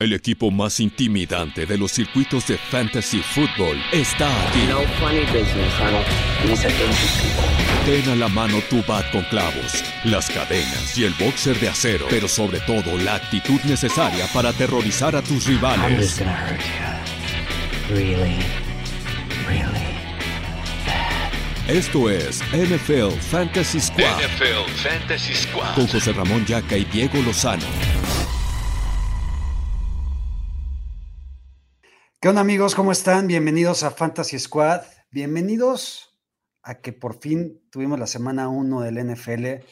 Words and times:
El 0.00 0.12
equipo 0.12 0.52
más 0.52 0.78
intimidante 0.78 1.66
de 1.66 1.76
los 1.76 1.90
circuitos 1.90 2.46
de 2.46 2.56
Fantasy 2.56 3.20
Football 3.20 3.82
está 3.90 4.28
aquí. 4.46 4.60
No 4.68 4.82
funny 5.00 5.22
business, 5.22 5.74
honey. 5.80 6.04
Ten 7.84 8.08
a 8.08 8.14
la 8.14 8.28
mano 8.28 8.60
tu 8.70 8.80
bat 8.84 9.10
con 9.10 9.24
clavos, 9.24 9.82
las 10.04 10.30
cadenas 10.30 10.96
y 10.96 11.02
el 11.02 11.12
boxer 11.14 11.58
de 11.58 11.70
acero, 11.70 12.06
pero 12.08 12.28
sobre 12.28 12.60
todo 12.60 12.96
la 12.98 13.16
actitud 13.16 13.60
necesaria 13.64 14.28
para 14.32 14.50
aterrorizar 14.50 15.16
a 15.16 15.22
tus 15.22 15.46
rivales. 15.46 16.20
Really, 17.88 18.36
really. 19.48 19.88
Esto 21.66 22.08
es 22.08 22.40
NFL 22.52 23.18
Fantasy 23.32 23.80
Squad 23.80 24.16
NFL 24.20 24.70
Fantasy 24.76 25.34
Squad. 25.34 25.74
con 25.74 25.88
José 25.88 26.12
Ramón 26.12 26.46
Yaca 26.46 26.76
y 26.76 26.84
Diego 26.84 27.20
Lozano. 27.20 27.66
¿Qué 32.20 32.28
onda 32.28 32.40
amigos? 32.40 32.74
¿Cómo 32.74 32.90
están? 32.90 33.28
Bienvenidos 33.28 33.84
a 33.84 33.92
Fantasy 33.92 34.40
Squad. 34.40 34.80
Bienvenidos 35.12 36.18
a 36.64 36.80
que 36.80 36.92
por 36.92 37.20
fin 37.20 37.62
tuvimos 37.70 37.96
la 37.96 38.08
semana 38.08 38.48
1 38.48 38.80
del 38.80 38.98
NFL. 38.98 39.64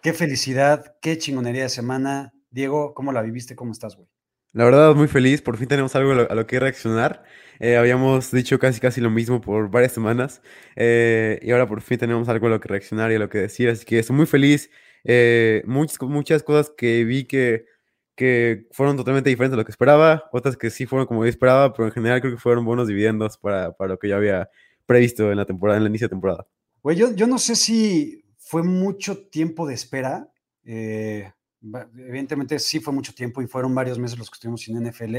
Qué 0.00 0.14
felicidad, 0.14 0.96
qué 1.02 1.18
chingonería 1.18 1.64
de 1.64 1.68
semana. 1.68 2.32
Diego, 2.50 2.94
¿cómo 2.94 3.12
la 3.12 3.20
viviste? 3.20 3.54
¿Cómo 3.56 3.72
estás, 3.72 3.94
güey? 3.96 4.08
La 4.54 4.64
verdad, 4.64 4.94
muy 4.94 5.06
feliz. 5.06 5.42
Por 5.42 5.58
fin 5.58 5.68
tenemos 5.68 5.94
algo 5.94 6.12
a 6.12 6.34
lo, 6.34 6.46
que 6.46 6.58
reaccionar. 6.58 7.24
Eh, 7.60 7.76
habíamos 7.76 8.30
dicho 8.30 8.58
casi 8.58 8.80
casi 8.80 9.02
lo 9.02 9.10
mismo 9.10 9.42
por 9.42 9.70
varias 9.70 9.92
semanas. 9.92 10.40
eh, 10.76 11.40
y 11.42 11.50
ahora 11.50 11.68
por 11.68 11.82
fin 11.82 11.98
tenemos 11.98 12.26
algo 12.30 12.46
a 12.46 12.50
lo 12.50 12.60
que 12.60 12.68
reaccionar 12.68 13.12
y 13.12 13.16
a 13.16 13.18
lo 13.18 13.28
que 13.28 13.36
decir. 13.36 13.68
Así 13.68 13.84
que 13.84 13.98
estoy 13.98 14.16
muy 14.16 14.24
feliz. 14.24 14.70
Eh, 15.04 15.62
muchas, 15.66 16.00
muchas 16.00 16.42
cosas 16.42 16.72
que 16.74 17.04
vi 17.04 17.24
que, 17.24 17.66
que 18.22 18.68
fueron 18.70 18.96
totalmente 18.96 19.28
diferentes 19.30 19.54
a 19.54 19.58
lo 19.58 19.64
que 19.64 19.72
esperaba. 19.72 20.28
Otras 20.32 20.56
que 20.56 20.70
sí 20.70 20.86
fueron 20.86 21.06
como 21.06 21.24
yo 21.24 21.28
esperaba. 21.30 21.72
Pero 21.72 21.86
en 21.88 21.92
general 21.92 22.20
creo 22.20 22.32
que 22.34 22.40
fueron 22.40 22.64
buenos 22.64 22.86
dividendos 22.88 23.36
para, 23.38 23.72
para 23.72 23.88
lo 23.90 23.98
que 23.98 24.08
yo 24.08 24.16
había 24.16 24.48
previsto 24.86 25.30
en 25.30 25.36
la 25.38 25.44
temporada, 25.44 25.78
en 25.78 25.82
el 25.84 25.88
inicio 25.90 26.06
de 26.06 26.10
temporada. 26.10 26.46
Güey, 26.82 26.96
yo, 26.96 27.12
yo 27.14 27.26
no 27.26 27.38
sé 27.38 27.56
si 27.56 28.24
fue 28.38 28.62
mucho 28.62 29.18
tiempo 29.28 29.66
de 29.66 29.74
espera. 29.74 30.28
eh, 30.64 31.32
evidentemente 31.96 32.58
sí 32.58 32.80
fue 32.80 32.92
mucho 32.92 33.14
tiempo 33.14 33.40
y 33.42 33.46
fueron 33.46 33.74
varios 33.74 33.98
meses 33.98 34.18
los 34.18 34.30
que 34.30 34.34
estuvimos 34.34 34.62
sin 34.62 34.76
NFL. 34.82 35.14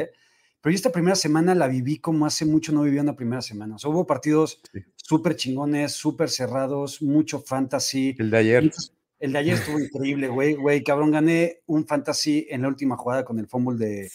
Pero 0.61 0.71
yo 0.71 0.75
esta 0.75 0.91
primera 0.91 1.15
semana 1.15 1.53
la 1.55 1.67
viví 1.67 1.99
como 1.99 2.25
hace 2.25 2.45
mucho 2.45 2.71
no 2.71 2.83
vivía 2.83 3.01
una 3.01 3.15
primera 3.15 3.41
semana. 3.41 3.75
O 3.75 3.79
sea, 3.79 3.89
hubo 3.89 4.05
partidos 4.07 4.61
Sí. 4.71 4.79
súper 4.95 5.35
chingones, 5.35 5.91
súper 5.93 6.29
cerrados, 6.29 7.01
mucho 7.01 7.39
fantasy. 7.41 8.15
El 8.19 8.29
de 8.29 8.37
ayer. 8.37 8.63
Muchos- 8.63 8.93
El 9.23 9.31
de 9.31 9.39
ayer 9.39 9.53
estuvo 9.53 9.79
increíble, 9.79 10.27
güey, 10.27 10.53
güey, 10.53 10.83
cabrón, 10.83 11.11
gané 11.11 11.61
un 11.65 11.87
fantasy 11.87 12.45
en 12.49 12.61
la 12.61 12.67
última 12.67 12.97
jugada 12.97 13.23
con 13.23 13.39
el 13.39 13.47
fumble 13.47 13.77
de, 13.77 14.11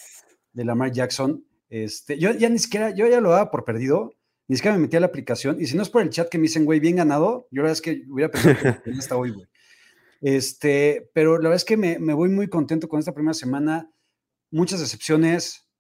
de 0.53 0.64
Lamar 0.67 0.92
Jackson. 0.92 1.47
Este, 1.70 2.19
yo 2.19 2.31
ya 2.33 2.51
ni 2.51 2.59
siquiera, 2.59 2.91
yo 2.91 3.06
ya 3.06 3.23
lo 3.23 3.31
daba 3.31 3.51
por 3.51 3.64
perdido, 3.64 4.12
ni 4.48 4.56
siquiera 4.56 4.77
me 4.77 4.83
metí 4.83 4.98
a 4.98 5.01
la 5.01 5.06
aplicación, 5.06 5.62
y 5.62 5.64
si 5.64 5.79
no 5.79 5.83
es 5.83 5.89
por 5.89 6.03
el 6.03 6.11
chat 6.11 6.29
que 6.29 6.36
me 6.36 6.42
dicen, 6.42 6.67
güey, 6.67 6.79
bien 6.79 6.97
ganado, 6.97 7.48
yo 7.51 7.62
la 7.62 7.69
verdad 7.69 7.73
es 7.73 7.81
que 7.81 8.03
hubiera 8.06 8.31
pensado 8.31 8.83
que 8.84 8.91
no 8.91 8.98
hasta 8.98 9.17
hoy, 9.17 9.31
güey. 9.31 9.47
Este, 10.20 11.11
pero 11.14 11.39
la 11.39 11.48
verdad 11.48 11.56
es 11.56 11.64
que 11.64 11.79
me, 11.79 11.98
me 11.98 12.12
voy 12.12 12.29
muy 12.29 12.48
contento 12.48 12.86
con 12.86 12.98
esta 12.98 13.14
primera 13.14 13.33
semana, 13.33 13.91
muchas 14.51 14.79
decepciones, 14.79 15.70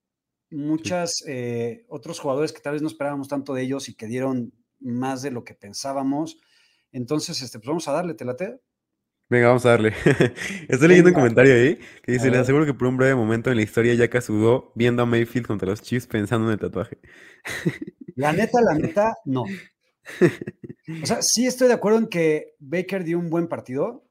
muchas 0.50 1.22
eh, 1.26 1.84
otros 1.88 2.18
jugadores 2.18 2.54
que 2.54 2.62
tal 2.62 2.72
vez 2.72 2.80
no 2.80 2.88
esperábamos 2.88 3.28
tanto 3.28 3.52
de 3.52 3.60
ellos 3.60 3.90
y 3.90 3.94
que 3.94 4.06
dieron 4.06 4.54
más 4.80 5.20
de 5.20 5.32
lo 5.32 5.44
que 5.44 5.52
pensábamos. 5.52 6.38
Entonces, 6.92 7.42
este, 7.42 7.58
pues 7.58 7.68
vamos 7.68 7.88
a 7.88 7.92
darle, 7.92 8.14
¿te 8.14 8.24
late? 8.24 8.58
Venga, 9.30 9.48
vamos 9.48 9.66
a 9.66 9.70
darle. 9.70 9.92
Estoy 10.68 10.88
leyendo 10.88 11.10
un 11.10 11.14
comentario 11.14 11.52
ahí 11.54 11.78
que 12.02 12.12
dice, 12.12 12.30
les 12.30 12.40
aseguro 12.40 12.64
que 12.64 12.72
por 12.72 12.88
un 12.88 12.96
breve 12.96 13.14
momento 13.14 13.50
en 13.50 13.56
la 13.56 13.62
historia 13.62 13.92
Yaka 13.94 14.22
sudó 14.22 14.72
viendo 14.74 15.02
a 15.02 15.06
Mayfield 15.06 15.46
contra 15.46 15.68
los 15.68 15.82
Chiefs 15.82 16.06
pensando 16.06 16.46
en 16.46 16.52
el 16.54 16.58
tatuaje. 16.58 16.98
La 18.16 18.32
neta, 18.32 18.60
la 18.62 18.74
neta, 18.74 19.16
no. 19.26 19.42
O 19.42 21.06
sea, 21.06 21.20
sí 21.20 21.46
estoy 21.46 21.68
de 21.68 21.74
acuerdo 21.74 21.98
en 21.98 22.06
que 22.06 22.54
Baker 22.58 23.04
dio 23.04 23.18
un 23.18 23.28
buen 23.28 23.48
partido. 23.48 24.04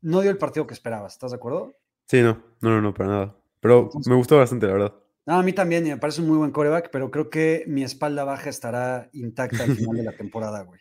No 0.00 0.20
dio 0.20 0.30
el 0.30 0.38
partido 0.38 0.66
que 0.66 0.74
esperabas, 0.74 1.14
¿estás 1.14 1.32
de 1.32 1.36
acuerdo? 1.38 1.74
Sí, 2.06 2.22
no, 2.22 2.40
no, 2.60 2.70
no, 2.70 2.80
no, 2.80 2.94
para 2.94 3.08
nada. 3.10 3.36
Pero 3.58 3.84
Entonces- 3.84 4.08
me 4.08 4.14
gustó 4.14 4.36
bastante, 4.38 4.66
la 4.68 4.72
verdad. 4.74 4.94
No, 5.26 5.34
a 5.34 5.42
mí 5.42 5.52
también, 5.52 5.84
y 5.84 5.90
me 5.90 5.96
parece 5.96 6.20
un 6.20 6.28
muy 6.28 6.38
buen 6.38 6.52
coreback, 6.52 6.90
pero 6.92 7.10
creo 7.10 7.30
que 7.30 7.64
mi 7.66 7.82
espalda 7.82 8.22
baja 8.22 8.48
estará 8.48 9.10
intacta 9.12 9.64
al 9.64 9.74
final 9.74 9.96
de 9.96 10.04
la 10.04 10.12
temporada, 10.12 10.62
güey. 10.62 10.80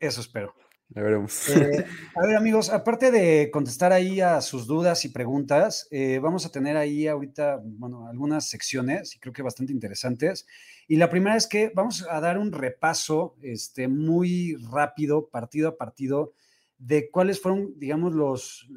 Eso 0.00 0.22
espero. 0.22 0.54
Ya 0.94 1.02
veremos. 1.02 1.48
Eh, 1.48 1.86
a 2.14 2.26
ver, 2.26 2.36
amigos, 2.36 2.68
aparte 2.68 3.10
de 3.10 3.50
contestar 3.50 3.92
ahí 3.92 4.20
a 4.20 4.40
sus 4.42 4.66
dudas 4.66 5.04
y 5.06 5.08
preguntas, 5.08 5.88
eh, 5.90 6.18
vamos 6.20 6.44
a 6.44 6.52
tener 6.52 6.76
ahí 6.76 7.06
ahorita, 7.06 7.62
bueno, 7.64 8.08
algunas 8.08 8.48
secciones 8.48 9.16
y 9.16 9.18
creo 9.18 9.32
que 9.32 9.42
bastante 9.42 9.72
interesantes. 9.72 10.46
Y 10.86 10.96
la 10.96 11.08
primera 11.08 11.36
es 11.36 11.46
que 11.46 11.72
vamos 11.74 12.06
a 12.10 12.20
dar 12.20 12.36
un 12.36 12.52
repaso 12.52 13.36
este, 13.40 13.88
muy 13.88 14.56
rápido, 14.70 15.28
partido 15.28 15.70
a 15.70 15.76
partido, 15.78 16.34
de 16.76 17.10
cuáles 17.10 17.40
fueron, 17.40 17.72
digamos, 17.78 18.12
los, 18.12 18.68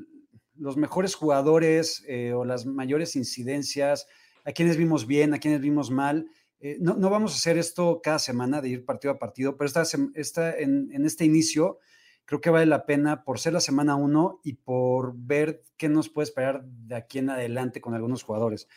los 0.55 0.77
mejores 0.77 1.15
jugadores 1.15 2.05
eh, 2.07 2.31
o 2.33 2.45
las 2.45 2.65
mayores 2.65 3.17
incidencias, 3.17 4.07
a 4.45 4.53
quienes 4.53 4.77
vimos 4.77 5.05
bien, 5.05 5.33
a 5.33 5.39
quienes 5.39 5.59
vimos 5.59 5.91
mal. 5.91 6.29
Eh, 6.61 6.77
no, 6.79 6.95
no 6.95 7.09
vamos 7.09 7.33
a 7.33 7.35
hacer 7.35 7.57
esto 7.57 7.99
cada 8.01 8.19
semana 8.19 8.61
de 8.61 8.69
ir 8.69 8.85
partido 8.85 9.13
a 9.13 9.19
partido, 9.19 9.57
pero 9.57 9.67
esta, 9.67 9.83
esta, 10.13 10.57
en, 10.57 10.89
en 10.93 11.05
este 11.05 11.25
inicio 11.25 11.79
creo 12.25 12.41
que 12.41 12.49
vale 12.49 12.65
la 12.65 12.85
pena 12.85 13.23
por 13.23 13.39
ser 13.39 13.53
la 13.53 13.61
semana 13.61 13.95
uno 13.95 14.39
y 14.43 14.53
por 14.53 15.13
ver 15.15 15.63
qué 15.77 15.89
nos 15.89 16.09
puede 16.09 16.25
esperar 16.25 16.63
de 16.65 16.95
aquí 16.95 17.19
en 17.19 17.29
adelante 17.29 17.81
con 17.81 17.93
algunos 17.93 18.23
jugadores. 18.23 18.67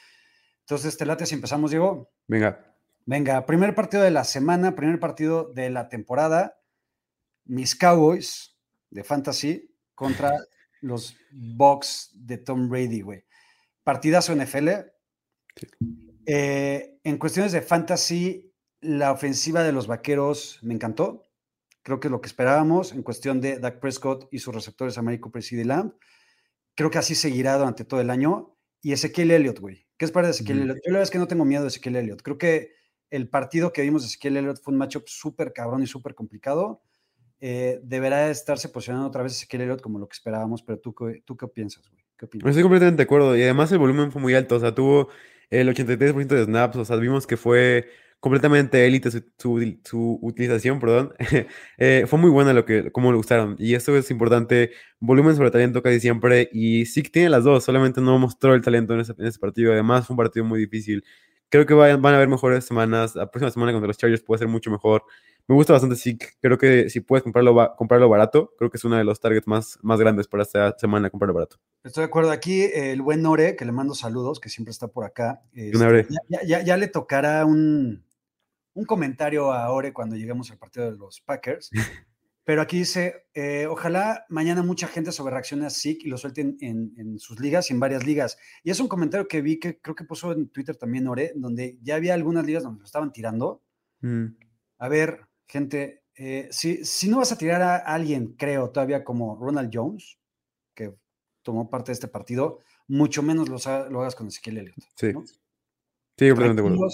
Entonces, 0.60 0.97
te 0.97 1.06
late 1.06 1.26
si 1.26 1.34
empezamos, 1.34 1.70
Diego. 1.70 2.10
Venga, 2.26 2.69
Venga, 3.10 3.47
primer 3.47 3.75
partido 3.75 4.03
de 4.03 4.10
la 4.10 4.22
semana, 4.22 4.76
primer 4.76 5.00
partido 5.00 5.50
de 5.54 5.70
la 5.70 5.88
temporada. 5.88 6.60
Mis 7.47 7.75
Cowboys 7.75 8.59
de 8.91 9.03
Fantasy 9.03 9.75
contra 9.94 10.30
los 10.82 11.16
Bucks 11.32 12.10
de 12.12 12.36
Tom 12.36 12.69
Brady, 12.69 13.00
güey. 13.00 13.25
Partidazo 13.82 14.36
NFL. 14.36 14.69
Eh, 16.26 16.98
en 17.03 17.16
cuestiones 17.16 17.53
de 17.53 17.62
Fantasy, 17.62 18.53
la 18.82 19.12
ofensiva 19.12 19.62
de 19.62 19.72
los 19.72 19.86
Vaqueros 19.86 20.59
me 20.60 20.75
encantó. 20.75 21.22
Creo 21.88 22.00
que 22.00 22.09
es 22.09 22.12
lo 22.12 22.21
que 22.21 22.26
esperábamos 22.26 22.93
en 22.93 23.03
cuestión 23.03 23.41
de 23.41 23.59
Dak 23.59 23.81
Prescott 23.81 24.28
y 24.31 24.41
sus 24.41 24.54
receptores 24.54 24.99
Amari 24.99 25.19
Cooper 25.19 25.43
y 25.50 25.65
Lamb. 25.65 25.94
Creo 26.75 26.91
que 26.91 26.99
así 26.99 27.15
seguirá 27.15 27.56
durante 27.56 27.87
todo 27.87 28.03
el 28.03 28.10
año. 28.10 28.54
Y 28.82 28.93
Ezequiel 28.93 29.31
Elliott, 29.31 29.59
güey. 29.59 29.87
¿Qué 29.97 30.04
es 30.04 30.12
para 30.12 30.27
de 30.27 30.32
Ezequiel 30.32 30.59
Ujú. 30.59 30.65
Elliott? 30.65 30.77
Yo 30.84 30.91
la 30.91 30.98
verdad 30.98 31.04
es 31.04 31.10
que 31.10 31.19
no 31.19 31.27
tengo 31.27 31.47
miedo 31.47 31.62
de 31.62 31.69
Ezequiel 31.69 31.97
Elliott. 31.97 32.21
Creo 32.21 32.37
que 32.37 32.75
el 33.09 33.31
partido 33.31 33.72
que 33.72 33.81
vimos 33.81 34.03
de 34.03 34.09
Ezequiel 34.09 34.37
Elliott 34.37 34.60
fue 34.62 34.72
un 34.72 34.78
matchup 34.78 35.09
súper 35.09 35.54
cabrón 35.54 35.82
y 35.82 35.87
súper 35.87 36.15
complicado. 36.15 36.82
Eh, 37.41 37.81
deberá 37.82 38.28
estarse 38.28 38.69
posicionando 38.69 39.09
otra 39.09 39.22
vez 39.22 39.32
Ezequiel 39.32 39.62
Elliott 39.62 39.81
como 39.81 39.98
lo 39.98 40.06
que 40.10 40.15
esperábamos, 40.15 40.62
pero 40.62 40.78
tú, 40.81 40.94
tú 41.25 41.38
qué 41.38 41.48
piensas, 41.48 41.88
güey? 41.88 42.04
¿Qué 42.19 42.27
opinas? 42.27 42.50
estoy 42.50 42.65
completamente 42.65 42.98
de 42.98 43.04
acuerdo. 43.04 43.34
Y 43.34 43.44
además 43.44 43.72
el 43.72 43.78
volumen 43.78 44.12
fue 44.12 44.21
muy 44.21 44.34
alto. 44.34 44.56
O 44.56 44.60
sea, 44.60 44.75
tuvo 44.75 45.09
el 45.48 45.66
83% 45.71 46.27
de 46.27 46.44
snaps. 46.44 46.77
O 46.77 46.84
sea, 46.84 46.97
vimos 46.97 47.27
que 47.27 47.38
fue 47.38 47.88
completamente 48.21 48.87
élite 48.87 49.11
su, 49.11 49.25
su- 49.39 49.79
su 49.84 50.19
utilización, 50.23 50.81
perdón. 50.81 51.15
Eh, 51.79 52.05
fue 52.09 52.19
muy 52.19 52.31
buena 52.31 52.53
lo 52.53 52.65
que, 52.65 52.91
cómo 52.91 53.12
lo 53.12 53.19
usaron. 53.19 53.55
Y 53.59 53.75
eso 53.75 53.97
es 53.97 54.11
importante. 54.11 54.73
Volumen 55.01 55.37
sobre 55.37 55.51
talento 55.51 55.83
casi 55.83 56.01
siempre. 56.01 56.49
Y 56.53 56.87
sí 56.87 57.03
que 57.03 57.11
tiene 57.11 57.28
las 57.31 57.45
dos. 57.45 57.62
Solamente 57.65 58.01
no 58.01 58.19
mostró 58.19 58.55
el 58.55 58.62
talento 58.62 58.95
en 58.95 59.01
ese, 59.01 59.15
en 59.19 59.27
ese 59.27 59.39
partido. 59.39 59.73
Además, 59.73 60.07
fue 60.07 60.15
un 60.15 60.19
partido 60.19 60.45
muy 60.45 60.59
difícil. 60.61 61.05
Creo 61.51 61.65
que 61.67 61.75
vayan- 61.75 62.03
van 62.03 62.15
a 62.15 62.17
haber 62.17 62.28
mejores 62.28 62.65
semanas. 62.65 63.15
La 63.15 63.31
próxima 63.31 63.51
semana 63.51 63.73
contra 63.73 63.87
los 63.87 63.97
Chargers 63.97 64.23
puede 64.23 64.41
ser 64.41 64.49
mucho 64.49 64.71
mejor. 64.71 65.05
Me 65.47 65.55
gusta 65.55 65.73
bastante 65.73 65.97
Zeke. 65.97 66.27
Creo 66.43 66.59
que 66.59 66.91
si 66.91 67.01
puedes 67.01 67.23
comprarlo, 67.23 67.75
comprarlo 67.78 68.09
barato, 68.11 68.53
creo 68.59 68.71
que 68.71 68.77
es 68.77 68.84
uno 68.84 68.97
de 68.97 69.05
los 69.05 69.19
targets 69.19 69.47
más, 69.47 69.78
más 69.81 69.99
grandes 69.99 70.27
para 70.28 70.43
esta 70.43 70.77
semana, 70.78 71.09
comprarlo 71.09 71.33
barato. 71.33 71.57
Estoy 71.84 72.03
de 72.03 72.07
acuerdo. 72.07 72.33
Aquí 72.33 72.62
eh, 72.65 72.93
el 72.93 73.01
buen 73.01 73.23
Nore, 73.23 73.57
que 73.57 73.65
le 73.65 73.73
mando 73.73 73.95
saludos, 73.95 74.41
que 74.41 74.51
siempre 74.51 74.73
está 74.73 74.89
por 74.89 75.05
acá. 75.07 75.41
Ore. 75.81 76.07
ya, 76.11 76.19
ya- 76.28 76.47
ya- 76.47 76.63
ya 76.65 76.77
le 76.77 76.89
tocará 76.89 77.47
un, 77.47 78.04
un 78.78 78.84
comentario 78.84 79.53
a 79.53 79.71
Ore 79.71 79.92
cuando 79.92 80.15
lleguemos 80.15 80.53
al 80.53 80.59
partido 80.59 80.91
de 80.91 80.97
los 80.97 81.21
Packers. 81.21 81.71
Pero 82.45 82.63
aquí 82.63 82.78
dice, 82.78 83.27
eh, 83.34 83.66
ojalá 83.66 84.25
mañana 84.28 84.63
mucha 84.63 84.86
gente 84.86 85.13
sobre 85.13 85.33
reaccione 85.33 85.66
a 85.66 85.71
Zeke 85.71 86.07
y 86.07 86.09
lo 86.09 86.16
suelten 86.16 86.57
en, 86.60 86.95
en 86.97 87.19
sus 87.19 87.41
ligas 87.41 87.69
y 87.69 87.75
en 87.75 87.80
varias 87.80 88.07
ligas. 88.07 88.39
Y 88.63 88.71
es 88.71 88.80
un 88.80 88.89
comentario 88.89 89.27
que 89.27 89.42
vi 89.42 89.59
que 89.59 89.80
creo 89.80 89.95
que 89.95 90.04
puso 90.04 90.33
en 90.33 90.48
Twitter 90.48 90.77
también 90.77 91.09
Ore, 91.09 91.33
donde 91.34 91.77
ya 91.83 91.97
había 91.97 92.15
algunas 92.15 92.47
ligas 92.47 92.63
donde 92.63 92.78
lo 92.78 92.86
estaban 92.86 93.13
tirando. 93.13 93.63
Mm. 94.01 94.27
A 94.78 94.89
ver, 94.89 95.27
gente, 95.47 96.04
eh, 96.15 96.48
si, 96.53 96.84
si 96.84 97.10
no 97.10 97.19
vas 97.19 97.33
a 97.33 97.39
tirar 97.39 97.60
a 97.60 97.77
alguien, 97.78 98.34
creo, 98.39 98.71
todavía 98.71 99.03
como 99.03 99.36
Ronald 99.36 99.71
Jones, 99.72 100.19
que 100.72 100.95
tomó 101.42 101.69
parte 101.69 101.91
de 101.91 101.95
este 101.95 102.09
partido, 102.09 102.60
mucho 102.86 103.22
menos 103.22 103.48
lo, 103.48 103.57
hagas 104.01 104.15
con 104.15 104.28
Ezequiel 104.28 104.59
Elliott. 104.59 104.77
Sí. 104.95 105.13
¿no? 105.13 105.25
Sí, 105.27 106.28
completamente 106.28 106.63
de 106.63 106.69
acuerdo. 106.69 106.89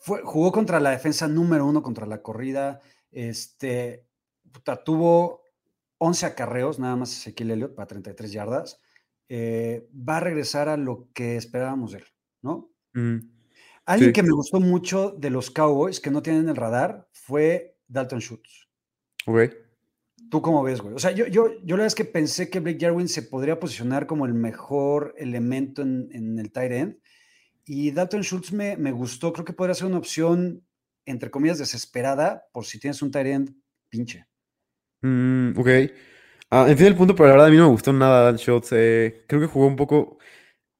Fue- 0.00 0.22
jugó 0.24 0.50
contra 0.52 0.80
la 0.80 0.90
defensa 0.90 1.28
número 1.28 1.66
uno, 1.66 1.82
contra 1.82 2.06
la 2.06 2.22
corrida. 2.22 2.80
Este, 3.10 4.06
puta, 4.50 4.82
tuvo 4.82 5.42
11 5.98 6.26
acarreos, 6.26 6.78
nada 6.78 6.96
más 6.96 7.12
Ezequiel 7.12 7.50
Elliott 7.52 7.74
para 7.74 7.86
33 7.86 8.32
yardas. 8.32 8.80
Eh, 9.28 9.88
va 9.94 10.16
a 10.16 10.20
regresar 10.20 10.68
a 10.68 10.76
lo 10.76 11.08
que 11.12 11.36
esperábamos 11.36 11.92
de 11.92 11.98
él, 11.98 12.04
¿no? 12.42 12.70
Ujú. 12.94 13.20
Alguien 13.84 14.08
Sí. 14.10 14.12
que 14.12 14.22
me 14.22 14.32
gustó 14.32 14.60
mucho 14.60 15.10
de 15.10 15.30
los 15.30 15.50
Cowboys, 15.50 16.00
que 16.00 16.10
no 16.10 16.22
tienen 16.22 16.48
el 16.48 16.56
radar, 16.56 17.08
fue 17.12 17.76
Dalton 17.88 18.20
Schultz. 18.20 18.68
Ok. 19.26 19.52
¿Tú 20.30 20.40
cómo 20.42 20.62
ves, 20.62 20.80
güey? 20.80 20.94
O 20.94 20.98
sea, 20.98 21.10
yo, 21.10 21.26
yo, 21.26 21.48
yo 21.62 21.76
la 21.76 21.82
verdad 21.82 21.86
es 21.88 21.94
que 21.94 22.04
pensé 22.04 22.48
que 22.50 22.60
Blake 22.60 22.78
Jarwin 22.80 23.08
se 23.08 23.22
podría 23.22 23.58
posicionar 23.58 24.06
como 24.06 24.26
el 24.26 24.34
mejor 24.34 25.14
elemento 25.18 25.82
en, 25.82 26.08
en 26.12 26.38
el 26.38 26.52
tight 26.52 26.72
end. 26.72 26.98
Y 27.72 27.92
Dalton 27.92 28.22
Schultz 28.22 28.52
me, 28.52 28.76
me 28.76 28.90
gustó. 28.90 29.32
Creo 29.32 29.44
que 29.44 29.52
podría 29.52 29.76
ser 29.76 29.86
una 29.86 29.98
opción, 29.98 30.66
entre 31.06 31.30
comillas, 31.30 31.58
desesperada, 31.58 32.44
por 32.52 32.64
si 32.64 32.80
tienes 32.80 33.00
un 33.00 33.12
end 33.14 33.54
pinche. 33.88 34.26
Mm, 35.02 35.56
ok. 35.56 35.68
Ah, 36.50 36.62
entiendo 36.68 36.88
el 36.88 36.96
punto, 36.96 37.14
pero 37.14 37.28
la 37.28 37.32
verdad 37.34 37.46
a 37.46 37.50
mí 37.50 37.56
no 37.56 37.66
me 37.66 37.70
gustó 37.70 37.92
nada 37.92 38.24
Dan 38.24 38.38
Schultz. 38.38 38.70
eh, 38.72 39.24
creo 39.28 39.40
que 39.40 39.46
jugó 39.46 39.68
un 39.68 39.76
poco. 39.76 40.18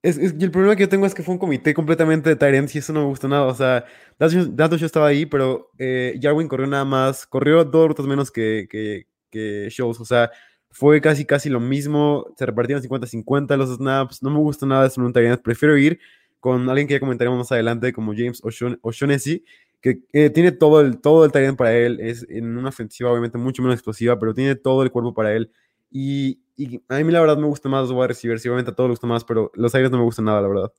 Es, 0.03 0.19
es- 0.19 0.35
y 0.39 0.45
el 0.45 0.51
problema 0.51 0.77
que 0.77 0.83
yo 0.85 0.89
tengo 0.89 1.07
es 1.07 1.15
que 1.15 1.23
fue 1.23 1.35
un 1.35 1.39
comité 1.41 1.75
completamente 1.75 2.35
de 2.35 2.57
ends 2.59 2.75
y 2.75 2.79
eso 2.81 2.93
no 2.93 3.03
me 3.03 3.07
gustó 3.07 3.29
nada. 3.29 3.45
O 3.47 3.55
sea, 3.55 3.85
Dalton 4.19 4.51
Schultz 4.79 4.83
estaba 4.85 5.09
ahí, 5.09 5.27
pero 5.27 5.71
eh, 5.79 6.19
Jarwin 6.23 6.49
corrió 6.49 6.67
nada 6.67 6.85
más. 6.85 7.27
Corrió 7.27 7.65
dos 7.65 7.89
rutas 7.89 8.07
menos 8.07 8.31
que, 8.33 8.67
que, 8.71 9.07
que 9.31 9.69
Schultz. 9.71 10.01
O 10.01 10.05
sea, 10.07 10.31
fue 10.71 11.01
casi 11.01 11.25
casi 11.27 11.51
lo 11.51 11.61
mismo. 11.61 12.27
Se 12.39 12.47
repartieron 12.47 12.83
50-50 12.83 13.57
los 13.57 13.77
snaps. 13.77 14.23
No 14.23 14.31
me 14.31 14.39
gusta 14.41 14.67
nada 14.67 14.91
en 14.97 15.03
un 15.05 15.17
end. 15.17 15.43
Prefiero 15.43 15.79
ir 15.79 16.01
con 16.41 16.69
alguien 16.69 16.89
que 16.89 16.95
ya 16.95 17.01
comentaremos 17.01 17.39
más 17.39 17.53
adelante, 17.53 17.93
como 17.93 18.13
James 18.15 18.43
O'Shaughnessy. 18.43 19.45
Que 19.81 20.03
eh, 20.13 20.29
tiene 20.29 20.53
todo 20.53 20.81
el, 20.83 21.01
todo 21.01 21.25
el 21.25 21.33
talento 21.33 21.57
para 21.57 21.75
él, 21.75 22.01
es 22.01 22.27
en 22.29 22.59
una 22.59 22.69
ofensiva 22.69 23.11
obviamente 23.11 23.39
mucho 23.39 23.63
menos 23.63 23.77
explosiva, 23.77 24.19
pero 24.19 24.35
tiene 24.35 24.55
todo 24.55 24.83
el 24.83 24.91
cuerpo 24.91 25.15
para 25.15 25.33
él. 25.35 25.53
Y, 25.91 26.41
y 26.57 26.83
a 26.89 26.99
mí 26.99 27.11
la 27.11 27.21
verdad 27.21 27.39
me 27.39 27.47
gusta 27.47 27.71
más 27.71 27.89
los 27.89 27.93
wide 27.93 28.09
receivers, 28.09 28.45
y 28.45 28.49
obviamente 28.49 28.73
a 28.73 28.75
todos 28.75 28.91
les 28.91 28.97
gusta 28.97 29.07
más, 29.07 29.25
pero 29.25 29.51
los 29.55 29.75
aires 29.75 29.91
no 29.91 29.97
me 29.97 30.05
gustan 30.05 30.27
nada, 30.27 30.43
la 30.43 30.49
verdad. 30.49 30.73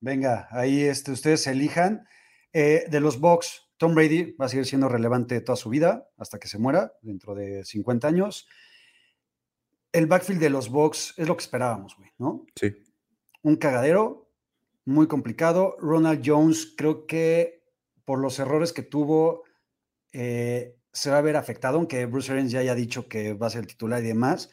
Venga, 0.00 0.48
ahí 0.50 0.82
este, 0.82 1.12
ustedes 1.12 1.46
elijan. 1.46 2.04
Eh, 2.52 2.84
de 2.90 3.00
los 3.00 3.20
Bucks, 3.20 3.70
Tom 3.76 3.94
Brady 3.94 4.32
va 4.32 4.46
a 4.46 4.48
seguir 4.48 4.66
siendo 4.66 4.88
relevante 4.88 5.40
toda 5.40 5.56
su 5.56 5.70
vida, 5.70 6.08
hasta 6.18 6.38
que 6.38 6.48
se 6.48 6.58
muera, 6.58 6.92
dentro 7.02 7.34
de 7.34 7.64
50 7.64 8.08
años. 8.08 8.48
El 9.92 10.06
backfield 10.06 10.40
de 10.40 10.50
los 10.50 10.68
Bucks 10.70 11.14
es 11.16 11.28
lo 11.28 11.36
que 11.36 11.44
esperábamos, 11.44 11.96
güey, 11.96 12.10
¿no? 12.18 12.44
Sí. 12.56 12.72
un 13.42 13.56
cagadero, 13.56 14.21
muy 14.84 15.06
complicado. 15.06 15.76
Ronald 15.78 16.22
Jones, 16.24 16.74
creo 16.76 17.06
que 17.06 17.62
por 18.04 18.18
los 18.18 18.38
errores 18.38 18.72
que 18.72 18.82
tuvo, 18.82 19.44
eh, 20.12 20.76
se 20.92 21.10
va 21.10 21.18
a 21.18 21.22
ver 21.22 21.36
afectado, 21.36 21.78
aunque 21.78 22.04
Bruce 22.06 22.32
Arians 22.32 22.50
ya 22.50 22.60
haya 22.60 22.74
dicho 22.74 23.08
que 23.08 23.34
va 23.34 23.46
a 23.46 23.50
ser 23.50 23.62
el 23.62 23.66
titular 23.66 24.02
y 24.02 24.08
demás. 24.08 24.50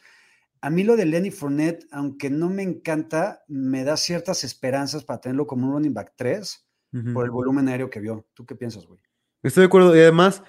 A 0.62 0.70
mí 0.70 0.84
lo 0.84 0.96
de 0.96 1.06
Lenny 1.06 1.30
Fournette, 1.30 1.86
aunque 1.90 2.30
no 2.30 2.50
me 2.50 2.62
encanta, 2.62 3.42
me 3.48 3.82
da 3.84 3.96
ciertas 3.96 4.44
esperanzas 4.44 5.04
para 5.04 5.20
tenerlo 5.20 5.46
como 5.46 5.66
un 5.66 5.72
running 5.74 5.94
back 5.94 6.12
3 6.16 6.66
Ujú. 6.92 7.12
por 7.12 7.24
el 7.24 7.30
volumen 7.30 7.68
aéreo 7.68 7.88
que 7.90 8.00
vio. 8.00 8.26
¿Tú 8.34 8.44
qué 8.44 8.54
piensas, 8.54 8.86
güey? 8.86 9.00
Estoy 9.42 9.62
de 9.62 9.66
acuerdo, 9.66 9.96
y 9.96 10.00
además, 10.00 10.42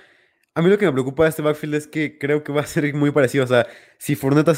a 0.54 0.62
mí 0.62 0.70
lo 0.70 0.78
que 0.78 0.86
me 0.86 0.92
preocupa 0.92 1.24
de 1.24 1.30
este 1.30 1.42
backfield 1.42 1.76
es 1.76 1.88
que 1.88 2.18
creo 2.18 2.44
que 2.44 2.52
va 2.52 2.62
a 2.62 2.66
ser 2.66 2.94
muy 2.94 3.12
parecido. 3.12 3.46
O 3.46 3.48
sea, 3.48 3.68
si 3.98 4.16
Fournette 4.16 4.52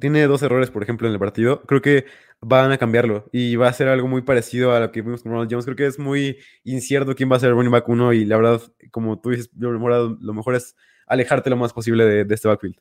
tiene 0.00 0.26
dos 0.26 0.42
errores, 0.42 0.70
por 0.70 0.82
ejemplo, 0.82 1.06
en 1.06 1.14
el 1.14 1.20
partido, 1.20 1.62
creo 1.62 1.80
que 1.80 2.06
van 2.40 2.72
a 2.72 2.78
cambiarlo 2.78 3.28
y 3.32 3.54
va 3.54 3.68
a 3.68 3.72
ser 3.72 3.88
algo 3.88 4.08
muy 4.08 4.22
parecido 4.22 4.72
a 4.72 4.80
lo 4.80 4.90
que 4.90 5.02
vimos 5.02 5.22
con 5.22 5.32
Ronald 5.32 5.50
Jones. 5.50 5.64
Creo 5.64 5.76
que 5.76 5.86
es 5.86 5.98
muy 5.98 6.38
incierto 6.64 7.14
quién 7.14 7.30
va 7.30 7.36
a 7.36 7.40
ser 7.40 7.50
el 7.50 7.54
running 7.54 7.70
back 7.70 7.88
1 7.88 8.12
y 8.14 8.24
la 8.24 8.36
verdad, 8.36 8.62
como 8.90 9.20
tú 9.20 9.30
dices, 9.30 9.50
lo 9.56 9.70
mejor, 9.78 10.18
lo 10.20 10.34
mejor 10.34 10.56
es 10.56 10.74
alejarte 11.06 11.50
lo 11.50 11.56
más 11.56 11.72
posible 11.72 12.04
de, 12.04 12.24
de 12.24 12.34
este 12.34 12.48
backfield. 12.48 12.76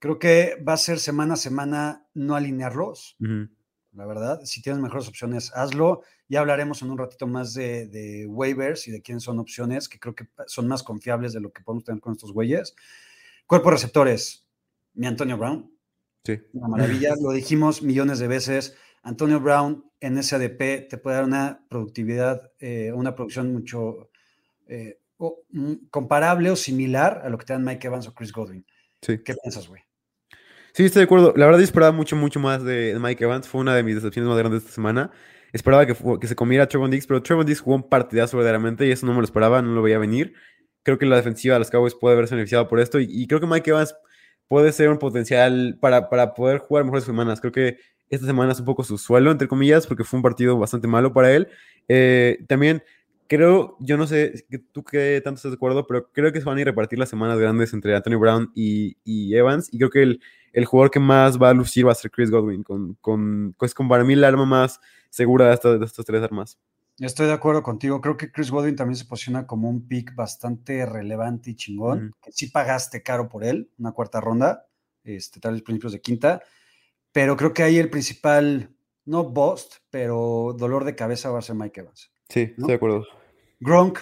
Creo 0.00 0.18
que 0.18 0.56
va 0.66 0.72
a 0.72 0.78
ser 0.78 0.98
semana 0.98 1.34
a 1.34 1.36
semana 1.36 2.06
no 2.12 2.34
alinearlos. 2.34 3.16
Ujú. 3.20 3.48
La 3.94 4.06
verdad. 4.06 4.40
Si 4.44 4.60
tienes 4.62 4.80
mejores 4.82 5.08
opciones, 5.08 5.52
hazlo. 5.54 6.02
Ya 6.28 6.40
hablaremos 6.40 6.82
en 6.82 6.90
un 6.90 6.98
ratito 6.98 7.26
más 7.26 7.54
de, 7.54 7.86
de 7.86 8.26
waivers 8.26 8.88
y 8.88 8.90
de 8.90 9.02
quiénes 9.02 9.22
son 9.24 9.38
opciones, 9.38 9.88
que 9.88 9.98
creo 9.98 10.14
que 10.14 10.26
son 10.46 10.66
más 10.68 10.82
confiables 10.82 11.32
de 11.32 11.40
lo 11.40 11.52
que 11.52 11.62
podemos 11.62 11.84
tener 11.84 12.00
con 12.00 12.12
estos 12.12 12.32
güeyes. 12.32 12.74
Cuerpo 13.46 13.70
receptores, 13.70 14.46
mi 14.94 15.06
Antonio 15.06 15.36
Brown, 15.36 15.70
Sí. 16.24 16.40
una 16.54 16.68
maravilla. 16.68 17.14
Lo 17.20 17.32
dijimos 17.32 17.82
millones 17.82 18.18
de 18.18 18.28
veces. 18.28 18.74
Antonio 19.02 19.38
Brown 19.40 19.84
en 20.00 20.22
SADP 20.22 20.88
te 20.88 20.96
puede 20.96 21.16
dar 21.16 21.24
una 21.24 21.66
productividad, 21.68 22.50
eh, 22.58 22.90
una 22.92 23.14
producción 23.14 23.52
mucho 23.52 24.10
eh, 24.66 24.98
o, 25.18 25.42
mm, 25.50 25.88
comparable 25.90 26.50
o 26.50 26.56
similar 26.56 27.20
a 27.22 27.28
lo 27.28 27.36
que 27.36 27.44
te 27.44 27.52
dan 27.52 27.64
Mike 27.64 27.86
Evans 27.86 28.08
o 28.08 28.14
Chris 28.14 28.32
Godwin. 28.32 28.64
Sí. 29.02 29.18
¿Qué 29.22 29.34
piensas, 29.34 29.68
güey? 29.68 29.82
Sí, 30.76 30.84
estoy 30.86 31.00
de 31.00 31.04
acuerdo. 31.04 31.32
La 31.36 31.46
verdad, 31.46 31.60
yo 31.60 31.64
esperaba 31.64 31.92
mucho, 31.92 32.16
mucho 32.16 32.40
más 32.40 32.64
de 32.64 32.98
Mike 33.00 33.22
Evans. 33.22 33.46
Fue 33.46 33.60
una 33.60 33.76
de 33.76 33.84
mis 33.84 33.94
decepciones 33.94 34.28
más 34.28 34.36
grandes 34.38 34.62
esta 34.62 34.74
semana. 34.74 35.12
Esperaba 35.52 35.86
que, 35.86 35.94
que 36.20 36.26
se 36.26 36.34
comiera 36.34 36.64
a 36.64 36.66
Trevon 36.66 36.90
Diggs, 36.90 37.06
pero 37.06 37.22
Trevon 37.22 37.46
Diggs 37.46 37.60
jugó 37.60 37.76
un 37.76 37.88
partidazo 37.88 38.36
verdaderamente 38.36 38.84
y 38.84 38.90
eso 38.90 39.06
no 39.06 39.12
me 39.12 39.18
lo 39.18 39.24
esperaba, 39.24 39.62
no 39.62 39.72
lo 39.72 39.82
veía 39.82 39.98
venir. 40.00 40.34
Creo 40.82 40.98
que 40.98 41.06
la 41.06 41.14
defensiva 41.14 41.54
de 41.54 41.60
los 41.60 41.70
Cowboys 41.70 41.94
puede 41.94 42.16
haberse 42.16 42.34
beneficiado 42.34 42.66
por 42.66 42.80
esto 42.80 42.98
y, 42.98 43.06
y 43.08 43.28
creo 43.28 43.40
que 43.40 43.46
Mike 43.46 43.70
Evans 43.70 43.94
puede 44.48 44.72
ser 44.72 44.88
un 44.90 44.98
potencial 44.98 45.78
para, 45.80 46.10
para 46.10 46.34
poder 46.34 46.58
jugar 46.58 46.82
mejores 46.84 47.04
semanas. 47.04 47.40
Creo 47.40 47.52
que 47.52 47.78
esta 48.10 48.26
semana 48.26 48.50
es 48.50 48.58
un 48.58 48.66
poco 48.66 48.82
su 48.82 48.98
suelo, 48.98 49.30
entre 49.30 49.46
comillas, 49.46 49.86
porque 49.86 50.02
fue 50.02 50.16
un 50.18 50.24
partido 50.24 50.58
bastante 50.58 50.88
malo 50.88 51.12
para 51.12 51.32
él. 51.32 51.46
Eh, 51.86 52.44
también 52.48 52.82
creo, 53.28 53.76
yo 53.80 53.96
no 53.96 54.06
sé 54.06 54.46
tú 54.72 54.84
qué 54.84 55.20
tanto 55.24 55.36
estás 55.36 55.52
de 55.52 55.56
acuerdo, 55.56 55.86
pero 55.86 56.10
creo 56.12 56.32
que 56.32 56.40
se 56.40 56.44
van 56.46 56.58
a 56.58 56.60
ir 56.60 56.68
a 56.68 56.70
repartir 56.70 56.98
las 56.98 57.08
semanas 57.08 57.38
grandes 57.38 57.72
entre 57.72 57.94
Antonio 57.96 58.18
Brown 58.18 58.50
y, 58.54 58.96
y 59.04 59.34
Evans. 59.36 59.68
Y 59.72 59.78
creo 59.78 59.90
que 59.90 60.02
el, 60.02 60.20
el 60.52 60.64
jugador 60.64 60.90
que 60.90 61.00
más 61.00 61.40
va 61.40 61.50
a 61.50 61.54
lucir 61.54 61.86
va 61.86 61.92
a 61.92 61.94
ser 61.96 62.10
Chris 62.10 62.30
Godwin, 62.30 62.62
con, 62.62 62.94
con, 63.00 63.54
pues 63.58 63.74
con 63.74 63.88
para 63.88 64.04
mí 64.04 64.14
la 64.14 64.28
arma 64.28 64.46
más 64.46 64.80
segura 65.10 65.48
de, 65.48 65.54
esta- 65.54 65.78
de 65.78 65.84
estas 65.84 66.04
tres 66.04 66.22
armas. 66.22 66.58
Estoy 66.98 67.26
de 67.26 67.32
acuerdo 67.32 67.62
contigo. 67.64 68.00
Creo 68.00 68.16
que 68.16 68.30
Chris 68.30 68.50
Godwin 68.52 68.76
también 68.76 68.96
se 68.96 69.04
posiciona 69.04 69.46
como 69.48 69.68
un 69.68 69.88
pick 69.88 70.14
bastante 70.14 70.86
relevante 70.86 71.50
y 71.50 71.56
chingón. 71.56 72.06
Ujú. 72.08 72.16
que 72.22 72.32
sí 72.32 72.46
pagaste 72.50 73.02
caro 73.02 73.28
por 73.28 73.42
él, 73.44 73.68
una 73.78 73.90
cuarta 73.92 74.20
ronda, 74.20 74.66
este, 75.02 75.40
tal 75.40 75.54
vez 75.54 75.62
principios 75.62 75.92
de 75.92 76.00
quinta. 76.00 76.42
Pero 77.10 77.36
creo 77.36 77.52
que 77.52 77.62
ahí 77.64 77.78
el 77.78 77.90
principal, 77.90 78.70
no 79.04 79.24
bust, 79.24 79.74
pero 79.90 80.54
dolor 80.56 80.84
de 80.84 80.94
cabeza 80.94 81.30
va 81.30 81.40
a 81.40 81.42
ser 81.42 81.56
Mike 81.56 81.80
Evans. 81.80 82.10
Sí, 82.28 82.46
¿No? 82.46 82.50
estoy 82.52 82.66
de 82.68 82.74
acuerdo. 82.74 83.06
Gronk. 83.60 83.98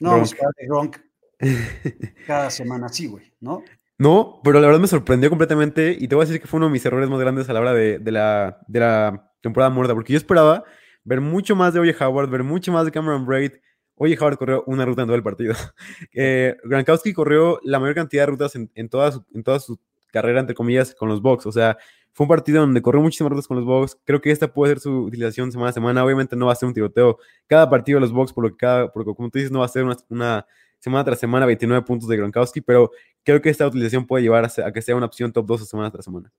No 0.00 0.10
Gronk. 0.10 0.32
hablar 0.34 0.54
de 0.58 0.66
Gronk 0.66 0.96
cada 2.26 2.50
semana, 2.50 2.88
sí, 2.88 3.06
güey, 3.06 3.32
¿no? 3.40 3.62
No, 3.98 4.40
pero 4.42 4.60
la 4.60 4.66
verdad 4.66 4.80
me 4.80 4.88
sorprendió 4.88 5.30
completamente 5.30 5.96
y 5.98 6.08
te 6.08 6.14
voy 6.14 6.24
a 6.24 6.26
decir 6.26 6.40
que 6.40 6.48
fue 6.48 6.58
uno 6.58 6.66
de 6.66 6.72
mis 6.72 6.84
errores 6.84 7.08
más 7.08 7.20
grandes 7.20 7.48
a 7.48 7.52
la 7.52 7.60
hora 7.60 7.72
de, 7.72 7.98
de 8.00 8.10
la, 8.10 8.58
de 8.66 8.80
la 8.80 9.32
temporada 9.40 9.70
muerta, 9.70 9.94
porque 9.94 10.12
yo 10.12 10.16
esperaba 10.16 10.64
ver 11.04 11.20
mucho 11.20 11.54
más 11.54 11.74
de 11.74 11.80
Oye 11.80 11.94
Howard, 12.00 12.28
ver 12.28 12.42
mucho 12.42 12.72
más 12.72 12.84
de 12.84 12.90
Cameron 12.90 13.24
Braid. 13.24 13.52
Oye 13.94 14.16
Howard 14.18 14.36
corrió 14.36 14.64
una 14.66 14.84
ruta 14.84 15.02
en 15.02 15.08
todo 15.08 15.16
el 15.16 15.22
partido. 15.22 15.54
Eh, 16.12 16.56
Gronkowski 16.64 17.12
corrió 17.12 17.60
la 17.62 17.78
mayor 17.78 17.94
cantidad 17.94 18.22
de 18.22 18.26
rutas 18.26 18.56
en, 18.56 18.70
en, 18.74 18.88
toda 18.88 19.12
su, 19.12 19.24
en 19.32 19.44
toda 19.44 19.60
su 19.60 19.78
carrera, 20.10 20.40
entre 20.40 20.54
comillas, 20.54 20.94
con 20.94 21.08
los 21.08 21.22
Bucks. 21.22 21.46
O 21.46 21.52
sea, 21.52 21.76
fue 22.14 22.24
un 22.24 22.28
partido 22.28 22.60
donde 22.60 22.80
corrió 22.80 23.02
muchísimas 23.02 23.32
rutas 23.32 23.48
con 23.48 23.56
los 23.56 23.66
Bucks. 23.66 23.98
Creo 24.04 24.20
que 24.20 24.30
esta 24.30 24.52
puede 24.52 24.74
ser 24.74 24.80
su 24.80 25.02
utilización 25.02 25.50
semana 25.50 25.70
a 25.70 25.72
semana. 25.72 26.04
Obviamente 26.04 26.36
no 26.36 26.46
va 26.46 26.52
a 26.52 26.54
ser 26.56 26.68
un 26.68 26.72
tiroteo 26.72 27.18
cada 27.48 27.68
partido 27.68 27.96
de 27.96 28.02
los 28.02 28.12
Bucks, 28.12 28.32
por 28.32 28.44
lo 28.44 28.50
que 28.50 28.56
cada, 28.56 28.92
porque 28.92 29.12
como 29.14 29.30
tú 29.30 29.38
dices, 29.38 29.50
no 29.50 29.58
va 29.58 29.64
a 29.64 29.68
ser 29.68 29.82
una, 29.82 29.96
una 30.08 30.46
semana 30.78 31.04
tras 31.04 31.18
semana 31.18 31.44
29 31.44 31.84
puntos 31.84 32.08
de 32.08 32.16
Gronkowski, 32.16 32.60
pero 32.60 32.92
creo 33.24 33.42
que 33.42 33.50
esta 33.50 33.66
utilización 33.66 34.06
puede 34.06 34.22
llevar 34.22 34.44
a, 34.44 34.72
que 34.72 34.80
sea 34.80 34.94
una 34.94 35.06
opción 35.06 35.32
top 35.32 35.44
2 35.44 35.68
semana 35.68 35.90
tras 35.90 36.04
semana. 36.04 36.32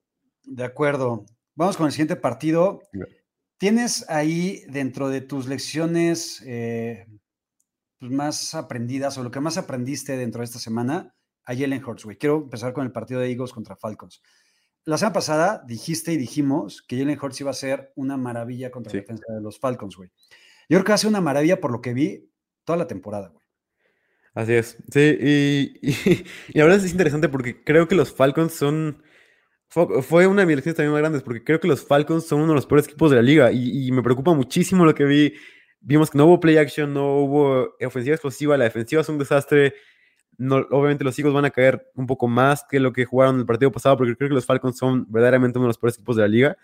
De 0.44 0.64
acuerdo. 0.64 1.26
Vamos 1.54 1.76
con 1.76 1.86
el 1.86 1.92
siguiente 1.92 2.16
partido. 2.16 2.80
Claro. 2.90 3.10
¿Tienes 3.58 4.08
ahí 4.08 4.62
dentro 4.68 5.10
de 5.10 5.20
tus 5.20 5.46
lecciones 5.46 6.42
eh, 6.46 7.06
pues, 7.98 8.10
más 8.10 8.54
aprendidas 8.54 9.18
o 9.18 9.22
lo 9.22 9.30
que 9.30 9.40
más 9.40 9.58
aprendiste 9.58 10.16
dentro 10.16 10.40
de 10.40 10.46
esta 10.46 10.58
semana 10.58 11.14
a 11.44 11.54
Jalen 11.54 11.84
Hurts? 11.84 12.06
Quiero 12.18 12.36
empezar 12.36 12.72
con 12.72 12.86
el 12.86 12.92
partido 12.92 13.20
de 13.20 13.30
Eagles 13.30 13.52
contra 13.52 13.76
Falcons. 13.76 14.22
La 14.86 14.96
semana 14.96 15.12
pasada 15.14 15.62
dijiste 15.66 16.12
y 16.12 16.16
dijimos 16.16 16.80
que 16.80 16.96
Jalen 16.98 17.18
Hurts 17.20 17.40
iba 17.40 17.50
a 17.50 17.54
ser 17.54 17.92
una 17.96 18.16
maravilla 18.16 18.70
contra 18.70 18.90
Sí. 18.92 18.96
la 18.98 19.00
defensa 19.02 19.24
de 19.34 19.40
los 19.42 19.58
Falcons, 19.58 19.96
güey. 19.96 20.10
Yo 20.68 20.78
creo 20.78 20.84
que 20.84 20.98
ser 20.98 21.10
una 21.10 21.20
maravilla 21.20 21.60
por 21.60 21.70
lo 21.72 21.82
que 21.82 21.92
vi 21.92 22.30
toda 22.64 22.78
la 22.78 22.86
temporada, 22.86 23.28
güey. 23.28 23.44
Así 24.34 24.52
es. 24.52 24.76
Sí, 24.90 25.16
y, 25.20 25.78
y- 25.82 26.24
y 26.54 26.58
la 26.58 26.64
verdad 26.64 26.84
es 26.84 26.90
interesante 26.90 27.28
porque 27.28 27.62
creo 27.64 27.88
que 27.88 27.94
los 27.94 28.12
Falcons 28.12 28.54
son. 28.54 29.02
Fue, 29.68 30.26
una 30.28 30.42
de 30.42 30.46
mis 30.46 30.56
lecciones 30.56 30.76
también 30.76 30.92
más 30.92 31.00
grandes 31.00 31.22
porque 31.22 31.42
creo 31.42 31.58
que 31.58 31.66
los 31.66 31.84
Falcons 31.84 32.24
son 32.24 32.40
uno 32.40 32.50
de 32.52 32.54
los 32.54 32.66
peores 32.66 32.86
equipos 32.86 33.10
de 33.10 33.16
la 33.16 33.22
liga 33.22 33.50
y, 33.50 33.88
y 33.88 33.92
me 33.92 34.02
preocupa 34.02 34.32
muchísimo 34.32 34.84
lo 34.84 34.94
que 34.94 35.04
vi. 35.04 35.34
Vimos 35.80 36.10
que 36.10 36.18
no 36.18 36.26
hubo 36.26 36.38
play 36.40 36.56
action, 36.56 36.94
no 36.94 37.16
hubo 37.18 37.74
ofensiva 37.84 38.14
explosiva, 38.14 38.56
la 38.56 38.64
defensiva 38.64 39.02
es 39.02 39.08
un 39.08 39.18
desastre. 39.18 39.74
Obviamente 40.38 41.04
los 41.04 41.18
Eagles 41.18 41.34
van 41.34 41.44
a 41.46 41.50
caer 41.50 41.90
un 41.94 42.06
poco 42.06 42.28
más 42.28 42.64
que 42.68 42.78
lo 42.80 42.92
que 42.92 43.04
jugaron 43.04 43.38
el 43.38 43.46
partido 43.46 43.72
pasado 43.72 43.96
porque 43.96 44.14
creo 44.16 44.28
que 44.28 44.34
los 44.34 44.46
Falcons 44.46 44.76
son 44.78 45.06
verdaderamente 45.10 45.58
uno 45.58 45.66
de 45.66 45.70
los 45.70 45.78
peores 45.78 45.96
equipos 45.96 46.16
de 46.16 46.22
la 46.22 46.28
liga. 46.28 46.56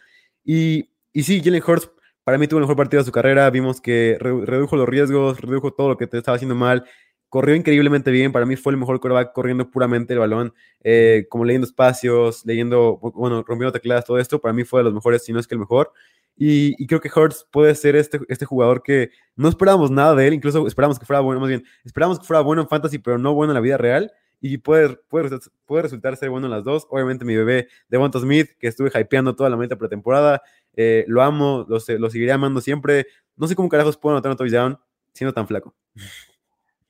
Y, 0.44 0.90
y 1.12 1.22
sí, 1.22 1.40
Jalen 1.42 1.62
Hurts 1.66 1.90
para 2.24 2.38
mí 2.38 2.46
tuvo 2.46 2.58
el 2.58 2.62
mejor 2.64 2.76
partido 2.76 3.00
de 3.02 3.06
su 3.06 3.12
carrera. 3.12 3.48
Vimos 3.50 3.80
que 3.80 4.16
re- 4.20 4.44
redujo 4.46 4.76
los 4.76 4.88
riesgos, 4.88 5.40
redujo 5.40 5.72
todo 5.72 5.88
lo 5.90 5.96
que 5.96 6.06
te 6.06 6.18
estaba 6.18 6.36
haciendo 6.36 6.54
mal. 6.54 6.84
Corrió 7.28 7.54
increíblemente 7.54 8.10
bien. 8.10 8.30
Para 8.30 8.44
mí 8.46 8.56
fue 8.56 8.72
el 8.72 8.76
mejor 8.78 9.00
quarterback 9.00 9.32
corriendo 9.32 9.70
puramente 9.70 10.12
el 10.12 10.18
balón, 10.20 10.52
eh, 10.84 11.26
como 11.30 11.44
leyendo 11.44 11.66
espacios, 11.66 12.44
leyendo, 12.44 12.98
bueno, 13.14 13.42
rompiendo 13.42 13.72
tecladas, 13.72 14.04
todo 14.04 14.18
esto. 14.18 14.40
Para 14.40 14.52
mí 14.52 14.64
fue 14.64 14.80
de 14.80 14.84
los 14.84 14.94
mejores, 14.94 15.24
si 15.24 15.32
no 15.32 15.40
es 15.40 15.46
que 15.46 15.54
el 15.54 15.60
mejor. 15.60 15.92
Y, 16.36 16.86
creo 16.86 17.00
que 17.00 17.10
Hurts 17.14 17.46
puede 17.50 17.74
ser 17.74 17.94
este, 17.94 18.20
este 18.28 18.44
jugador 18.44 18.82
que 18.82 19.10
no 19.36 19.48
esperábamos 19.48 19.90
nada 19.90 20.14
de 20.14 20.26
él, 20.26 20.34
incluso 20.34 20.66
esperábamos 20.66 20.98
que 20.98 21.06
fuera 21.06 21.20
bueno, 21.20 21.40
más 21.40 21.48
bien, 21.48 21.64
esperábamos 21.84 22.18
que 22.18 22.26
fuera 22.26 22.40
bueno 22.40 22.62
en 22.62 22.68
fantasy, 22.68 22.98
pero 22.98 23.18
no 23.18 23.34
bueno 23.34 23.52
en 23.52 23.54
la 23.54 23.60
vida 23.60 23.76
real. 23.76 24.12
Y 24.40 24.58
puede, 24.58 24.96
puede, 25.08 25.38
puede 25.66 25.82
resultar 25.84 26.16
ser 26.16 26.30
bueno 26.30 26.48
en 26.48 26.50
las 26.50 26.64
dos. 26.64 26.88
Obviamente, 26.90 27.24
mi 27.24 27.36
bebé 27.36 27.68
Devonta 27.88 28.18
Smith, 28.18 28.50
que 28.58 28.66
estuve 28.66 28.90
hypeando 28.92 29.36
toda 29.36 29.48
la 29.48 29.56
meta 29.56 29.76
pretemporada, 29.76 30.42
eh, 30.74 31.04
lo 31.06 31.22
amo, 31.22 31.64
lo, 31.68 31.78
lo 31.98 32.10
seguiré 32.10 32.32
amando 32.32 32.60
siempre. 32.60 33.06
No 33.36 33.46
sé 33.46 33.54
cómo 33.54 33.68
carajos 33.68 33.96
puedo 33.96 34.16
anotar 34.16 34.32
un 34.32 34.36
touchdown 34.36 34.78
siendo 35.12 35.32
tan 35.32 35.46
flaco. 35.46 35.76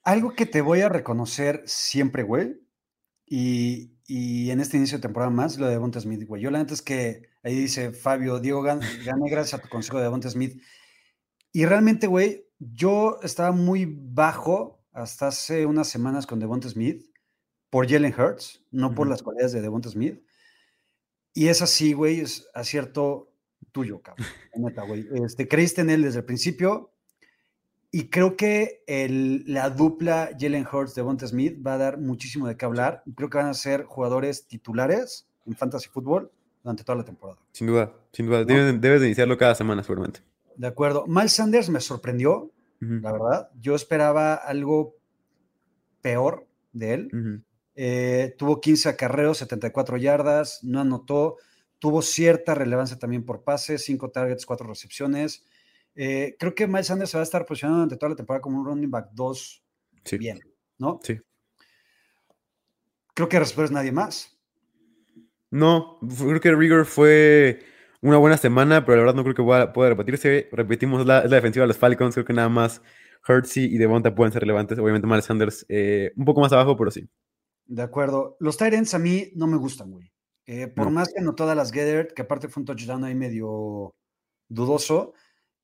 Algo 0.02 0.32
que 0.32 0.46
te 0.46 0.62
voy 0.62 0.80
a 0.80 0.88
reconocer 0.88 1.62
siempre, 1.66 2.22
güey, 2.22 2.56
y, 3.26 3.91
y 4.06 4.50
en 4.50 4.61
este 4.61 4.76
inicio 4.76 4.99
de 4.99 5.02
temporada 5.02 5.30
más, 5.30 5.59
lo 5.59 5.66
de 5.66 5.73
Devonta 5.73 6.00
Smith, 6.00 6.26
güey. 6.26 6.42
Yo 6.42 6.50
la 6.50 6.59
neta 6.59 6.75
es 6.75 6.82
que 6.82 7.28
ahí 7.42 7.54
dice 7.54 7.92
Fabio, 7.92 8.40
Diego, 8.40 8.62
gané 8.62 9.30
gracias 9.30 9.54
a 9.54 9.62
tu 9.62 9.68
consejo 9.68 9.99
de 9.99 10.04
Devonta 10.04 10.30
Smith. 10.30 10.61
Y 11.52 11.66
realmente, 11.66 12.06
güey, 12.06 12.47
yo 12.59 13.18
estaba 13.23 13.52
muy 13.52 13.87
bajo 13.87 14.85
hasta 14.92 15.28
hace 15.28 15.66
unas 15.66 15.88
semanas 15.88 16.26
con 16.26 16.38
Devonta 16.38 16.68
Smith 16.68 17.04
por 17.71 17.88
Jalen 17.88 18.14
Hurts, 18.18 18.64
no 18.71 18.94
por 18.94 19.09
las 19.09 19.23
cualidades 19.23 19.52
de 19.52 19.62
Devonta 19.62 19.88
Smith. 19.88 20.23
Y 21.35 21.49
es 21.49 21.62
así, 21.62 21.92
güey, 21.92 22.21
es 22.21 22.49
acierto 22.54 23.32
tuyo, 23.73 24.02
cabrón. 24.02 24.26
Neta, 24.56 24.82
güey. 24.82 25.06
Este, 25.25 25.49
creíste 25.49 25.80
en 25.80 25.90
él 25.90 26.02
desde 26.02 26.18
el 26.18 26.25
principio, 26.25 26.91
y 27.94 28.08
creo 28.08 28.38
que 28.38 28.82
el, 28.87 29.44
la 29.46 29.68
dupla 29.68 30.30
Jalen 30.40 30.66
Hurts 30.66 30.94
de 30.94 31.02
Bonte 31.02 31.26
Smith 31.26 31.58
va 31.64 31.75
a 31.75 31.78
dar 31.78 31.99
muchísimo 31.99 32.49
de 32.49 32.56
qué 32.56 32.64
hablar. 32.64 33.02
Creo 33.14 33.28
que 33.28 33.37
van 33.37 33.49
a 33.49 33.54
ser 33.54 33.84
jugadores 33.84 34.49
titulares 34.49 35.28
en 35.44 35.54
Fantasy 35.54 35.90
Football 35.90 36.30
durante 36.64 36.84
toda 36.84 36.96
la 36.96 37.04
temporada. 37.04 37.38
Sin 37.52 37.66
duda, 37.66 37.92
sin 38.12 38.26
duda. 38.26 38.44
Debes, 38.46 38.80
de 38.80 39.06
iniciarlo 39.06 39.37
cada 39.37 39.54
semana, 39.54 39.82
seguramente. 39.82 40.20
De 40.56 40.66
acuerdo. 40.66 41.04
Miles 41.06 41.34
Sanders 41.34 41.68
me 41.68 41.80
sorprendió, 41.80 42.50
la 42.80 43.12
verdad. 43.12 43.50
Yo 43.61 43.75
esperaba 43.75 44.37
algo 44.37 44.96
peor 46.00 46.46
de 46.72 46.94
él. 46.94 47.44
Eh, 47.75 48.34
tuvo 48.38 48.62
15 48.62 48.88
acarreos, 48.88 49.37
74 49.37 49.99
yardas, 49.99 50.61
no 50.62 50.80
anotó. 50.80 51.37
Tuvo 51.78 52.00
cierta 52.00 52.54
relevancia 52.54 52.99
también 52.99 53.22
por 53.26 53.42
pase, 53.42 53.76
5 53.76 54.11
targets, 54.11 54.46
4 54.46 54.66
recepciones. 54.66 55.44
Eh, 55.94 56.37
creo 56.38 56.54
que 56.54 56.66
Miles 56.66 56.87
Sanders 56.87 57.11
se 57.11 57.18
va 57.18 57.22
a 57.22 57.25
estar 57.25 57.44
posicionando 57.44 57.78
durante 57.80 57.96
toda 57.96 58.11
la 58.11 58.16
temporada 58.16 58.40
como 58.40 58.58
un 58.58 58.66
running 58.66 58.90
back 58.90 59.11
2 59.12 59.64
bien, 60.18 60.40
¿no? 60.78 61.00
Sí. 61.02 61.18
Creo 63.14 63.28
que 63.28 63.38
después 63.38 63.70
nadie 63.70 63.92
más. 63.92 64.38
No, 65.50 65.99
creo 66.00 66.40
que 66.40 66.54
Rigor 66.54 66.87
fue 66.87 67.62
una 68.00 68.16
buena 68.16 68.38
semana, 68.38 68.87
pero 68.87 68.96
la 68.96 69.02
verdad 69.02 69.16
no 69.16 69.22
creo 69.22 69.34
que 69.34 69.70
pueda, 69.72 69.88
repetirse. 69.90 70.49
Repetimos 70.50 71.06
la, 71.06 71.25
la, 71.25 71.37
defensiva 71.37 71.64
de 71.64 71.68
los 71.68 71.76
Falcons, 71.76 72.14
creo 72.14 72.25
que 72.25 72.32
nada 72.32 72.49
más 72.49 72.80
Hurtsy 73.28 73.66
y 73.66 73.78
Devonta 73.78 74.14
pueden 74.14 74.32
ser 74.32 74.40
relevantes. 74.40 74.78
Obviamente 74.78 75.06
Miles 75.06 75.25
Sanders 75.25 75.66
eh, 75.68 76.12
un 76.16 76.25
poco 76.25 76.40
más 76.40 76.52
abajo, 76.52 76.76
pero 76.76 76.90
sí. 76.90 77.08
De 77.66 77.82
acuerdo. 77.82 78.37
Los 78.40 78.56
Tyrants 78.56 78.94
a 78.94 78.99
mí 78.99 79.30
no 79.34 79.46
me 79.46 79.56
gustan, 79.56 79.90
güey. 79.90 80.11
Eh, 80.46 80.66
por 80.66 80.90
más 80.90 81.12
que 81.14 81.22
no 81.22 81.34
todas 81.34 81.56
las 81.56 81.70
Gethert, 81.70 82.12
que 82.12 82.22
aparte 82.22 82.49
fue 82.49 82.62
un 82.62 82.66
touchdown 82.66 83.04
ahí 83.04 83.14
medio 83.14 83.94
dudoso, 84.49 85.14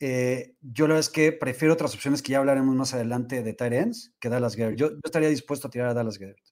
eh, 0.01 0.55
yo 0.63 0.87
la 0.87 0.95
verdad 0.95 1.01
es 1.01 1.09
que 1.09 1.33
prefiero 1.33 1.75
otras 1.75 1.95
opciones 1.95 2.23
que 2.23 2.33
ya 2.33 2.39
hablaremos 2.39 2.75
más 2.75 2.95
adelante 2.95 3.43
de 3.43 3.53
Tyrants 3.53 4.15
que 4.21 4.29
Dallas 4.29 4.55
Gerdert. 4.55 4.79
Yo, 4.79 4.91
estaría 5.05 5.29
dispuesto 5.29 5.69
a 5.69 5.71
tirar 5.71 5.89
a 5.89 5.95
Dallas 5.95 6.19
Gerdert. 6.19 6.43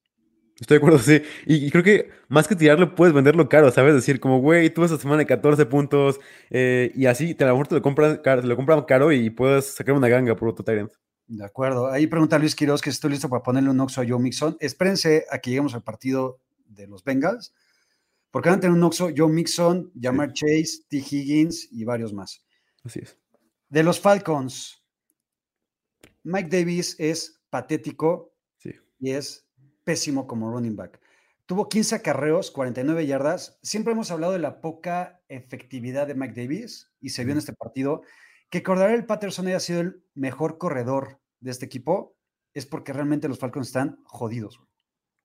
Estoy 0.59 0.75
de 0.75 0.79
acuerdo, 0.79 0.99
sí. 0.99 1.21
Y, 1.45 1.69
creo 1.69 1.83
que 1.83 2.09
más 2.29 2.47
que 2.47 2.55
tirarlo, 2.55 2.95
puedes 2.95 3.13
venderlo 3.13 3.47
caro, 3.47 3.71
¿sabes? 3.71 3.93
Decir, 3.93 4.19
como, 4.19 4.39
güey, 4.41 4.71
tuve 4.71 4.85
esta 4.85 4.97
semana 4.97 5.19
de 5.19 5.27
14 5.27 5.67
puntos 5.67 6.19
eh, 6.49 6.91
y 6.95 7.05
así, 7.05 7.35
te, 7.35 7.43
a 7.43 7.47
lo 7.47 7.53
mejor 7.53 7.67
te 7.67 7.75
lo 7.75 7.81
compran 7.81 8.17
caro, 8.17 8.41
te 8.41 8.47
lo 8.47 8.55
compran 8.55 8.81
caro 8.83 9.11
y 9.11 9.29
puedes 9.29 9.75
sacar 9.75 9.93
una 9.93 10.07
ganga 10.09 10.35
por 10.35 10.49
otro 10.49 10.65
Tyrant. 10.65 10.91
De 11.27 11.45
acuerdo. 11.45 11.91
Ahí 11.91 12.07
pregunta 12.07 12.39
Luis 12.39 12.55
Quiroz 12.55 12.81
que 12.81 12.89
si 12.89 12.95
estoy 12.95 13.11
listo 13.11 13.29
para 13.29 13.43
ponerle 13.43 13.69
un 13.69 13.79
Oxo 13.79 14.01
a 14.01 14.05
Joe 14.07 14.19
Mixon. 14.19 14.57
Espérense 14.59 15.25
a 15.29 15.37
que 15.39 15.51
lleguemos 15.51 15.75
al 15.75 15.83
partido 15.83 16.39
de 16.65 16.87
los 16.87 17.03
Bengals, 17.03 17.53
porque 18.31 18.49
van 18.49 18.57
a 18.57 18.61
tener 18.61 18.75
un 18.75 18.83
Oxo 18.83 19.09
Joe 19.15 19.31
Mixon, 19.31 19.91
Jamar 20.01 20.33
Chase, 20.33 20.85
T. 20.89 20.97
Higgins 20.97 21.67
y 21.71 21.83
varios 21.83 22.13
más. 22.13 22.43
Así 22.83 23.01
es. 23.03 23.17
De 23.69 23.83
los 23.83 23.99
Falcons, 23.99 24.83
Mike 26.23 26.49
Davis 26.49 26.95
es 26.99 27.41
patético 27.49 28.33
y 28.99 29.11
es 29.11 29.47
pésimo 29.83 30.27
como 30.27 30.51
running 30.51 30.75
back. 30.75 30.99
Tuvo 31.45 31.69
15 31.69 31.95
acarreos, 31.95 32.51
49 32.51 33.05
yardas. 33.07 33.57
Siempre 33.61 33.93
hemos 33.93 34.11
hablado 34.11 34.33
de 34.33 34.39
la 34.39 34.59
poca 34.59 35.21
efectividad 35.29 36.07
de 36.07 36.15
Mike 36.15 36.41
Davis 36.41 36.91
y 36.99 37.09
se 37.09 37.23
vio 37.23 37.31
en 37.31 37.37
este 37.37 37.53
partido. 37.53 38.01
Que 38.49 38.63
el 38.65 39.05
Patterson 39.05 39.47
haya 39.47 39.59
sido 39.59 39.81
el 39.81 40.03
mejor 40.13 40.57
corredor 40.57 41.21
de 41.39 41.51
este 41.51 41.65
equipo 41.65 42.17
es 42.53 42.65
porque 42.65 42.91
realmente 42.91 43.29
los 43.29 43.39
Falcons 43.39 43.67
están 43.67 43.99
jodidos. 44.03 44.59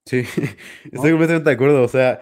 Sí, 0.06 0.18
estoy 0.84 1.11
completamente 1.11 1.50
de 1.50 1.54
acuerdo. 1.54 1.82
O 1.82 1.88
sea, 1.88 2.20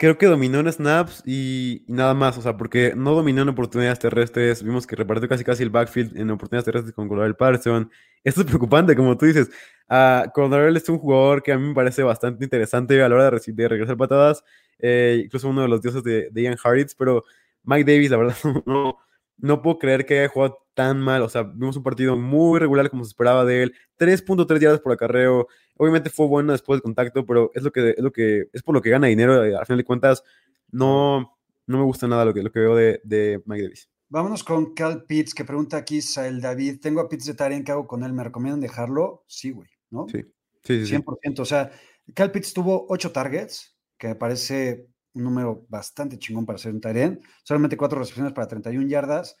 creo 0.00 0.16
que 0.16 0.24
dominó 0.24 0.60
en 0.60 0.72
snaps 0.72 1.22
y, 1.26 1.84
nada 1.86 2.14
más, 2.14 2.38
o 2.38 2.40
sea, 2.40 2.56
porque 2.56 2.94
no 2.96 3.14
dominó 3.14 3.42
en 3.42 3.50
oportunidades 3.50 3.98
terrestres, 3.98 4.62
vimos 4.62 4.86
que 4.86 4.96
repartió 4.96 5.28
casi 5.28 5.44
casi 5.44 5.62
el 5.62 5.68
backfield 5.68 6.16
en 6.16 6.30
oportunidades 6.30 6.64
terrestres 6.64 6.94
con 6.94 7.06
Colorado 7.06 7.36
Patterson. 7.36 7.90
Esto 8.24 8.40
es 8.40 8.46
preocupante, 8.46 8.96
como 8.96 9.18
tú 9.18 9.26
dices. 9.26 9.50
Uh, 9.90 10.30
Colorado 10.32 10.68
es 10.74 10.88
un 10.88 10.98
jugador 10.98 11.42
que 11.42 11.52
a 11.52 11.58
mí 11.58 11.68
me 11.68 11.74
parece 11.74 12.02
bastante 12.02 12.42
interesante 12.44 13.02
a 13.02 13.10
la 13.10 13.14
hora 13.14 13.30
de, 13.30 13.52
de 13.52 13.68
regresar 13.68 13.98
patadas, 13.98 14.42
eh, 14.78 15.20
incluso 15.26 15.50
uno 15.50 15.60
de 15.62 15.68
los 15.68 15.82
dioses 15.82 16.02
de, 16.02 16.30
Ian 16.34 16.56
Harris, 16.64 16.94
pero 16.94 17.24
Mike 17.64 17.92
Davis, 17.92 18.10
la 18.10 18.16
verdad, 18.16 18.36
no, 18.64 18.96
no 19.36 19.60
puedo 19.60 19.78
creer 19.78 20.06
que 20.06 20.20
haya 20.20 20.28
jugado 20.30 20.64
tan 20.72 20.98
mal. 20.98 21.20
O 21.20 21.28
sea, 21.28 21.42
vimos 21.42 21.76
un 21.76 21.82
partido 21.82 22.16
muy 22.16 22.58
regular 22.58 22.88
como 22.88 23.04
se 23.04 23.08
esperaba 23.08 23.44
de 23.44 23.64
él. 23.64 23.74
3.3 23.98 24.60
yardas 24.60 24.80
por 24.80 24.92
acarreo. 24.92 25.46
Obviamente 25.80 26.10
fue 26.10 26.26
bueno 26.26 26.52
después 26.52 26.76
del 26.76 26.82
contacto, 26.82 27.24
pero 27.24 27.50
es 27.54 27.62
lo 27.62 27.72
que 27.72 27.94
es 27.96 28.02
lo 28.02 28.12
que 28.12 28.50
es 28.52 28.62
por 28.62 28.74
lo 28.74 28.82
que 28.82 28.90
gana 28.90 29.06
dinero. 29.06 29.42
Eh, 29.42 29.56
al 29.56 29.64
final 29.64 29.78
de 29.78 29.84
cuentas, 29.84 30.22
no, 30.70 31.38
no 31.66 31.78
me 31.78 31.84
gusta 31.84 32.06
nada 32.06 32.26
lo 32.26 32.34
que, 32.34 32.42
lo 32.42 32.52
que 32.52 32.60
veo 32.60 32.76
de, 32.76 33.00
de 33.02 33.42
Mike 33.46 33.62
Davis. 33.62 33.88
Vámonos 34.10 34.44
con 34.44 34.74
Cal 34.74 35.04
Pitts, 35.04 35.32
que 35.32 35.46
pregunta 35.46 35.78
aquí 35.78 36.02
Sael 36.02 36.42
David. 36.42 36.80
Tengo 36.82 37.00
a 37.00 37.08
Pitts 37.08 37.24
de 37.24 37.32
Taren, 37.32 37.64
¿qué 37.64 37.72
hago 37.72 37.86
con 37.86 38.04
él? 38.04 38.12
¿Me 38.12 38.22
recomiendan 38.22 38.60
dejarlo? 38.60 39.24
Sí, 39.26 39.52
güey, 39.52 39.70
¿no? 39.88 40.06
Sí, 40.06 40.22
sí, 40.64 40.86
sí. 40.86 40.96
100%. 40.96 41.40
O 41.40 41.44
sea, 41.46 41.70
Cal 42.12 42.30
Pitts 42.30 42.52
tuvo 42.52 42.84
8 42.90 43.10
targets, 43.10 43.74
que 43.96 44.08
me 44.08 44.16
parece 44.16 44.86
un 45.14 45.24
número 45.24 45.64
bastante 45.70 46.18
chingón 46.18 46.44
para 46.44 46.58
ser 46.58 46.74
un 46.74 46.82
Tyrant. 46.82 47.22
Solamente 47.42 47.78
cuatro 47.78 47.98
recepciones 47.98 48.34
para 48.34 48.48
31 48.48 48.86
yardas. 48.86 49.34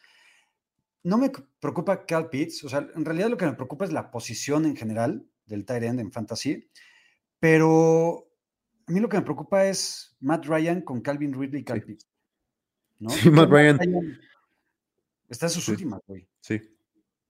No 1.02 1.18
me 1.18 1.30
preocupa 1.60 2.06
Cal 2.06 2.30
Pitts, 2.30 2.64
o 2.64 2.70
sea, 2.70 2.88
en 2.96 3.04
realidad 3.04 3.28
lo 3.28 3.36
que 3.36 3.44
me 3.44 3.52
preocupa 3.52 3.84
es 3.84 3.92
la 3.92 4.10
posición 4.10 4.64
en 4.64 4.74
general 4.74 5.26
del 5.50 5.66
Tyrant 5.66 6.00
en 6.00 6.10
Fantasy, 6.10 6.66
pero 7.38 8.26
a 8.86 8.92
mí 8.92 9.00
lo 9.00 9.08
que 9.08 9.18
me 9.18 9.22
preocupa 9.22 9.66
es 9.66 10.16
Matt 10.20 10.46
Ryan 10.46 10.80
con 10.80 11.02
Calvin 11.02 11.38
Ridley 11.38 11.60
y 11.60 11.64
Cal 11.64 11.82
Pitts. 11.82 12.08
Sí, 13.08 13.30
Matt 13.30 13.50
Ryan. 13.50 13.78
Está 15.28 15.46
en 15.46 15.50
sus 15.50 15.68
últimas, 15.68 16.00
güey. 16.06 16.26
Sí, 16.40 16.60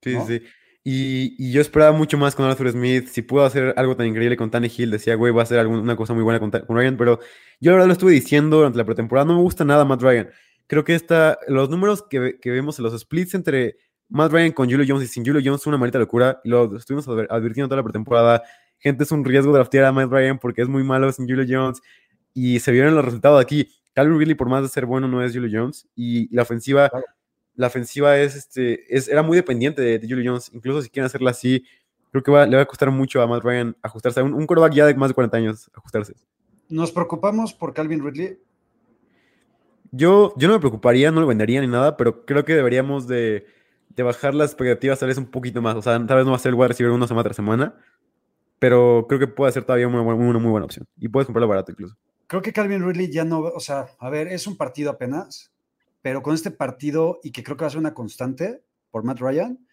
sí, 0.01 0.15
sí. 0.25 0.41
Y, 0.83 1.51
yo 1.51 1.61
esperaba 1.61 1.95
mucho 1.95 2.17
más 2.17 2.35
con 2.35 2.45
Arthur 2.45 2.71
Smith. 2.71 3.07
Si 3.07 3.21
pudo 3.21 3.45
hacer 3.45 3.73
algo 3.77 3.95
tan 3.95 4.07
increíble 4.07 4.35
con 4.35 4.49
Tanny 4.49 4.71
Hill, 4.75 4.89
decía, 4.89 5.15
güey, 5.15 5.31
va 5.31 5.43
a 5.43 5.45
ser 5.45 5.65
una 5.67 5.95
cosa 5.95 6.13
muy 6.13 6.23
buena 6.23 6.39
con, 6.39 6.51
Ryan. 6.51 6.97
Pero 6.97 7.19
yo 7.59 7.71
la 7.71 7.77
verdad 7.77 7.87
lo 7.87 7.93
estuve 7.93 8.13
diciendo 8.13 8.57
durante 8.57 8.77
la 8.77 8.85
pretemporada. 8.85 9.25
No 9.25 9.35
me 9.35 9.41
gusta 9.41 9.63
nada 9.63 9.85
Matt 9.85 10.01
Ryan. 10.01 10.29
Creo 10.67 10.83
que 10.83 10.95
esta, 10.95 11.37
los 11.47 11.69
números 11.69 12.03
que, 12.09 12.39
vemos 12.45 12.79
en 12.79 12.83
los 12.83 12.99
splits 12.99 13.35
entre 13.35 13.77
Matt 14.11 14.31
Ryan 14.31 14.51
con 14.51 14.69
Julio 14.69 14.85
Jones 14.87 15.05
y 15.05 15.07
sin 15.07 15.25
Julio 15.25 15.41
Jones 15.43 15.61
son 15.61 15.71
una 15.71 15.79
maldita 15.79 15.97
locura. 15.97 16.39
Y 16.43 16.49
lo 16.49 16.75
estuvimos 16.77 17.07
advirtiendo 17.07 17.67
toda 17.67 17.77
la 17.77 17.83
pretemporada. 17.83 18.43
Gente, 18.77 19.03
es 19.03 19.11
un 19.11 19.25
riesgo 19.25 19.51
draftear 19.53 19.85
a 19.85 19.91
Matt 19.91 20.11
Ryan 20.11 20.37
porque 20.37 20.61
es 20.61 20.67
muy 20.67 20.83
malo 20.83 21.11
sin 21.11 21.27
Julio 21.27 21.45
Jones. 21.47 21.81
Y 22.33 22.59
se 22.59 22.71
vieron 22.71 22.93
los 22.95 23.05
resultados 23.05 23.41
aquí. 23.41 23.69
Calvin 23.93 24.19
Ridley, 24.19 24.35
por 24.35 24.49
más 24.49 24.61
de 24.61 24.69
ser 24.69 24.85
bueno, 24.85 25.07
no 25.07 25.23
es 25.23 25.33
Julio 25.33 25.49
Jones. 25.51 25.87
Y 25.95 26.33
la 26.33 26.43
ofensiva 26.43 26.91
la 27.55 27.67
ofensiva 27.67 28.17
es, 28.17 28.35
este, 28.35 28.95
es, 28.95 29.07
era 29.07 29.23
muy 29.23 29.35
dependiente 29.35 29.81
de, 29.81 29.99
Julio 29.99 30.31
Jones. 30.31 30.51
Incluso 30.53 30.81
si 30.81 30.89
quieren 30.89 31.05
hacerla 31.05 31.31
así, 31.31 31.63
creo 32.11 32.23
que 32.23 32.31
le 32.31 32.55
va 32.55 32.63
a 32.63 32.65
costar 32.65 32.91
mucho 32.91 33.21
a 33.21 33.27
Matt 33.27 33.43
Ryan 33.43 33.75
ajustarse. 33.81 34.21
Un, 34.21 34.33
un 34.33 34.45
quarterback 34.45 34.73
ya 34.73 34.85
de 34.85 34.95
más 34.95 35.09
de 35.09 35.13
40 35.13 35.37
años, 35.37 35.71
ajustarse. 35.73 36.13
¿Nos 36.69 36.91
preocupamos 36.91 37.53
por 37.53 37.73
Calvin 37.73 38.03
Ridley? 38.03 38.39
Yo, 39.91 40.33
yo 40.37 40.47
no 40.47 40.53
me 40.53 40.59
preocuparía, 40.59 41.11
no 41.11 41.19
lo 41.19 41.27
vendería 41.27 41.59
ni 41.59 41.67
nada, 41.67 41.97
pero 41.97 42.25
creo 42.25 42.45
que 42.45 42.55
deberíamos 42.55 43.07
de, 43.07 43.45
de 43.95 44.03
bajar 44.03 44.33
las 44.33 44.51
expectativas 44.51 44.99
tal 44.99 45.09
vez 45.09 45.17
un 45.17 45.31
poquito 45.31 45.61
más. 45.61 45.75
O 45.75 45.81
sea, 45.81 45.93
tal 46.05 46.17
vez 46.17 46.25
no 46.25 46.31
va 46.31 46.37
a 46.37 46.39
ser 46.39 46.49
el 46.49 46.55
wide 46.55 46.69
receiver 46.69 46.91
una 46.91 47.07
semana 47.07 47.23
tras 47.23 47.35
semana, 47.35 47.75
pero 48.59 49.05
creo 49.07 49.19
que 49.19 49.27
puede 49.27 49.51
ser 49.51 49.63
todavía 49.63 49.87
una, 49.87 50.01
una 50.01 50.39
muy 50.39 50.51
buena 50.51 50.65
opción. 50.65 50.87
Y 50.97 51.07
puedes 51.07 51.25
comprarlo 51.25 51.47
barato 51.47 51.71
incluso. 51.71 51.95
Creo 52.27 52.41
que 52.41 52.53
Calvin 52.53 52.85
Ridley 52.85 53.11
ya 53.11 53.25
no, 53.25 53.39
o 53.39 53.59
sea, 53.59 53.87
a 53.99 54.09
ver, 54.09 54.27
es 54.27 54.47
un 54.47 54.55
partido 54.55 54.89
apenas 54.89 55.51
pero 56.01 56.23
con 56.23 56.33
este 56.33 56.51
partido, 56.51 57.19
y 57.23 57.31
que 57.31 57.43
creo 57.43 57.57
que 57.57 57.63
va 57.63 57.67
a 57.67 57.71
ser 57.71 57.79
una 57.79 57.93
constante 57.93 58.63
por 58.89 59.03
Matt 59.03 59.19
Ryan, 59.19 59.65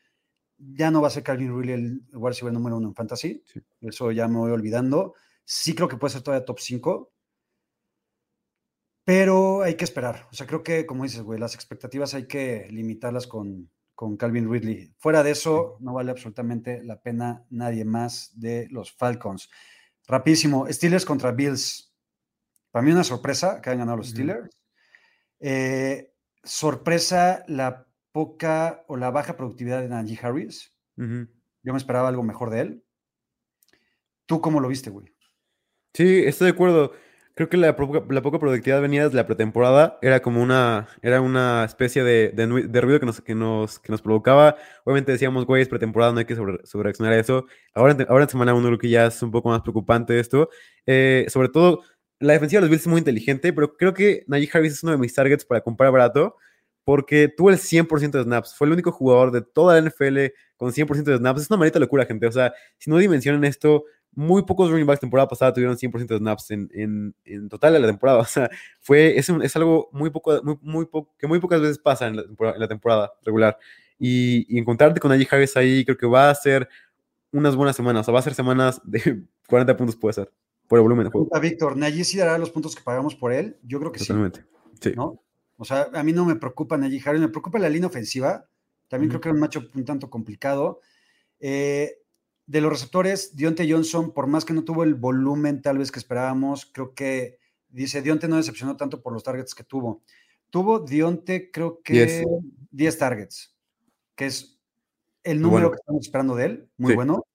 ya 0.58 0.90
no 0.90 1.00
va 1.00 1.08
a 1.08 1.10
ser 1.10 1.22
Calvin 1.22 1.56
Ridley 1.56 1.75
el 1.75 2.02
wide 2.12 2.28
receiver 2.28 2.52
número 2.52 2.76
uno 2.76 2.88
en 2.88 2.94
fantasy. 2.94 3.42
Eso 3.80 4.10
ya 4.12 4.28
me 4.28 4.38
voy 4.38 4.50
olvidando. 4.50 5.14
Sí 5.44 5.75
creo 5.75 5.88
que 5.88 5.96
puede 5.96 6.12
ser 6.12 6.22
todavía 6.22 6.44
top 6.44 6.58
5. 6.58 7.12
Pero 9.04 9.62
hay 9.62 9.76
que 9.76 9.84
esperar. 9.84 10.26
O 10.30 10.34
sea, 10.34 10.46
creo 10.46 10.62
que, 10.62 10.84
como 10.84 11.04
dices, 11.04 11.22
güey, 11.22 11.38
las 11.38 11.54
expectativas 11.54 12.12
hay 12.14 12.26
que 12.26 12.68
limitarlas 12.70 13.26
con, 13.26 13.70
con 13.99 14.17
Calvin 14.17 14.49
Ridley. 14.49 14.95
Fuera 14.97 15.25
de 15.25 15.33
eso, 15.33 15.76
no 15.81 15.93
vale 15.93 16.12
absolutamente 16.12 16.85
la 16.85 17.02
pena 17.02 17.45
nadie 17.50 17.85
más 17.85 18.31
de 18.38 18.69
los 18.71 18.93
Falcons. 18.93 19.50
Rapidísimo, 20.07 20.69
Steelers 20.71 21.05
contra 21.05 21.33
Bills. 21.33 21.93
Para 22.71 22.85
mí 22.85 22.93
una 22.93 23.02
sorpresa 23.02 23.61
que 23.61 23.71
hayan 23.71 23.81
ganado 23.81 23.97
los 23.97 24.11
Steelers. 24.11 24.57
Eh, 25.40 26.14
sorpresa 26.45 27.43
la 27.49 27.88
poca 28.12 28.85
o 28.87 28.97
la 28.97 29.11
baja 29.11 29.37
productividad 29.37 29.83
de 29.83 29.88
Najee 29.88 30.21
Harris. 30.23 30.73
Yo 30.95 31.73
me 31.73 31.76
esperaba 31.76 32.07
algo 32.07 32.23
mejor 32.23 32.50
de 32.50 32.61
él. 32.61 32.85
¿Tú 34.26 34.40
cómo 34.40 34.61
lo 34.61 34.69
viste, 34.69 34.90
güey? 34.90 35.12
Sí, 35.93 36.23
estoy 36.25 36.45
de 36.45 36.52
acuerdo. 36.52 36.93
Creo 37.38 37.49
que 37.49 37.57
la, 37.57 37.76
poca 37.76 38.40
productividad 38.40 38.83
venía 38.83 39.04
desde 39.04 39.14
la 39.14 39.25
pretemporada. 39.25 39.97
Era 40.02 40.18
como 40.21 40.42
una, 40.42 40.88
era 41.02 41.21
una 41.21 41.62
especie 41.64 42.02
de, 42.02 42.33
ruido 42.80 42.99
que 42.99 43.07
nos, 43.07 43.21
que, 43.21 43.37
nos, 43.37 43.78
que 43.78 43.92
nos 43.92 44.02
provocaba. 44.02 44.57
Obviamente 44.83 45.12
decíamos, 45.12 45.47
güey, 45.47 45.62
es 45.62 45.68
pretemporada, 45.68 46.11
no 46.11 46.18
hay 46.18 46.25
que 46.25 46.35
sobre, 46.35 46.59
reaccionar 46.83 47.12
a 47.12 47.21
eso. 47.21 47.47
Ahora, 47.75 47.97
ahora 48.09 48.25
en 48.25 48.30
semana 48.30 48.54
uno 48.54 48.66
creo 48.66 48.78
que 48.80 48.88
ya 48.88 49.07
es 49.07 49.23
un 49.23 49.30
poco 49.30 49.50
más 49.50 49.61
preocupante 49.61 50.18
esto. 50.18 50.49
Eh, 50.85 51.26
sobre 51.28 51.49
todo, 51.49 51.83
la 52.18 52.33
defensiva 52.33 52.59
de 52.59 52.62
los 52.62 52.71
Bills 52.71 52.83
es 52.83 52.88
muy 52.88 52.99
inteligente, 52.99 53.52
pero 53.52 53.76
creo 53.76 53.95
que 53.95 54.25
Najee 54.26 54.50
Harris 54.52 54.73
es 54.73 54.83
uno 54.83 54.90
de 54.90 54.99
mis 54.99 55.14
targets 55.14 55.45
para 55.45 55.61
comprar 55.61 55.92
barato 55.92 56.35
porque 56.88 57.28
tuvo 57.28 57.50
el 57.50 57.59
100% 57.59 58.12
de 58.12 58.23
snaps. 58.23 58.54
Fue 58.54 58.66
el 58.66 58.73
único 58.73 58.90
jugador 58.90 59.30
de 59.30 59.42
toda 59.42 59.78
la 59.78 59.87
NFL 59.87 60.28
con 60.57 60.73
100% 60.73 61.02
de 61.02 61.18
snaps. 61.18 61.42
Es 61.42 61.50
una 61.50 61.59
maldita 61.59 61.78
locura, 61.78 62.07
gente. 62.07 62.26
O 62.26 62.33
sea, 62.33 62.54
si 62.78 62.88
no 62.88 62.97
dimensionan 62.97 63.45
esto, 63.45 63.85
muy 64.12 64.42
pocos 64.45 64.71
running 64.71 64.87
backs 64.87 65.00
temporada 65.00 65.28
pasada 65.28 65.52
tuvieron 65.52 65.76
100% 65.76 66.07
de 66.07 66.16
snaps 66.16 66.50
en, 66.50 67.14
total 67.50 67.75
de 67.75 67.80
la 67.80 67.88
temporada. 67.88 68.18
O 68.21 68.25
sea, 68.25 68.49
fue, 68.80 69.18
es, 69.18 69.28
es 69.28 69.57
algo 69.57 69.90
muy 69.92 70.09
poco, 70.09 70.42
muy, 70.42 70.57
muy 70.62 70.88
que 71.18 71.26
muy 71.26 71.38
pocas 71.40 71.61
veces 71.61 71.78
pasa 71.78 72.07
en 72.07 72.16
la 72.16 72.68
temporada, 72.68 73.12
regular. 73.23 73.59
Y, 73.99 74.59
encontrarte 74.59 74.99
con 74.99 75.11
Najee 75.11 75.28
Harris 75.30 75.59
ahí, 75.59 75.85
creo 75.85 75.99
que 75.99 76.07
va 76.07 76.30
a 76.30 76.35
ser 76.35 76.71
unas 77.33 77.54
buenas 77.54 77.76
semanas. 77.76 78.00
O 78.00 78.04
sea, 78.04 78.14
va 78.14 78.21
a 78.21 78.23
ser 78.23 78.33
semanas 78.33 78.80
de 78.83 79.26
40 79.47 79.76
puntos, 79.76 79.95
puede 79.95 80.14
ser, 80.14 80.33
por 80.66 80.78
el 80.78 80.85
volumen 80.85 81.04
de 81.04 81.11
juego. 81.11 81.28
Víctor, 81.38 81.76
¿Najee 81.76 82.04
sí 82.04 82.16
dará 82.16 82.38
los 82.38 82.50
puntos 82.50 82.75
que 82.75 82.83
pagamos 82.83 83.14
por 83.14 83.30
él? 83.30 83.59
Yo 83.62 83.78
creo 83.78 83.92
que 83.92 83.99
Totalmente. 83.99 84.47
sí. 84.80 84.95
¿no? 84.97 85.21
O 85.59 85.65
sea, 85.65 85.91
a 85.93 86.03
mí 86.05 86.12
no 86.12 86.25
me 86.25 86.37
preocupa 86.37 86.79
Najee 86.79 87.03
Harris, 87.05 87.21
me 87.21 87.29
preocupa 87.29 87.59
la 87.59 87.69
línea 87.69 87.88
ofensiva. 87.88 88.49
También 88.87 89.11
creo 89.11 89.21
que 89.21 89.29
era 89.29 89.35
un 89.35 89.41
macho 89.41 89.69
un 89.75 89.85
tanto 89.85 90.09
complicado. 90.09 90.81
Eh, 91.41 91.99
de 92.47 92.61
los 92.62 92.73
receptores, 92.73 93.37
Dionte 93.37 93.71
Johnson, 93.71 94.15
por 94.15 94.27
más 94.27 94.45
que 94.45 94.55
no 94.55 94.65
tuvo 94.65 94.85
el 94.85 94.95
volumen 94.95 95.61
tal 95.61 95.79
vez 95.79 95.93
que 95.93 95.99
esperábamos, 95.99 96.65
creo 96.73 96.95
que, 96.95 97.38
dice, 97.69 98.00
Dionte 98.00 98.27
no 98.27 98.37
decepcionó 98.37 98.77
tanto 98.77 99.03
por 99.03 99.12
los 99.12 99.23
targets 99.23 99.55
que 99.55 99.65
tuvo. 99.65 100.03
Tuvo 100.49 100.79
Dionte, 100.79 101.50
creo 101.50 101.83
que 101.83 102.25
10 102.71 102.99
targets, 102.99 103.55
que 104.15 104.27
es 104.27 104.59
el 105.25 105.43
número 105.43 105.71
que 105.71 105.77
estamos 105.77 106.07
esperando 106.07 106.37
de 106.37 106.45
él, 106.47 106.71
muy 106.79 106.95
bueno. 106.95 107.27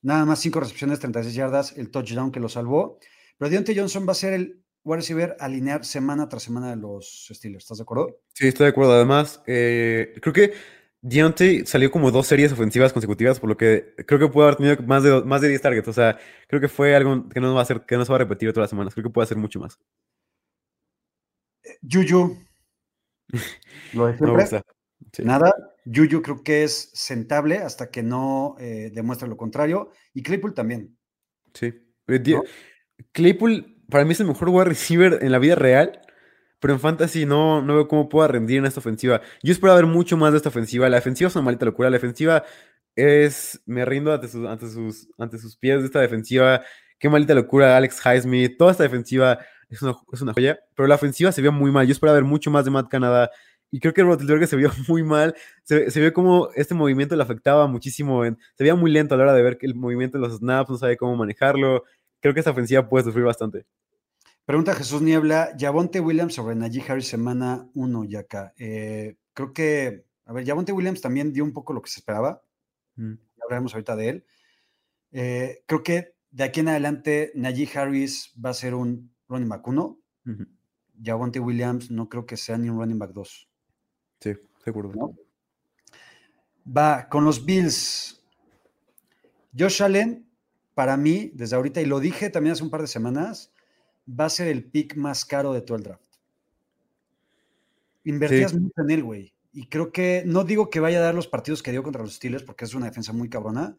Nada 0.00 0.24
más 0.26 0.38
5 0.40 0.60
recepciones, 0.60 1.00
36 1.00 1.34
yardas, 1.34 1.76
el 1.76 1.90
touchdown 1.90 2.30
que 2.30 2.38
lo 2.38 2.48
salvó. 2.48 2.98
Pero 3.38 3.50
Dionte 3.50 3.74
Johnson 3.76 4.06
va 4.06 4.12
a 4.12 4.16
ser 4.16 4.32
el 4.32 4.61
wide 4.84 4.96
receiver 4.96 5.36
alinear 5.38 5.84
semana 5.84 6.28
tras 6.28 6.42
semana 6.42 6.70
de 6.70 6.76
los 6.76 7.28
Steelers, 7.32 7.64
¿estás 7.64 7.78
de 7.78 7.82
acuerdo? 7.82 8.20
Sí, 8.34 8.48
estoy 8.48 8.64
de 8.64 8.70
acuerdo. 8.70 8.92
Además, 8.92 9.42
eh, 9.46 10.14
creo 10.20 10.32
que 10.32 10.52
Deontay 11.02 11.66
salió 11.66 11.90
como 11.90 12.10
dos 12.10 12.26
series 12.26 12.52
ofensivas 12.52 12.92
consecutivas, 12.92 13.40
por 13.40 13.48
lo 13.48 13.56
que 13.56 13.94
creo 14.06 14.20
que 14.20 14.28
puede 14.28 14.48
haber 14.48 14.56
tenido 14.56 14.76
más 14.86 15.02
de, 15.02 15.22
más 15.24 15.40
de 15.40 15.48
10 15.48 15.60
targets. 15.60 15.88
O 15.88 15.92
sea, 15.92 16.18
creo 16.46 16.60
que 16.60 16.68
fue 16.68 16.94
algo 16.94 17.28
que 17.28 17.40
no 17.40 17.54
va 17.54 17.62
a 17.62 17.64
ser, 17.64 17.82
que 17.82 17.96
no 17.96 18.04
se 18.04 18.12
va 18.12 18.16
a 18.16 18.20
repetir 18.20 18.50
todas 18.52 18.64
las 18.64 18.70
semanas. 18.70 18.94
Creo 18.94 19.04
que 19.04 19.10
puede 19.10 19.24
hacer 19.24 19.36
mucho 19.36 19.58
más. 19.58 19.78
Yuyu. 21.82 22.38
Lo 23.92 24.06
de 24.06 24.16
siempre. 24.16 24.64
Nada. 25.24 25.52
Yuyu 25.84 26.22
creo 26.22 26.42
que 26.42 26.62
es 26.62 26.90
sentable 26.94 27.58
hasta 27.58 27.90
que 27.90 28.02
no 28.02 28.54
eh, 28.60 28.90
demuestre 28.94 29.28
lo 29.28 29.36
contrario. 29.36 29.90
Y 30.14 30.22
Claypool 30.22 30.54
también. 30.54 30.96
Sí. 31.54 31.74
Claypool 33.12 33.71
para 33.92 34.04
mí 34.04 34.12
es 34.12 34.20
el 34.20 34.26
mejor 34.26 34.48
wide 34.48 34.64
receiver 34.64 35.20
en 35.22 35.30
la 35.30 35.38
vida 35.38 35.54
real 35.54 36.00
pero 36.62 36.74
en 36.74 36.80
Fantasy 36.80 37.26
no, 37.26 37.60
no 37.60 37.74
veo 37.74 37.88
cómo 37.88 38.08
pueda 38.08 38.28
rendir 38.28 38.58
en 38.58 38.66
esta 38.66 38.78
ofensiva. 38.78 39.20
Yo 39.42 39.52
espero 39.52 39.74
ver 39.74 39.86
mucho 39.86 40.16
más 40.16 40.30
de 40.30 40.36
esta 40.36 40.48
ofensiva. 40.48 40.88
La 40.88 40.98
defensiva 40.98 41.26
es 41.26 41.34
una 41.34 41.46
maldita 41.46 41.66
locura. 41.66 41.90
La 41.90 41.96
defensiva 41.96 42.44
es. 42.94 43.60
Me 43.66 43.84
rindo 43.84 44.12
ante 44.12 44.28
sus, 44.28 44.46
ante 44.46 44.70
sus, 44.70 45.08
ante 45.18 45.38
sus 45.38 45.56
pies 45.56 45.80
de 45.80 45.86
esta 45.86 45.98
defensiva. 46.00 46.62
Qué 47.00 47.08
maldita 47.08 47.34
locura, 47.34 47.76
Alex 47.76 48.00
Highsmith. 48.06 48.56
Toda 48.56 48.70
esta 48.70 48.84
defensiva 48.84 49.40
es 49.68 49.82
una, 49.82 49.96
es 50.12 50.20
una 50.22 50.32
joya. 50.34 50.60
Pero 50.76 50.86
la 50.86 50.94
ofensiva 50.94 51.32
se 51.32 51.42
vio 51.42 51.50
muy 51.50 51.72
mal. 51.72 51.84
Yo 51.84 51.90
esperaba 51.90 52.14
ver 52.14 52.24
mucho 52.24 52.48
más 52.52 52.64
de 52.64 52.70
Matt 52.70 52.88
Canada. 52.88 53.28
Y 53.72 53.80
creo 53.80 53.92
que 53.92 54.04
Roethlisberger 54.04 54.46
se 54.46 54.54
vio 54.54 54.70
muy 54.86 55.02
mal. 55.02 55.34
Se, 55.64 55.90
se 55.90 55.98
vio 56.00 56.12
como 56.12 56.50
este 56.54 56.74
movimiento 56.74 57.16
le 57.16 57.24
afectaba 57.24 57.66
muchísimo. 57.66 58.24
En, 58.24 58.38
se 58.54 58.62
veía 58.62 58.76
muy 58.76 58.92
lento 58.92 59.16
a 59.16 59.18
la 59.18 59.24
hora 59.24 59.34
de 59.34 59.42
ver 59.42 59.58
que 59.58 59.66
el 59.66 59.74
movimiento 59.74 60.16
de 60.16 60.28
los 60.28 60.38
snaps, 60.38 60.70
no 60.70 60.76
sabe 60.76 60.96
cómo 60.96 61.16
manejarlo. 61.16 61.82
Creo 62.20 62.34
que 62.34 62.38
esta 62.38 62.52
ofensiva 62.52 62.88
puede 62.88 63.02
sufrir 63.04 63.24
bastante. 63.24 63.66
Pregunta 64.44 64.74
Jesús 64.74 65.00
Niebla, 65.02 65.56
Yavonte 65.56 66.00
Williams 66.00 66.34
sobre 66.34 66.56
Najee 66.56 66.82
Harris 66.88 67.06
semana 67.06 67.68
1, 67.74 68.04
Yaka. 68.04 68.52
Eh, 68.56 69.16
creo 69.34 69.52
que, 69.52 70.04
a 70.24 70.32
ver, 70.32 70.44
Yavonte 70.44 70.72
Williams 70.72 71.00
también 71.00 71.32
dio 71.32 71.44
un 71.44 71.52
poco 71.52 71.72
lo 71.72 71.80
que 71.80 71.90
se 71.90 72.00
esperaba. 72.00 72.42
Mm. 72.96 73.14
Hablaremos 73.40 73.72
ahorita 73.72 73.94
de 73.94 74.08
él. 74.08 74.26
Eh, 75.12 75.62
creo 75.66 75.84
que 75.84 76.16
de 76.32 76.42
aquí 76.42 76.58
en 76.60 76.68
adelante 76.68 77.30
Najee 77.36 77.70
Harris 77.78 78.32
va 78.44 78.50
a 78.50 78.54
ser 78.54 78.74
un 78.74 79.14
running 79.28 79.48
back 79.48 79.66
1. 79.66 79.98
Yavonte 80.98 81.38
Williams 81.38 81.92
no 81.92 82.08
creo 82.08 82.26
que 82.26 82.36
sea 82.36 82.58
ni 82.58 82.68
un 82.68 82.78
running 82.78 82.98
back 82.98 83.12
2. 83.12 83.48
Sí, 84.20 84.32
seguro. 84.64 85.14
Va, 86.66 87.08
con 87.08 87.24
los 87.24 87.44
Bills. 87.44 88.24
Josh 89.56 89.82
Allen, 89.82 90.28
para 90.74 90.96
mí, 90.96 91.30
desde 91.34 91.54
ahorita, 91.54 91.80
y 91.80 91.86
lo 91.86 92.00
dije 92.00 92.28
también 92.28 92.54
hace 92.54 92.64
un 92.64 92.70
par 92.70 92.80
de 92.80 92.88
semanas, 92.88 93.51
va 94.08 94.26
a 94.26 94.30
ser 94.30 94.48
el 94.48 94.64
pick 94.64 94.96
más 94.96 95.24
caro 95.24 95.52
de 95.52 95.62
todo 95.62 95.76
el 95.76 95.84
draft. 95.84 96.02
Invertías 98.04 98.54
mucho 98.54 98.82
en 98.82 98.90
él, 98.90 99.02
güey. 99.04 99.32
Y 99.52 99.66
creo 99.66 99.92
que, 99.92 100.22
no 100.26 100.44
digo 100.44 100.70
que 100.70 100.80
vaya 100.80 100.98
a 100.98 101.02
dar 101.02 101.14
los 101.14 101.28
partidos 101.28 101.62
que 101.62 101.70
dio 101.70 101.82
contra 101.82 102.02
los 102.02 102.14
Steelers, 102.14 102.42
porque 102.42 102.64
es 102.64 102.74
una 102.74 102.86
defensa 102.86 103.12
muy 103.12 103.28
cabrona, 103.28 103.76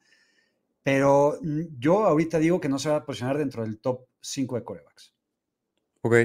pero 0.83 1.39
yo 1.79 2.05
ahorita 2.05 2.39
digo 2.39 2.59
que 2.59 2.69
no 2.69 2.77
se 2.77 2.89
va 2.89 2.97
a 2.97 3.05
posicionar 3.05 3.37
dentro 3.37 3.63
del 3.63 3.79
top 3.79 4.05
5 4.21 4.55
de 4.55 4.63
corebacks. 4.63 5.13
Ok. 6.01 6.15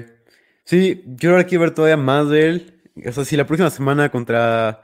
Sí, 0.65 1.03
yo 1.07 1.31
ahora 1.31 1.45
quiero 1.45 1.63
ver 1.63 1.75
todavía 1.75 1.97
más 1.97 2.29
de 2.29 2.47
él. 2.47 2.83
O 3.07 3.13
sea, 3.13 3.25
si 3.25 3.37
la 3.37 3.47
próxima 3.47 3.71
semana 3.71 4.11
contra. 4.11 4.83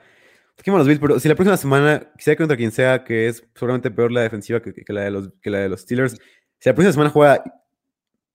los 0.64 0.86
Bills, 0.86 1.00
pero 1.00 1.20
si 1.20 1.28
la 1.28 1.34
próxima 1.34 1.56
semana, 1.56 2.12
sea 2.18 2.36
contra 2.36 2.56
quien 2.56 2.70
sea, 2.70 3.04
que 3.04 3.26
es 3.26 3.44
seguramente 3.54 3.90
peor 3.90 4.12
la 4.12 4.22
defensiva 4.22 4.62
que, 4.62 4.72
la, 4.88 5.02
de 5.02 5.10
los, 5.10 5.30
que 5.42 5.50
la 5.50 5.58
de 5.58 5.68
los 5.68 5.80
Steelers, 5.80 6.12
si 6.58 6.68
la 6.68 6.74
próxima 6.74 6.92
semana 6.92 7.10
juega 7.10 7.63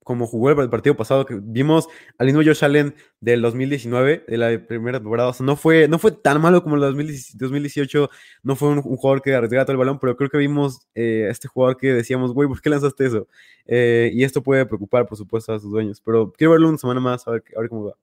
como 0.04 0.26
jugó 0.26 0.50
el 0.50 0.70
partido 0.70 0.96
pasado, 0.96 1.26
que 1.26 1.38
vimos 1.40 1.86
al 2.18 2.26
mismo 2.26 2.42
Josh 2.42 2.64
Allen 2.64 2.94
del 3.20 3.42
2019, 3.42 4.24
de 4.26 4.38
la 4.38 4.66
primera 4.66 4.98
temporada. 4.98 5.28
O 5.28 5.32
sea, 5.32 5.44
no 5.44 5.56
fue, 5.56 5.88
no 5.88 5.98
fue 5.98 6.12
tan 6.12 6.40
malo 6.40 6.62
como 6.62 6.76
el 6.76 6.80
2018, 6.80 8.10
no 8.42 8.56
fue 8.56 8.68
un, 8.70 8.82
jugador 8.82 9.22
que 9.22 9.34
arriesgara 9.34 9.64
todo 9.64 9.72
el 9.72 9.78
balón, 9.78 9.98
pero 9.98 10.16
creo 10.16 10.30
que 10.30 10.38
vimos 10.38 10.88
eh, 10.94 11.26
a 11.28 11.30
este 11.30 11.48
jugador 11.48 11.76
que 11.76 11.92
decíamos, 11.92 12.32
güey, 12.32 12.48
¿por 12.48 12.60
qué 12.60 12.70
lanzaste 12.70 13.06
eso? 13.06 13.28
Eh, 13.66 14.10
y 14.12 14.24
esto 14.24 14.42
puede 14.42 14.66
preocupar, 14.66 15.06
por 15.06 15.18
supuesto, 15.18 15.52
a 15.52 15.60
sus 15.60 15.70
dueños. 15.70 16.00
Pero 16.00 16.32
quiero 16.32 16.52
verlo 16.52 16.68
una 16.68 16.78
semana 16.78 17.00
más, 17.00 17.28
a 17.28 17.32
ver, 17.32 17.44
a 17.56 17.60
ver 17.60 17.68
cómo 17.68 17.86
va. 17.86 17.94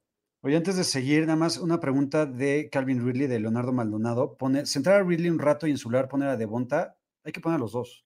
Oye, 0.42 0.56
antes 0.56 0.78
de 0.78 0.84
seguir, 0.84 1.22
nada 1.22 1.36
más 1.36 1.58
una 1.58 1.80
pregunta 1.80 2.26
de 2.26 2.70
Calvin 2.72 3.06
Ridley, 3.06 3.28
de 3.28 3.40
Leonardo 3.40 3.74
Maldonado. 3.74 4.38
Pone, 4.38 4.66
centrar 4.66 5.02
a 5.02 5.04
Ridley 5.04 5.30
un 5.30 5.40
rato 5.40 5.68
y 5.68 5.72
insular, 5.72 6.08
poner 6.08 6.30
a 6.30 6.38
Devonta, 6.38 6.96
hay 7.24 7.32
que 7.32 7.42
poner 7.42 7.58
a 7.58 7.60
los 7.60 7.74
dos. 7.74 8.06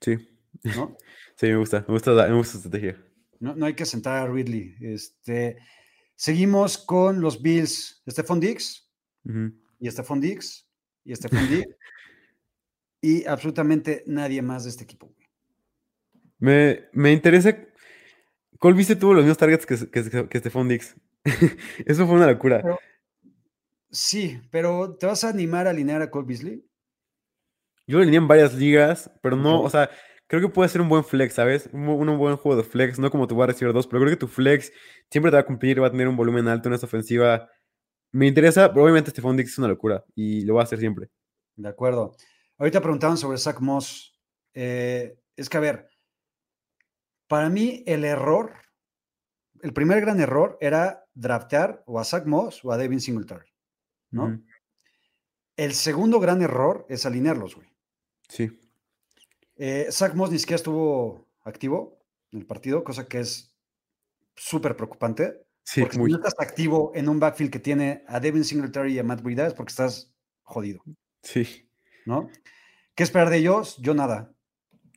Sí. 0.00 0.16
¿No? 0.64 0.96
sí, 1.36 1.46
me 1.46 1.56
gusta, 1.56 1.84
me 1.86 1.94
gusta, 1.94 2.12
me 2.28 2.36
gusta 2.36 2.58
estrategia. 2.58 3.07
No, 3.40 3.66
hay 3.66 3.74
que 3.74 3.86
sentar 3.86 4.16
a 4.16 4.30
Ridley. 4.30 4.74
Este, 4.80 5.56
seguimos 6.16 6.78
con 6.78 7.20
los 7.20 7.40
Bills. 7.40 8.02
Stephon 8.08 8.40
Diggs. 8.40 8.88
Y 9.78 9.90
Stephon 9.90 10.20
Diggs. 10.20 10.68
Y 11.04 11.14
Stephon 11.14 11.48
Diggs. 11.48 11.76
y 13.00 13.24
absolutamente 13.26 14.02
nadie 14.06 14.42
más 14.42 14.64
de 14.64 14.70
este 14.70 14.84
equipo. 14.84 15.14
Me, 16.38 16.88
me 16.92 17.12
interesa. 17.12 17.56
Cole 18.58 18.84
tuvo 18.96 19.14
los 19.14 19.24
mismos 19.24 19.38
targets 19.38 19.66
que, 19.66 19.90
que, 19.90 20.28
que 20.28 20.38
Stephon 20.38 20.68
Diggs. 20.68 20.96
Eso 21.86 22.06
fue 22.06 22.16
una 22.16 22.26
locura. 22.26 22.62
sí, 23.90 24.40
pero 24.50 24.96
¿te 24.96 25.06
vas 25.06 25.22
a 25.24 25.28
animar 25.28 25.66
a 25.66 25.70
alinear 25.70 26.02
a 26.02 26.10
Cole 26.10 26.26
Beasley? 26.26 26.64
Yo 27.86 27.96
lo 27.96 28.02
alineé 28.02 28.18
en 28.18 28.28
varias 28.28 28.54
ligas, 28.54 29.10
pero 29.22 29.36
no, 29.36 29.62
o 29.62 29.70
sea, 29.70 29.88
creo 30.28 30.42
que 30.42 30.48
puede 30.48 30.68
ser 30.68 30.80
un 30.80 30.88
buen 30.88 31.02
flex, 31.02 31.34
¿sabes? 31.34 31.68
Un, 31.72 31.88
un 31.88 32.18
buen 32.18 32.36
juego 32.36 32.56
de 32.56 32.62
flex, 32.62 32.98
no 32.98 33.10
como 33.10 33.26
tu 33.26 33.42
a 33.42 33.46
recibir 33.46 33.72
dos, 33.72 33.86
pero 33.86 34.00
creo 34.00 34.12
que 34.12 34.20
tu 34.20 34.28
flex 34.28 34.70
siempre 35.10 35.30
te 35.30 35.36
va 35.36 35.40
a 35.40 35.46
cumplir, 35.46 35.82
va 35.82 35.88
a 35.88 35.90
tener 35.90 36.06
un 36.06 36.16
volumen 36.16 36.46
alto 36.46 36.68
en 36.68 36.74
esta 36.74 36.86
ofensiva. 36.86 37.50
Me 38.12 38.26
interesa, 38.26 38.70
pero 38.70 38.84
obviamente 38.84 39.10
este 39.10 39.22
Dix 39.22 39.52
es 39.52 39.58
una 39.58 39.68
locura 39.68 40.04
y 40.14 40.42
lo 40.44 40.54
va 40.54 40.60
a 40.60 40.64
hacer 40.64 40.78
siempre. 40.78 41.08
De 41.56 41.68
acuerdo. 41.68 42.14
Ahorita 42.58 42.80
preguntaban 42.80 43.16
sobre 43.16 43.38
Zach 43.38 43.60
Moss. 43.60 44.18
Eh, 44.54 45.18
es 45.34 45.48
que, 45.48 45.56
a 45.56 45.60
ver, 45.60 45.88
para 47.26 47.48
mí 47.48 47.82
el 47.86 48.04
error, 48.04 48.52
el 49.62 49.72
primer 49.72 50.00
gran 50.00 50.20
error 50.20 50.58
era 50.60 51.06
draftear 51.14 51.82
o 51.86 51.98
a 51.98 52.04
Zach 52.04 52.26
Moss 52.26 52.64
o 52.64 52.72
a 52.72 52.76
Devin 52.76 53.00
Singletary, 53.00 53.48
¿no? 54.10 54.42
El 55.56 55.74
segundo 55.74 56.20
gran 56.20 56.42
error 56.42 56.86
es 56.88 57.06
alinearlos, 57.06 57.56
güey. 57.56 57.68
Sí. 58.28 58.67
Eh, 59.58 59.88
Zach 59.90 60.14
Moss 60.14 60.30
ni 60.30 60.38
siquiera 60.38 60.56
estuvo 60.56 61.26
activo 61.44 61.98
en 62.32 62.40
el 62.40 62.46
partido, 62.46 62.84
cosa 62.84 63.06
que 63.08 63.20
es 63.20 63.54
súper 64.36 64.76
preocupante. 64.76 65.44
Sí, 65.64 65.82
porque 65.82 65.98
muy. 65.98 66.10
si 66.10 66.12
no 66.12 66.18
estás 66.26 66.34
activo 66.46 66.92
en 66.94 67.08
un 67.08 67.20
backfield 67.20 67.50
que 67.50 67.58
tiene 67.58 68.04
a 68.06 68.20
Devin 68.20 68.44
Singletary 68.44 68.94
y 68.94 68.98
a 68.98 69.04
Matt 69.04 69.22
Breida 69.22 69.46
es 69.46 69.54
porque 69.54 69.70
estás 69.70 70.14
jodido, 70.42 70.82
Sí. 71.22 71.68
¿no? 72.06 72.30
¿Qué 72.94 73.02
esperar 73.02 73.28
de 73.28 73.36
ellos? 73.38 73.76
Yo 73.78 73.92
nada. 73.92 74.32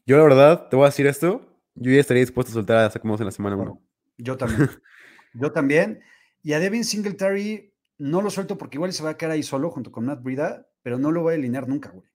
Yo, 0.06 0.17
la 0.17 0.24
verdad, 0.24 0.69
te 0.69 0.76
voy 0.76 0.86
a 0.86 0.89
decir 0.89 1.08
esto. 1.08 1.60
Yo 1.76 1.91
ya 1.91 2.00
estaría 2.00 2.21
dispuesto 2.21 2.52
a 2.52 2.54
soltar 2.54 2.78
a 2.78 2.89
Zach 2.89 3.04
Moss 3.04 3.19
en 3.19 3.26
la 3.26 3.32
semana 3.32 3.56
1. 3.58 3.65
Bueno, 3.65 3.82
yo 4.17 4.38
también. 4.38 4.69
yo 5.34 5.52
también. 5.52 6.02
Y 6.43 6.54
a 6.54 6.60
Devin 6.60 6.86
Singletary 6.86 7.74
no 7.97 8.21
lo 8.21 8.30
suelto 8.30 8.58
porque 8.58 8.78
igual 8.78 8.93
se 8.93 9.04
va 9.04 9.12
a 9.12 9.17
quedar 9.17 9.32
ahí 9.34 9.43
solo 9.43 9.69
junto 9.71 9.91
con 9.91 10.06
Matt 10.06 10.24
Breida, 10.24 10.67
pero 10.82 10.97
no 10.97 11.12
lo 11.12 11.21
voy 11.24 11.34
a 11.34 11.38
alinear 11.38 11.67
nunca, 11.67 11.89
güey. 11.89 12.10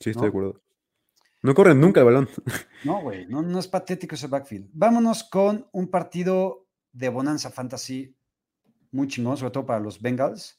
Sí, 0.00 0.10
estoy 0.10 0.14
¿No? 0.14 0.20
de 0.22 0.28
acuerdo. 0.28 0.62
No 1.46 1.54
corren 1.54 1.80
nunca 1.80 2.00
el 2.00 2.06
balón. 2.06 2.28
No, 2.84 3.00
güey, 3.02 3.26
no, 3.26 3.42
no 3.42 3.58
es 3.58 3.66
patético 3.66 4.14
ese 4.14 4.26
backfield. 4.28 4.68
Vámonos 4.72 5.24
con 5.24 5.68
un 5.72 5.88
partido 5.90 6.68
de 6.92 7.08
Bonanza 7.08 7.50
Fantasy 7.50 8.14
muy 8.92 9.08
chingón, 9.08 9.36
sobre 9.36 9.50
todo 9.52 9.66
para 9.66 9.80
los 9.80 10.00
Bengals. 10.00 10.58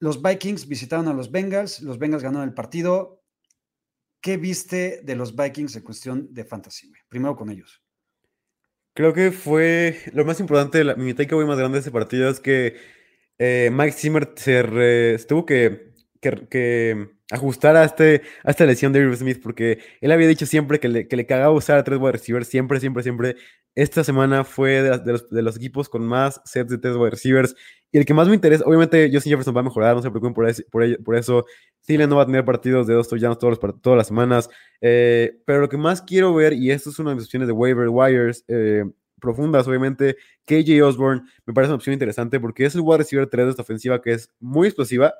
Los 0.00 0.20
Vikings 0.20 0.66
visitaron 0.68 1.08
a 1.08 1.14
los 1.14 1.30
Bengals, 1.30 1.80
los 1.80 1.98
Bengals 1.98 2.22
ganaron 2.22 2.48
el 2.48 2.54
partido. 2.54 3.22
¿Qué 4.20 4.36
viste 4.36 5.00
de 5.02 5.16
los 5.16 5.34
Vikings 5.34 5.76
en 5.76 5.82
cuestión 5.82 6.32
de 6.34 6.44
fantasy? 6.44 6.88
güey? 6.88 7.00
Primero 7.08 7.36
con 7.36 7.50
ellos. 7.50 7.82
Creo 8.94 9.14
que 9.14 9.32
fue 9.32 9.98
lo 10.12 10.24
más 10.24 10.40
importante, 10.40 10.84
la, 10.84 10.94
mi 10.96 11.14
takeaway 11.14 11.46
más 11.46 11.58
grande 11.58 11.76
de 11.76 11.80
ese 11.80 11.90
partido 11.90 12.28
es 12.28 12.38
que 12.40 12.76
eh, 13.38 13.70
Mike 13.72 13.92
Zimmer 13.92 14.32
se, 14.36 14.62
re- 14.62 15.18
se 15.18 15.26
tuvo 15.26 15.46
que, 15.46 15.91
que- 16.22 16.48
que 16.48 17.08
ajustar 17.30 17.76
a, 17.76 17.84
este, 17.84 18.22
a 18.44 18.50
esta 18.52 18.64
lesión 18.66 18.92
de 18.94 19.00
Irv 19.00 19.16
Smith 19.16 19.40
porque 19.42 19.80
él 20.00 20.12
había 20.12 20.28
dicho 20.28 20.46
siempre 20.46 20.80
que 20.80 20.88
le, 20.88 21.08
que 21.08 21.16
le 21.16 21.26
cagaba 21.26 21.52
usar 21.52 21.78
a 21.78 21.84
tres 21.84 21.98
wide 21.98 22.12
receivers, 22.12 22.48
siempre, 22.48 22.80
siempre, 22.80 23.02
siempre. 23.02 23.36
Esta 23.74 24.04
semana 24.04 24.44
fue 24.44 24.82
de, 24.82 24.98
de 24.98 25.12
los, 25.12 25.30
de 25.30 25.42
los 25.42 25.56
equipos 25.56 25.88
con 25.88 26.06
más 26.06 26.40
sets 26.44 26.70
de 26.70 26.78
tres 26.78 26.96
wide 26.96 27.10
receivers 27.10 27.54
y 27.90 27.98
el 27.98 28.06
que 28.06 28.14
más 28.14 28.28
me 28.28 28.34
interesa, 28.34 28.64
obviamente 28.66 29.10
Justin 29.12 29.32
Jefferson 29.32 29.54
va 29.56 29.60
a 29.60 29.64
mejorar, 29.64 29.94
no 29.96 30.02
se 30.02 30.10
preocupen 30.10 30.34
por, 30.34 30.48
ese- 30.48 30.64
por, 30.70 30.82
ello- 30.84 30.98
por 31.04 31.16
eso. 31.16 31.44
Thielen 31.84 32.08
no 32.08 32.16
va 32.16 32.22
a 32.22 32.26
tener 32.26 32.44
partidos 32.44 32.86
de 32.86 32.94
dos 32.94 33.08
touchdowns 33.08 33.38
todos 33.38 33.58
todas 33.82 33.96
las 33.98 34.06
semanas. 34.06 34.48
Eh, 34.80 35.38
pero 35.44 35.60
lo 35.60 35.68
que 35.68 35.76
más 35.76 36.00
quiero 36.02 36.32
ver, 36.34 36.52
y 36.54 36.70
esto 36.70 36.90
es 36.90 36.98
una 36.98 37.10
de 37.10 37.16
mis 37.16 37.24
opciones 37.24 37.48
de 37.48 37.52
waiver 37.52 37.88
wires 37.88 38.44
eh, 38.48 38.84
profundas, 39.20 39.66
obviamente, 39.68 40.16
KJ 40.46 40.82
Osborne 40.84 41.22
me 41.46 41.52
parece 41.54 41.70
una 41.70 41.76
opción 41.76 41.92
interesante 41.94 42.38
porque 42.40 42.64
es 42.66 42.74
el 42.74 42.80
wide 42.82 42.98
receiver 42.98 43.26
3 43.28 43.44
de 43.46 43.50
esta 43.50 43.62
ofensiva 43.62 44.00
que 44.02 44.12
es 44.12 44.30
muy 44.40 44.68
explosiva. 44.68 45.14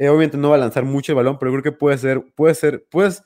Eh, 0.00 0.08
obviamente 0.08 0.38
no 0.38 0.48
va 0.48 0.56
a 0.56 0.58
lanzar 0.58 0.84
mucho 0.84 1.12
el 1.12 1.16
balón, 1.16 1.38
pero 1.38 1.52
creo 1.52 1.62
que 1.62 1.72
puede 1.72 1.98
ser, 1.98 2.24
puede 2.34 2.54
ser, 2.54 2.86
puedes 2.90 3.22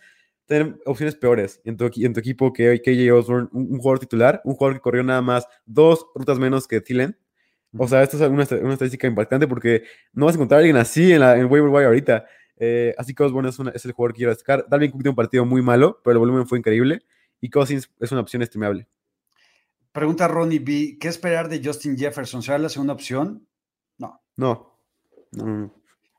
tener 0.47 0.77
opciones 0.85 1.15
peores 1.15 1.61
en 1.65 1.77
tu, 1.77 1.89
en 1.95 2.13
tu 2.13 2.19
equipo 2.19 2.53
que 2.53 2.83
KJ 2.83 3.13
Osborne, 3.13 3.49
un, 3.53 3.69
un 3.73 3.79
jugador 3.79 4.01
titular, 4.01 4.41
un 4.45 4.55
jugador 4.55 4.75
que 4.75 4.81
corrió 4.81 5.05
nada 5.05 5.23
más 5.23 5.47
dos 5.65 6.05
rutas 6.17 6.39
menos 6.41 6.67
que 6.67 6.81
Thielen. 6.81 7.17
O 7.79 7.87
sea, 7.87 8.03
esto 8.03 8.17
es 8.17 8.23
una, 8.29 8.45
una 8.63 8.73
estadística 8.73 9.07
impactante 9.07 9.47
porque 9.47 9.85
no 10.13 10.27
vas 10.27 10.35
a 10.35 10.37
encontrar 10.39 10.59
a 10.59 10.61
alguien 10.63 10.77
así 10.77 11.13
en, 11.13 11.21
la, 11.21 11.37
en 11.39 11.47
waiver 11.47 11.71
wire 11.71 11.87
ahorita. 11.87 12.27
Eh, 12.57 12.93
así 12.99 13.15
que 13.15 13.23
Osborne 13.23 13.49
es, 13.51 13.59
una- 13.61 13.71
es 13.71 13.85
el 13.85 13.93
jugador 13.93 14.13
que 14.13 14.19
quiero 14.19 14.31
destacar. 14.33 14.67
Dalvin 14.69 14.91
Cook 14.91 15.01
tiene 15.01 15.11
un 15.11 15.17
partido 15.17 15.45
muy 15.45 15.63
malo, 15.63 16.01
pero 16.05 16.13
el 16.13 16.19
volumen 16.19 16.47
fue 16.47 16.59
increíble. 16.59 17.03
Y 17.41 17.51
Cousins 17.51 17.89
es 18.01 18.13
una 18.13 18.21
opción 18.21 18.43
estimable. 18.43 18.87
Pregunta 19.93 20.27
Ronnie 20.29 20.59
B. 20.61 20.97
¿Qué 21.01 21.09
esperar 21.09 21.49
de 21.49 21.61
Justin 21.65 21.97
Jefferson? 21.97 22.43
¿Será 22.43 22.59
la 22.59 22.69
segunda 22.69 22.93
opción? 22.95 23.47
No, 23.99 24.21
no, 24.37 24.77
no. 25.33 25.73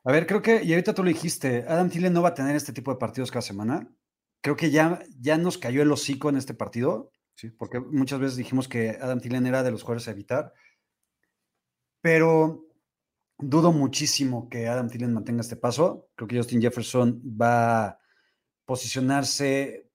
A 0.06 0.12
ver, 0.12 0.26
creo 0.26 0.40
que, 0.40 0.62
y 0.62 0.72
ahorita 0.72 0.94
tú 0.94 1.02
lo 1.02 1.08
dijiste, 1.08 1.64
Adam 1.68 1.90
Thielen 1.90 2.12
no 2.12 2.22
va 2.22 2.28
a 2.28 2.34
tener 2.34 2.54
este 2.54 2.72
tipo 2.72 2.92
de 2.92 2.98
partidos 2.98 3.32
cada 3.32 3.42
semana. 3.42 3.92
Creo 4.40 4.54
que 4.56 4.70
ya, 4.70 5.02
ya 5.18 5.36
nos 5.36 5.58
cayó 5.58 5.82
el 5.82 5.90
hocico 5.90 6.28
en 6.28 6.36
este 6.36 6.54
partido, 6.54 7.10
Sí. 7.34 7.50
porque 7.50 7.80
muchas 7.80 8.20
veces 8.20 8.36
dijimos 8.36 8.68
que 8.68 8.90
Adam 9.00 9.20
Thielen 9.20 9.46
era 9.46 9.62
de 9.64 9.70
los 9.72 9.82
jugadores 9.82 10.06
a 10.08 10.12
evitar. 10.12 10.54
Pero 12.00 12.64
dudo 13.38 13.72
muchísimo 13.72 14.48
que 14.48 14.68
Adam 14.68 14.88
Thielen 14.88 15.12
mantenga 15.12 15.40
este 15.40 15.56
paso. 15.56 16.08
Creo 16.14 16.28
que 16.28 16.36
Justin 16.36 16.62
Jefferson 16.62 17.20
va 17.24 17.84
a 17.84 17.98
posicionarse 18.64 19.90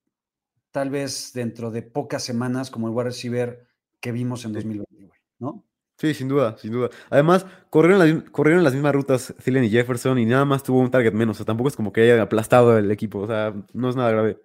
tal 0.71 0.89
vez 0.89 1.31
dentro 1.33 1.71
de 1.71 1.81
pocas 1.83 2.21
semanas 2.23 2.69
como 2.69 2.87
el 2.87 2.93
wide 2.93 3.05
receiver 3.05 3.67
que 3.99 4.11
vimos 4.11 4.43
en 4.45 4.49
Sí. 4.51 4.55
2020, 4.55 5.05
güey, 5.05 5.19
¿no? 5.39 5.65
Sí, 6.01 6.15
sin 6.15 6.27
duda, 6.27 6.57
sin 6.57 6.71
duda. 6.71 6.89
Además, 7.11 7.45
corrieron 7.69 7.99
las, 7.99 8.31
corrieron 8.31 8.63
las 8.63 8.73
mismas 8.73 8.95
rutas 8.95 9.35
Thielen 9.43 9.65
y 9.65 9.69
Jefferson 9.69 10.17
y 10.17 10.25
nada 10.25 10.45
más 10.45 10.63
tuvo 10.63 10.79
un 10.79 10.89
target 10.89 11.13
menos. 11.13 11.35
O 11.35 11.37
sea, 11.37 11.45
tampoco 11.45 11.69
es 11.69 11.75
como 11.75 11.93
que 11.93 12.01
haya 12.01 12.19
aplastado 12.19 12.75
el 12.75 12.89
equipo. 12.89 13.19
O 13.19 13.27
sea, 13.27 13.53
no 13.73 13.87
es 13.87 13.95
nada 13.95 14.09
grave. 14.09 14.41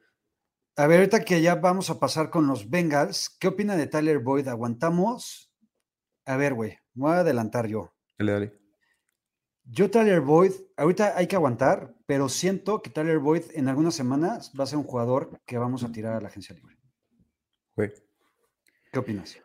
A 0.77 0.87
ver, 0.87 0.99
ahorita 0.99 1.25
que 1.25 1.41
ya 1.41 1.55
vamos 1.55 1.89
a 1.89 1.99
pasar 1.99 2.29
con 2.29 2.47
los 2.47 2.69
Bengals, 2.69 3.35
¿qué 3.41 3.49
opina 3.49 3.75
de 3.75 3.87
Tyler 3.87 4.19
Boyd? 4.19 4.49
¿Aguantamos? 4.49 5.51
A 6.27 6.37
ver, 6.37 6.53
güey, 6.53 6.77
me 6.93 7.05
voy 7.05 7.13
a 7.13 7.21
adelantar 7.21 7.69
yo. 7.69 7.95
Dale, 8.19 8.33
dale. 8.33 8.59
Yo, 9.65 9.91
Tyler 9.91 10.21
Boyd, 10.21 10.53
ahorita 10.77 11.17
hay 11.17 11.27
que 11.27 11.37
aguantar, 11.37 11.95
pero 12.05 12.29
siento 12.29 12.83
que 12.83 12.91
Tyler 12.91 13.19
Boyd 13.19 13.45
en 13.55 13.69
algunas 13.69 13.95
semanas 13.95 14.53
va 14.61 14.65
a 14.65 14.67
ser 14.67 14.77
un 14.77 14.85
jugador 14.85 15.41
que 15.47 15.57
vamos 15.57 15.85
a 15.85 15.91
tirar 15.91 16.17
a 16.17 16.21
la 16.21 16.29
agencia 16.29 16.55
libre. 16.55 16.77
Güey. 17.75 17.95
¿Qué 18.93 18.99
opinas? 18.99 19.39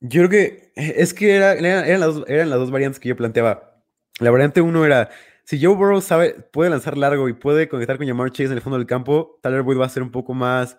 Yo 0.00 0.20
creo 0.26 0.30
que 0.30 0.72
eh, 0.76 0.94
es 0.98 1.12
que 1.14 1.34
era- 1.36 1.52
era- 1.54 1.86
eran, 1.86 2.00
las 2.50 2.58
dos, 2.58 2.70
variantes 2.70 3.00
que 3.00 3.08
yo 3.10 3.16
planteaba. 3.16 3.82
La 4.18 4.30
variante 4.30 4.60
uno 4.60 4.84
era, 4.84 5.10
si 5.44 5.62
Joe 5.62 5.74
Burrow 5.74 6.00
sabe, 6.00 6.34
puede 6.52 6.70
lanzar 6.70 6.96
largo 6.96 7.28
y 7.28 7.32
puede 7.34 7.68
conectar 7.68 7.98
con 7.98 8.06
Jamar 8.06 8.30
Chase 8.30 8.44
en 8.46 8.52
el 8.52 8.60
fondo 8.62 8.78
del 8.78 8.86
campo, 8.86 9.38
Tyler 9.42 9.62
Boyd 9.62 9.78
va 9.78 9.86
a 9.86 9.88
ser 9.88 10.02
un 10.02 10.10
poco 10.10 10.34
más 10.34 10.78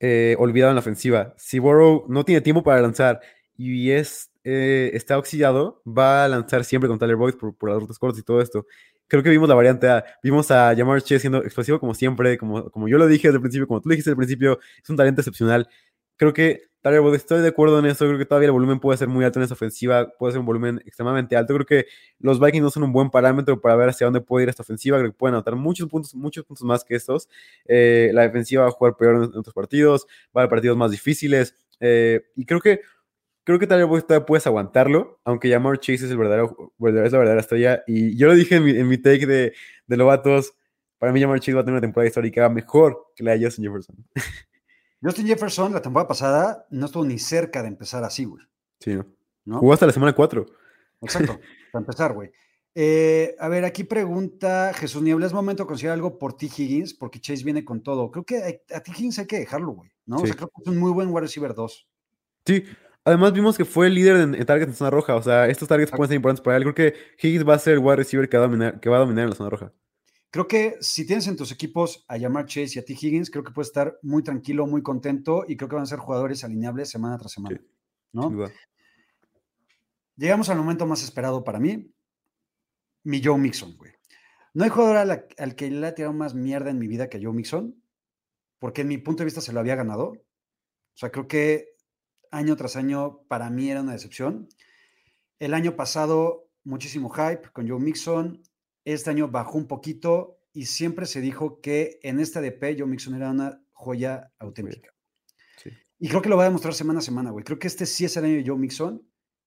eh, 0.00 0.36
olvidado 0.38 0.70
en 0.72 0.76
la 0.76 0.80
ofensiva. 0.80 1.34
Si 1.38 1.58
Burrow 1.58 2.06
no 2.08 2.24
tiene 2.24 2.40
tiempo 2.42 2.62
para 2.62 2.80
lanzar 2.82 3.20
y 3.56 3.90
es, 3.92 4.30
eh, 4.44 4.90
está 4.94 5.18
oxidado, 5.18 5.82
va 5.86 6.24
a 6.24 6.28
lanzar 6.28 6.64
siempre 6.64 6.88
con 6.88 6.98
Tyler 6.98 7.16
Boyd 7.16 7.34
por, 7.36 7.56
por 7.56 7.70
las 7.70 7.80
rutas 7.80 7.98
cortas 7.98 8.20
y 8.20 8.24
todo 8.24 8.40
esto. 8.42 8.66
Creo 9.08 9.22
que 9.22 9.30
vimos 9.30 9.48
la 9.48 9.54
variante 9.54 9.88
A. 9.88 10.04
Vimos 10.22 10.50
a 10.50 10.74
Jamar 10.76 11.00
Chase 11.02 11.20
siendo 11.20 11.42
explosivo 11.44 11.80
como 11.80 11.94
siempre, 11.94 12.38
como, 12.38 12.70
como 12.70 12.88
yo 12.88 12.98
lo 12.98 13.06
dije 13.06 13.28
desde 13.28 13.36
el 13.38 13.42
principio, 13.42 13.66
como 13.68 13.80
tú 13.80 13.88
dijiste 13.88 14.10
desde 14.10 14.14
el 14.14 14.26
principio, 14.26 14.58
es 14.82 14.90
un 14.90 14.96
talento 14.96 15.20
excepcional. 15.22 15.68
Creo 16.16 16.32
que 16.32 16.62
Tyler 16.86 17.00
Boyd, 17.00 17.16
estoy 17.16 17.42
de 17.42 17.48
acuerdo 17.48 17.80
en 17.80 17.86
eso. 17.86 18.06
Creo 18.06 18.16
que 18.16 18.26
todavía 18.26 18.46
el 18.46 18.52
volumen 18.52 18.78
puede 18.78 18.96
ser 18.96 19.08
muy 19.08 19.24
alto 19.24 19.40
en 19.40 19.44
esa 19.44 19.54
ofensiva. 19.54 20.08
Puede 20.18 20.34
ser 20.34 20.38
un 20.40 20.46
volumen 20.46 20.80
extremadamente 20.86 21.34
alto. 21.36 21.52
Creo 21.54 21.66
que 21.66 21.86
los 22.20 22.38
Vikings 22.38 22.62
no 22.62 22.70
son 22.70 22.84
un 22.84 22.92
buen 22.92 23.10
parámetro 23.10 23.60
para 23.60 23.74
ver 23.74 23.88
hacia 23.88 24.06
dónde 24.06 24.20
puede 24.20 24.44
ir 24.44 24.50
esta 24.50 24.62
ofensiva. 24.62 24.96
Creo 24.98 25.10
que 25.10 25.18
pueden 25.18 25.34
anotar 25.34 25.56
muchos 25.56 25.88
puntos, 25.88 26.14
muchos 26.14 26.44
puntos 26.44 26.64
más 26.64 26.84
que 26.84 26.94
estos. 26.94 27.28
Eh, 27.64 28.10
la 28.14 28.22
defensiva 28.22 28.62
va 28.62 28.68
a 28.68 28.70
jugar 28.70 28.96
peor 28.96 29.16
en, 29.16 29.36
otros 29.36 29.52
partidos. 29.52 30.06
Va 30.26 30.42
a 30.42 30.44
haber 30.44 30.50
partidos 30.50 30.76
más 30.76 30.92
difíciles. 30.92 31.56
Eh, 31.80 32.22
y 32.36 32.44
creo 32.46 32.60
que 32.60 32.82
creo 33.42 33.58
que 33.58 33.66
Tyler 33.66 33.86
Boyd 33.86 34.02
todavía 34.02 34.26
puedes 34.26 34.46
aguantarlo, 34.46 35.20
aunque 35.24 35.50
Jamar 35.50 35.78
Chase 35.80 36.04
es, 36.06 36.10
el 36.12 36.18
verdadero- 36.18 36.72
es 36.78 37.12
la 37.12 37.18
verdadera 37.18 37.40
estrella. 37.40 37.82
Y 37.88 38.16
yo 38.16 38.28
lo 38.28 38.34
dije 38.34 38.56
en 38.56 38.64
mi, 38.64 38.70
en 38.70 38.88
mi 38.88 38.98
take 38.98 39.26
de, 39.26 39.54
de 39.88 39.96
Lobatos. 39.96 40.54
Para 40.98 41.12
mí, 41.12 41.20
Jamar 41.20 41.40
Chase 41.40 41.54
va 41.54 41.62
a 41.62 41.64
tener 41.64 41.74
una 41.74 41.80
temporada 41.80 42.06
histórica 42.08 42.48
mejor 42.48 43.06
que 43.16 43.24
la 43.24 43.32
de 43.36 43.44
Justin 43.44 43.64
Jefferson. 43.64 43.96
Justin 45.02 45.26
Jefferson 45.26 45.72
la 45.72 45.82
temporada 45.82 46.08
pasada 46.08 46.66
no 46.70 46.86
estuvo 46.86 47.04
ni 47.04 47.18
cerca 47.18 47.62
de 47.62 47.68
empezar 47.68 48.04
así, 48.04 48.24
güey. 48.24 48.44
Sí, 48.80 48.94
¿no? 48.94 49.06
¿no? 49.44 49.58
Jugó 49.60 49.72
hasta 49.72 49.86
la 49.86 49.92
semana 49.92 50.14
4. 50.14 50.46
Exacto, 51.02 51.38
para 51.72 51.82
empezar, 51.82 52.12
güey. 52.12 52.30
Eh, 52.78 53.34
a 53.38 53.48
ver, 53.48 53.64
aquí 53.64 53.84
pregunta 53.84 54.72
Jesús 54.74 55.00
Niebla, 55.00 55.26
¿es 55.26 55.32
momento 55.32 55.62
de 55.62 55.66
considerar 55.66 55.94
algo 55.94 56.18
por 56.18 56.36
T. 56.36 56.46
Higgins? 56.46 56.92
Porque 56.92 57.20
Chase 57.20 57.42
viene 57.42 57.64
con 57.64 57.82
todo. 57.82 58.10
Creo 58.10 58.24
que 58.24 58.60
a 58.70 58.80
T. 58.80 58.90
Higgins 58.90 59.18
hay 59.18 59.26
que 59.26 59.38
dejarlo, 59.38 59.72
güey, 59.72 59.90
¿no? 60.04 60.16
O 60.16 60.26
sea, 60.26 60.34
creo 60.34 60.48
que 60.48 60.62
es 60.62 60.68
un 60.68 60.76
muy 60.76 60.92
buen 60.92 61.08
wide 61.08 61.22
receiver 61.22 61.54
2. 61.54 61.88
Sí, 62.44 62.64
además 63.02 63.32
vimos 63.32 63.56
que 63.56 63.64
fue 63.64 63.86
el 63.86 63.94
líder 63.94 64.16
en, 64.16 64.34
en 64.34 64.44
targets 64.44 64.72
en 64.72 64.76
zona 64.76 64.90
roja. 64.90 65.16
O 65.16 65.22
sea, 65.22 65.48
estos 65.48 65.68
targets 65.68 65.90
pueden 65.90 66.08
ser 66.08 66.16
importantes 66.16 66.44
para 66.44 66.58
él. 66.58 66.64
Creo 66.64 66.74
que 66.74 66.94
Higgins 67.18 67.48
va 67.48 67.54
a 67.54 67.58
ser 67.58 67.74
el 67.74 67.78
wide 67.78 67.96
receiver 67.96 68.28
que 68.28 68.36
va 68.36 68.44
a 68.44 68.46
dominar, 68.46 68.78
que 68.78 68.90
va 68.90 68.96
a 68.96 69.00
dominar 69.00 69.24
en 69.24 69.30
la 69.30 69.36
zona 69.36 69.48
roja. 69.48 69.72
Creo 70.30 70.48
que 70.48 70.76
si 70.80 71.06
tienes 71.06 71.26
en 71.28 71.36
tus 71.36 71.52
equipos 71.52 72.04
a 72.08 72.16
Yamar 72.16 72.46
Chase 72.46 72.72
y 72.74 72.78
a 72.78 72.84
T. 72.84 72.92
Higgins, 72.92 73.30
creo 73.30 73.44
que 73.44 73.52
puedes 73.52 73.68
estar 73.68 73.98
muy 74.02 74.22
tranquilo, 74.22 74.66
muy 74.66 74.82
contento 74.82 75.44
y 75.46 75.56
creo 75.56 75.68
que 75.68 75.76
van 75.76 75.84
a 75.84 75.86
ser 75.86 75.98
jugadores 75.98 76.44
alineables 76.44 76.90
semana 76.90 77.16
tras 77.16 77.32
semana, 77.32 77.58
Sí, 77.58 77.66
¿no? 78.12 78.48
Llegamos 80.16 80.48
al 80.48 80.58
momento 80.58 80.86
más 80.86 81.02
esperado 81.02 81.44
para 81.44 81.60
mí, 81.60 81.92
mi 83.04 83.22
Joe 83.22 83.38
Mixon, 83.38 83.76
güey. 83.76 83.92
No 84.54 84.64
hay 84.64 84.70
jugador 84.70 84.96
al, 84.96 85.26
al 85.36 85.54
que 85.54 85.70
le 85.70 85.86
ha 85.86 85.94
tirado 85.94 86.14
más 86.14 86.34
mierda 86.34 86.70
en 86.70 86.78
mi 86.78 86.88
vida 86.88 87.08
que 87.08 87.22
Joe 87.22 87.34
Mixon, 87.34 87.82
porque 88.58 88.80
en 88.80 88.88
mi 88.88 88.98
punto 88.98 89.20
de 89.20 89.26
vista 89.26 89.40
se 89.40 89.52
lo 89.52 89.60
había 89.60 89.76
ganado. 89.76 90.08
O 90.08 90.98
sea, 90.98 91.10
creo 91.10 91.28
que 91.28 91.76
año 92.30 92.56
tras 92.56 92.76
año 92.76 93.20
para 93.28 93.50
mí 93.50 93.70
era 93.70 93.82
una 93.82 93.92
decepción. 93.92 94.48
El 95.38 95.52
año 95.52 95.76
pasado, 95.76 96.48
muchísimo 96.64 97.10
hype 97.10 97.50
con 97.52 97.68
Joe 97.68 97.78
Mixon. 97.78 98.42
Este 98.86 99.10
año 99.10 99.28
bajó 99.28 99.58
un 99.58 99.66
poquito 99.66 100.38
y 100.52 100.66
siempre 100.66 101.06
se 101.06 101.20
dijo 101.20 101.60
que 101.60 101.98
en 102.02 102.20
este 102.20 102.38
ADP 102.38 102.78
Joe 102.78 102.86
Mixon 102.86 103.16
era 103.16 103.32
una 103.32 103.60
joya 103.72 104.32
auténtica. 104.38 104.94
Sí. 105.56 105.70
Y 105.98 106.08
creo 106.08 106.22
que 106.22 106.28
lo 106.28 106.36
va 106.36 106.44
a 106.44 106.46
demostrar 106.46 106.72
semana 106.72 107.00
a 107.00 107.02
semana, 107.02 107.30
güey. 107.30 107.44
Creo 107.44 107.58
que 107.58 107.66
este 107.66 107.84
sí 107.84 108.04
es 108.04 108.16
el 108.16 108.24
año 108.24 108.36
de 108.36 108.44
Joe 108.46 108.56
Mixon. 108.56 109.06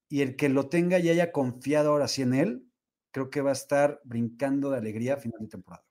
y 0.10 0.21
el 0.21 0.36
que 0.36 0.49
lo 0.49 0.67
tenga 0.69 0.99
y 0.99 1.08
haya 1.10 1.32
confiado 1.32 1.91
ahora 1.91 2.08
sí 2.08 2.21
en 2.23 2.34
él, 2.34 2.65
creo 3.12 3.30
que 3.30 3.41
va 3.41 3.52
a 3.52 3.54
estar 3.54 4.02
brincando 4.04 4.71
de 4.71 4.78
alegría 4.78 5.13
a 5.13 5.17
final 5.17 5.39
de 5.39 5.47
temporada. 5.47 5.86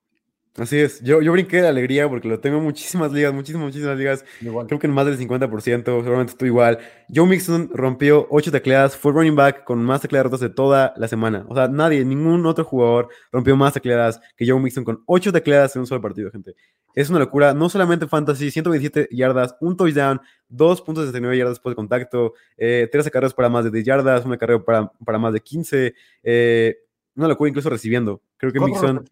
Así 0.57 0.77
es, 0.77 1.01
yo, 1.01 1.21
yo 1.21 1.31
brinqué 1.31 1.61
de 1.61 1.67
alegría 1.67 2.09
porque 2.09 2.27
lo 2.27 2.39
tengo 2.39 2.57
en 2.57 2.63
muchísimas 2.63 3.13
ligas, 3.13 3.33
muchísimas, 3.33 3.67
muchísimas 3.67 3.97
ligas. 3.97 4.25
Igual. 4.41 4.67
Creo 4.67 4.79
que 4.79 4.87
en 4.87 4.93
más 4.93 5.05
del 5.05 5.17
50%, 5.17 5.83
seguramente 5.83 6.31
estoy 6.31 6.47
igual. 6.47 6.79
Joe 7.13 7.27
Mixon 7.27 7.69
rompió 7.73 8.27
8 8.29 8.51
tecleadas, 8.51 8.97
fue 8.97 9.13
running 9.13 9.35
back 9.35 9.63
con 9.63 9.83
más 9.83 10.01
tecleadas 10.01 10.25
rotas 10.25 10.39
de 10.41 10.49
toda 10.49 10.93
la 10.97 11.07
semana. 11.07 11.45
O 11.47 11.55
sea, 11.55 11.67
nadie, 11.67 12.03
ningún 12.03 12.45
otro 12.45 12.65
jugador 12.65 13.09
rompió 13.31 13.55
más 13.55 13.73
tecleadas 13.73 14.19
que 14.35 14.49
Joe 14.49 14.59
Mixon 14.59 14.83
con 14.83 15.03
8 15.05 15.31
tecleadas 15.31 15.75
en 15.75 15.81
un 15.81 15.87
solo 15.87 16.01
partido, 16.01 16.29
gente. 16.31 16.55
Es 16.93 17.09
una 17.09 17.19
locura, 17.19 17.53
no 17.53 17.69
solamente 17.69 18.07
fantasy, 18.07 18.51
127 18.51 19.09
yardas, 19.11 19.55
un 19.61 19.77
touchdown, 19.77 20.19
2.69 20.49 21.37
yardas 21.37 21.55
después 21.55 21.71
de 21.71 21.75
contacto, 21.75 22.33
eh, 22.57 22.89
13 22.91 23.11
carreras 23.11 23.33
para 23.33 23.47
más 23.47 23.63
de 23.63 23.71
10 23.71 23.85
yardas, 23.85 24.25
una 24.25 24.37
carrera 24.37 24.63
para, 24.63 24.91
para 25.05 25.19
más 25.19 25.31
de 25.31 25.39
15. 25.39 25.93
Eh, 26.23 26.77
una 27.15 27.27
locura 27.27 27.49
incluso 27.49 27.69
recibiendo. 27.69 28.21
Creo 28.37 28.51
que 28.51 28.59
Mixon. 28.59 29.05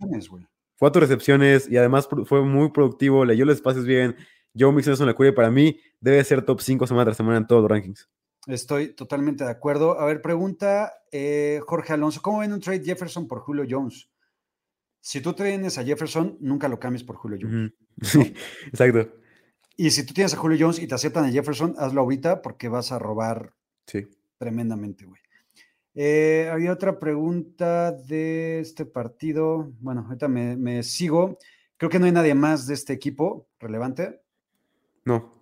Cuatro 0.80 1.00
recepciones 1.02 1.70
y 1.70 1.78
además 1.78 2.08
fue 2.26 2.42
muy 2.44 2.72
productivo, 2.72 3.26
leyó 3.26 3.46
los 3.46 3.56
espacios 3.56 3.86
bien. 3.86 4.16
Joe 4.58 4.72
Mixon 4.72 4.94
es 4.94 5.00
una 5.00 5.12
locura 5.12 5.30
y 5.30 5.34
para 5.34 5.52
mí 5.52 5.80
debe 6.00 6.24
ser 6.24 6.44
top 6.44 6.62
5 6.62 6.88
semana 6.88 7.06
tras 7.06 7.18
semana 7.18 7.38
en 7.38 7.48
todos 7.48 7.62
los 7.62 7.70
rankings. 7.72 8.10
Estoy 8.48 8.94
totalmente 8.94 9.44
de 9.44 9.52
acuerdo. 9.52 10.00
A 10.00 10.06
ver, 10.06 10.22
pregunta 10.22 10.94
eh, 11.12 11.60
Jorge 11.66 11.94
Alonso, 11.94 12.22
¿cómo 12.22 12.40
ven 12.40 12.54
un 12.54 12.62
trade 12.62 12.84
Jefferson 12.84 13.28
por 13.28 13.40
Julio 13.42 13.66
Jones? 13.70 14.10
Si 15.02 15.22
tú 15.22 15.34
tienes 15.34 15.78
a 15.78 15.84
Jefferson, 15.84 16.38
nunca 16.40 16.68
lo 16.68 16.80
cambies 16.80 17.04
por 17.04 17.18
Julio 17.18 17.38
Jones. 17.42 17.72
Ujú. 17.72 18.06
Sí, 18.24 18.34
exacto. 18.68 19.14
Y 19.76 19.92
si 19.92 20.06
tú 20.06 20.14
tienes 20.14 20.34
a 20.34 20.38
Julio 20.38 20.58
Jones 20.60 20.80
y 20.80 20.88
te 20.88 20.96
aceptan 20.96 21.26
a 21.26 21.30
Jefferson, 21.32 21.76
hazlo 21.78 22.02
ahorita 22.02 22.42
porque 22.42 22.68
vas 22.68 22.92
a 22.92 23.00
robar 23.00 23.54
Sí. 23.86 24.08
tremendamente, 24.38 25.06
güey. 25.06 25.22
Eh, 26.00 26.48
había 26.52 26.72
otra 26.72 27.00
pregunta 27.00 27.92
de 27.92 28.60
este 28.60 28.86
partido. 28.86 29.72
Bueno, 29.80 30.06
ahorita 30.06 30.28
me, 30.28 30.56
me 30.56 30.84
sigo. 30.84 31.40
Creo 31.76 31.90
que 31.90 31.98
no 31.98 32.06
hay 32.06 32.12
nadie 32.12 32.36
más 32.36 32.68
de 32.68 32.76
este 32.76 32.94
equipo 32.94 33.48
relevante. 33.60 34.22
No. 35.06 35.34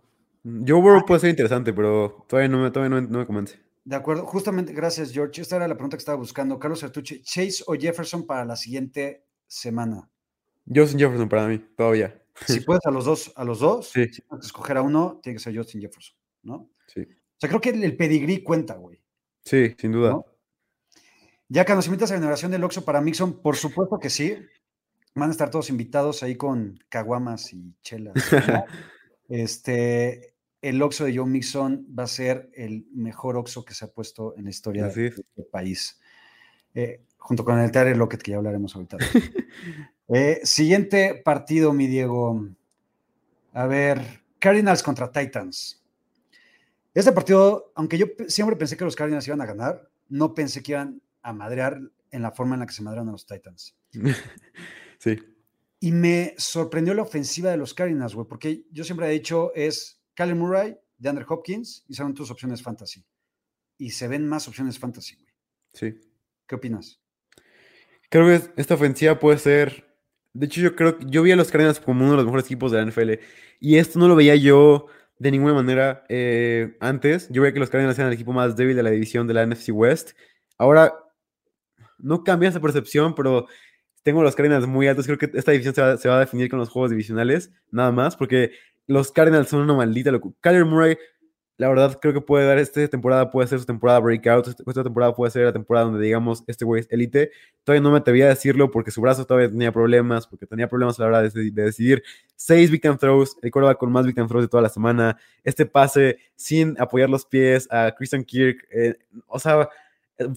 Joe 0.43 0.79
Burrow 0.79 1.05
puede 1.05 1.19
ser 1.19 1.29
interesante, 1.31 1.73
pero 1.73 2.25
todavía 2.29 2.47
no 2.47 2.59
me, 2.63 2.71
todavía 2.71 3.01
no, 3.01 3.05
no 3.05 3.19
me 3.19 3.25
convence. 3.25 3.59
De 3.83 3.97
acuerdo, 3.97 4.25
justamente, 4.25 4.71
gracias, 4.71 5.11
George. 5.11 5.41
Esta 5.41 5.57
era 5.57 5.67
la 5.67 5.75
pregunta 5.75 5.97
que 5.97 6.01
estaba 6.01 6.17
buscando. 6.17 6.57
Carlos 6.57 6.83
Artuche, 6.85 7.21
Chase 7.21 7.63
o 7.67 7.73
Jefferson 7.73 8.25
para 8.25 8.45
la 8.45 8.55
siguiente 8.55 9.25
semana. 9.47 10.09
Justin 10.73 10.99
Jefferson 10.99 11.27
para 11.27 11.47
mí, 11.47 11.59
todavía. 11.75 12.21
Si 12.47 12.61
puedes 12.61 12.85
a 12.85 12.91
los 12.91 13.03
dos, 13.05 13.33
a 13.35 13.43
los 13.43 13.59
dos, 13.59 13.89
Sí. 13.89 14.05
si 14.05 14.21
tienes 14.21 14.39
que 14.39 14.45
escoger 14.47 14.77
a 14.77 14.81
uno, 14.81 15.19
tiene 15.21 15.35
que 15.37 15.43
ser 15.43 15.55
Justin 15.55 15.81
Jefferson, 15.81 16.15
¿no? 16.43 16.69
Sí. 16.87 17.01
O 17.01 17.37
sea, 17.39 17.49
creo 17.49 17.59
que 17.61 17.69
el, 17.71 17.83
el 17.83 17.97
pedigrí 17.97 18.41
cuenta, 18.41 18.75
güey. 18.75 19.01
Sí, 19.43 19.75
sin 19.77 19.91
duda. 19.91 20.11
¿no? 20.11 20.25
Ya 21.47 21.65
que 21.65 21.75
nos 21.75 21.85
invitas 21.85 22.09
a 22.09 22.13
la 22.13 22.17
inauguración 22.19 22.51
del 22.51 22.63
Oxxo 22.63 22.83
para 22.83 23.01
Mixon, 23.01 23.41
por 23.41 23.55
supuesto 23.55 23.99
que 23.99 24.09
sí. 24.09 24.37
Van 25.13 25.29
a 25.29 25.31
estar 25.31 25.49
todos 25.49 25.69
invitados 25.69 26.23
ahí 26.23 26.35
con 26.35 26.79
caguamas 26.89 27.53
y 27.53 27.73
chelas. 27.81 28.15
¿no? 28.47 28.65
este, 29.29 30.33
el 30.61 30.81
Oxxo 30.81 31.05
de 31.05 31.15
Joe 31.15 31.27
Mixon 31.27 31.87
va 31.97 32.03
a 32.03 32.07
ser 32.07 32.49
el 32.53 32.87
mejor 32.91 33.37
Oxxo 33.37 33.63
que 33.63 33.73
se 33.73 33.85
ha 33.85 33.87
puesto 33.87 34.35
en 34.37 34.45
la 34.45 34.49
historia 34.49 34.87
Así 34.87 35.01
de 35.01 35.07
es. 35.07 35.19
este 35.19 35.43
país. 35.43 35.99
Eh, 36.73 37.01
junto 37.17 37.45
con 37.45 37.59
el 37.59 37.71
Tyler 37.71 37.95
Lockett, 37.95 38.21
que 38.21 38.31
ya 38.31 38.37
hablaremos 38.37 38.75
ahorita. 38.75 38.97
Eh, 40.07 40.41
siguiente 40.43 41.19
partido, 41.25 41.73
mi 41.73 41.87
Diego. 41.87 42.47
A 43.53 43.65
ver, 43.65 44.21
Cardinals 44.37 44.83
contra 44.83 45.11
Titans. 45.11 45.83
Este 46.93 47.11
partido, 47.11 47.71
aunque 47.73 47.97
yo 47.97 48.05
siempre 48.27 48.55
pensé 48.55 48.77
que 48.77 48.85
los 48.85 48.95
Cardinals 48.95 49.27
iban 49.27 49.41
a 49.41 49.47
ganar, 49.47 49.89
no 50.07 50.35
pensé 50.35 50.61
que 50.61 50.73
iban 50.73 51.01
a 51.25 51.33
madrear 51.33 51.81
en 52.11 52.21
la 52.21 52.31
forma 52.31 52.55
en 52.55 52.59
la 52.61 52.67
que 52.67 52.73
se 52.73 52.83
madrearon 52.83 53.09
a 53.09 53.13
los 53.13 53.25
Titans. 53.25 53.75
sí. 54.99 55.17
Y 55.79 55.91
me 55.91 56.35
sorprendió 56.37 56.93
la 56.93 57.01
ofensiva 57.01 57.49
de 57.49 57.57
los 57.57 57.73
Cardinals, 57.73 58.13
güey, 58.13 58.27
porque 58.27 58.65
yo 58.71 58.83
siempre 58.83 59.07
he 59.07 59.11
dicho 59.11 59.51
es 59.55 59.99
Kyler 60.13 60.35
Murray, 60.35 60.77
DeAndre 60.97 61.25
Hopkins 61.27 61.83
y 61.87 61.95
son 61.95 62.13
tus 62.13 62.29
opciones 62.29 62.61
fantasy. 62.61 63.03
Y 63.77 63.89
se 63.89 64.07
ven 64.07 64.27
más 64.27 64.47
opciones 64.47 64.77
fantasy, 64.77 65.15
güey. 65.15 65.33
Sí. 65.73 65.99
¿Qué 66.47 66.55
opinas? 66.55 67.01
Creo 68.09 68.27
que 68.27 68.61
esta 68.61 68.75
ofensiva 68.75 69.19
puede 69.19 69.39
ser. 69.39 69.97
De 70.33 70.45
hecho, 70.45 70.61
yo 70.61 70.75
creo 70.75 70.99
que 70.99 71.05
yo 71.07 71.23
vi 71.23 71.31
a 71.31 71.35
los 71.35 71.49
Cardinals 71.49 71.79
como 71.79 72.01
uno 72.01 72.11
de 72.11 72.17
los 72.17 72.25
mejores 72.25 72.45
equipos 72.45 72.71
de 72.71 72.77
la 72.77 72.85
NFL. 72.85 73.13
Y 73.59 73.77
esto 73.77 73.97
no 73.97 74.07
lo 74.07 74.15
veía 74.15 74.35
yo 74.35 74.87
de 75.17 75.31
ninguna 75.31 75.55
manera 75.55 76.05
eh, 76.07 76.77
antes. 76.79 77.27
Yo 77.29 77.41
veía 77.41 77.53
que 77.53 77.59
los 77.59 77.71
Cardinals 77.71 77.97
eran 77.97 78.09
el 78.09 78.13
equipo 78.13 78.31
más 78.31 78.55
débil 78.55 78.75
de 78.75 78.83
la 78.83 78.91
división 78.91 79.27
de 79.27 79.33
la 79.33 79.45
NFC 79.45 79.69
West. 79.73 80.11
Ahora, 80.57 80.93
no 81.97 82.23
cambia 82.23 82.49
esa 82.49 82.59
percepción, 82.59 83.15
pero 83.15 83.47
tengo 84.05 84.21
los 84.21 84.35
Cardinals 84.35 84.67
muy 84.67 84.87
altos. 84.87 85.07
Creo 85.07 85.17
que 85.17 85.31
esta 85.33 85.51
división 85.51 85.73
se 85.73 86.07
va, 86.07 86.17
a 86.17 86.19
definir 86.19 86.47
con 86.47 86.59
los 86.59 86.69
juegos 86.69 86.91
divisionales, 86.91 87.51
nada 87.71 87.91
más, 87.91 88.15
porque 88.15 88.51
los 88.85 89.11
Cardinals 89.11 89.49
son 89.49 89.61
una 89.61 89.73
maldita 89.73 90.11
locura. 90.11 90.35
Kyler 90.41 90.63
Murray, 90.63 90.95
la 91.57 91.69
verdad, 91.69 91.97
creo 91.99 92.13
que 92.13 92.21
puede 92.21 92.45
dar 92.45 92.59
esta 92.59 92.87
temporada, 92.87 93.31
puede 93.31 93.47
ser 93.47 93.59
su 93.59 93.65
temporada 93.65 93.99
breakout. 93.99 94.47
Esta 94.47 94.83
temporada 94.83 95.15
puede 95.15 95.31
ser 95.31 95.45
la 95.45 95.53
temporada 95.53 95.87
donde 95.87 96.05
digamos, 96.05 96.43
este 96.45 96.65
güey 96.65 96.81
es 96.81 96.87
elite. 96.91 97.31
Todavía 97.63 97.81
no 97.81 97.91
me 97.91 97.97
atrevía 97.97 98.25
a 98.25 98.29
decirlo 98.29 98.69
porque 98.69 98.91
su 98.91 99.01
brazo 99.01 99.25
todavía 99.25 99.49
tenía 99.49 99.71
problemas, 99.71 100.27
porque 100.27 100.45
tenía 100.45 100.67
problemas 100.67 100.99
a 100.99 101.03
la 101.03 101.07
hora 101.07 101.21
de, 101.23 101.29
de 101.29 101.63
decidir. 101.63 102.03
Seis 102.35 102.69
big 102.69 102.81
time 102.81 102.97
throws, 102.97 103.37
el 103.41 103.49
quarterback 103.49 103.79
con 103.79 103.91
más 103.91 104.05
big 104.05 104.13
time 104.13 104.27
throws 104.27 104.43
de 104.43 104.49
toda 104.49 104.61
la 104.61 104.69
semana. 104.69 105.17
Este 105.43 105.65
pase 105.65 106.19
sin 106.35 106.79
apoyar 106.79 107.09
los 107.09 107.25
pies 107.25 107.67
a 107.71 107.91
Christian 107.97 108.23
Kirk. 108.23 108.67
eh, 108.71 108.97
o 109.25 109.39
sea, 109.39 109.67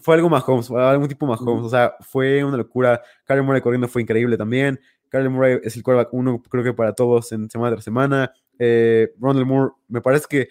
fue 0.03 0.15
algo 0.17 0.29
Mahomes, 0.29 0.71
algún 0.71 1.09
tipo 1.09 1.27
Mahomes. 1.27 1.65
O 1.65 1.69
sea, 1.69 1.95
fue 2.01 2.43
una 2.45 2.57
locura. 2.57 3.01
Kyler 3.25 3.43
Murray 3.43 3.61
corriendo 3.61 3.89
fue 3.89 4.03
increíble 4.03 4.37
también. 4.37 4.81
Kyler 5.11 5.31
Murray 5.31 5.59
es 5.63 5.77
el 5.77 5.83
quarterback 5.83 6.13
uno, 6.13 6.43
creo 6.43 6.63
que 6.65 6.73
para 6.75 6.93
todos 6.93 7.33
en 7.33 7.49
semana 7.51 7.73
tras 7.73 7.85
semana. 7.85 8.33
Eh, 8.59 9.13
Rondell 9.19 9.47
Moore, 9.47 9.73
me 9.89 10.01
parece 10.01 10.27
que 10.29 10.49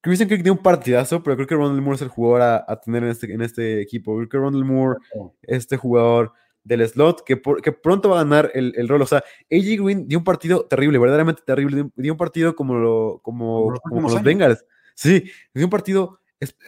Christian 0.00 0.28
Kirk 0.28 0.42
dio 0.42 0.52
un 0.52 0.58
partidazo, 0.62 1.22
pero 1.22 1.36
creo 1.36 1.46
que 1.46 1.54
Rondell 1.54 1.80
Moore 1.82 1.96
es 1.96 2.02
el 2.02 2.08
jugador 2.08 2.42
a, 2.42 2.64
a 2.66 2.80
tener 2.80 3.04
en 3.04 3.10
este, 3.10 3.32
en 3.32 3.40
este 3.42 3.80
equipo. 3.80 4.16
Creo 4.16 4.28
que 4.28 4.38
Rondell 4.38 4.64
Moore, 4.64 4.98
este 5.42 5.76
jugador 5.76 6.32
del 6.62 6.86
slot, 6.88 7.22
que, 7.24 7.36
por- 7.36 7.60
que 7.60 7.72
pronto 7.72 8.08
va 8.08 8.20
a 8.20 8.24
ganar 8.24 8.50
el, 8.54 8.72
el 8.76 8.88
rol. 8.88 9.02
O 9.02 9.06
sea, 9.06 9.18
AJ 9.52 9.82
Green 9.82 10.08
dio 10.08 10.18
un 10.18 10.24
partido 10.24 10.64
terrible, 10.66 10.98
verdaderamente 10.98 11.42
terrible. 11.44 11.76
Dio 11.76 11.84
un, 11.84 11.92
dio 11.96 12.12
un 12.12 12.18
partido 12.18 12.56
como, 12.56 12.74
lo, 12.74 13.20
como, 13.22 13.60
Como 13.60 13.70
los 13.70 13.80
como 13.80 14.08
los. 14.08 14.22
Bengals. 14.22 14.64
Sí, 14.94 15.24
dio 15.52 15.66
un 15.66 15.70
partido, 15.70 16.20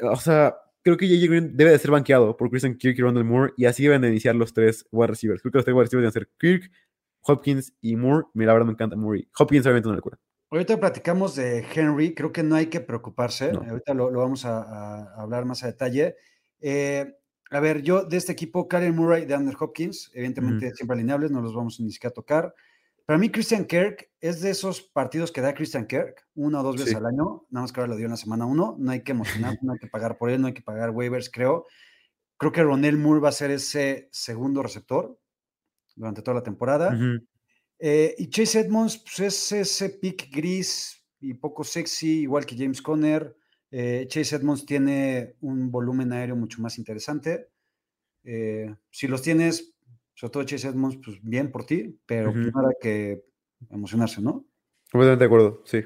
o 0.02 0.16
sea, 0.16 0.56
creo 0.86 0.96
que 0.96 1.06
AJ 1.06 1.28
Green 1.28 1.56
debe 1.56 1.72
de 1.72 1.78
ser 1.80 1.90
banqueado 1.90 2.36
por 2.36 2.48
Christian 2.48 2.76
Kirk 2.76 2.96
y 2.96 3.02
Rondell 3.02 3.24
Moore, 3.24 3.52
y 3.56 3.64
así 3.64 3.82
deben 3.82 4.02
de 4.02 4.08
iniciar 4.08 4.36
los 4.36 4.52
tres 4.52 4.86
wide 4.92 5.08
receivers. 5.08 5.42
Creo 5.42 5.50
que 5.50 5.58
los 5.58 5.64
tres 5.64 5.74
wide 5.74 5.82
receivers 5.86 6.02
deben 6.02 6.12
ser 6.12 6.30
Kirk, 6.38 6.70
Hopkins 7.22 7.74
y 7.80 7.96
Moore. 7.96 8.26
Mira, 8.34 8.48
la 8.48 8.52
verdad 8.52 8.66
me 8.66 8.72
encanta 8.74 8.94
Moore. 8.94 9.26
Hopkins 9.36 9.66
obviamente 9.66 9.88
una 9.88 9.96
locura. 9.96 10.16
Ahorita 10.48 10.78
platicamos 10.78 11.34
de 11.34 11.66
Henry, 11.74 12.14
creo 12.14 12.30
que 12.30 12.44
no 12.44 12.54
hay 12.54 12.66
que 12.66 12.80
preocuparse, 12.80 13.52
No. 13.52 13.62
ahorita 13.68 13.94
lo, 13.94 14.12
lo 14.12 14.20
vamos 14.20 14.44
a, 14.44 14.62
a 14.62 15.22
hablar 15.22 15.44
más 15.44 15.64
a 15.64 15.66
detalle. 15.66 16.14
Eh, 16.60 17.16
a 17.50 17.58
ver, 17.58 17.82
yo 17.82 18.04
de 18.04 18.16
este 18.16 18.30
equipo, 18.30 18.68
Karen 18.68 18.94
Murray 18.94 19.26
de 19.26 19.34
Andrew 19.34 19.56
Hopkins, 19.58 20.12
evidentemente 20.14 20.72
siempre 20.72 20.94
alineables, 20.94 21.32
no 21.32 21.42
los 21.42 21.52
vamos 21.52 21.80
ni 21.80 21.90
siquiera 21.90 22.12
a 22.12 22.14
tocar. 22.14 22.54
Para 23.06 23.18
mí, 23.18 23.30
Christian 23.30 23.64
Kirk 23.66 24.10
es 24.20 24.40
de 24.40 24.50
esos 24.50 24.82
partidos 24.82 25.30
que 25.30 25.40
da 25.40 25.54
Christian 25.54 25.86
Kirk 25.86 26.26
una 26.34 26.60
o 26.60 26.62
dos 26.64 26.74
veces 26.74 26.90
Sí. 26.90 26.96
al 26.96 27.06
año, 27.06 27.46
nada 27.50 27.62
más 27.62 27.72
que 27.72 27.80
ahora 27.80 27.92
lo 27.92 27.96
dio 27.96 28.06
en 28.06 28.10
la 28.10 28.16
semana 28.16 28.46
uno, 28.46 28.74
no 28.78 28.90
hay 28.90 29.02
que 29.04 29.12
emocionar, 29.12 29.56
no 29.62 29.72
hay 29.72 29.78
que 29.78 29.86
pagar 29.86 30.18
por 30.18 30.28
él, 30.28 30.40
no 30.40 30.48
hay 30.48 30.54
que 30.54 30.62
pagar 30.62 30.90
waivers, 30.90 31.30
creo. 31.30 31.66
Creo 32.36 32.52
que 32.52 32.62
Ronel 32.62 32.98
Moore 32.98 33.20
va 33.20 33.28
a 33.28 33.32
ser 33.32 33.50
ese 33.52 34.08
segundo 34.10 34.62
receptor 34.62 35.18
durante 35.94 36.20
toda 36.20 36.34
la 36.34 36.42
temporada. 36.42 36.98
Eh, 37.78 38.14
y 38.18 38.28
Chase 38.28 38.60
Edmonds, 38.60 38.98
pues 38.98 39.20
es 39.20 39.52
ese 39.52 39.90
pick 39.90 40.30
gris 40.30 41.02
y 41.20 41.34
poco 41.34 41.64
sexy, 41.64 42.22
igual 42.22 42.44
que 42.44 42.56
James 42.56 42.82
Conner. 42.82 43.36
Eh, 43.70 44.06
Chase 44.08 44.36
Edmonds 44.36 44.66
tiene 44.66 45.36
un 45.40 45.70
volumen 45.70 46.12
aéreo 46.12 46.36
mucho 46.36 46.60
más 46.60 46.76
interesante. 46.76 47.48
Eh, 48.24 48.74
si 48.90 49.06
los 49.06 49.22
tienes, 49.22 49.75
sobre 50.16 50.32
todo 50.32 50.44
Chase 50.44 50.68
Edmonds, 50.68 50.98
pues 51.04 51.18
bien 51.22 51.52
por 51.52 51.64
ti, 51.66 52.00
pero 52.06 52.30
Ujú. 52.30 52.50
no 52.50 52.68
hay 52.68 52.74
que 52.80 53.22
emocionarse, 53.70 54.22
¿no? 54.22 54.46
Completamente 54.90 55.24
de 55.24 55.26
acuerdo, 55.26 55.62
sí. 55.66 55.84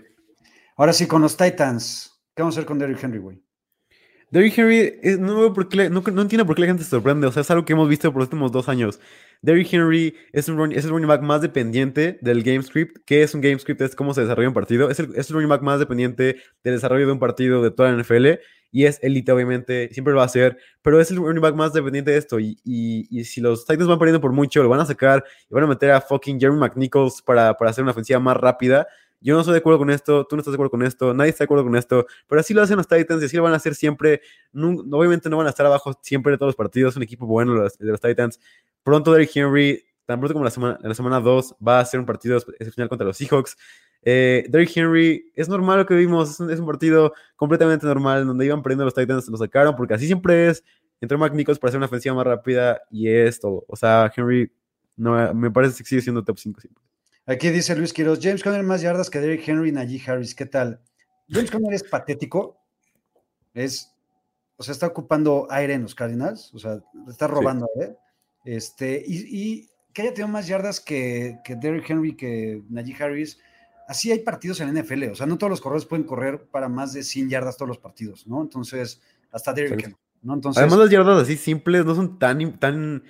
Ahora 0.77 0.93
sí, 0.93 1.07
con 1.09 1.21
los 1.21 1.37
Titans, 1.37 2.23
¿qué 2.35 2.43
vamos 2.43 2.57
a 2.57 2.61
hacer 2.61 2.67
con 2.67 2.79
Derrick 2.79 3.03
Henry, 3.03 3.19
güey? 3.19 3.43
Derrick 4.31 4.57
Henry, 4.57 5.01
es- 5.03 5.19
no, 5.19 5.41
veo 5.41 5.53
por 5.53 5.69
qué 5.69 5.91
no 5.91 5.99
entiendo 6.23 6.47
por 6.47 6.55
qué 6.55 6.61
la 6.63 6.69
gente 6.69 6.85
se 6.85 6.91
sorprende. 6.91 7.27
O 7.27 7.33
sea, 7.33 7.43
es 7.43 7.51
algo 7.51 7.65
que 7.65 7.73
hemos 7.73 7.89
visto 7.89 8.13
por 8.13 8.21
los 8.21 8.29
últimos 8.29 8.53
dos 8.53 8.69
años. 8.69 9.01
Derrick 9.43 9.73
Henry 9.73 10.15
es, 10.33 10.49
un 10.49 10.73
es 10.73 10.85
el 10.85 10.91
running 10.91 11.09
back 11.09 11.23
más 11.23 11.41
dependiente 11.41 12.19
del 12.21 12.43
game 12.43 12.63
script. 12.63 12.99
¿Qué 13.07 13.23
es 13.23 13.35
un 13.35 13.41
game 13.41 13.59
script? 13.59 13.81
Es 13.81 13.95
cómo 13.95 14.13
se 14.13 14.21
desarrolla 14.21 14.49
un 14.49 14.55
partido. 14.55 14.91
Es 14.91 14.99
el, 15.01 15.15
es 15.17 15.31
el 15.31 15.35
running 15.35 15.49
back 15.49 15.63
más 15.63 15.79
dependiente 15.81 16.37
del 16.63 16.75
desarrollo 16.75 17.07
de 17.07 17.13
un 17.13 17.19
partido 17.19 17.63
de 17.63 17.71
toda 17.71 17.91
la 17.91 17.97
NFL. 18.03 18.39
Y 18.73 18.85
es 18.85 18.99
élite, 19.03 19.33
obviamente. 19.33 19.89
Siempre 19.93 20.13
lo 20.13 20.19
va 20.19 20.25
a 20.27 20.29
ser. 20.29 20.59
Pero 20.83 21.01
es 21.01 21.11
el 21.11 21.17
running 21.17 21.41
back 21.41 21.55
más 21.55 21.73
dependiente 21.73 22.11
de 22.11 22.19
esto. 22.19 22.39
Y, 22.39 22.59
y- 22.65 23.07
y 23.11 23.25
si 23.25 23.41
los 23.41 23.65
Titans 23.65 23.89
van 23.89 23.99
perdiendo 23.99 24.21
por 24.21 24.33
mucho, 24.33 24.63
lo 24.63 24.69
van 24.69 24.81
a 24.81 24.87
sacar 24.87 25.25
y 25.49 25.55
van 25.55 25.65
a 25.65 25.67
meter 25.69 25.91
a 25.93 26.01
fucking 26.03 26.39
Jeremy 26.39 26.59
McNichols 26.59 27.23
para, 27.23 27.55
para 27.55 27.71
hacer 27.71 27.83
una 27.83 27.93
ofensiva 27.93 28.21
más 28.21 28.37
rápida. 28.37 28.87
yo 29.23 29.35
no 29.35 29.41
estoy 29.41 29.53
de 29.53 29.59
acuerdo 29.59 29.79
con 29.79 29.91
esto, 29.91 30.27
tú 30.27 30.35
no 30.37 30.41
estás 30.41 30.53
de 30.53 30.57
acuerdo 30.57 30.71
con 30.71 30.83
esto, 30.83 31.13
nadie 31.13 31.29
está 31.31 31.45
de 31.45 31.47
acuerdo 31.47 31.65
con 31.65 31.77
esto, 31.77 32.07
pero 32.27 32.41
así 32.41 32.55
lo 32.55 32.63
hacen 32.63 32.79
los 32.79 32.89
Titans 32.89 33.21
y 33.23 33.27
así 33.27 33.37
lo 33.37 33.43
van 33.43 33.53
a 33.53 33.57
hacer 33.57 33.75
siempre. 33.75 34.23
obviamente 34.55 35.29
no 35.29 35.37
van 35.37 35.47
a 35.47 35.51
estar 35.51 35.67
abajo 35.67 35.93
siempre 36.03 36.33
de 36.33 36.39
todos 36.39 36.49
los 36.51 36.57
partidos, 36.57 36.97
un 36.97 37.03
equipo 37.03 37.27
bueno 37.27 37.53
de 37.55 37.71
los, 37.81 38.01
Titans. 38.01 38.41
Pronto 38.83 39.13
Derrick 39.13 39.35
Henry, 39.35 39.85
tan 40.07 40.19
pronto 40.21 40.35
como 40.35 40.45
la 40.45 40.51
semana, 40.51 40.79
la 40.83 40.95
semana 40.95 41.21
2, 41.21 41.57
va 41.67 41.81
a 41.81 41.85
ser 41.85 42.01
un 42.01 42.07
partido 42.07 42.37
excepcional 42.37 42.89
contra 42.89 43.07
los 43.07 43.17
Seahawks. 43.17 43.57
Eh, 44.03 44.47
Derrick 44.49 44.77
Henry, 44.77 45.31
es 45.35 45.49
normal 45.49 45.79
lo 45.79 45.87
que 45.87 45.95
vimos, 45.95 46.41
es 46.41 46.59
un, 46.59 46.67
partido 46.67 47.13
completamente 47.37 47.87
normal, 47.87 48.27
donde 48.27 48.47
iban 48.47 48.63
perdiendo 48.63 48.85
los 48.85 48.95
Titans, 48.95 49.29
lo 49.29 49.37
sacaron, 49.37 49.77
porque 49.77 49.95
así 49.95 50.07
siempre 50.07 50.49
es. 50.49 50.65
Entró 51.01 51.19
McNichols 51.19 51.59
para 51.59 51.71
hacer 51.71 51.79
una 51.79 51.87
ofensiva 51.87 52.15
más 52.15 52.27
rápida 52.27 52.83
y 52.91 53.09
es 53.09 53.41
todo. 53.41 53.65
O 53.69 53.77
sea, 53.77 54.13
Henry 54.15 54.53
no, 54.97 55.33
me 55.33 55.51
parece 55.51 55.83
que 55.83 55.89
sigue 55.89 56.03
siendo 56.03 56.23
top 56.23 56.39
5 56.39 56.61
siempre. 56.61 56.85
Aquí 57.25 57.49
dice 57.49 57.75
Luis 57.75 57.93
Quiroz, 57.93 58.19
James 58.21 58.43
Conner 58.43 58.63
más 58.63 58.83
yardas 58.83 59.09
que 59.09 59.21
Derrick 59.21 59.49
Henry 59.49 59.71
y 59.71 59.73
Najee 59.73 60.03
Harris. 60.07 60.35
¿Qué 60.35 60.47
tal? 60.47 60.81
James 61.29 61.51
Conner 61.51 61.73
es 61.73 61.83
patético. 61.83 62.61
Es, 63.55 63.95
o 64.57 64.63
sea, 64.63 64.73
está 64.73 64.89
ocupando 64.89 65.47
aire 65.49 65.75
en 65.75 65.83
los 65.83 65.95
Cardinals. 65.95 66.53
O 66.53 66.59
sea, 66.59 66.83
está 67.09 67.29
robando 67.29 67.67
aire. 67.77 67.97
Este, 68.45 69.03
y, 69.07 69.69
que 69.93 70.03
haya 70.03 70.15
tenido 70.15 70.29
más 70.29 70.47
yardas 70.47 70.81
que, 70.81 71.39
que 71.45 71.57
Derrick 71.57 71.91
Henry, 71.91 72.17
que 72.17 72.63
Najee 72.69 72.97
Harris. 73.03 73.39
Así 73.89 74.13
hay 74.13 74.21
partidos 74.21 74.61
en 74.61 74.73
la 74.73 74.81
NFL. 74.81 75.11
O 75.11 75.15
sea, 75.17 75.27
no 75.27 75.37
todos 75.37 75.51
los 75.51 75.61
corredores 75.61 75.87
pueden 75.87 76.07
correr 76.07 76.47
para 76.49 76.69
más 76.69 76.93
de 76.93 77.03
100 77.03 77.29
yardas 77.29 77.57
todos 77.57 77.69
los 77.69 77.79
partidos, 77.79 78.27
¿no? 78.27 78.41
Entonces, 78.41 79.03
hasta 79.33 79.53
Derrick 79.53 79.85
Henry. 79.85 79.97
¿no? 80.23 80.35
Entonces, 80.35 80.63
Además, 80.63 80.79
las 80.79 80.91
yardas 80.91 81.23
así 81.23 81.37
simples 81.37 81.85
no 81.85 81.95
son 81.97 82.19
tan, 82.19 82.59
tan, 82.59 83.03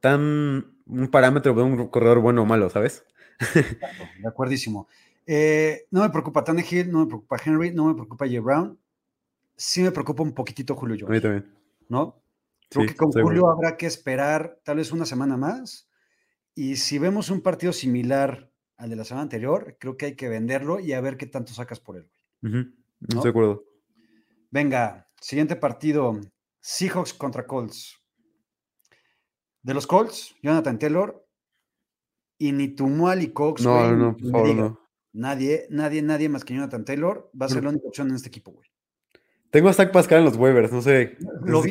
tan 0.00 0.74
un 0.86 1.08
parámetro 1.08 1.54
de 1.54 1.62
un 1.62 1.88
corredor 1.88 2.20
bueno 2.20 2.42
o 2.42 2.46
malo, 2.46 2.68
¿sabes? 2.70 3.04
De 4.20 4.28
acuerdísimo. 4.28 4.88
Eh, 5.26 5.86
no 5.90 6.02
me 6.02 6.10
preocupa 6.10 6.44
Tannehill, 6.44 6.90
no 6.90 7.00
me 7.00 7.06
preocupa 7.06 7.40
Henry, 7.44 7.72
no 7.72 7.86
me 7.86 7.94
preocupa 7.94 8.26
Jay 8.26 8.38
Brown. 8.38 8.78
Sí 9.56 9.82
me 9.82 9.90
preocupa 9.90 10.22
un 10.22 10.32
poquitito 10.32 10.74
Julio 10.74 10.96
Jones. 10.98 11.10
A 11.10 11.12
mí 11.12 11.20
también. 11.20 11.54
¿No? 11.88 12.20
Creo 12.70 12.86
que 12.86 12.96
con 12.96 13.12
Julio 13.12 13.48
habrá 13.48 13.76
que 13.76 13.86
esperar 13.86 14.60
tal 14.64 14.78
vez 14.78 14.92
una 14.92 15.06
semana 15.06 15.36
más. 15.36 15.88
Y 16.54 16.76
si 16.76 16.98
vemos 16.98 17.30
un 17.30 17.40
partido 17.40 17.72
similar 17.72 18.50
al 18.76 18.90
de 18.90 18.96
la 18.96 19.04
semana 19.04 19.22
anterior, 19.22 19.76
creo 19.78 19.96
que 19.96 20.06
hay 20.06 20.16
que 20.16 20.28
venderlo 20.28 20.80
y 20.80 20.92
a 20.92 21.00
ver 21.00 21.16
qué 21.16 21.26
tanto 21.26 21.52
sacas 21.52 21.80
por 21.80 21.96
él. 21.96 22.10
Estoy 22.42 23.22
de 23.22 23.28
acuerdo. 23.28 23.64
Venga, 24.50 25.08
siguiente 25.20 25.56
partido. 25.56 26.20
Seahawks 26.60 27.12
contra 27.14 27.46
Colts. 27.46 28.00
De 29.62 29.74
los 29.74 29.86
Colts, 29.86 30.34
Jonathan 30.42 30.78
Taylor. 30.78 31.26
Y 32.38 32.52
ni 32.52 32.68
Tumual 32.68 33.22
y 33.22 33.32
Cox. 33.32 33.62
No, 33.62 33.92
no, 33.96 34.16
por 34.16 34.30
favor, 34.30 34.54
no. 34.54 34.80
Nadie, 35.12 35.66
nadie, 35.70 36.02
nadie 36.02 36.28
más 36.28 36.44
que 36.44 36.54
Jonathan 36.54 36.84
Taylor 36.84 37.30
va 37.40 37.46
a 37.46 37.48
ser 37.48 37.62
la 37.62 37.70
única 37.70 37.86
opción 37.86 38.08
en 38.08 38.16
este 38.16 38.28
equipo, 38.28 38.50
güey. 38.50 38.73
Tengo 39.54 39.68
a 39.68 39.72
Zach 39.72 39.92
Pascal 39.92 40.18
en 40.18 40.24
los 40.24 40.36
waivers, 40.36 40.72
no 40.72 40.82
sé. 40.82 41.16
Lo 41.44 41.62
vi, 41.62 41.70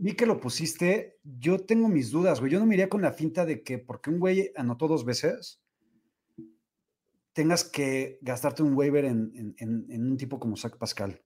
vi, 0.00 0.16
que 0.16 0.26
lo 0.26 0.40
pusiste. 0.40 1.20
Yo 1.22 1.60
tengo 1.60 1.88
mis 1.88 2.10
dudas, 2.10 2.40
güey. 2.40 2.50
Yo 2.50 2.58
no 2.58 2.66
me 2.66 2.74
iría 2.74 2.88
con 2.88 3.02
la 3.02 3.12
finta 3.12 3.46
de 3.46 3.62
que 3.62 3.78
porque 3.78 4.10
un 4.10 4.18
güey 4.18 4.50
anotó 4.56 4.88
dos 4.88 5.04
veces, 5.04 5.62
tengas 7.32 7.62
que 7.62 8.18
gastarte 8.20 8.64
un 8.64 8.74
waiver 8.74 9.04
en, 9.04 9.54
un 9.60 10.16
tipo 10.16 10.40
como 10.40 10.56
Zach 10.56 10.76
Pascal. 10.76 11.22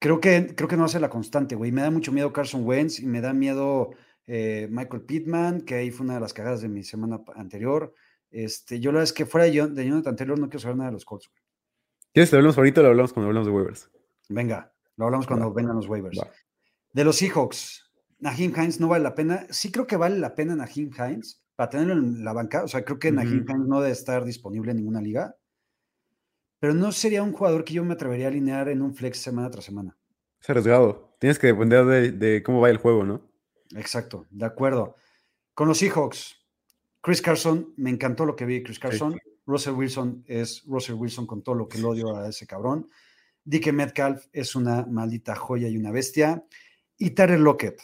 Creo 0.00 0.20
que, 0.20 0.52
creo 0.56 0.68
que 0.68 0.76
no 0.76 0.86
hace 0.86 0.98
la 0.98 1.10
constante, 1.10 1.54
güey. 1.54 1.70
Me 1.70 1.82
da 1.82 1.90
mucho 1.92 2.10
miedo 2.10 2.32
Carson 2.32 2.66
Wentz 2.66 2.98
y 2.98 3.06
me 3.06 3.20
da 3.20 3.32
miedo 3.32 3.90
eh, 4.26 4.66
Michael 4.68 5.02
Pittman, 5.02 5.60
que 5.60 5.76
ahí 5.76 5.92
fue 5.92 6.06
una 6.06 6.14
de 6.14 6.20
las 6.22 6.34
cagadas 6.34 6.60
de 6.60 6.68
mi 6.68 6.82
semana 6.82 7.20
anterior. 7.36 7.94
Este, 8.32 8.80
yo 8.80 8.90
la 8.90 9.04
es 9.04 9.12
que 9.12 9.26
fuera 9.26 9.44
de, 9.44 9.52
Jonathan 9.52 10.16
Taylor 10.16 10.40
no 10.40 10.48
quiero 10.48 10.58
saber 10.58 10.76
nada 10.76 10.90
de 10.90 10.94
los 10.94 11.04
Colts. 11.04 11.30
¿Quieres 12.12 12.30
que 12.30 12.34
hablamos 12.34 12.58
ahorita 12.58 12.80
o 12.80 12.82
lo 12.82 12.90
hablamos 12.90 13.12
cuando 13.12 13.28
hablamos 13.28 13.46
de 13.46 13.52
waivers? 13.52 13.88
Venga, 14.28 14.72
lo 14.96 15.06
hablamos 15.06 15.26
cuando 15.26 15.52
vengan 15.52 15.76
los 15.76 15.88
waivers. 15.88 16.20
De 16.92 17.04
los 17.04 17.16
Seahawks, 17.16 17.90
Nahim 18.18 18.52
Hines 18.56 18.80
no 18.80 18.88
vale 18.88 19.04
la 19.04 19.14
pena. 19.14 19.46
Sí 19.50 19.70
creo 19.70 19.86
que 19.86 19.96
vale 19.96 20.18
la 20.18 20.34
pena 20.34 20.56
Nahim 20.56 20.90
Hines 20.92 21.42
para 21.56 21.70
tenerlo 21.70 21.94
en 21.94 22.24
la 22.24 22.32
banca. 22.32 22.64
O 22.64 22.68
sea, 22.68 22.84
creo 22.84 22.98
que 22.98 23.12
Nahim 23.12 23.44
Hines 23.48 23.66
no 23.66 23.80
debe 23.80 23.92
estar 23.92 24.24
disponible 24.24 24.72
en 24.72 24.78
ninguna 24.78 25.00
liga. 25.00 25.36
Pero 26.60 26.74
no 26.74 26.90
sería 26.90 27.22
un 27.22 27.32
jugador 27.32 27.64
que 27.64 27.74
yo 27.74 27.84
me 27.84 27.94
atrevería 27.94 28.26
a 28.26 28.30
alinear 28.30 28.68
en 28.68 28.82
un 28.82 28.94
flex 28.94 29.18
semana 29.18 29.50
tras 29.50 29.64
semana. 29.64 29.96
Es 30.40 30.50
arriesgado. 30.50 31.16
Tienes 31.20 31.38
que 31.38 31.48
depender 31.48 31.84
de, 31.84 32.12
de 32.12 32.42
cómo 32.42 32.60
va 32.60 32.70
el 32.70 32.78
juego, 32.78 33.04
¿no? 33.04 33.28
Exacto, 33.76 34.26
de 34.30 34.46
acuerdo. 34.46 34.96
Con 35.54 35.68
los 35.68 35.78
Seahawks, 35.78 36.36
Chris 37.00 37.22
Carson, 37.22 37.74
me 37.76 37.90
encantó 37.90 38.24
lo 38.24 38.36
que 38.36 38.44
vi 38.44 38.62
Chris 38.62 38.78
Carson. 38.78 39.18
Russell 39.46 39.72
Wilson 39.72 40.24
es 40.26 40.62
Russell 40.66 40.96
Wilson 40.96 41.26
con 41.26 41.42
todo 41.42 41.54
lo 41.54 41.68
que 41.68 41.78
lo 41.78 41.90
odio 41.90 42.16
a 42.16 42.28
ese 42.28 42.46
cabrón. 42.46 42.88
Dickie 43.48 43.72
Metcalf 43.72 44.26
es 44.30 44.54
una 44.54 44.84
maldita 44.84 45.34
joya 45.34 45.68
y 45.68 45.78
una 45.78 45.90
bestia. 45.90 46.44
Y 46.98 47.10
Tyler 47.10 47.40
Lockett. 47.40 47.80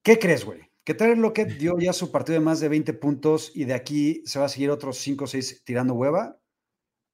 ¿Qué 0.00 0.16
crees, 0.20 0.44
güey? 0.44 0.60
Que 0.84 0.94
Tyler 0.94 1.18
Lockett 1.18 1.58
dio 1.58 1.76
ya 1.80 1.92
su 1.92 2.12
partido 2.12 2.38
de 2.38 2.44
más 2.44 2.60
de 2.60 2.68
20 2.68 2.92
puntos 2.94 3.50
y 3.52 3.64
de 3.64 3.74
aquí 3.74 4.22
se 4.26 4.38
va 4.38 4.44
a 4.44 4.48
seguir 4.48 4.70
otros 4.70 4.98
5 4.98 5.24
o 5.24 5.26
6 5.26 5.64
tirando 5.64 5.94
hueva. 5.94 6.38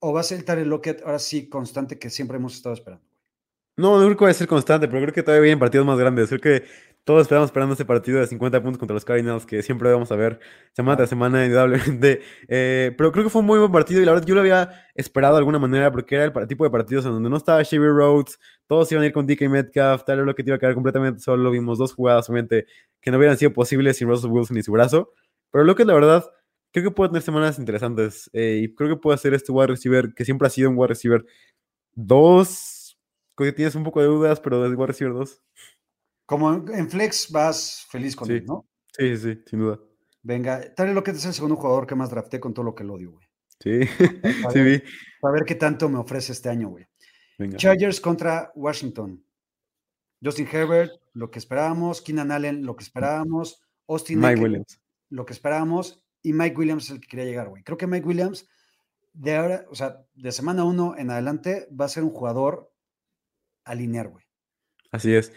¿O 0.01 0.13
va 0.13 0.21
a 0.21 0.25
ser 0.25 0.43
Tyler 0.43 0.67
Lockett 0.67 1.01
ahora 1.03 1.19
sí 1.19 1.49
constante 1.49 1.99
que 1.99 2.11
siempre 2.11 2.37
hemos 2.37 2.55
estado 2.57 2.75
esperando? 2.75 3.07
No, 3.79 3.99
no 3.99 4.05
creo 4.05 4.17
que 4.19 4.25
vaya 4.25 4.33
a 4.33 4.39
ser 4.39 4.49
constante, 4.49 4.87
pero 4.87 5.01
creo 5.01 5.15
que 5.15 5.23
todavía 5.23 5.45
vienen 5.45 5.59
partidos 5.59 5.87
más 5.87 5.99
grandes. 5.99 6.29
Creo 6.29 6.41
que 6.41 6.65
todos 7.05 7.23
esperamos 7.23 7.49
esperando 7.49 7.73
este 7.73 7.85
partido 7.85 8.21
de 8.21 8.27
50 8.27 8.63
puntos 8.63 8.79
contra 8.79 8.95
los 8.95 9.05
Cardinals, 9.05 9.47
que 9.47 9.63
siempre 9.63 9.91
vamos 9.93 10.13
a 10.13 10.17
ver 10.17 10.39
semana 10.73 10.97
tras 10.97 11.09
semana, 11.09 11.45
indudablemente. 11.45 12.21
Eh, 12.53 12.93
pero 12.97 13.13
creo 13.13 13.25
que 13.25 13.31
fue 13.31 13.41
un 13.41 13.47
muy 13.47 13.59
buen 13.59 13.71
partido 13.71 14.03
y 14.03 14.05
la 14.05 14.13
verdad 14.13 14.27
yo 14.27 14.35
lo 14.35 14.41
había 14.41 14.71
esperado 14.95 15.35
de 15.35 15.39
alguna 15.39 15.59
manera 15.59 15.91
porque 15.93 16.17
era 16.17 16.25
el 16.25 16.49
tipo 16.49 16.65
de 16.65 16.71
partidos 16.71 17.05
en 17.07 17.13
donde 17.13 17.31
no 17.31 17.37
estaba 17.37 17.63
Shabby 17.63 17.87
Rhodes, 17.87 18.39
todos 18.67 18.91
iban 18.93 19.05
a 19.05 19.07
ir 19.07 19.13
con 19.13 19.27
DK 19.27 19.49
Metcalf, 19.49 20.05
tal 20.05 20.25
lo 20.25 20.35
que 20.35 20.43
te 20.43 20.51
iba 20.51 20.57
a 20.57 20.59
quedar 20.59 20.75
completamente 20.75 21.21
solo. 21.21 21.51
Vimos 21.51 21.79
dos 21.79 21.93
jugadas, 21.95 22.29
obviamente, 22.29 22.67
que 23.01 23.11
no 23.11 23.19
hubieran 23.19 23.37
sido 23.37 23.53
posibles 23.53 23.97
sin 23.97 24.09
Russell 24.09 24.31
Wilson 24.31 24.59
y 24.59 24.63
su 24.63 24.73
brazo. 24.73 25.13
Pero 25.51 25.65
lo 25.65 25.75
que 25.75 25.85
la 25.85 25.95
verdad, 25.95 26.25
creo 26.73 26.85
que 26.85 26.91
puede 26.95 27.11
tener 27.11 27.23
semanas 27.23 27.59
interesantes 27.59 28.31
eh, 28.33 28.61
y 28.65 28.75
creo 28.75 28.89
que 28.91 28.97
puede 28.97 29.19
ser 29.19 29.35
este 29.35 29.53
wide 29.53 29.69
receiver 29.69 30.13
que 30.15 30.25
siempre 30.25 30.47
ha 30.47 30.51
sido 30.51 30.71
un 30.71 30.77
wide 30.79 30.89
receiver 30.89 31.25
dos 31.95 32.81
que 33.45 33.53
tienes 33.53 33.75
un 33.75 33.85
poco 33.85 34.01
de 34.01 34.07
dudas, 34.07 34.41
pero 34.41 34.65
es 34.65 34.73
igual 34.73 34.89
receiver 34.89 35.15
2. 35.15 35.43
Como 36.31 36.53
en 36.53 36.89
Flex 36.89 37.33
vas 37.33 37.85
feliz 37.91 38.15
con 38.15 38.31
él, 38.31 38.45
¿no? 38.47 38.65
Sí, 38.97 39.17
sí, 39.17 39.43
sin 39.47 39.59
duda. 39.59 39.81
Venga, 40.23 40.73
tal 40.77 40.95
lo 40.95 41.03
que 41.03 41.11
es 41.11 41.25
el 41.25 41.35
segundo 41.35 41.57
jugador 41.57 41.89
que 41.89 41.97
más 41.97 42.09
drafté 42.09 42.39
con 42.39 42.55
todo 42.55 42.65
lo 42.67 42.73
que 42.73 42.85
lo 42.85 42.95
odio, 42.95 43.11
güey. 43.11 43.27
Sí, 43.59 43.81
sí 44.53 44.63
vi. 44.63 44.81
A 45.25 45.31
ver 45.33 45.43
qué 45.45 45.57
tanto 45.57 45.89
me 45.89 45.99
ofrece 45.99 46.31
este 46.31 46.49
año, 46.49 46.69
güey. 46.69 46.87
Chargers 47.57 48.01
contra 48.01 48.53
Washington. 48.55 49.25
Justin 50.23 50.47
Herbert, 50.53 50.93
lo 51.15 51.33
que 51.33 51.41
esperábamos. 51.41 52.01
Keenan 52.01 52.31
Allen, 52.31 52.65
lo 52.65 52.77
que 52.77 52.85
esperábamos. 52.85 53.65
Austin 53.89 54.21
Mike 54.21 54.41
Williams. 54.41 54.81
Lo 55.09 55.27
que 55.27 55.33
esperábamos. 55.33 56.01
Y 56.23 56.33
Mike 56.33 56.57
Williams 56.57 56.85
es 56.85 56.91
el 56.91 57.01
que 57.01 57.09
quería 57.09 57.25
llegar, 57.25 57.49
güey. 57.49 57.65
Creo 57.65 57.77
que 57.77 57.89
Mike 57.89 58.07
Williams, 58.07 58.49
de 59.15 59.35
ahora, 59.35 59.67
o 59.69 59.75
sea, 59.75 60.07
de 60.15 60.31
semana 60.31 60.63
uno 60.63 60.95
en 60.97 61.11
adelante, 61.11 61.67
va 61.73 61.87
a 61.87 61.89
ser 61.89 62.05
un 62.05 62.11
jugador 62.11 62.73
alinear, 63.65 64.07
güey. 64.11 64.25
Así 64.93 65.13
es. 65.13 65.33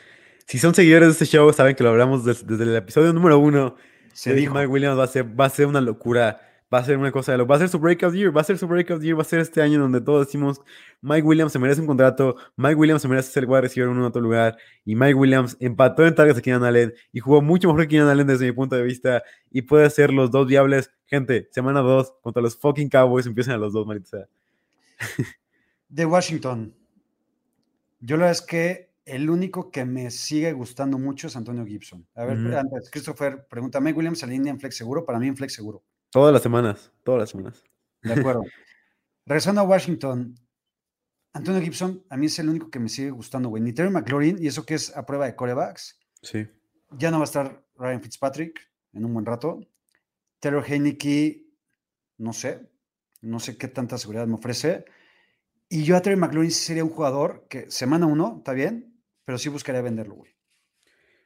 Si 0.45 0.59
son 0.59 0.75
seguidores 0.75 1.07
de 1.07 1.11
este 1.13 1.25
show, 1.25 1.51
saben 1.53 1.75
que 1.75 1.83
lo 1.83 1.89
hablamos 1.89 2.25
desde, 2.25 2.63
el 2.63 2.75
episodio 2.75 3.13
número 3.13 3.39
uno. 3.39 3.75
Se 4.13 4.33
dijo. 4.33 4.53
Mike 4.53 4.67
Williams 4.67 4.99
va 4.99 5.05
a, 5.05 5.07
ser, 5.07 5.39
va 5.39 5.45
a 5.45 5.49
ser 5.49 5.67
una 5.67 5.81
locura. 5.81 6.39
Va 6.73 6.79
a 6.79 6.83
ser 6.83 6.97
una 6.97 7.11
cosa 7.11 7.31
de 7.31 7.37
lo. 7.37 7.45
Va 7.45 7.57
a 7.57 7.59
ser 7.59 7.69
su 7.69 7.77
breakout 7.77 8.15
year. 8.15 8.35
Va 8.35 8.41
a 8.41 8.43
ser 8.43 8.57
su 8.57 8.67
breakout 8.67 9.01
year. 9.01 9.15
Va 9.15 9.21
a 9.21 9.25
ser 9.25 9.39
este 9.39 9.61
año 9.61 9.79
donde 9.79 10.01
todos 10.01 10.25
decimos: 10.25 10.59
Mike 11.01 11.21
Williams 11.21 11.51
se 11.51 11.59
merece 11.59 11.81
un 11.81 11.87
contrato. 11.87 12.35
Mike 12.55 12.75
Williams 12.75 13.03
se 13.03 13.07
merece 13.07 13.31
ser 13.31 13.45
wide 13.45 13.61
receiver 13.61 13.89
en 13.89 13.97
un 13.97 14.03
otro 14.03 14.21
lugar. 14.21 14.57
Y 14.83 14.95
Mike 14.95 15.13
Williams 15.13 15.55
empató 15.59 16.05
en 16.05 16.15
targets 16.15 16.39
a 16.39 16.41
Keenan 16.41 16.63
Allen 16.63 16.93
y 17.11 17.19
jugó 17.19 17.43
mucho 17.43 17.67
mejor 17.67 17.83
que 17.83 17.89
Keenan 17.89 18.09
Allen 18.09 18.25
desde 18.25 18.45
mi 18.45 18.51
punto 18.53 18.75
de 18.75 18.81
vista. 18.81 19.21
Y 19.51 19.61
puede 19.63 19.87
ser 19.91 20.11
los 20.11 20.31
dos 20.31 20.47
viables. 20.47 20.91
Gente, 21.05 21.47
semana 21.51 21.81
dos 21.81 22.13
contra 22.21 22.41
los 22.41 22.57
fucking 22.57 22.89
Cowboys. 22.89 23.27
Empiezan 23.27 23.53
a 23.53 23.57
los 23.57 23.71
dos, 23.71 23.85
maldita 23.85 24.27
De 25.89 26.05
Washington. 26.05 26.73
Yo 27.99 28.17
la 28.17 28.31
es 28.31 28.41
que 28.41 28.92
el 29.05 29.29
único 29.29 29.69
que 29.69 29.85
me 29.85 30.09
sigue 30.11 30.53
gustando 30.53 30.97
mucho 30.97 31.27
es 31.27 31.35
Antonio 31.35 31.65
Gibson. 31.65 32.07
A 32.15 32.25
ver, 32.25 32.55
antes, 32.55 32.89
Christopher, 32.89 33.45
pregúntame, 33.49 33.91
Williams 33.91 34.25
línea 34.25 34.51
en 34.51 34.59
flex 34.59 34.77
seguro? 34.77 35.05
Para 35.05 35.19
mí 35.19 35.27
en 35.27 35.35
flex 35.35 35.53
seguro. 35.53 35.83
Todas 36.09 36.31
las 36.31 36.41
semanas, 36.41 36.91
todas 37.03 37.19
las 37.19 37.29
semanas. 37.29 37.63
De 38.01 38.13
acuerdo. 38.13 38.43
Regresando 39.25 39.61
a 39.61 39.63
Washington, 39.65 40.35
Antonio 41.33 41.61
Gibson 41.61 42.03
a 42.09 42.17
mí 42.17 42.27
es 42.27 42.37
el 42.39 42.49
único 42.49 42.69
que 42.69 42.79
me 42.79 42.89
sigue 42.89 43.09
gustando, 43.09 43.49
güey. 43.49 43.61
Ni 43.63 43.73
Terry 43.73 43.89
McLaurin, 43.89 44.37
y 44.41 44.47
eso 44.47 44.65
que 44.65 44.75
es 44.75 44.95
a 44.95 45.05
prueba 45.05 45.25
de 45.25 45.35
corebacks. 45.35 45.99
Sí. 46.21 46.47
Ya 46.91 47.09
no 47.11 47.17
va 47.17 47.23
a 47.23 47.25
estar 47.25 47.65
Ryan 47.75 48.01
Fitzpatrick 48.01 48.69
en 48.93 49.05
un 49.05 49.13
buen 49.13 49.25
rato. 49.25 49.59
Taylor 50.39 50.63
Heineke, 50.65 51.45
no 52.17 52.31
sé. 52.33 52.69
No 53.21 53.39
sé 53.39 53.57
qué 53.57 53.67
tanta 53.67 53.97
seguridad 53.97 54.27
me 54.27 54.35
ofrece. 54.35 54.85
Y 55.69 55.83
yo 55.83 55.97
a 55.97 56.01
Terry 56.01 56.17
McLaurin 56.17 56.51
sería 56.51 56.83
un 56.83 56.91
jugador 56.91 57.47
que 57.49 57.71
semana 57.71 58.05
uno, 58.05 58.35
está 58.37 58.53
bien, 58.53 58.92
pero 59.25 59.37
sí 59.37 59.49
buscaría 59.49 59.81
venderlo, 59.81 60.15
güey. 60.15 60.35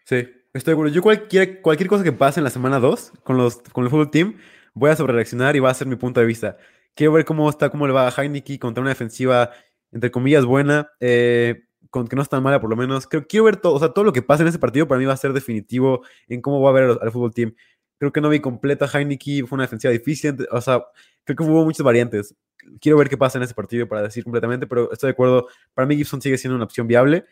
Sí, 0.06 0.28
estoy 0.54 0.72
seguro. 0.72 0.90
Yo 0.90 1.02
cualquier, 1.02 1.62
cualquier 1.62 1.90
cosa 1.90 2.04
que 2.04 2.12
pase 2.12 2.40
en 2.40 2.46
la 2.46 2.50
semana 2.50 2.80
dos 2.80 3.12
con, 3.24 3.38
los, 3.38 3.58
con 3.58 3.84
el 3.84 3.90
fútbol 3.90 4.10
team, 4.10 4.38
voy 4.74 4.90
a 4.90 4.96
sobrereaccionar 4.96 5.56
y 5.56 5.60
va 5.60 5.70
a 5.70 5.74
ser 5.74 5.88
mi 5.88 5.96
punto 5.96 6.20
de 6.20 6.26
vista. 6.26 6.58
Quiero 6.96 7.12
ver 7.14 7.26
cómo 7.26 7.50
está, 7.50 7.70
cómo 7.70 7.88
le 7.88 7.94
va 7.94 8.08
a 8.08 8.12
Heineke 8.12 8.58
contra 8.58 8.82
una 8.82 8.90
defensiva, 8.90 9.52
entre 9.92 10.10
comillas, 10.10 10.46
buena, 10.46 10.92
eh, 11.00 11.66
con 11.90 12.08
que 12.08 12.16
no 12.16 12.22
es 12.22 12.30
tan 12.30 12.42
mala 12.42 12.62
por 12.62 12.70
lo 12.70 12.76
menos. 12.76 13.06
Creo, 13.06 13.28
quiero 13.28 13.46
ver 13.46 13.58
todo, 13.58 13.74
o 13.74 13.80
sea, 13.80 13.90
todo 13.90 14.06
lo 14.06 14.14
que 14.14 14.22
pasa 14.22 14.44
en 14.44 14.50
ese 14.50 14.60
partido 14.60 14.88
para 14.88 15.00
mí 15.00 15.06
va 15.06 15.14
a 15.14 15.18
ser 15.18 15.34
definitivo 15.34 16.04
en 16.28 16.42
cómo 16.42 16.62
va 16.62 16.70
a 16.70 16.74
ver 16.74 16.84
al, 16.86 17.00
al 17.02 17.12
fútbol 17.12 17.34
team. 17.34 17.54
Creo 18.00 18.12
que 18.12 18.22
no 18.22 18.30
vi 18.30 18.40
completa 18.40 18.88
Heineke, 18.92 19.46
fue 19.46 19.58
una 19.58 19.64
defensiva 19.64 19.92
difícil, 19.92 20.48
o 20.52 20.62
sea, 20.62 20.86
creo 21.24 21.36
que 21.36 21.44
hubo 21.44 21.66
muchas 21.66 21.84
variantes. 21.84 22.36
Quiero 22.80 22.98
ver 22.98 23.10
qué 23.10 23.18
pasa 23.18 23.38
en 23.38 23.44
ese 23.44 23.54
partido 23.54 23.88
para 23.88 24.04
decir 24.04 24.24
completamente, 24.24 24.68
pero 24.68 24.92
estoy 24.92 25.08
de 25.08 25.12
acuerdo. 25.12 25.48
Para 25.74 25.86
mí 25.86 25.96
Gibson 25.96 26.22
sigue 26.22 26.38
siendo 26.38 26.56
una 26.56 26.66
opción 26.66 26.88
viable. 26.88 27.26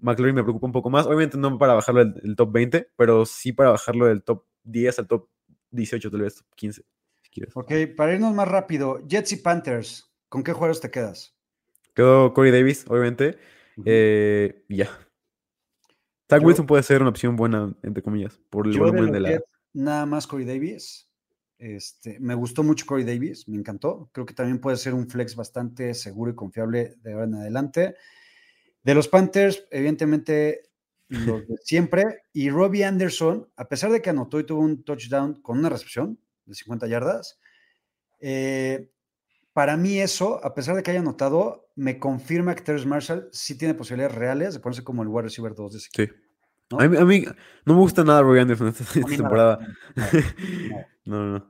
McLaurin 0.00 0.34
me 0.34 0.42
preocupa 0.42 0.66
un 0.66 0.72
poco 0.72 0.90
más. 0.90 1.06
Obviamente 1.06 1.36
no 1.36 1.58
para 1.58 1.74
bajarlo 1.74 2.04
del, 2.04 2.36
top 2.36 2.52
20, 2.52 2.90
pero 2.96 3.26
sí 3.26 3.52
para 3.52 3.70
bajarlo 3.70 4.06
del 4.06 4.22
top 4.22 4.44
10 4.64 4.98
al 4.98 5.08
top 5.08 5.28
18, 5.70 6.10
tal 6.10 6.22
vez 6.22 6.44
15. 6.54 6.82
Si 7.22 7.30
quieres. 7.30 7.56
Ok, 7.56 7.72
para 7.96 8.14
irnos 8.14 8.34
más 8.34 8.48
rápido, 8.48 9.00
Jets 9.06 9.32
y 9.32 9.36
Panthers, 9.36 10.12
¿con 10.28 10.42
qué 10.42 10.52
juegos 10.52 10.80
te 10.80 10.90
quedas? 10.90 11.36
Quedó 11.94 12.32
Corey 12.34 12.52
Davis, 12.52 12.84
obviamente. 12.88 13.38
Uh 13.76 13.82
-huh. 13.82 13.84
eh, 13.86 14.64
ya. 14.68 14.88
Zach 16.28 16.42
Wilson 16.44 16.66
puede 16.66 16.82
ser 16.84 17.00
una 17.00 17.10
opción 17.10 17.34
buena, 17.34 17.74
entre 17.82 18.02
comillas, 18.02 18.40
por 18.50 18.66
el 18.66 18.78
volumen 18.78 19.06
de, 19.06 19.12
de 19.12 19.20
la. 19.20 19.28
Jets, 19.30 19.44
nada 19.72 20.06
más 20.06 20.26
Corey 20.26 20.46
Davis. 20.46 21.10
Este, 21.58 22.18
me 22.20 22.34
gustó 22.34 22.62
mucho 22.62 22.86
Corey 22.86 23.04
Davis, 23.04 23.46
me 23.46 23.58
encantó. 23.58 24.08
Creo 24.12 24.24
que 24.24 24.32
también 24.32 24.60
puede 24.60 24.78
ser 24.78 24.94
un 24.94 25.08
flex 25.08 25.36
bastante 25.36 25.92
seguro 25.92 26.32
y 26.32 26.34
confiable 26.34 26.94
de 27.02 27.12
ahora 27.12 27.26
en 27.26 27.34
adelante. 27.34 27.96
De 28.82 28.94
los 28.94 29.08
Panthers, 29.08 29.64
evidentemente, 29.70 30.62
los 31.08 31.46
de 31.48 31.56
siempre. 31.62 32.22
Y 32.32 32.50
Robbie 32.50 32.84
Anderson, 32.84 33.48
a 33.56 33.68
pesar 33.68 33.90
de 33.90 34.00
que 34.00 34.10
anotó 34.10 34.40
y 34.40 34.44
tuvo 34.44 34.60
un 34.60 34.82
touchdown 34.84 35.40
con 35.42 35.58
una 35.58 35.68
recepción 35.68 36.18
de 36.46 36.54
50 36.54 36.86
yardas, 36.86 37.38
eh, 38.20 38.90
para 39.52 39.76
mí 39.76 39.98
eso, 39.98 40.44
a 40.44 40.54
pesar 40.54 40.76
de 40.76 40.82
que 40.82 40.92
haya 40.92 41.00
anotado, 41.00 41.70
me 41.74 41.98
confirma 41.98 42.54
que 42.54 42.62
Terrence 42.62 42.88
Marshall 42.88 43.28
sí 43.32 43.58
tiene 43.58 43.74
posibilidades 43.74 44.16
reales 44.16 44.54
de 44.54 44.60
ponerse 44.60 44.84
como 44.84 45.02
el 45.02 45.08
wide 45.08 45.24
receiver 45.24 45.54
2 45.54 45.72
de 45.72 45.78
ese 45.78 45.88
equipo. 45.88 46.14
Sí. 46.14 46.22
¿no? 46.70 46.80
A, 46.80 46.88
mí, 46.88 46.96
a, 46.96 47.04
mí, 47.04 47.24
no 47.64 47.74
me 47.74 47.80
gusta 47.80 48.04
nada 48.04 48.22
Robbie 48.22 48.40
Anderson 48.40 48.68
esta, 48.68 48.84
esta 48.84 49.16
temporada. 49.16 49.58
No, 51.04 51.16
no, 51.24 51.38
no. 51.38 51.49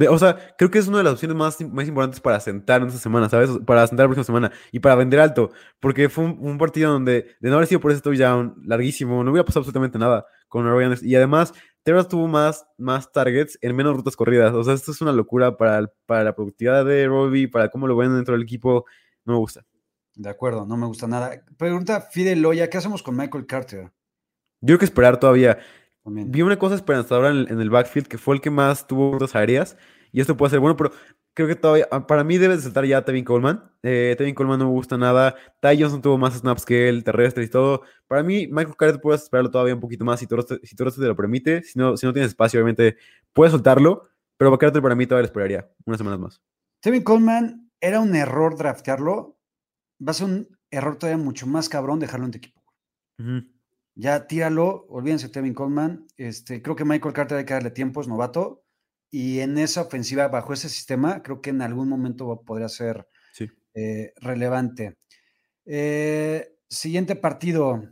De, 0.00 0.08
o 0.08 0.18
sea, 0.18 0.54
creo 0.56 0.70
que 0.70 0.78
es 0.78 0.88
una 0.88 0.96
de 0.96 1.04
las 1.04 1.12
opciones 1.12 1.36
más, 1.36 1.60
más 1.60 1.86
importantes 1.86 2.20
para 2.20 2.40
sentar 2.40 2.80
en 2.80 2.88
esta 2.88 2.98
semana, 2.98 3.28
¿sabes? 3.28 3.50
Para 3.66 3.86
sentar 3.86 4.04
la 4.04 4.14
próxima 4.14 4.24
semana 4.24 4.52
y 4.72 4.80
para 4.80 4.94
vender 4.94 5.20
alto, 5.20 5.50
porque 5.78 6.08
fue 6.08 6.24
un, 6.24 6.38
un 6.40 6.56
partido 6.56 6.90
donde 6.90 7.36
de 7.38 7.50
no 7.50 7.56
haber 7.56 7.66
sido 7.66 7.80
por 7.80 7.92
ese 7.92 8.00
touchdown 8.00 8.54
larguísimo, 8.64 9.22
no 9.22 9.30
hubiera 9.30 9.44
pasado 9.44 9.60
absolutamente 9.60 9.98
nada 9.98 10.24
con 10.48 10.64
Robbie 10.64 10.86
Anderson. 10.86 11.06
Y 11.06 11.16
además, 11.16 11.52
Terras 11.82 12.08
tuvo 12.08 12.28
más, 12.28 12.66
más 12.78 13.12
targets 13.12 13.58
en 13.60 13.76
menos 13.76 13.94
rutas 13.94 14.16
corridas. 14.16 14.54
O 14.54 14.64
sea, 14.64 14.72
esto 14.72 14.90
es 14.90 15.02
una 15.02 15.12
locura 15.12 15.58
para, 15.58 15.92
para 16.06 16.24
la 16.24 16.34
productividad 16.34 16.82
de 16.86 17.06
Robbie, 17.06 17.48
para 17.48 17.68
cómo 17.68 17.86
lo 17.86 17.94
ven 17.94 18.16
dentro 18.16 18.32
del 18.32 18.42
equipo. 18.42 18.86
No 19.26 19.34
me 19.34 19.38
gusta. 19.38 19.66
De 20.14 20.30
acuerdo, 20.30 20.64
no 20.64 20.78
me 20.78 20.86
gusta 20.86 21.06
nada. 21.06 21.44
Pregunta 21.58 22.00
Fide 22.00 22.36
Loya, 22.36 22.70
¿qué 22.70 22.78
hacemos 22.78 23.02
con 23.02 23.18
Michael 23.18 23.44
Carter? 23.44 23.92
Yo 24.62 24.66
creo 24.66 24.78
que 24.78 24.84
esperar 24.86 25.20
todavía. 25.20 25.58
También. 26.04 26.30
Vi 26.30 26.42
una 26.42 26.58
cosa 26.58 26.74
esperanzadora 26.74 27.30
en, 27.30 27.46
en, 27.50 27.60
el 27.60 27.70
backfield, 27.70 28.08
que 28.08 28.18
fue 28.18 28.34
el 28.34 28.40
que 28.40 28.50
más 28.50 28.86
tuvo 28.86 29.12
rutas 29.12 29.34
aéreas, 29.36 29.76
y 30.12 30.20
esto 30.20 30.36
puede 30.36 30.50
ser 30.50 30.60
bueno, 30.60 30.76
pero 30.76 30.92
creo 31.34 31.48
que 31.48 31.56
todavía, 31.56 31.88
para 32.06 32.24
mí 32.24 32.38
debe 32.38 32.56
de 32.56 32.62
saltar 32.62 32.84
ya 32.84 33.04
Tevin 33.04 33.24
Coleman. 33.24 33.70
Eh, 33.82 34.14
Tevin 34.18 34.34
Coleman 34.34 34.58
no 34.58 34.66
me 34.66 34.72
gusta 34.72 34.98
nada. 34.98 35.34
Ty 35.60 35.80
Johnson 35.80 36.02
tuvo 36.02 36.18
más 36.18 36.34
snaps 36.34 36.64
que 36.64 36.88
él, 36.88 37.04
terrestres 37.04 37.46
y 37.46 37.50
todo. 37.50 37.82
Para 38.06 38.22
mí, 38.22 38.46
Michael 38.46 38.76
Carter 38.76 39.00
puedes 39.00 39.22
esperarlo 39.22 39.50
todavía 39.50 39.74
un 39.74 39.80
poquito 39.80 40.04
más 40.04 40.20
si 40.20 40.26
todo, 40.26 40.42
si 40.62 40.76
te 40.76 41.06
lo 41.06 41.16
permite. 41.16 41.62
Si 41.62 41.78
no, 41.78 41.96
si 41.96 42.06
no 42.06 42.12
tienes 42.12 42.30
espacio, 42.30 42.58
obviamente 42.58 42.96
puedes 43.32 43.52
soltarlo, 43.52 44.08
pero 44.36 44.56
Carter 44.58 44.82
para 44.82 44.94
mí 44.94 45.06
todavía 45.06 45.22
lo 45.22 45.26
esperaría 45.26 45.70
unas 45.84 45.98
semanas 45.98 46.20
más. 46.20 46.42
Tevin 46.80 47.02
Coleman 47.02 47.70
era 47.80 48.00
un 48.00 48.14
error 48.14 48.56
draftearlo. 48.56 49.38
Va 50.06 50.10
a 50.10 50.14
ser 50.14 50.26
un 50.26 50.58
error 50.70 50.96
todavía 50.96 51.22
mucho 51.22 51.46
más 51.46 51.68
cabrón 51.68 52.00
dejarlo 52.00 52.26
en 52.26 52.32
tu 52.32 52.38
equipo. 52.38 52.62
Uh 53.18 53.22
-huh. 53.22 53.52
Ya 53.94 54.26
tíralo, 54.26 54.86
olvídense 54.88 55.26
de 55.26 55.32
Tevin 55.32 55.54
Coleman. 55.54 56.06
Este, 56.16 56.62
creo 56.62 56.76
que 56.76 56.84
Michael 56.84 57.14
Carter 57.14 57.38
hay 57.38 57.44
que 57.44 57.54
darle 57.54 57.70
tiempo, 57.70 58.00
es 58.00 58.08
novato. 58.08 58.64
Y 59.10 59.40
en 59.40 59.58
esa 59.58 59.82
ofensiva, 59.82 60.28
bajo 60.28 60.52
ese 60.52 60.68
sistema, 60.68 61.22
creo 61.22 61.40
que 61.40 61.50
en 61.50 61.62
algún 61.62 61.88
momento 61.88 62.42
podría 62.46 62.68
ser 62.68 63.08
sí. 63.32 63.50
eh, 63.74 64.12
relevante. 64.16 64.96
Eh, 65.66 66.56
siguiente 66.68 67.16
partido. 67.16 67.82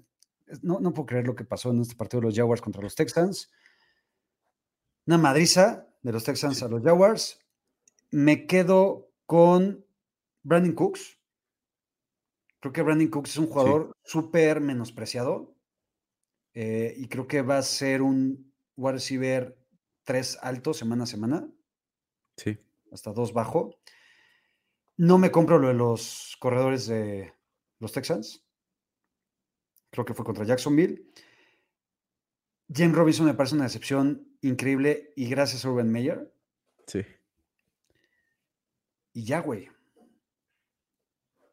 No, 0.62 0.80
no, 0.80 0.94
puedo 0.94 1.06
creer 1.06 1.26
lo 1.26 1.34
que 1.34 1.44
pasó 1.44 1.70
en 1.70 1.80
este 1.80 1.96
partido 1.96 2.20
de 2.20 2.26
los 2.28 2.36
Jaguars 2.36 2.62
contra 2.62 2.82
los 2.82 2.94
Texans. 2.94 3.50
Una 5.06 5.18
madriza 5.18 5.88
de 6.02 6.12
los 6.12 6.24
Texans 6.24 6.58
sí. 6.58 6.64
a 6.64 6.68
los 6.68 6.82
Jaguars. 6.82 7.40
Me 8.10 8.46
quedo 8.46 9.10
con 9.26 9.84
Brandon 10.42 10.74
Cooks. 10.74 11.18
Creo 12.60 12.72
que 12.72 12.82
Brandon 12.82 13.08
Cooks 13.08 13.30
es 13.30 13.38
un 13.38 13.46
jugador 13.48 13.92
sí. 14.04 14.12
súper 14.12 14.60
menospreciado. 14.60 15.57
Eh, 16.60 16.92
y 16.96 17.06
creo 17.06 17.28
que 17.28 17.40
va 17.40 17.58
a 17.58 17.62
ser 17.62 18.02
un 18.02 18.52
wide 18.76 18.94
receiver 18.94 19.56
3 20.02 20.38
alto 20.42 20.74
semana 20.74 21.04
a 21.04 21.06
semana. 21.06 21.48
Sí. 22.36 22.58
Hasta 22.90 23.12
2 23.12 23.32
bajo. 23.32 23.78
No 24.96 25.18
me 25.18 25.30
compro 25.30 25.60
lo 25.60 25.68
de 25.68 25.74
los 25.74 26.36
corredores 26.40 26.88
de 26.88 27.32
los 27.78 27.92
Texans. 27.92 28.44
Creo 29.90 30.04
que 30.04 30.14
fue 30.14 30.24
contra 30.24 30.44
Jacksonville. 30.44 31.06
James 32.74 32.96
Robinson 32.96 33.26
me 33.26 33.34
parece 33.34 33.54
una 33.54 33.62
decepción 33.62 34.26
increíble 34.40 35.12
y 35.14 35.28
gracias 35.28 35.64
a 35.64 35.70
Urban 35.70 35.92
Meyer. 35.92 36.34
Sí. 36.88 37.06
Y 39.12 39.22
ya, 39.22 39.42
güey. 39.42 39.68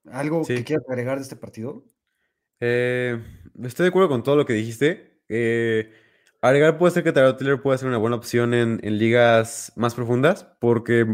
¿Algo 0.06 0.44
sí. 0.46 0.56
que 0.56 0.64
quieras 0.64 0.90
agregar 0.90 1.20
de 1.20 1.24
este 1.26 1.36
partido? 1.36 1.86
Eh, 2.60 3.22
estoy 3.64 3.84
de 3.86 3.90
acuerdo 3.90 4.10
con 4.10 4.24
todo 4.24 4.36
lo 4.36 4.46
que 4.46 4.54
dijiste. 4.54 5.20
Eh, 5.30 5.92
agregar 6.42 6.78
puede 6.78 6.94
ser 6.94 7.04
que 7.04 7.12
Tyrod 7.12 7.36
Taylor 7.38 7.62
pueda 7.62 7.78
ser 7.78 7.88
una 7.88 7.98
buena 7.98 8.16
opción 8.16 8.54
en, 8.54 8.80
en 8.84 8.98
ligas 8.98 9.74
más 9.76 9.96
profundas, 9.96 10.48
porque 10.60 11.06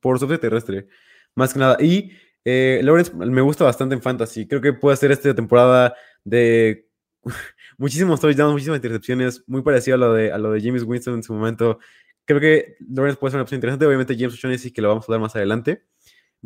por 0.00 0.18
software 0.18 0.38
terrestre, 0.38 0.88
más 1.34 1.52
que 1.52 1.58
nada. 1.58 1.76
Y 1.80 2.12
eh, 2.44 2.80
Lawrence 2.82 3.14
me 3.14 3.42
gusta 3.42 3.64
bastante 3.64 3.94
en 3.94 4.02
fantasy. 4.02 4.46
Creo 4.46 4.60
que 4.60 4.72
puede 4.72 4.96
ser 4.96 5.12
esta 5.12 5.34
temporada 5.34 5.94
de 6.24 6.88
muchísimos 7.78 8.20
touchdowns, 8.20 8.52
muchísimas 8.52 8.78
intercepciones, 8.78 9.44
muy 9.46 9.62
parecido 9.62 9.96
a 9.96 9.98
lo 9.98 10.14
de, 10.14 10.32
a 10.32 10.38
lo 10.38 10.52
de 10.52 10.60
James 10.62 10.82
Winston 10.84 11.14
en 11.14 11.22
su 11.22 11.34
momento. 11.34 11.78
Creo 12.24 12.40
que 12.40 12.76
Lawrence 12.88 13.18
puede 13.18 13.32
ser 13.32 13.38
una 13.38 13.42
opción 13.42 13.58
interesante. 13.58 13.86
Obviamente, 13.86 14.14
James 14.16 14.34
O'Shaughnessy, 14.34 14.70
que 14.70 14.82
lo 14.82 14.88
vamos 14.88 15.04
a 15.04 15.06
hablar 15.06 15.20
más 15.20 15.36
adelante. 15.36 15.84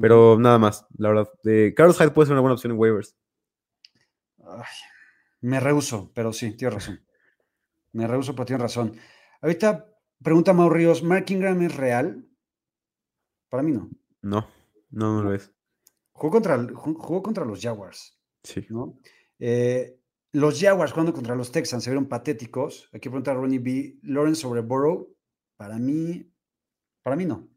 Pero 0.01 0.39
nada 0.39 0.59
más, 0.59 0.87
la 0.97 1.09
verdad. 1.11 1.29
De 1.45 1.75
Carlos 1.77 1.99
Hyde 1.99 2.11
puede 2.11 2.27
ser 2.27 2.33
una 2.33 2.41
buena 2.41 2.55
opción 2.55 2.73
en 2.73 2.79
waivers. 2.79 3.17
Ay, 4.57 4.65
me 5.41 5.61
rehuso, 5.61 6.13
pero 6.15 6.33
sí, 6.33 6.57
tienes 6.57 6.75
razón. 6.75 7.05
Me 7.93 8.07
rehuso, 8.07 8.35
pero 8.35 8.47
tienes 8.47 8.63
razón. 8.63 8.97
Ahorita 9.41 9.89
pregunta 10.23 10.53
Mau 10.53 10.71
Ríos, 10.71 11.03
¿Mark 11.03 11.27
Ingram 11.29 11.61
es 11.63 11.77
real? 11.77 12.27
Para 13.49 13.63
mí 13.63 13.73
no. 13.73 13.91
No, 14.23 14.49
no, 14.91 15.17
no 15.17 15.23
lo 15.23 15.35
es. 15.35 15.53
Jugó 16.13 16.31
contra, 16.31 16.67
jugó 16.75 17.23
contra 17.23 17.45
los 17.45 17.61
Jaguars. 17.61 18.19
Sí. 18.43 18.67
¿no? 18.71 18.99
Eh, 19.39 19.99
los 20.33 20.61
Jaguars 20.61 20.93
jugando 20.93 21.13
contra 21.13 21.35
los 21.35 21.53
Texans 21.53 21.85
se 21.85 21.91
vieron 21.91 22.09
patéticos. 22.09 22.89
Aquí 22.93 23.09
pregunta 23.09 23.35
Ronnie 23.35 23.59
B. 23.59 23.99
Lawrence 24.03 24.41
sobre 24.41 24.61
Burrow. 24.61 25.15
Para 25.57 25.79
mí, 25.79 26.31
para 27.03 27.17
mí 27.17 27.27
no. 27.27 27.49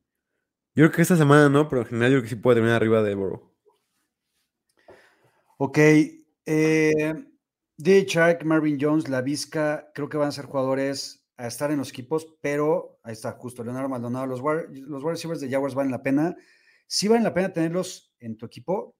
Yo 0.73 0.83
creo 0.83 0.91
que 0.91 1.01
esta 1.01 1.15
semana 1.15 1.47
no, 1.47 1.69
pero 1.69 1.83
en 1.83 1.87
general 1.87 2.11
yo 2.11 2.17
creo 2.17 2.23
que 2.23 2.29
sí 2.29 2.35
puede 2.35 2.55
terminar 2.55 2.77
arriba 2.77 3.01
de 3.01 3.15
Burrow. 3.15 3.53
Ok. 5.57 5.79
Eh, 6.45 7.13
D. 7.77 8.05
Shark, 8.05 8.45
Marvin 8.45 8.77
Jones, 8.79 9.09
La 9.09 9.21
Vizca, 9.21 9.91
creo 9.93 10.07
que 10.07 10.17
van 10.17 10.29
a 10.29 10.31
ser 10.31 10.45
jugadores 10.45 11.25
a 11.37 11.47
estar 11.47 11.71
en 11.71 11.79
los 11.79 11.89
equipos, 11.89 12.37
pero 12.41 12.99
ahí 13.03 13.13
está, 13.13 13.33
justo 13.33 13.63
Leonardo 13.63 13.89
Maldonado. 13.89 14.27
Los, 14.27 14.41
los 14.41 15.03
wide 15.03 15.13
receivers 15.13 15.41
de 15.41 15.49
Jaguars 15.49 15.75
valen 15.75 15.91
la 15.91 16.01
pena. 16.01 16.35
Sí 16.87 17.07
valen 17.07 17.23
la 17.23 17.33
pena 17.33 17.51
tenerlos 17.51 18.13
en 18.19 18.37
tu 18.37 18.45
equipo, 18.45 18.95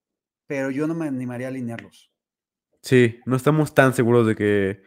pero 0.47 0.71
yo 0.71 0.87
no 0.87 0.95
me 0.95 1.07
animaría 1.07 1.47
a 1.47 1.49
alinearlos. 1.49 2.11
Sí, 2.81 3.19
no 3.25 3.35
estamos 3.35 3.73
tan 3.73 3.93
seguros 3.93 4.27
de 4.27 4.35
que 4.35 4.83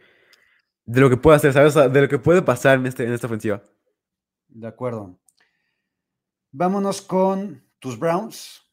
de 0.85 1.01
lo 1.01 1.09
que 1.09 1.17
puede 1.17 1.37
hacer, 1.37 1.53
¿sabes? 1.53 1.75
De 1.75 2.01
lo 2.01 2.07
que 2.07 2.17
puede 2.17 2.41
pasar 2.41 2.79
en, 2.79 2.85
este, 2.85 3.03
en 3.03 3.13
esta 3.13 3.27
ofensiva. 3.27 3.61
De 4.47 4.67
acuerdo. 4.67 5.19
Vámonos 6.51 7.01
con 7.01 7.63
tus 7.77 7.97
Browns 7.99 8.67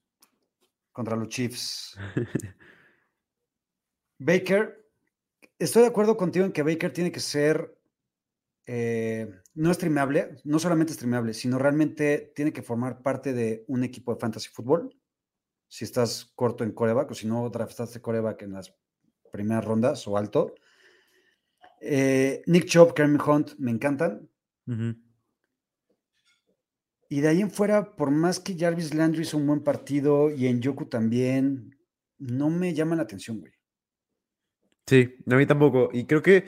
contra 0.93 1.17
los 1.17 1.29
Chiefs. 1.29 1.99
Baker, 4.19 4.87
estoy 5.59 5.83
de 5.83 5.89
acuerdo 5.89 6.17
contigo 6.17 6.45
en 6.45 6.53
que 6.53 6.63
Baker 6.63 6.93
tiene 6.93 7.13
que 7.13 7.21
ser 7.21 7.77
eh, 8.67 9.31
no 9.55 9.73
streamable, 9.73 10.37
no 10.45 10.59
solamente 10.59 10.93
streamable, 10.93 11.35
sino 11.35 11.59
realmente 11.59 12.33
tiene 12.35 12.53
que 12.53 12.63
formar 12.63 13.03
parte 13.03 13.33
de 13.33 13.65
un 13.69 13.85
equipo 13.85 14.13
de 14.13 14.21
fantasy 14.21 14.49
fútbol. 14.49 14.95
Si 15.69 15.85
estás 15.85 16.33
corto 16.35 16.65
en 16.65 16.73
coreback 16.73 17.11
o 17.11 17.15
si 17.15 17.27
no 17.27 17.49
draftaste 17.49 18.01
coreback 18.01 18.43
en 18.43 18.53
las 18.53 18.75
primeras 19.33 19.65
rondas 19.65 20.07
o 20.09 20.17
alto. 20.17 20.55
Eh, 21.81 22.43
Nick 22.47 22.67
Chubb, 22.67 22.95
Kermit 22.95 23.23
Hunt 23.27 23.55
me 23.59 23.71
encantan. 23.71 24.29
Uh 24.67 24.73
-huh. 24.73 25.03
Y 27.09 27.21
de 27.21 27.29
ahí 27.29 27.41
en 27.41 27.51
fuera, 27.51 27.95
por 27.95 28.11
más 28.11 28.41
que 28.41 28.57
Jarvis 28.59 28.95
Landry 28.95 29.23
hizo 29.23 29.37
un 29.37 29.47
buen 29.47 29.63
partido 29.63 30.31
y 30.31 30.47
en 30.47 30.61
Yoku 30.61 30.87
también, 30.87 31.79
no 32.19 32.51
me 32.51 32.75
llama 32.75 32.97
la 32.97 33.03
atención, 33.03 33.39
güey. 33.41 33.53
Sí, 34.87 35.17
a 35.29 35.35
mí 35.37 35.47
tampoco. 35.47 35.91
Y 35.93 36.05
creo 36.05 36.23
que 36.23 36.45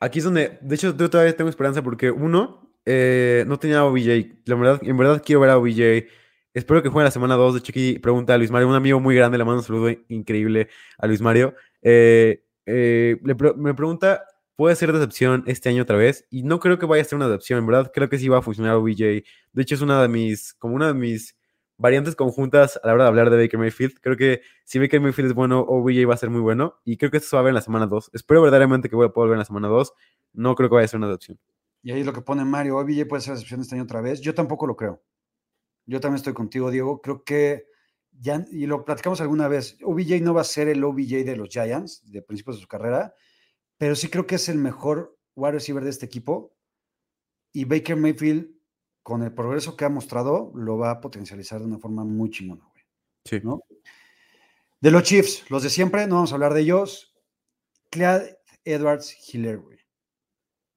aquí 0.00 0.18
es 0.20 0.24
donde, 0.24 0.58
de 0.60 0.74
hecho, 0.74 0.96
yo 0.96 1.10
todavía 1.10 1.36
tengo 1.36 1.50
esperanza 1.50 1.82
porque 1.82 2.10
uno, 2.10 2.72
eh, 2.84 3.44
no 3.46 3.58
tenía 3.58 3.80
a 3.80 3.84
OBJ. 3.84 4.42
La 4.44 4.54
verdad, 4.56 4.80
en 4.82 4.96
verdad 4.96 5.22
quiero 5.24 5.40
ver 5.40 5.50
a 5.50 5.58
OBJ. 5.58 6.06
Espero 6.54 6.82
que 6.82 6.88
juegue 6.88 7.04
la 7.06 7.10
semana 7.10 7.34
2. 7.34 7.54
De 7.54 7.58
hecho, 7.60 7.72
aquí 7.72 7.98
pregunta 7.98 8.34
a 8.34 8.38
Luis 8.38 8.50
Mario, 8.50 8.68
un 8.68 8.74
amigo 8.74 9.00
muy 9.00 9.16
grande, 9.16 9.38
le 9.38 9.44
mando 9.44 9.60
un 9.60 9.64
saludo 9.64 9.90
increíble 10.08 10.68
a 10.98 11.06
Luis 11.06 11.20
Mario. 11.20 11.54
Eh, 11.82 12.44
eh, 12.66 13.16
me 13.56 13.74
pregunta, 13.74 14.24
¿puede 14.56 14.76
ser 14.76 14.92
decepción 14.92 15.44
este 15.46 15.68
año 15.70 15.82
otra 15.82 15.96
vez? 15.96 16.26
Y 16.30 16.42
no 16.44 16.60
creo 16.60 16.78
que 16.78 16.86
vaya 16.86 17.02
a 17.02 17.04
ser 17.04 17.16
una 17.16 17.28
decepción, 17.28 17.58
en 17.60 17.66
verdad 17.66 17.90
creo 17.92 18.08
que 18.08 18.18
sí 18.18 18.28
va 18.28 18.38
a 18.38 18.42
funcionar 18.42 18.76
OBJ. 18.76 18.98
De 19.52 19.62
hecho, 19.62 19.74
es 19.74 19.80
una 19.80 20.00
de 20.02 20.08
mis, 20.08 20.54
como 20.54 20.74
una 20.76 20.88
de 20.88 20.94
mis 20.94 21.36
variantes 21.82 22.14
conjuntas 22.14 22.80
a 22.82 22.86
la 22.86 22.94
hora 22.94 23.02
de 23.02 23.08
hablar 23.08 23.28
de 23.28 23.36
Baker 23.36 23.58
Mayfield. 23.58 23.98
Creo 24.00 24.16
que 24.16 24.40
si 24.64 24.78
Baker 24.78 25.00
Mayfield 25.00 25.30
es 25.30 25.34
bueno, 25.34 25.60
OBJ 25.60 26.08
va 26.08 26.14
a 26.14 26.16
ser 26.16 26.30
muy 26.30 26.40
bueno. 26.40 26.80
Y 26.84 26.96
creo 26.96 27.10
que 27.10 27.16
esto 27.16 27.30
se 27.30 27.36
va 27.36 27.40
a 27.40 27.42
ver 27.42 27.50
en 27.50 27.56
la 27.56 27.60
semana 27.60 27.86
2. 27.86 28.10
Espero 28.14 28.40
verdaderamente 28.40 28.88
que 28.88 28.94
voy 28.94 29.06
a 29.06 29.10
poder 29.10 29.32
en 29.32 29.40
la 29.40 29.44
semana 29.44 29.66
2. 29.66 29.92
No 30.34 30.54
creo 30.54 30.68
que 30.68 30.76
vaya 30.76 30.84
a 30.84 30.88
ser 30.88 30.98
una 30.98 31.08
decepción. 31.08 31.38
Y 31.82 31.90
ahí 31.90 32.04
lo 32.04 32.12
que 32.12 32.22
pone 32.22 32.44
Mario, 32.44 32.78
OBJ 32.78 33.08
puede 33.08 33.20
ser 33.20 33.34
decepción 33.34 33.60
este 33.60 33.74
año 33.74 33.82
otra 33.82 34.00
vez. 34.00 34.20
Yo 34.20 34.32
tampoco 34.32 34.66
lo 34.66 34.76
creo. 34.76 35.02
Yo 35.84 35.98
también 35.98 36.16
estoy 36.16 36.32
contigo, 36.32 36.70
Diego. 36.70 37.02
Creo 37.02 37.24
que 37.24 37.66
ya, 38.12 38.46
y 38.52 38.66
lo 38.66 38.84
platicamos 38.84 39.20
alguna 39.20 39.48
vez, 39.48 39.76
OBJ 39.82 40.20
no 40.22 40.34
va 40.34 40.42
a 40.42 40.44
ser 40.44 40.68
el 40.68 40.84
OBJ 40.84 41.24
de 41.24 41.36
los 41.36 41.48
Giants 41.48 42.08
de 42.08 42.22
principios 42.22 42.56
de 42.56 42.62
su 42.62 42.68
carrera, 42.68 43.14
pero 43.78 43.96
sí 43.96 44.08
creo 44.08 44.26
que 44.26 44.36
es 44.36 44.48
el 44.48 44.58
mejor 44.58 45.18
wide 45.34 45.52
receiver 45.52 45.82
de 45.82 45.90
este 45.90 46.06
equipo. 46.06 46.54
Y 47.52 47.64
Baker 47.64 47.96
Mayfield, 47.96 48.48
con 49.02 49.22
el 49.22 49.32
progreso 49.32 49.76
que 49.76 49.84
ha 49.84 49.88
mostrado, 49.88 50.52
lo 50.54 50.78
va 50.78 50.90
a 50.90 51.00
potencializar 51.00 51.60
de 51.60 51.66
una 51.66 51.78
forma 51.78 52.04
muy 52.04 52.30
chingona, 52.30 52.64
güey. 52.64 52.82
Sí. 53.24 53.40
¿no? 53.42 53.62
De 54.80 54.90
los 54.90 55.02
Chiefs, 55.02 55.48
los 55.50 55.62
de 55.62 55.70
siempre, 55.70 56.06
no 56.06 56.16
vamos 56.16 56.32
a 56.32 56.34
hablar 56.34 56.54
de 56.54 56.60
ellos. 56.60 57.14
Clyde 57.90 58.38
Edwards 58.64 59.16
Hiller, 59.28 59.58
güey. 59.58 59.78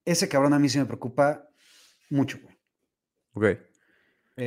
Ese 0.05 0.29
cabrón 0.29 0.53
a 0.53 0.59
mí 0.59 0.69
sí 0.69 0.77
me 0.77 0.85
preocupa 0.85 1.47
mucho, 2.09 2.39
güey. 2.41 2.55
Ok. 3.33 3.59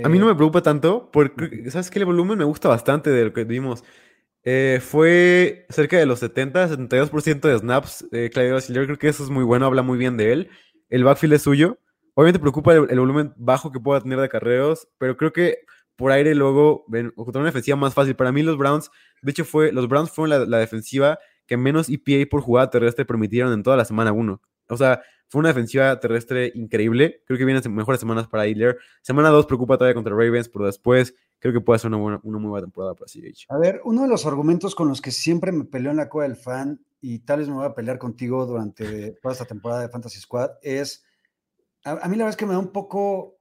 a 0.05 0.09
mí 0.09 0.19
no 0.19 0.27
me 0.27 0.35
preocupa 0.35 0.63
tanto 0.63 1.11
porque, 1.11 1.71
¿sabes 1.71 1.91
qué? 1.91 1.99
El 1.99 2.05
volumen 2.05 2.39
me 2.39 2.45
gusta 2.45 2.69
bastante 2.69 3.11
de 3.11 3.25
lo 3.25 3.33
que 3.33 3.45
vimos. 3.45 3.85
Eh, 4.45 4.81
fue 4.81 5.67
cerca 5.69 5.99
de 5.99 6.07
los 6.07 6.21
70, 6.21 6.69
72% 6.69 7.41
de 7.41 7.59
snaps. 7.59 8.07
Eh, 8.13 8.31
Claudio 8.33 8.59
creo 8.87 8.99
que 8.99 9.09
eso 9.09 9.25
es 9.25 9.31
muy 9.31 9.45
bueno, 9.45 9.67
habla 9.67 9.83
muy 9.83 9.99
bien 9.99 10.17
de 10.17 10.33
él. 10.33 10.51
El 10.89 11.05
backfield 11.05 11.35
es 11.35 11.43
suyo. 11.43 11.79
Obviamente 12.19 12.41
preocupa 12.41 12.75
el, 12.75 12.99
volumen 12.99 13.33
bajo 13.37 13.71
que 13.71 13.79
pueda 13.79 14.01
tener 14.01 14.19
de 14.19 14.29
carreros, 14.29 14.89
pero 14.99 15.17
creo 15.17 15.33
que 15.33 15.59
por 15.95 16.11
aire 16.11 16.35
luego 16.35 16.85
ven, 16.89 17.13
una 17.15 17.45
defensiva 17.45 17.77
más 17.77 17.95
fácil. 17.95 18.17
Para 18.17 18.33
mí 18.33 18.43
los 18.43 18.59
Browns, 18.59 18.91
de 19.23 19.31
hecho 19.31 19.45
fue, 19.45 19.71
los 19.71 19.87
Browns 19.87 20.11
fueron 20.11 20.51
la, 20.51 20.59
defensiva 20.59 21.21
que 21.47 21.57
menos 21.57 21.89
EPA 21.89 22.29
por 22.29 22.41
jugada 22.41 22.71
terrestre 22.71 23.05
permitieron 23.05 23.53
en 23.53 23.63
toda 23.63 23.77
la 23.77 23.85
semana 23.85 24.11
1. 24.11 24.43
O 24.69 24.77
sea, 24.77 25.01
fue 25.29 25.39
una 25.39 25.51
defensiva 25.51 26.01
terrestre 26.01 26.51
increíble. 26.57 27.23
Creo 27.25 27.39
que 27.39 27.45
vienen 27.45 27.63
mejores 27.73 28.01
semanas 28.01 28.27
para 28.27 28.49
Hitler. 28.49 28.79
Semana 29.01 29.29
2 29.29 29.47
preocupa 29.47 29.79
todavía 29.79 29.95
contra 29.95 30.13
Ravens, 30.13 30.49
pero 30.49 30.67
después 30.67 31.15
creo 31.39 31.55
que 31.55 31.61
puede 31.61 31.79
ser 31.79 31.87
una, 31.87 31.99
buena, 31.99 32.21
una 32.25 32.39
muy 32.41 32.49
buena 32.49 32.67
temporada 32.67 32.97
para 32.97 33.07
CH. 33.07 33.47
A 33.49 33.59
ver, 33.59 33.81
uno 33.85 34.03
de 34.03 34.09
los 34.09 34.27
argumentos 34.27 34.75
con 34.75 34.89
los 34.89 35.01
que 35.01 35.13
siempre 35.13 35.53
me 35.53 35.67
peleó 35.67 35.93
en 35.93 35.99
la 35.99 36.09
cola 36.09 36.27
del 36.27 36.37
fan, 36.37 36.81
y 37.01 37.21
tal 37.21 37.39
vez 37.39 37.49
me 37.49 37.55
voy 37.55 37.67
a 37.67 37.77
pelear 37.77 37.97
contigo 37.97 38.45
durante 38.45 39.13
toda 39.23 39.35
esta 39.35 39.45
temporada 39.45 39.83
de 39.83 39.89
Fantasy 39.89 40.19
Squad, 40.19 40.51
es, 40.63 41.05
a, 41.85 42.09
mí 42.09 42.17
la 42.17 42.25
verdad 42.25 42.31
es 42.31 42.37
que 42.37 42.47
me 42.47 42.53
da 42.53 42.59
un 42.59 42.73
poco 42.73 43.39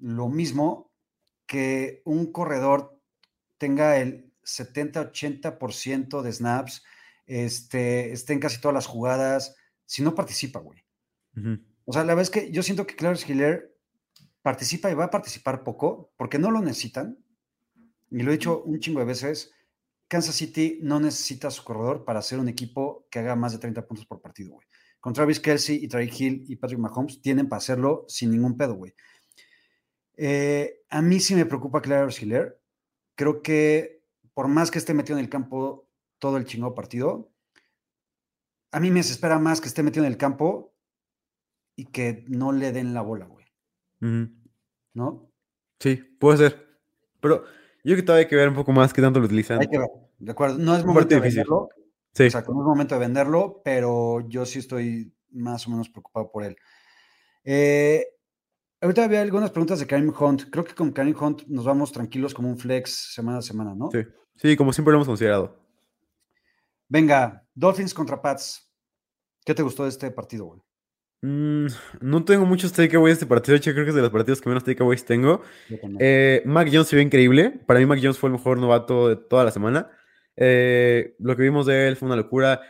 lo 0.00 0.28
mismo 0.28 0.92
que 1.46 2.02
un 2.04 2.32
corredor 2.32 3.00
tenga 3.56 3.98
el 3.98 4.32
70-80% 4.44 6.22
de 6.22 6.32
snaps, 6.32 6.84
este, 7.26 8.12
esté 8.12 8.32
en 8.32 8.40
casi 8.40 8.60
todas 8.60 8.74
las 8.74 8.86
jugadas, 8.86 9.56
si 9.84 10.02
no 10.02 10.14
participa, 10.14 10.60
güey. 10.60 10.84
O 11.84 11.92
sea, 11.92 12.02
la 12.02 12.14
verdad 12.14 12.22
es 12.22 12.30
que 12.30 12.50
yo 12.50 12.62
siento 12.62 12.86
que 12.86 12.96
Clarence 12.96 13.30
Hiller 13.30 13.74
participa 14.42 14.90
y 14.90 14.94
va 14.94 15.04
a 15.04 15.10
participar 15.10 15.62
poco 15.62 16.12
porque 16.16 16.38
no 16.38 16.50
lo 16.50 16.60
necesitan. 16.60 17.18
Y 18.10 18.22
lo 18.22 18.30
he 18.30 18.36
dicho 18.38 18.62
un 18.62 18.80
chingo 18.80 19.00
de 19.00 19.06
veces. 19.06 19.52
Kansas 20.08 20.34
City 20.34 20.80
no 20.82 21.00
necesita 21.00 21.50
su 21.50 21.62
corredor 21.62 22.04
para 22.04 22.22
ser 22.22 22.38
un 22.38 22.48
equipo 22.48 23.06
que 23.10 23.18
haga 23.18 23.36
más 23.36 23.52
de 23.52 23.58
30 23.58 23.86
puntos 23.86 24.06
por 24.06 24.20
partido, 24.20 24.52
güey. 24.52 24.66
Con 25.00 25.12
Travis 25.12 25.40
Kelsey 25.40 25.82
y 25.82 25.88
Trey 25.88 26.10
Hill 26.16 26.44
y 26.48 26.56
Patrick 26.56 26.80
Mahomes 26.80 27.20
tienen 27.20 27.48
para 27.48 27.58
hacerlo 27.58 28.04
sin 28.08 28.30
ningún 28.30 28.56
pedo, 28.56 28.74
güey. 28.74 28.94
Eh, 30.16 30.82
a 30.90 31.00
mí 31.00 31.20
sí 31.20 31.34
me 31.34 31.46
preocupa 31.46 31.80
Clarence 31.80 32.24
Hiller. 32.24 32.60
Creo 33.14 33.42
que 33.42 34.02
por 34.34 34.48
más 34.48 34.70
que 34.70 34.78
esté 34.78 34.94
metido 34.94 35.18
en 35.18 35.24
el 35.24 35.30
campo 35.30 35.88
todo 36.18 36.36
el 36.36 36.44
chingado 36.44 36.74
partido, 36.74 37.32
a 38.72 38.80
mí 38.80 38.90
me 38.90 39.00
desespera 39.00 39.38
más 39.38 39.60
que 39.60 39.68
esté 39.68 39.82
metido 39.82 40.04
en 40.04 40.12
el 40.12 40.18
campo 40.18 40.74
y 41.76 41.86
que 41.86 42.24
no 42.28 42.52
le 42.52 42.72
den 42.72 42.94
la 42.94 43.02
bola, 43.02 43.26
güey. 43.26 43.46
¿No? 44.94 45.32
Sí, 45.78 45.96
puede 46.18 46.38
ser. 46.38 46.68
Pero 47.20 47.44
yo 47.44 47.94
creo 47.94 47.96
que 47.96 48.02
todavía 48.02 48.24
hay 48.24 48.28
que 48.28 48.36
ver 48.36 48.48
un 48.48 48.54
poco 48.54 48.72
más 48.72 48.92
qué 48.92 49.00
tanto 49.00 49.20
lo 49.20 49.26
utilizan. 49.26 49.60
Hay 49.60 49.68
que 49.68 49.78
ver, 49.78 49.88
de 50.18 50.32
acuerdo. 50.32 50.58
No 50.58 50.76
es 50.76 50.84
momento 50.84 51.20
de. 51.20 51.44
Sí. 52.14 52.24
Exacto, 52.24 52.52
no 52.52 52.60
es 52.60 52.66
momento 52.66 52.94
de 52.94 53.00
venderlo, 53.00 53.60
pero 53.64 54.26
yo 54.28 54.44
sí 54.44 54.58
estoy 54.58 55.12
más 55.30 55.66
o 55.66 55.70
menos 55.70 55.88
preocupado 55.88 56.30
por 56.30 56.44
él. 56.44 56.56
Eh, 57.44 58.04
ahorita 58.80 59.04
había 59.04 59.22
algunas 59.22 59.50
preguntas 59.50 59.78
de 59.78 59.86
Karim 59.86 60.12
Hunt. 60.18 60.50
Creo 60.50 60.64
que 60.64 60.74
con 60.74 60.92
Karim 60.92 61.16
Hunt 61.18 61.42
nos 61.46 61.64
vamos 61.64 61.92
tranquilos 61.92 62.34
como 62.34 62.48
un 62.48 62.58
flex 62.58 63.14
semana 63.14 63.38
a 63.38 63.42
semana, 63.42 63.74
¿no? 63.74 63.90
Sí, 63.90 64.00
sí 64.36 64.56
como 64.56 64.72
siempre 64.72 64.92
lo 64.92 64.98
hemos 64.98 65.08
considerado. 65.08 65.58
Venga, 66.88 67.46
Dolphins 67.54 67.92
contra 67.92 68.20
Pats. 68.20 68.72
¿Qué 69.44 69.54
te 69.54 69.62
gustó 69.62 69.84
de 69.84 69.90
este 69.90 70.10
partido, 70.10 70.46
güey? 70.46 70.60
Mm, 71.20 71.66
no 72.00 72.24
tengo 72.24 72.46
muchos 72.46 72.72
takeaways 72.72 73.12
de 73.12 73.24
este 73.24 73.26
partido. 73.26 73.54
De 73.54 73.58
hecho, 73.58 73.72
creo 73.72 73.84
que 73.84 73.90
es 73.90 73.96
de 73.96 74.02
los 74.02 74.10
partidos 74.10 74.40
que 74.40 74.48
menos 74.48 74.64
takeaways 74.64 75.04
tengo. 75.04 75.42
Eh, 75.98 76.42
Mac 76.44 76.68
Jones 76.72 76.88
se 76.88 76.96
ve 76.96 77.02
increíble. 77.02 77.50
Para 77.66 77.80
mí, 77.80 77.86
Mac 77.86 77.98
Jones 78.00 78.18
fue 78.18 78.28
el 78.28 78.34
mejor 78.34 78.58
novato 78.58 79.08
de 79.08 79.16
toda 79.16 79.44
la 79.44 79.50
semana. 79.50 79.90
Eh, 80.40 81.16
lo 81.18 81.36
que 81.36 81.42
vimos 81.42 81.66
de 81.66 81.88
él 81.88 81.96
fue 81.96 82.06
una 82.06 82.16
locura. 82.16 82.60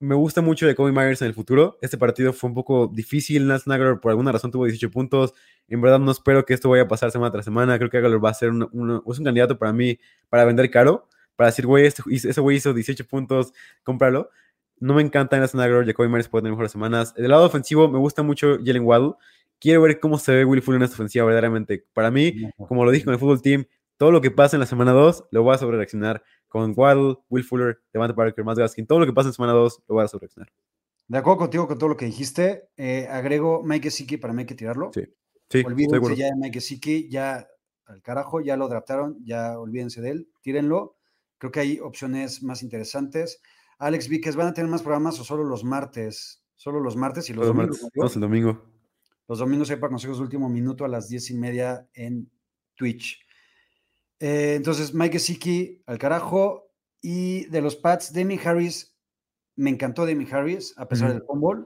Me 0.00 0.16
gusta 0.16 0.40
mucho 0.40 0.66
de 0.66 0.74
Kobe 0.74 0.90
Myers 0.90 1.22
en 1.22 1.28
el 1.28 1.34
futuro. 1.34 1.78
Este 1.80 1.96
partido 1.96 2.32
fue 2.32 2.48
un 2.48 2.54
poco 2.54 2.88
difícil. 2.92 3.46
Nats 3.46 3.68
Nagar 3.68 4.00
por 4.00 4.10
alguna 4.10 4.32
razón 4.32 4.50
tuvo 4.50 4.64
18 4.64 4.90
puntos. 4.90 5.32
En 5.68 5.80
verdad 5.80 6.00
no 6.00 6.10
espero 6.10 6.44
que 6.44 6.54
esto 6.54 6.68
vaya 6.68 6.82
a 6.82 6.88
pasar 6.88 7.12
semana 7.12 7.30
tras 7.30 7.44
semana. 7.44 7.78
Creo 7.78 7.88
que 7.88 7.98
Aguilar 7.98 8.22
va 8.22 8.30
a 8.30 8.34
ser 8.34 8.50
un, 8.50 8.62
es 9.06 9.18
un 9.18 9.24
candidato 9.24 9.56
para 9.56 9.72
mí 9.72 9.98
para 10.28 10.44
vender 10.44 10.68
caro. 10.70 11.08
Para 11.36 11.50
decir, 11.50 11.66
güey, 11.66 11.86
este, 11.86 12.02
ese 12.10 12.40
güey 12.40 12.56
hizo 12.56 12.74
18 12.74 13.06
puntos, 13.06 13.52
cómpralo. 13.84 14.30
No 14.80 14.94
me 14.94 15.02
encanta 15.02 15.36
en 15.36 15.42
la 15.42 15.48
Snagger, 15.48 15.86
Jacoby 15.86 16.08
Myers 16.08 16.28
puede 16.28 16.42
tener 16.42 16.52
mejores 16.52 16.72
semanas. 16.72 17.14
Del 17.14 17.30
lado 17.30 17.46
ofensivo, 17.46 17.88
me 17.88 17.98
gusta 17.98 18.24
mucho 18.24 18.58
Jalen 18.64 18.84
Waddle. 18.84 19.12
Quiero 19.60 19.80
ver 19.82 20.00
cómo 20.00 20.18
se 20.18 20.34
ve 20.34 20.44
Will 20.44 20.60
Fuller 20.60 20.80
en 20.80 20.84
esta 20.86 20.96
ofensiva, 20.96 21.24
verdaderamente. 21.24 21.86
Para 21.92 22.10
mí, 22.10 22.50
como 22.56 22.84
lo 22.84 22.90
dije 22.90 23.04
con 23.04 23.14
el 23.14 23.20
fútbol 23.20 23.40
team, 23.40 23.64
todo 24.02 24.10
lo 24.10 24.20
que 24.20 24.32
pasa 24.32 24.56
en 24.56 24.60
la 24.60 24.66
semana 24.66 24.90
2 24.90 25.26
lo 25.30 25.44
voy 25.44 25.54
a 25.54 25.58
sobre 25.58 25.76
reaccionar 25.76 26.24
con 26.48 26.74
Waddle, 26.76 27.18
Will 27.28 27.44
Fuller, 27.44 27.78
Devante 27.92 28.14
Parker, 28.14 28.44
más 28.44 28.58
Gaskin. 28.58 28.84
Todo 28.84 28.98
lo 28.98 29.06
que 29.06 29.12
pasa 29.12 29.28
en 29.28 29.32
semana 29.32 29.52
2 29.52 29.84
lo 29.86 29.94
voy 29.94 30.04
a 30.04 30.08
sobre 30.08 30.22
reaccionar. 30.22 30.52
De 31.06 31.18
acuerdo 31.18 31.38
contigo 31.38 31.68
con 31.68 31.78
todo 31.78 31.90
lo 31.90 31.96
que 31.96 32.06
dijiste. 32.06 32.68
Eh, 32.76 33.06
agrego 33.08 33.62
Mike 33.62 33.90
Gesicki 33.90 34.16
para 34.16 34.34
mí 34.34 34.40
hay 34.40 34.46
que 34.46 34.56
tirarlo. 34.56 34.90
Sí, 34.92 35.02
sí. 35.48 35.62
Olvídense 35.64 36.16
ya 36.16 36.26
de 36.26 36.32
Mike 36.36 36.54
Gesicki, 36.54 37.08
ya 37.08 37.46
al 37.86 38.02
carajo, 38.02 38.40
ya 38.40 38.56
lo 38.56 38.66
draftaron, 38.66 39.24
ya 39.24 39.56
olvídense 39.56 40.00
de 40.00 40.10
él, 40.10 40.28
tírenlo. 40.40 40.96
Creo 41.38 41.52
que 41.52 41.60
hay 41.60 41.78
opciones 41.78 42.42
más 42.42 42.64
interesantes. 42.64 43.40
Alex 43.78 44.08
Víquez, 44.08 44.34
¿van 44.34 44.48
a 44.48 44.52
tener 44.52 44.68
más 44.68 44.82
programas 44.82 45.20
o 45.20 45.22
solo 45.22 45.44
los 45.44 45.62
martes? 45.62 46.42
Solo 46.56 46.80
los 46.80 46.96
martes 46.96 47.30
y 47.30 47.34
los, 47.34 47.46
domingos. 47.46 48.16
el 48.16 48.20
domingo. 48.20 48.64
Los 49.28 49.38
domingos 49.38 49.70
hay 49.70 49.76
para 49.76 49.90
consejos 49.90 50.16
de 50.18 50.24
último 50.24 50.48
minuto 50.48 50.84
a 50.84 50.88
las 50.88 51.08
diez 51.08 51.30
y 51.30 51.34
media 51.34 51.86
en 51.94 52.28
Twitch. 52.74 53.22
Eh, 54.22 54.54
entonces, 54.54 54.94
Mike 54.94 55.14
Gesicki 55.18 55.82
al 55.84 55.98
carajo. 55.98 56.70
Y 57.00 57.46
de 57.46 57.60
los 57.60 57.74
Pats, 57.74 58.12
Demi 58.12 58.38
Harris, 58.42 58.96
me 59.56 59.70
encantó 59.70 60.06
Demi 60.06 60.24
Harris, 60.30 60.72
a 60.78 60.86
pesar 60.86 61.12
del 61.12 61.24
fumble. 61.24 61.64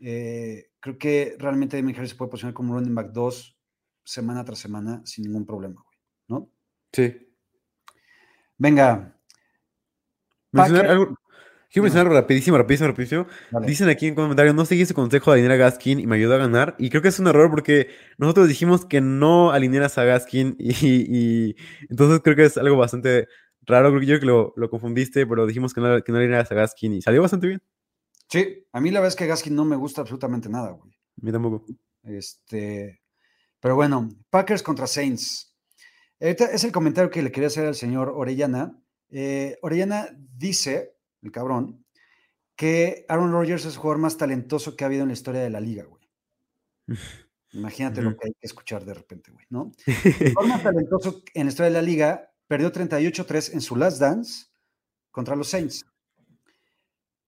Eh, 0.00 0.70
creo 0.80 0.96
que 0.96 1.36
realmente 1.38 1.76
Demi 1.76 1.92
Harris 1.94 2.10
se 2.10 2.16
puede 2.16 2.30
posicionar 2.30 2.54
como 2.54 2.72
running 2.72 2.94
back 2.94 3.12
2 3.12 3.58
semana 4.02 4.42
tras 4.42 4.58
semana 4.58 5.02
sin 5.04 5.24
ningún 5.24 5.44
problema, 5.44 5.84
¿no? 6.28 6.50
Sí. 6.90 7.14
Venga. 8.56 9.14
algo, 10.54 11.18
Quiero 11.70 11.82
mencionar 11.82 12.10
rapidísimo, 12.10 12.56
rapidísimo, 12.56 12.88
rapidísimo. 12.88 13.26
Dicen 13.66 13.90
aquí 13.90 14.06
en 14.06 14.14
comentarios, 14.14 14.54
no 14.54 14.64
seguí 14.64 14.82
ese 14.82 14.94
consejo 14.94 15.30
de 15.30 15.40
alinear 15.40 15.60
a 15.60 15.64
Gaskin 15.64 16.00
y 16.00 16.06
me 16.06 16.16
ayudó 16.16 16.34
a 16.34 16.38
ganar. 16.38 16.74
Y 16.78 16.88
creo 16.88 17.02
que 17.02 17.08
es 17.08 17.18
un 17.18 17.26
error 17.26 17.50
porque 17.50 17.88
nosotros 18.16 18.48
dijimos 18.48 18.86
que 18.86 19.02
no 19.02 19.50
alinearas 19.50 19.98
a 19.98 20.04
Gaskin 20.04 20.56
y, 20.58 21.56
entonces 21.90 22.20
creo 22.24 22.36
que 22.36 22.46
es 22.46 22.56
algo 22.56 22.78
bastante 22.78 23.28
raro. 23.62 23.90
Creo 23.90 24.00
que 24.00 24.06
yo 24.06 24.18
que 24.18 24.24
lo, 24.24 24.54
lo 24.56 24.70
confundiste, 24.70 25.26
pero 25.26 25.46
dijimos 25.46 25.74
que 25.74 25.82
no, 25.82 26.02
que 26.02 26.10
no 26.10 26.18
alinearas 26.18 26.50
a 26.50 26.54
Gaskin 26.54 26.94
y 26.94 27.02
salió 27.02 27.20
bastante 27.20 27.48
bien. 27.48 27.62
Sí, 28.30 28.66
a 28.72 28.80
mí 28.80 28.90
la 28.90 29.00
verdad 29.00 29.08
es 29.08 29.16
que 29.16 29.26
Gaskin 29.26 29.54
no 29.54 29.66
me 29.66 29.76
gusta 29.76 30.00
absolutamente 30.00 30.48
nada, 30.48 30.70
güey. 30.70 30.90
A 30.90 31.24
mí 31.24 31.32
tampoco. 31.32 31.66
Este, 32.02 33.02
Pero 33.60 33.74
bueno, 33.74 34.08
Packers 34.30 34.62
contra 34.62 34.86
Saints. 34.86 35.54
Este 36.18 36.44
es 36.44 36.64
el 36.64 36.72
comentario 36.72 37.10
que 37.10 37.22
le 37.22 37.30
quería 37.30 37.48
hacer 37.48 37.66
al 37.66 37.74
señor 37.74 38.10
Orellana. 38.14 38.78
Eh, 39.10 39.58
Orellana 39.62 40.08
dice, 40.16 40.97
el 41.22 41.32
cabrón, 41.32 41.84
que 42.56 43.04
Aaron 43.08 43.32
Rodgers 43.32 43.64
es 43.64 43.74
el 43.74 43.78
jugador 43.78 44.00
más 44.00 44.16
talentoso 44.16 44.76
que 44.76 44.84
ha 44.84 44.88
habido 44.88 45.02
en 45.02 45.08
la 45.08 45.14
historia 45.14 45.40
de 45.40 45.50
la 45.50 45.60
liga, 45.60 45.84
güey. 45.84 46.08
Imagínate 47.52 48.02
lo 48.02 48.16
que 48.16 48.26
hay 48.26 48.32
que 48.32 48.46
escuchar 48.46 48.84
de 48.84 48.94
repente, 48.94 49.30
güey, 49.30 49.46
¿no? 49.48 49.72
El 49.86 50.34
jugador 50.34 50.48
más 50.48 50.62
talentoso 50.62 51.22
en 51.32 51.46
la 51.46 51.48
historia 51.48 51.70
de 51.70 51.76
la 51.80 51.82
liga 51.82 52.30
perdió 52.46 52.70
38-3 52.70 53.54
en 53.54 53.60
su 53.60 53.74
last 53.76 53.98
dance 53.98 54.46
contra 55.10 55.34
los 55.34 55.48
Saints. 55.48 55.86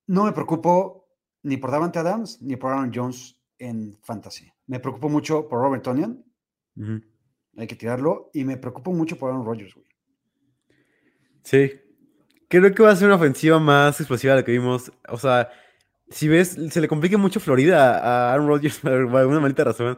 No 0.07 0.24
me 0.24 0.32
preocupo 0.32 1.09
ni 1.43 1.57
por 1.57 1.70
Davante 1.70 1.99
Adams 1.99 2.43
ni 2.43 2.57
por 2.57 2.72
Aaron 2.72 2.93
Jones 2.95 3.41
en 3.59 3.97
fantasy. 4.03 4.51
Me 4.66 4.80
preocupo 4.80 5.09
mucho 5.09 5.49
por 5.49 5.61
Robert 5.61 5.82
Tonian. 5.82 6.24
Hay 7.57 7.66
que 7.66 7.76
tirarlo. 7.76 8.30
Y 8.34 8.45
me 8.45 8.57
preocupo 8.57 8.93
mucho 8.93 9.16
por 9.16 9.30
Aaron 9.30 9.47
Rodgers, 9.47 9.74
güey. 9.74 9.86
Sí. 11.45 11.70
Creo 12.51 12.74
que 12.74 12.82
va 12.82 12.90
a 12.90 12.96
ser 12.96 13.07
una 13.07 13.14
ofensiva 13.14 13.61
más 13.61 14.01
explosiva 14.01 14.34
de 14.34 14.40
la 14.40 14.44
que 14.44 14.51
vimos. 14.51 14.90
O 15.09 15.18
sea, 15.18 15.51
si 16.09 16.26
ves, 16.26 16.57
se 16.70 16.80
le 16.80 16.88
complica 16.88 17.16
mucho 17.16 17.38
Florida 17.38 17.98
a 18.01 18.32
Aaron 18.32 18.48
Rodgers 18.48 18.78
por 18.80 18.92
alguna 18.92 19.38
maldita 19.38 19.62
razón. 19.62 19.96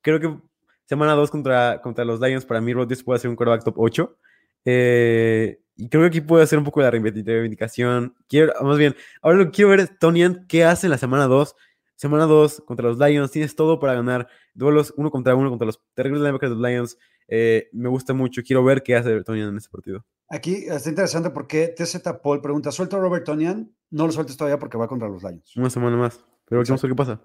Creo 0.00 0.18
que 0.18 0.36
semana 0.84 1.12
2 1.12 1.30
contra, 1.30 1.80
contra 1.80 2.04
los 2.04 2.20
Lions, 2.20 2.44
para 2.44 2.60
mí 2.60 2.74
Rodgers 2.74 3.04
puede 3.04 3.20
ser 3.20 3.30
un 3.30 3.36
quarterback 3.36 3.62
top 3.64 3.74
8. 3.78 4.16
Eh, 4.64 5.60
y 5.76 5.88
creo 5.88 6.02
que 6.02 6.08
aquí 6.08 6.20
puede 6.20 6.42
hacer 6.42 6.58
un 6.58 6.64
poco 6.64 6.80
la 6.80 6.90
reivindicación. 6.90 8.16
Quiero, 8.28 8.52
más 8.62 8.78
bien, 8.78 8.96
ahora 9.22 9.38
lo 9.38 9.44
que 9.44 9.52
quiero 9.52 9.70
ver 9.70 9.80
es 9.80 9.98
Tonian, 10.00 10.44
¿qué 10.48 10.64
hace 10.64 10.88
en 10.88 10.90
la 10.90 10.98
semana 10.98 11.28
2? 11.28 11.54
Semana 11.94 12.26
2 12.26 12.64
contra 12.66 12.88
los 12.88 12.98
Lions, 12.98 13.30
tienes 13.30 13.54
todo 13.54 13.78
para 13.78 13.94
ganar. 13.94 14.26
Duelos 14.54 14.92
uno 14.96 15.12
contra 15.12 15.36
uno 15.36 15.50
contra 15.50 15.66
los 15.66 15.80
terribles 15.94 16.22
linebackers 16.22 16.50
de 16.50 16.56
los 16.56 16.68
Lions. 16.68 16.98
Eh, 17.28 17.68
me 17.72 17.88
gusta 17.88 18.14
mucho, 18.14 18.42
quiero 18.42 18.64
ver 18.64 18.82
qué 18.82 18.96
hace 18.96 19.22
Tonian 19.22 19.48
en 19.48 19.56
este 19.56 19.70
partido. 19.70 20.04
Aquí 20.28 20.64
está 20.68 20.88
interesante 20.88 21.30
porque 21.30 21.68
TZ 21.68 22.00
Paul 22.22 22.40
pregunta: 22.40 22.70
¿suelto 22.72 22.96
a 22.96 23.00
Robert 23.00 23.24
Tonian? 23.24 23.70
No 23.90 24.06
lo 24.06 24.12
sueltes 24.12 24.36
todavía 24.36 24.58
porque 24.58 24.78
va 24.78 24.88
contra 24.88 25.08
los 25.08 25.22
Lions. 25.22 25.56
Una 25.56 25.70
semana 25.70 25.96
más, 25.96 26.24
pero 26.46 26.62
vamos 26.62 26.82
a 26.82 26.86
ver 26.86 26.92
qué 26.92 26.96
pasa. 26.96 27.20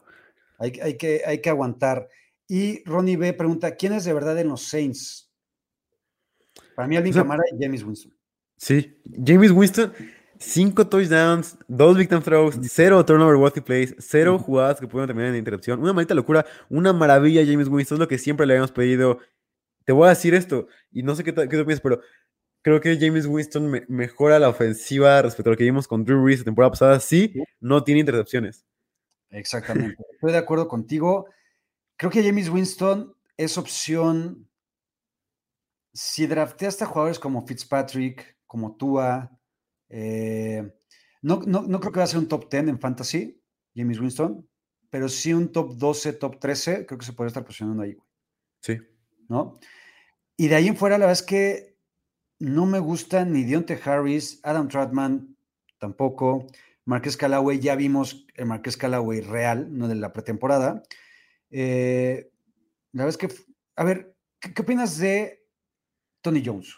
Hay, 0.59 0.73
hay, 0.81 0.97
que, 0.97 1.21
hay 1.25 1.41
que 1.41 1.49
aguantar. 1.49 2.09
Y 2.47 2.83
Ronnie 2.83 3.17
B 3.17 3.33
pregunta: 3.33 3.75
¿quién 3.75 3.93
es 3.93 4.03
de 4.03 4.13
verdad 4.13 4.37
en 4.39 4.49
los 4.49 4.63
Saints? 4.63 5.31
Para 6.75 6.87
mí, 6.87 6.95
Alvin 6.95 7.13
Camara 7.13 7.43
y 7.51 7.63
James 7.63 7.83
Winston. 7.83 8.13
Sí, 8.57 8.99
James 9.25 9.51
Winston, 9.51 9.93
cinco 10.39 10.87
touchdowns, 10.87 11.57
dos 11.67 11.97
victim 11.97 12.21
throws, 12.21 12.59
cero 12.63 13.03
turnover 13.05 13.35
worthy 13.35 13.61
plays, 13.61 13.95
cero 13.99 14.37
jugadas 14.39 14.79
que 14.79 14.87
pudieron 14.87 15.07
terminar 15.07 15.31
en 15.31 15.37
interrupción. 15.37 15.79
Una 15.79 15.93
maldita 15.93 16.13
locura, 16.13 16.45
una 16.69 16.93
maravilla 16.93 17.45
James 17.45 17.67
Winston, 17.67 17.95
es 17.95 17.99
lo 17.99 18.07
que 18.07 18.17
siempre 18.17 18.45
le 18.45 18.53
habíamos 18.53 18.71
pedido. 18.71 19.19
Te 19.87 19.93
voy 19.93 20.07
a 20.07 20.09
decir 20.09 20.35
esto, 20.35 20.67
y 20.91 21.01
no 21.01 21.15
sé 21.15 21.23
qué, 21.23 21.33
qué 21.33 21.47
piensas, 21.47 21.79
pero 21.79 22.01
creo 22.61 22.81
que 22.81 22.97
James 22.99 23.25
Winston 23.25 23.85
mejora 23.87 24.37
la 24.37 24.49
ofensiva 24.49 25.21
respecto 25.21 25.49
a 25.49 25.53
lo 25.53 25.57
que 25.57 25.63
vimos 25.63 25.87
con 25.87 26.03
Drew 26.03 26.25
Reese 26.25 26.41
la 26.41 26.45
temporada 26.45 26.71
pasada. 26.71 26.99
Sí, 26.99 27.33
no 27.61 27.81
tiene 27.85 28.01
intercepciones. 28.01 28.65
Exactamente, 29.29 29.95
estoy 30.11 30.33
de 30.33 30.39
acuerdo 30.39 30.67
contigo. 30.67 31.29
Creo 31.95 32.11
que 32.11 32.21
James 32.21 32.49
Winston 32.49 33.15
es 33.37 33.57
opción. 33.57 34.49
Si 35.93 36.27
drafteaste 36.27 36.83
a 36.83 36.87
jugadores 36.87 37.17
como 37.17 37.47
Fitzpatrick, 37.47 38.37
como 38.45 38.75
Tua. 38.75 39.31
Eh, 39.87 40.69
no, 41.21 41.37
no, 41.45 41.79
creo 41.79 41.93
que 41.93 41.99
va 41.99 42.03
a 42.03 42.07
ser 42.07 42.19
un 42.19 42.27
top 42.27 42.49
10 42.51 42.67
en 42.67 42.79
fantasy, 42.81 43.41
James 43.73 44.01
Winston, 44.01 44.45
pero 44.89 45.07
sí 45.07 45.31
un 45.31 45.49
top 45.49 45.77
12, 45.77 46.11
top 46.11 46.39
13, 46.41 46.85
creo 46.85 46.99
que 46.99 47.05
se 47.05 47.13
puede 47.13 47.29
estar 47.29 47.45
posicionando 47.45 47.83
ahí. 47.83 47.95
Sí. 48.59 48.77
¿No? 49.29 49.57
Y 50.37 50.47
de 50.47 50.55
ahí 50.55 50.67
en 50.67 50.77
fuera, 50.77 50.97
la 50.97 51.07
verdad 51.07 51.19
es 51.19 51.27
que 51.27 51.75
no 52.39 52.67
me 52.67 52.79
gusta 52.79 53.25
ni 53.25 53.43
Dionte 53.43 53.79
Harris, 53.83 54.39
Adam 54.43 54.67
Trotman 54.67 55.35
tampoco. 55.79 56.45
Marqués 56.85 57.17
Callaway, 57.17 57.59
ya 57.59 57.75
vimos 57.75 58.25
el 58.35 58.45
Marqués 58.45 58.77
Callaway 58.77 59.21
real, 59.21 59.67
no 59.75 59.87
de 59.87 59.95
la 59.95 60.13
pretemporada. 60.13 60.83
Eh, 61.49 62.29
la 62.93 63.05
verdad 63.05 63.19
es 63.21 63.35
que, 63.35 63.43
a 63.75 63.83
ver, 63.83 64.15
¿qué, 64.39 64.53
¿qué, 64.53 64.61
opinas 64.61 64.97
de 64.99 65.43
Tony 66.21 66.43
Jones? 66.45 66.75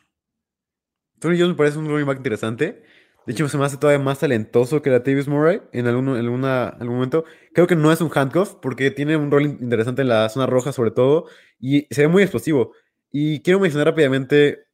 Tony 1.20 1.38
Jones 1.38 1.52
me 1.52 1.58
parece 1.58 1.78
un 1.78 1.88
running 1.88 2.08
back 2.08 2.18
interesante. 2.18 2.82
De 3.26 3.34
hecho, 3.34 3.48
se 3.48 3.58
me 3.58 3.66
hace 3.66 3.78
todavía 3.78 4.04
más 4.04 4.20
talentoso 4.20 4.82
que 4.82 4.90
la 4.90 5.04
Tavis 5.04 5.28
Murray 5.28 5.62
en, 5.74 5.86
algún, 5.86 6.10
en 6.10 6.26
alguna, 6.26 6.70
algún 6.70 6.96
momento. 6.96 7.26
Creo 7.54 7.68
que 7.68 7.76
no 7.76 7.92
es 7.92 8.02
un 8.02 8.10
handcuff 8.12 8.56
porque 8.56 8.90
tiene 8.90 9.18
un 9.18 9.30
rol 9.30 9.44
interesante 9.44 10.02
en 10.02 10.08
la 10.08 10.30
zona 10.30 10.48
roja, 10.48 10.72
sobre 10.72 10.92
todo, 10.92 11.26
y 11.60 11.86
se 11.94 12.02
ve 12.02 12.08
muy 12.08 12.24
explosivo. 12.24 12.72
Y 13.12 13.42
quiero 13.42 13.60
mencionar 13.60 13.88
rápidamente. 13.88 14.66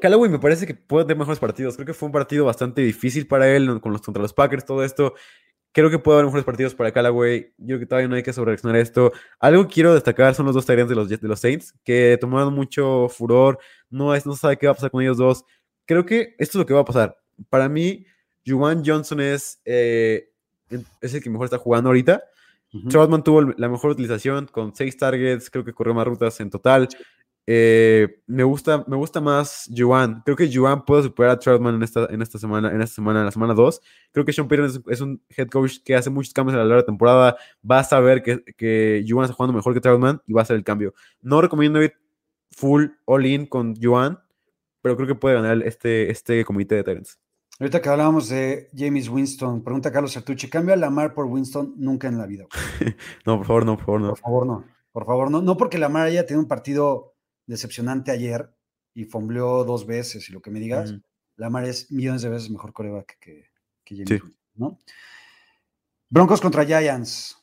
Callaway 0.00 0.30
me 0.30 0.38
parece 0.38 0.66
que 0.66 0.74
puede 0.74 1.04
tener 1.04 1.18
mejores 1.18 1.38
partidos. 1.38 1.74
Creo 1.74 1.86
que 1.86 1.94
fue 1.94 2.06
un 2.06 2.12
partido 2.12 2.44
bastante 2.44 2.80
difícil 2.82 3.26
para 3.26 3.54
él 3.54 3.80
con 3.80 3.92
los, 3.92 4.00
contra 4.02 4.22
los 4.22 4.32
Packers, 4.32 4.64
todo 4.64 4.82
esto. 4.84 5.14
Creo 5.72 5.90
que 5.90 5.98
puede 5.98 6.16
haber 6.16 6.26
mejores 6.26 6.44
partidos 6.44 6.74
para 6.74 6.90
Callaway. 6.90 7.52
Yo 7.58 7.66
creo 7.66 7.78
que 7.80 7.86
todavía 7.86 8.08
no 8.08 8.16
hay 8.16 8.22
que 8.22 8.32
sobrereaccionar 8.32 8.80
esto. 8.80 9.12
Algo 9.38 9.68
que 9.68 9.74
quiero 9.74 9.94
destacar 9.94 10.34
son 10.34 10.46
los 10.46 10.54
dos 10.54 10.66
Tyrants 10.66 10.88
de 10.88 10.96
los, 10.96 11.08
de 11.08 11.28
los 11.28 11.38
Saints, 11.38 11.74
que 11.84 12.16
tomaron 12.20 12.54
mucho 12.54 13.08
furor. 13.08 13.58
No, 13.88 14.14
es, 14.14 14.26
no 14.26 14.34
sabe 14.34 14.56
qué 14.56 14.66
va 14.66 14.72
a 14.72 14.74
pasar 14.74 14.90
con 14.90 15.02
ellos 15.02 15.18
dos. 15.18 15.44
Creo 15.84 16.06
que 16.06 16.34
esto 16.38 16.56
es 16.58 16.60
lo 16.60 16.66
que 16.66 16.74
va 16.74 16.80
a 16.80 16.84
pasar. 16.84 17.16
Para 17.48 17.68
mí, 17.68 18.06
Juwan 18.46 18.82
Johnson 18.84 19.20
es, 19.20 19.60
eh, 19.64 20.30
es 21.00 21.14
el 21.14 21.22
que 21.22 21.30
mejor 21.30 21.44
está 21.44 21.58
jugando 21.58 21.90
ahorita. 21.90 22.22
Uh 22.72 22.88
Troutman 22.88 23.24
tuvo 23.24 23.42
la 23.42 23.68
mejor 23.68 23.90
utilización 23.90 24.46
con 24.46 24.74
seis 24.74 24.96
targets, 24.96 25.50
creo 25.50 25.64
que 25.64 25.72
corrió 25.72 25.92
más 25.92 26.06
rutas 26.06 26.38
en 26.40 26.50
total. 26.50 26.88
Eh, 27.46 28.20
me, 28.26 28.44
gusta, 28.44 28.84
me 28.86 28.96
gusta 28.96 29.20
más 29.20 29.68
Juwan. 29.74 30.22
Creo 30.24 30.36
que 30.36 30.52
Juwan 30.52 30.84
puede 30.84 31.04
superar 31.04 31.32
a 31.32 31.38
Troutman 31.38 31.74
en 31.74 31.82
esta, 31.82 32.06
en 32.10 32.22
esta 32.22 32.38
semana, 32.38 32.70
en 32.70 32.80
esta 32.80 32.94
semana, 32.94 33.20
en 33.20 33.26
la 33.26 33.32
semana 33.32 33.54
2. 33.54 33.80
Creo 34.12 34.24
que 34.24 34.32
Sean 34.32 34.46
Payton 34.46 34.66
es, 34.66 34.80
es, 34.88 35.00
un 35.00 35.20
head 35.36 35.48
coach 35.48 35.78
que 35.84 35.96
hace 35.96 36.10
muchos 36.10 36.32
cambios 36.32 36.54
a 36.54 36.58
lo 36.58 36.64
largo 36.64 36.76
de 36.76 36.82
la 36.82 36.86
temporada. 36.86 37.36
Va 37.68 37.80
a 37.80 37.84
saber 37.84 38.22
que, 38.22 38.42
que 38.56 39.04
Juwan 39.08 39.24
está 39.24 39.34
jugando 39.34 39.56
mejor 39.56 39.74
que 39.74 39.80
Troutman 39.80 40.22
y 40.26 40.32
va 40.32 40.42
a 40.42 40.44
hacer 40.44 40.56
el 40.56 40.64
cambio. 40.64 40.94
No 41.22 41.40
recomiendo 41.40 41.82
ir 41.82 41.94
full 42.50 42.86
all-in 43.06 43.46
con 43.46 43.74
Juwan, 43.74 44.18
pero 44.82 44.96
creo 44.96 45.08
que 45.08 45.14
puede 45.14 45.36
ganar 45.36 45.62
este, 45.62 46.10
este 46.10 46.44
comité 46.44 46.76
de 46.76 46.84
Tyrants. 46.84 47.18
Ahorita 47.58 47.82
que 47.82 47.88
hablábamos 47.90 48.30
de 48.30 48.70
James 48.74 49.08
Winston, 49.08 49.62
pregunta 49.62 49.92
Carlos 49.92 50.12
Sertucci, 50.12 50.48
¿cambia 50.48 50.76
Lamar 50.76 51.12
por 51.12 51.26
Winston? 51.26 51.74
Nunca 51.76 52.08
en 52.08 52.16
la 52.16 52.26
vida. 52.26 52.46
no, 53.26 53.36
por 53.36 53.46
favor, 53.46 53.66
no, 53.66 53.76
por 53.76 53.84
favor, 53.84 54.00
no. 54.00 54.08
Por 54.08 54.18
favor, 54.18 54.46
no. 54.46 54.64
Por 54.92 55.04
favor, 55.04 55.30
no. 55.30 55.42
No 55.42 55.56
porque 55.56 55.78
Lamar 55.78 56.06
haya 56.06 56.24
tenido 56.24 56.40
un 56.40 56.48
partido 56.48 57.09
decepcionante 57.50 58.10
ayer 58.10 58.48
y 58.94 59.04
fombleó 59.04 59.64
dos 59.64 59.86
veces 59.86 60.28
y 60.28 60.32
lo 60.32 60.40
que 60.40 60.50
me 60.50 60.60
digas, 60.60 60.92
mm. 60.92 61.02
Lamar 61.36 61.64
es 61.64 61.90
millones 61.90 62.22
de 62.22 62.28
veces 62.28 62.50
mejor 62.50 62.72
coreback 62.72 63.18
que, 63.18 63.46
que 63.84 63.96
James 63.96 64.10
Winston, 64.10 64.36
¿no? 64.54 64.78
Broncos 66.08 66.40
contra 66.40 66.66
Giants. 66.66 67.36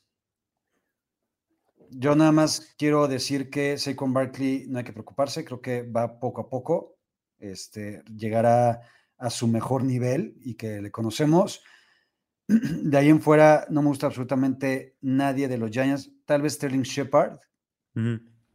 Yo 1.89 2.15
nada 2.15 2.31
más 2.31 2.75
quiero 2.77 3.07
decir 3.07 3.49
que 3.49 3.77
Saquon 3.77 4.13
Barkley 4.13 4.65
no 4.67 4.77
hay 4.77 4.83
que 4.83 4.93
preocuparse, 4.93 5.45
creo 5.45 5.61
que 5.61 5.83
va 5.83 6.19
poco 6.19 6.41
a 6.41 6.49
poco, 6.49 6.97
este, 7.39 8.03
llegará 8.15 8.81
a 9.17 9.29
su 9.29 9.47
mejor 9.47 9.83
nivel 9.83 10.35
y 10.41 10.55
que 10.55 10.81
le 10.81 10.91
conocemos. 10.91 11.63
De 12.47 12.97
ahí 12.97 13.09
en 13.09 13.21
fuera 13.21 13.65
no 13.69 13.81
me 13.81 13.87
gusta 13.87 14.07
absolutamente 14.07 14.97
nadie 15.01 15.47
de 15.47 15.57
los 15.57 15.71
Giants, 15.71 16.11
tal 16.25 16.41
vez 16.41 16.53
Sterling 16.53 16.83
Shepard. 16.83 17.39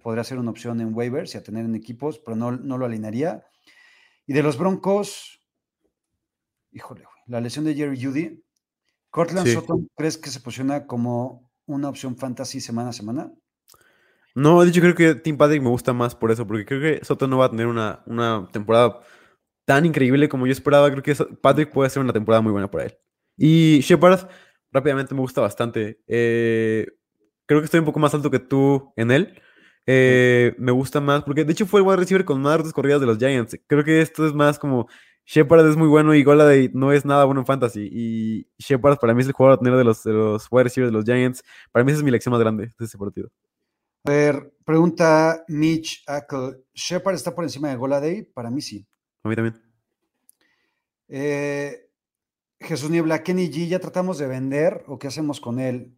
Podría 0.02 0.24
ser 0.24 0.38
una 0.38 0.50
opción 0.50 0.80
en 0.80 0.94
waivers 0.94 1.34
y 1.34 1.38
a 1.38 1.42
tener 1.42 1.64
en 1.64 1.74
equipos, 1.74 2.18
pero 2.18 2.36
no, 2.36 2.52
no 2.52 2.78
lo 2.78 2.86
alinearía. 2.86 3.46
Y 4.26 4.32
de 4.32 4.42
los 4.42 4.58
Broncos, 4.58 5.40
híjole, 6.72 7.04
la 7.26 7.40
lesión 7.40 7.64
de 7.64 7.74
Jerry 7.74 8.02
Judy, 8.02 8.44
Cortland 9.10 9.46
sí. 9.46 9.54
Sutton, 9.54 9.88
¿crees 9.96 10.18
que 10.18 10.30
se 10.30 10.40
posiciona 10.40 10.86
como 10.86 11.50
una 11.66 11.88
opción 11.88 12.16
fantasy 12.16 12.60
semana 12.60 12.90
a 12.90 12.92
semana? 12.92 13.32
No, 14.34 14.62
de 14.62 14.70
hecho 14.70 14.80
creo 14.80 14.94
que 14.94 15.14
Tim 15.14 15.36
Patrick 15.36 15.62
me 15.62 15.68
gusta 15.68 15.92
más 15.92 16.14
por 16.14 16.30
eso, 16.30 16.46
porque 16.46 16.64
creo 16.64 16.80
que 16.80 17.04
Soto 17.04 17.28
no 17.28 17.38
va 17.38 17.46
a 17.46 17.50
tener 17.50 17.66
una, 17.66 18.02
una 18.06 18.48
temporada 18.50 19.00
tan 19.64 19.84
increíble 19.84 20.28
como 20.28 20.46
yo 20.46 20.52
esperaba. 20.52 20.90
Creo 20.90 21.02
que 21.02 21.14
Patrick 21.40 21.70
puede 21.70 21.90
ser 21.90 22.02
una 22.02 22.12
temporada 22.12 22.40
muy 22.40 22.52
buena 22.52 22.70
para 22.70 22.84
él. 22.84 22.98
Y 23.36 23.80
Shepard, 23.80 24.28
rápidamente 24.70 25.14
me 25.14 25.20
gusta 25.20 25.40
bastante. 25.40 26.00
Eh, 26.06 26.86
creo 27.46 27.60
que 27.60 27.66
estoy 27.66 27.80
un 27.80 27.86
poco 27.86 28.00
más 28.00 28.14
alto 28.14 28.30
que 28.30 28.38
tú 28.38 28.92
en 28.96 29.10
él. 29.10 29.40
Eh, 29.86 30.54
me 30.58 30.72
gusta 30.72 31.00
más, 31.00 31.24
porque 31.24 31.44
de 31.44 31.52
hecho 31.52 31.66
fue 31.66 31.80
el 31.80 31.86
wide 31.86 31.96
receiver 31.96 32.24
con 32.24 32.40
más 32.40 32.58
rutas 32.58 32.72
corridas 32.72 33.00
de 33.00 33.06
los 33.06 33.18
Giants. 33.18 33.58
Creo 33.66 33.84
que 33.84 34.00
esto 34.00 34.26
es 34.26 34.32
más 34.32 34.58
como 34.58 34.88
Shepard 35.24 35.68
es 35.68 35.76
muy 35.76 35.88
bueno 35.88 36.14
y 36.14 36.24
Goladay 36.24 36.70
no 36.72 36.92
es 36.92 37.04
nada 37.04 37.24
bueno 37.24 37.40
en 37.40 37.46
fantasy. 37.46 37.88
Y 37.90 38.48
Shepard 38.58 38.98
para 38.98 39.14
mí 39.14 39.22
es 39.22 39.28
el 39.28 39.32
jugador 39.32 39.58
a 39.58 39.62
tener 39.62 39.78
de 39.78 39.84
los, 39.84 40.02
de 40.02 40.12
los 40.12 40.46
wide 40.50 40.64
receivers 40.64 40.92
de 40.92 40.98
los 40.98 41.04
Giants. 41.04 41.42
Para 41.70 41.84
mí 41.84 41.92
esa 41.92 41.98
es 41.98 42.04
mi 42.04 42.10
lección 42.10 42.32
más 42.32 42.40
grande 42.40 42.70
de 42.78 42.84
ese 42.84 42.98
partido. 42.98 43.30
A 44.04 44.10
ver, 44.10 44.52
pregunta 44.64 45.44
Mitch 45.48 46.02
Ackle. 46.06 46.64
¿Shepard 46.74 47.14
está 47.14 47.34
por 47.34 47.44
encima 47.44 47.68
de 47.68 47.76
Goladay? 47.76 48.22
Para 48.22 48.50
mí 48.50 48.60
sí. 48.60 48.86
A 49.22 49.28
mí 49.28 49.36
también. 49.36 49.62
Eh, 51.08 51.88
Jesús 52.58 52.90
Niebla, 52.90 53.22
Kenny 53.22 53.48
G, 53.48 53.68
¿ya 53.68 53.78
tratamos 53.78 54.18
de 54.18 54.26
vender 54.26 54.84
o 54.86 54.98
qué 54.98 55.06
hacemos 55.08 55.40
con 55.40 55.60
él? 55.60 55.96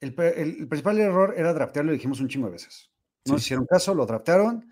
El, 0.00 0.14
el, 0.18 0.60
el, 0.60 0.68
principal 0.68 0.98
error 0.98 1.34
era 1.36 1.52
draftearlo, 1.54 1.90
lo 1.90 1.96
dijimos 1.96 2.20
un 2.20 2.28
chingo 2.28 2.46
de 2.46 2.52
veces. 2.52 2.90
No 3.24 3.38
Sí. 3.38 3.44
hicieron 3.44 3.66
caso, 3.66 3.94
lo 3.94 4.06
draftaron. 4.06 4.70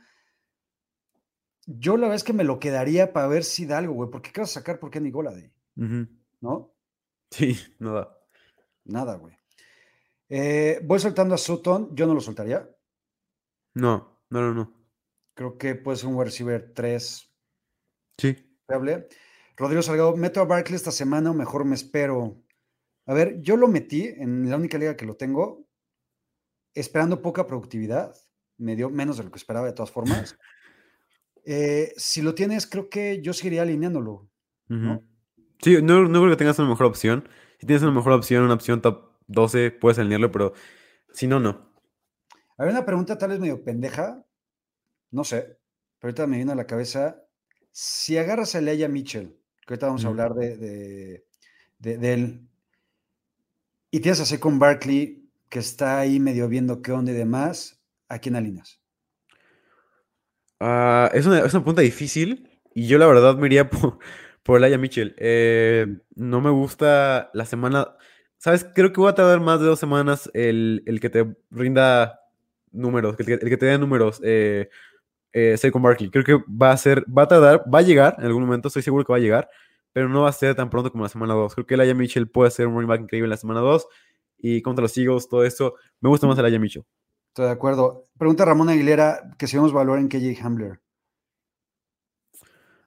Yo 1.66 1.96
la 1.96 2.02
verdad 2.02 2.16
es 2.16 2.24
que 2.24 2.32
me 2.34 2.44
lo 2.44 2.60
quedaría 2.60 3.12
para 3.12 3.26
ver 3.26 3.42
si 3.42 3.64
da 3.64 3.78
algo, 3.78 3.94
güey. 3.94 4.10
¿Por 4.10 4.20
qué 4.20 4.32
vas 4.40 4.50
a 4.50 4.60
sacar 4.60 4.78
por 4.78 4.90
Kenny 4.90 5.10
Goladay? 5.10 5.50
Ujú. 5.76 6.06
¿No? 6.40 6.74
Sí, 7.30 7.58
no 7.78 7.94
da. 7.94 8.18
Nada, 8.84 9.16
güey. 9.16 9.34
Eh, 10.28 10.80
voy 10.84 10.98
soltando 10.98 11.34
a 11.34 11.38
Sutton. 11.38 11.96
Yo 11.96 12.06
no 12.06 12.14
lo 12.14 12.20
soltaría. 12.20 12.68
No, 13.74 14.20
no, 14.30 14.40
no, 14.40 14.54
no. 14.54 14.72
Creo 15.34 15.56
que 15.58 15.74
puede 15.74 15.96
ser 15.96 16.08
un 16.08 16.14
wide 16.16 16.26
receiver 16.26 16.72
3 16.74 17.30
Sí. 18.18 18.58
Rodrigo 19.56 19.82
Salgado, 19.82 20.16
meto 20.16 20.40
a 20.40 20.44
Barkley 20.44 20.76
esta 20.76 20.92
semana 20.92 21.30
o 21.30 21.34
mejor 21.34 21.64
me 21.64 21.74
espero. 21.74 22.43
A 23.06 23.14
ver, 23.14 23.40
yo 23.42 23.56
lo 23.56 23.68
metí 23.68 24.06
en 24.06 24.48
la 24.50 24.56
única 24.56 24.78
liga 24.78 24.96
que 24.96 25.06
lo 25.06 25.16
tengo, 25.16 25.66
esperando 26.74 27.22
poca 27.22 27.46
productividad. 27.46 28.14
Me 28.56 28.76
dio 28.76 28.88
menos 28.90 29.16
de 29.18 29.24
lo 29.24 29.30
que 29.30 29.38
esperaba 29.38 29.66
de 29.66 29.72
todas 29.72 29.90
formas. 29.90 30.36
Eh, 31.46 31.92
si 31.98 32.22
lo 32.22 32.34
tienes, 32.34 32.66
creo 32.66 32.88
que 32.88 33.20
yo 33.20 33.34
seguiría 33.34 33.60
alineándolo. 33.60 34.30
Sí, 35.60 35.82
no, 35.82 36.08
no 36.08 36.20
creo 36.20 36.30
que 36.30 36.36
tengas 36.36 36.58
una 36.58 36.70
mejor 36.70 36.86
opción. 36.86 37.28
Si 37.58 37.66
tienes 37.66 37.82
una 37.82 37.92
mejor 37.92 38.12
opción, 38.12 38.44
una 38.44 38.54
opción 38.54 38.80
top 38.80 39.10
12, 39.26 39.70
puedes 39.70 39.98
alinearlo, 39.98 40.30
pero 40.30 40.54
si 41.12 41.26
no, 41.26 41.40
no. 41.40 41.70
Hay 42.56 42.70
una 42.70 42.86
pregunta 42.86 43.18
tal 43.18 43.28
vez 43.28 43.40
medio 43.40 43.62
pendeja, 43.62 44.24
no 45.10 45.22
sé, 45.24 45.58
pero 45.98 46.08
ahorita 46.08 46.26
me 46.26 46.36
viene 46.36 46.52
a 46.52 46.56
la 46.56 46.66
cabeza. 46.66 47.22
Si 47.72 48.16
agarras 48.16 48.54
a 48.54 48.62
Leia 48.62 48.88
Mitchell, 48.88 49.36
que 49.66 49.74
ahorita 49.74 49.86
vamos 49.88 50.04
a 50.06 50.08
hablar 50.08 50.32
de, 50.32 50.56
de, 50.56 51.26
de- 51.78 51.98
de 51.98 52.12
él, 52.14 52.48
y 53.94 54.00
tienes 54.00 54.18
así 54.18 54.38
con 54.38 54.58
Barkley, 54.58 55.24
que 55.48 55.60
está 55.60 56.00
ahí 56.00 56.18
medio 56.18 56.48
viendo 56.48 56.82
qué 56.82 56.90
onda 56.90 57.12
y 57.12 57.14
demás, 57.14 57.80
¿a 58.08 58.18
quién 58.18 58.34
alineas? 58.34 58.80
Ah, 60.58 61.08
es 61.14 61.26
una, 61.26 61.38
es 61.38 61.54
una 61.54 61.62
pregunta 61.62 61.82
difícil 61.82 62.50
y 62.74 62.88
yo 62.88 62.98
la 62.98 63.06
verdad 63.06 63.36
me 63.36 63.46
iría 63.46 63.70
por, 63.70 64.00
por 64.42 64.78
Mitchell. 64.80 65.14
Eh, 65.16 65.86
no 66.16 66.40
me 66.40 66.50
gusta 66.50 67.30
la 67.34 67.44
semana. 67.44 67.94
¿Sabes? 68.36 68.66
Creo 68.74 68.92
que 68.92 69.00
voy 69.00 69.10
a 69.10 69.14
tardar 69.14 69.38
más 69.38 69.60
de 69.60 69.66
dos 69.66 69.78
semanas 69.78 70.28
el, 70.34 70.82
el 70.86 70.98
que 70.98 71.10
te 71.10 71.32
rinda 71.52 72.18
números, 72.72 73.14
el 73.20 73.26
que, 73.26 73.56
te 73.56 73.66
dé 73.66 73.78
números. 73.78 74.20
Eh, 74.24 74.70
eh, 75.32 75.56
Barkley. 75.72 76.10
Creo 76.10 76.24
que 76.24 76.44
va 76.52 76.72
a 76.72 76.76
ser, 76.76 77.04
va 77.06 77.22
a 77.22 77.28
tardar, 77.28 77.64
va 77.72 77.78
a 77.78 77.82
llegar 77.82 78.16
en 78.18 78.24
algún 78.24 78.42
momento, 78.42 78.66
estoy 78.66 78.82
seguro 78.82 79.04
que 79.04 79.12
va 79.12 79.18
a 79.18 79.22
llegar, 79.22 79.48
pero 79.94 80.10
no 80.10 80.22
va 80.24 80.28
a 80.28 80.32
ser 80.32 80.54
tan 80.54 80.68
pronto 80.68 80.92
como 80.92 81.04
la 81.04 81.08
semana 81.08 81.32
2. 81.32 81.54
Creo 81.54 81.66
que 81.66 81.78
Laia 81.78 81.94
Mitchell 81.94 82.28
puede 82.28 82.50
ser 82.50 82.66
un 82.66 82.74
running 82.74 82.88
back 82.88 83.00
increíble 83.00 83.24
en 83.26 83.30
la 83.30 83.36
semana 83.38 83.60
2 83.60 83.86
y 84.36 84.60
contra 84.60 84.82
los 84.82 84.98
Eagles, 84.98 85.28
todo 85.28 85.44
eso. 85.44 85.76
Me 86.00 86.10
gusta 86.10 86.26
más 86.26 86.36
Laia 86.36 86.58
Mitchell. 86.58 86.84
Estoy 87.28 87.46
de 87.46 87.52
acuerdo. 87.52 88.08
Pregunta 88.18 88.44
Ramón 88.44 88.68
Aguilera 88.68 89.34
que 89.38 89.46
si 89.46 89.56
vemos 89.56 89.72
valor 89.72 89.98
en 89.98 90.08
KJ 90.08 90.44
Hamler. 90.44 90.80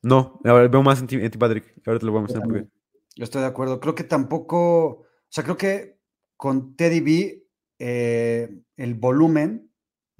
No, 0.03 0.39
a 0.43 0.53
ver, 0.53 0.69
veo 0.69 0.83
más 0.83 0.99
en 1.01 1.07
ti, 1.07 1.15
en 1.15 1.31
ti, 1.31 1.37
Patrick. 1.37 1.73
Ahora 1.85 1.99
te 1.99 2.05
lo 2.05 2.11
voy 2.11 2.19
a 2.19 2.21
Yo 2.21 2.21
mostrar 2.23 2.43
porque. 2.43 2.61
también. 2.61 2.71
Yo 3.15 3.23
estoy 3.23 3.41
de 3.41 3.47
acuerdo. 3.47 3.79
Creo 3.79 3.95
que 3.95 4.03
tampoco, 4.03 4.85
o 4.89 5.05
sea, 5.29 5.43
creo 5.43 5.57
que 5.57 5.99
con 6.37 6.75
Teddy 6.75 6.99
B 7.01 7.47
eh, 7.79 8.49
el 8.75 8.93
volumen 8.95 9.71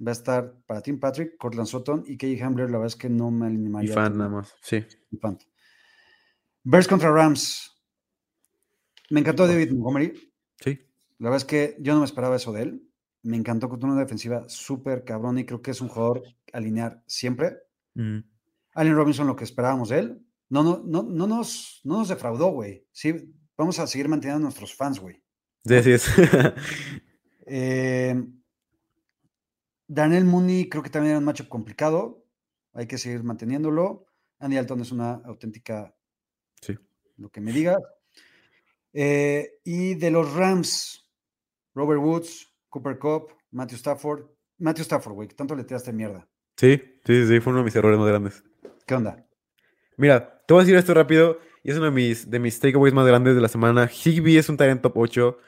va 0.04 0.10
a 0.10 0.12
estar 0.12 0.56
para 0.66 0.82
Tim 0.82 0.98
Patrick, 1.00 1.36
Cortland 1.38 1.68
Sutton 1.68 2.04
y 2.06 2.16
KJ 2.16 2.42
Hamler, 2.44 2.66
la 2.70 2.78
verdad 2.78 2.88
es 2.88 2.96
que 2.96 3.08
no 3.08 3.30
me 3.30 3.46
Y 3.46 3.50
animaría. 3.50 3.94
fan 3.94 4.12
tanto. 4.12 4.18
nada 4.18 4.30
más, 4.30 4.54
sí. 4.60 4.84
Y 5.10 5.16
fan. 5.18 5.38
Bears 6.64 6.88
contra 6.88 7.10
Rams. 7.10 7.74
Me 9.10 9.20
encantó 9.20 9.46
David 9.46 9.70
Montgomery. 9.70 10.32
Sí. 10.60 10.78
La 11.18 11.30
verdad 11.30 11.38
es 11.38 11.44
que 11.44 11.76
yo 11.80 11.94
no 11.94 12.00
me 12.00 12.04
esperaba 12.04 12.36
eso 12.36 12.52
de 12.52 12.62
él. 12.62 12.82
Me 13.22 13.36
encantó 13.36 13.68
con 13.68 13.82
una 13.84 13.98
defensiva 13.98 14.44
súper 14.48 15.04
cabrón 15.04 15.38
y 15.38 15.44
creo 15.44 15.62
que 15.62 15.72
es 15.72 15.80
un 15.80 15.88
jugador 15.88 16.22
a 16.52 16.58
alinear 16.58 17.02
siempre. 17.06 17.56
Mm. 17.94 18.18
Allen 18.74 18.94
Robinson, 18.94 19.26
lo 19.26 19.36
que 19.36 19.44
esperábamos 19.44 19.88
de 19.88 19.98
él. 19.98 20.26
No, 20.50 20.62
no, 20.62 20.82
no, 20.84 21.02
no, 21.02 21.26
nos, 21.26 21.80
no 21.84 21.98
nos 21.98 22.08
defraudó, 22.08 22.48
güey. 22.48 22.86
Sí, 22.92 23.34
vamos 23.56 23.78
a 23.78 23.86
seguir 23.86 24.08
manteniendo 24.08 24.38
a 24.38 24.42
nuestros 24.44 24.74
fans, 24.74 24.98
güey. 25.00 25.22
Sí, 25.64 25.74
así 25.74 25.92
es. 25.92 26.08
Eh, 27.50 28.14
Daniel 29.86 30.26
Mooney 30.26 30.68
creo 30.68 30.82
que 30.82 30.90
también 30.90 31.12
era 31.12 31.18
un 31.18 31.24
matchup 31.24 31.48
complicado. 31.48 32.26
Hay 32.74 32.86
que 32.86 32.98
seguir 32.98 33.24
manteniéndolo. 33.24 34.04
Andy 34.38 34.58
Alton 34.58 34.82
es 34.82 34.92
una 34.92 35.14
auténtica. 35.24 35.96
Lo 37.18 37.30
que 37.30 37.40
me 37.40 37.52
digas. 37.52 37.78
Eh, 38.92 39.58
y 39.64 39.94
de 39.94 40.10
los 40.10 40.32
Rams, 40.32 41.08
Robert 41.74 42.00
Woods, 42.00 42.52
Cooper 42.68 42.98
Cup, 42.98 43.34
Matthew 43.50 43.76
Stafford. 43.76 44.26
Matthew 44.58 44.84
Stafford, 44.84 45.14
güey, 45.14 45.28
que 45.28 45.34
tanto 45.34 45.54
le 45.54 45.64
tiraste 45.64 45.92
mierda. 45.92 46.26
Sí, 46.56 46.80
sí, 47.04 47.26
sí, 47.26 47.40
fue 47.40 47.52
uno 47.52 47.60
de 47.60 47.66
mis 47.66 47.76
errores 47.76 47.98
más 47.98 48.08
grandes. 48.08 48.42
¿Qué 48.86 48.94
onda? 48.94 49.24
Mira, 49.96 50.42
te 50.46 50.54
voy 50.54 50.62
a 50.62 50.64
decir 50.64 50.76
esto 50.76 50.94
rápido 50.94 51.38
y 51.62 51.70
es 51.70 51.76
uno 51.76 51.86
de 51.86 51.92
mis, 51.92 52.28
de 52.28 52.38
mis 52.38 52.58
takeaways 52.58 52.94
más 52.94 53.06
grandes 53.06 53.34
de 53.34 53.40
la 53.40 53.48
semana. 53.48 53.88
Higby 53.88 54.36
es 54.36 54.48
un 54.48 54.56
talent 54.56 54.82
top 54.82 54.96
8. 54.96 55.38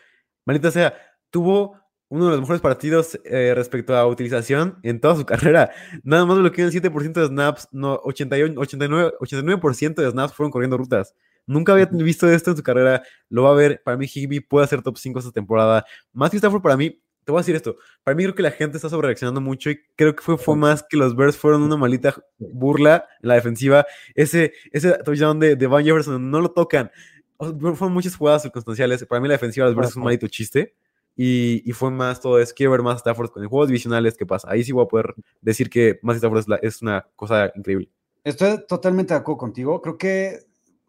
Maldita 0.44 0.70
sea, 0.70 0.94
tuvo 1.30 1.80
uno 2.10 2.24
de 2.24 2.32
los 2.32 2.40
mejores 2.40 2.60
partidos 2.60 3.18
eh, 3.24 3.52
respecto 3.54 3.96
a 3.96 4.06
utilización 4.06 4.78
en 4.82 5.00
toda 5.00 5.16
su 5.16 5.24
carrera. 5.26 5.70
Nada 6.02 6.26
más 6.26 6.38
bloqueó 6.38 6.66
el 6.66 6.72
7% 6.72 7.12
de 7.12 7.26
snaps, 7.26 7.68
no, 7.72 8.00
88, 8.04 8.60
89, 8.60 9.12
89% 9.20 9.94
de 9.94 10.10
snaps 10.10 10.34
fueron 10.34 10.50
corriendo 10.50 10.76
rutas. 10.76 11.14
Nunca 11.46 11.72
había 11.72 11.86
visto 11.86 12.30
esto 12.30 12.50
en 12.50 12.56
su 12.56 12.62
carrera, 12.62 13.02
lo 13.28 13.44
va 13.44 13.50
a 13.50 13.54
ver. 13.54 13.80
Para 13.82 13.96
mí, 13.96 14.06
Higby 14.06 14.40
puede 14.40 14.66
ser 14.66 14.82
top 14.82 14.98
5 14.98 15.18
esta 15.18 15.32
temporada. 15.32 15.84
Matthew 16.12 16.38
Stafford, 16.38 16.62
para 16.62 16.76
mí, 16.76 16.90
te 17.24 17.32
voy 17.32 17.38
a 17.38 17.42
decir 17.42 17.56
esto. 17.56 17.76
Para 18.02 18.14
mí, 18.14 18.24
creo 18.24 18.34
que 18.34 18.42
la 18.42 18.50
gente 18.50 18.76
está 18.76 18.88
sobrereaccionando 18.88 19.40
mucho 19.40 19.70
y 19.70 19.80
creo 19.96 20.14
que 20.14 20.22
fue, 20.22 20.36
fue 20.36 20.56
más 20.56 20.84
que 20.88 20.96
los 20.96 21.14
Bears 21.16 21.36
fueron 21.36 21.62
una 21.62 21.76
maldita 21.76 22.14
burla 22.38 23.06
en 23.22 23.28
la 23.28 23.34
defensiva. 23.34 23.86
Ese, 24.14 24.52
ese 24.72 24.92
touchdown 25.04 25.38
de, 25.38 25.56
de 25.56 25.66
Van 25.66 25.84
Jefferson 25.84 26.30
no 26.30 26.40
lo 26.40 26.50
tocan. 26.50 26.90
O 27.36 27.46
sea, 27.46 27.56
fueron 27.74 27.94
muchas 27.94 28.16
jugadas 28.16 28.42
circunstanciales. 28.42 29.04
Para 29.06 29.20
mí, 29.20 29.28
la 29.28 29.34
defensiva 29.34 29.66
de 29.66 29.70
los 29.70 29.76
Bears 29.76 29.90
es 29.90 29.96
un 29.96 30.04
maldito 30.04 30.26
chiste. 30.28 30.74
Y, 31.16 31.62
y, 31.68 31.72
fue 31.72 31.90
más 31.90 32.20
todo 32.20 32.38
eso. 32.38 32.54
Quiero 32.56 32.72
ver 32.72 32.82
más 32.82 32.98
Stafford 32.98 33.30
con 33.30 33.42
el 33.42 33.48
juegos 33.48 33.68
divisionales. 33.68 34.16
¿Qué 34.16 34.24
pasa? 34.24 34.48
Ahí 34.50 34.64
sí 34.64 34.72
voy 34.72 34.84
a 34.84 34.88
poder 34.88 35.14
decir 35.42 35.68
que 35.68 35.98
más 36.02 36.16
Stafford 36.16 36.38
es, 36.38 36.48
la, 36.48 36.56
es 36.56 36.80
una 36.82 37.06
cosa 37.14 37.52
increíble. 37.54 37.90
Estoy 38.24 38.64
totalmente 38.66 39.12
de 39.12 39.20
acuerdo 39.20 39.38
contigo. 39.38 39.82
Creo 39.82 39.98
que 39.98 40.38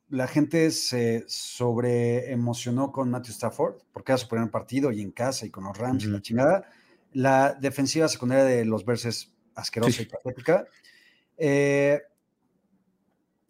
la 0.09 0.27
gente 0.27 0.71
se 0.71 1.23
sobreemocionó 1.27 2.91
con 2.91 3.09
Matthew 3.09 3.31
Stafford 3.31 3.75
porque 3.93 4.11
era 4.11 4.17
su 4.17 4.27
primer 4.27 4.51
partido 4.51 4.91
y 4.91 5.01
en 5.01 5.11
casa 5.11 5.45
y 5.45 5.49
con 5.49 5.63
los 5.63 5.77
Rams 5.77 6.03
uh 6.03 6.07
-huh. 6.07 6.09
y 6.09 6.13
la 6.13 6.21
chingada. 6.21 6.69
La 7.13 7.53
defensiva 7.53 8.07
secundaria 8.07 8.45
de 8.45 8.65
los 8.65 8.85
Bears 8.85 9.05
es 9.05 9.33
asquerosa 9.55 9.91
sí. 9.91 10.03
y 10.03 10.05
patética. 10.05 10.65
Eh, 11.37 12.01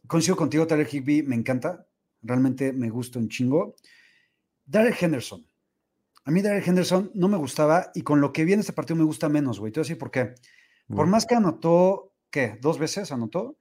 coincido 0.08 0.36
contigo, 0.36 0.68
Tyler 0.68 0.88
Higby, 0.92 1.24
me 1.24 1.36
encanta. 1.36 1.86
Realmente 2.22 2.74
me 2.74 2.90
gusta 2.90 3.20
un 3.20 3.28
chingo. 3.30 3.76
Darrell 4.66 4.96
Henderson. 5.00 5.46
A 6.24 6.32
mí 6.32 6.42
Darrell 6.42 6.68
Henderson 6.68 7.12
no 7.16 7.28
me 7.28 7.38
gustaba 7.38 7.92
y 7.96 8.04
con 8.04 8.22
lo 8.22 8.32
que 8.32 8.46
vi 8.46 8.54
en 8.54 8.60
este 8.60 8.74
partido 8.74 8.98
me 8.98 9.04
gusta 9.04 9.28
menos, 9.30 9.60
güey. 9.60 9.72
Te 9.72 9.80
voy 9.80 9.84
a 9.84 9.86
decir 9.86 9.98
por 9.98 10.12
qué. 10.12 10.36
Por 10.88 11.08
más 11.08 11.26
que 11.26 11.36
anotó, 11.36 12.14
¿qué? 12.30 12.58
¿Dos 12.62 12.78
veces 12.78 13.12
anotó? 13.12 13.58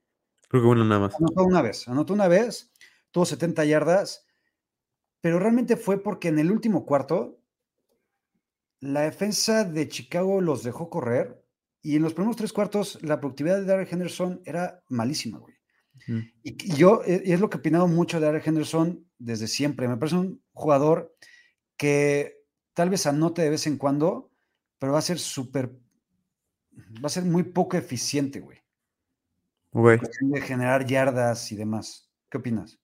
Creo 0.48 0.62
que 0.62 0.68
una 0.68 0.84
nada 0.84 1.00
más. 1.02 1.14
Anotó 1.14 1.44
una 1.44 1.62
vez. 1.62 1.88
Anotó 1.88 2.12
una 2.12 2.28
vez, 2.28 2.72
tuvo 3.12 3.24
70 3.24 3.64
yardas, 3.64 4.26
pero 5.20 5.38
realmente 5.38 5.76
fue 5.76 6.02
porque 6.02 6.28
en 6.28 6.38
el 6.38 6.50
último 6.50 6.84
cuarto 6.84 7.40
la 8.80 9.02
defensa 9.02 9.64
de 9.64 9.88
Chicago 9.88 10.40
los 10.40 10.62
dejó 10.62 10.90
correr 10.90 11.44
y 11.82 11.96
en 11.96 12.02
los 12.02 12.14
primeros 12.14 12.36
tres 12.36 12.52
cuartos 12.52 12.98
la 13.02 13.20
productividad 13.20 13.58
de 13.58 13.64
Darrell 13.64 13.88
Henderson 13.90 14.42
era 14.44 14.82
malísima, 14.88 15.38
güey. 15.38 15.54
Y, 16.42 16.72
y, 16.72 16.76
yo, 16.76 17.02
y 17.06 17.30
es 17.30 17.40
lo 17.40 17.50
que 17.50 17.58
he 17.58 17.60
opinado 17.60 17.86
mucho 17.86 18.18
de 18.18 18.26
Darrell 18.26 18.42
Henderson 18.44 19.06
desde 19.18 19.46
siempre. 19.46 19.86
Me 19.86 19.98
parece 19.98 20.16
un 20.16 20.42
jugador 20.52 21.14
que 21.76 22.39
tal 22.80 22.88
vez 22.88 23.06
anote 23.06 23.42
de 23.42 23.50
vez 23.50 23.66
en 23.66 23.76
cuando, 23.76 24.30
pero 24.78 24.94
va 24.94 25.00
a 25.00 25.02
ser 25.02 25.18
súper, 25.18 25.68
va 25.68 27.08
a 27.08 27.10
ser 27.10 27.24
muy 27.24 27.42
poco 27.42 27.76
eficiente, 27.76 28.40
güey. 28.40 28.56
Okay. 29.70 29.98
De 30.22 30.40
generar 30.40 30.86
yardas 30.86 31.52
y 31.52 31.56
demás. 31.56 32.10
¿Qué 32.30 32.38
opinas? 32.38 32.78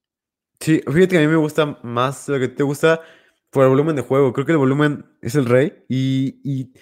Sí, 0.61 0.83
fíjate 0.85 1.09
que 1.09 1.17
a 1.17 1.21
mí 1.23 1.29
me 1.29 1.37
gusta 1.37 1.79
más 1.83 2.29
lo 2.29 2.39
que 2.39 2.49
te 2.49 2.63
gusta 2.63 3.01
por 3.49 3.63
el 3.63 3.71
volumen 3.71 3.97
de 3.97 4.03
juego. 4.03 4.35
Creo 4.35 4.45
que 4.45 4.53
el 4.53 4.59
volumen 4.59 5.07
es 5.23 5.35
el 5.35 5.47
rey. 5.47 5.73
Y, 5.89 6.43
y 6.45 6.75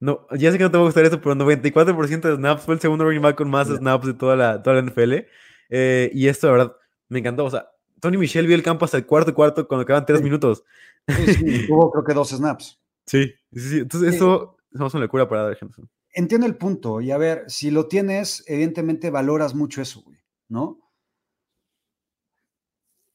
no, 0.00 0.26
ya 0.30 0.50
sé 0.50 0.56
que 0.56 0.64
no 0.64 0.70
te 0.70 0.78
va 0.78 0.84
a 0.84 0.86
gustar 0.86 1.04
esto, 1.04 1.20
pero 1.20 1.34
94% 1.34 2.20
de 2.22 2.36
snaps 2.36 2.62
fue 2.62 2.72
el 2.72 2.80
segundo 2.80 3.04
running 3.04 3.20
back 3.20 3.36
con 3.36 3.50
más 3.50 3.68
snaps 3.68 4.06
de 4.06 4.14
toda 4.14 4.34
la, 4.34 4.62
toda 4.62 4.76
la 4.76 4.90
NFL. 4.90 5.26
Eh, 5.68 6.10
y 6.14 6.26
esto, 6.26 6.46
de 6.46 6.52
verdad, 6.54 6.76
me 7.10 7.18
encantó. 7.18 7.44
O 7.44 7.50
sea, 7.50 7.68
Tony 8.02 8.18
Michel 8.18 8.48
vio 8.48 8.56
el 8.56 8.64
campo 8.64 8.84
hasta 8.84 8.96
el 8.96 9.06
cuarto 9.06 9.32
cuarto 9.32 9.68
cuando 9.68 9.86
quedaban 9.86 10.04
tres 10.04 10.18
sí. 10.18 10.24
minutos. 10.24 10.64
Sí, 11.06 11.34
sí, 11.34 11.66
tuvo 11.68 11.88
creo 11.92 12.04
que 12.04 12.14
dos 12.14 12.30
snaps. 12.30 12.80
Sí, 13.06 13.32
sí, 13.52 13.60
sí. 13.60 13.78
Entonces, 13.78 14.16
eso 14.16 14.56
es 14.72 14.80
una 14.80 15.04
locura 15.04 15.28
para 15.28 15.52
Henderson. 15.52 15.88
Entiendo 16.12 16.48
el 16.48 16.56
punto. 16.56 17.00
Y 17.00 17.12
a 17.12 17.16
ver, 17.16 17.44
si 17.46 17.70
lo 17.70 17.86
tienes, 17.86 18.42
evidentemente 18.48 19.08
valoras 19.10 19.54
mucho 19.54 19.80
eso, 19.80 20.02
güey, 20.02 20.18
¿no? 20.48 20.80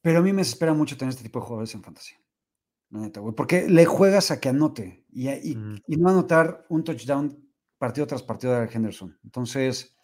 Pero 0.01 0.19
a 0.19 0.21
mí 0.21 0.31
me 0.31 0.41
espera 0.41 0.73
mucho 0.73 0.95
tener 0.95 1.09
este 1.11 1.23
tipo 1.23 1.41
de 1.41 1.45
jugadores 1.45 1.75
en 1.75 1.83
fantasía. 1.83 2.17
La 2.89 3.01
neta, 3.01 3.19
güey. 3.19 3.35
Porque 3.35 3.67
le 3.67 3.85
juegas 3.85 4.31
a 4.31 4.39
que 4.39 4.47
anote. 4.47 5.05
Y, 5.09 5.27
y, 5.27 5.55
mm. 5.57 5.81
y, 5.85 5.97
no 5.97 6.09
anotar 6.09 6.65
un 6.69 6.85
touchdown 6.85 7.45
partido 7.77 8.07
tras 8.07 8.23
partido 8.23 8.57
de 8.57 8.69
Henderson. 8.71 9.19
Entonces, 9.25 9.97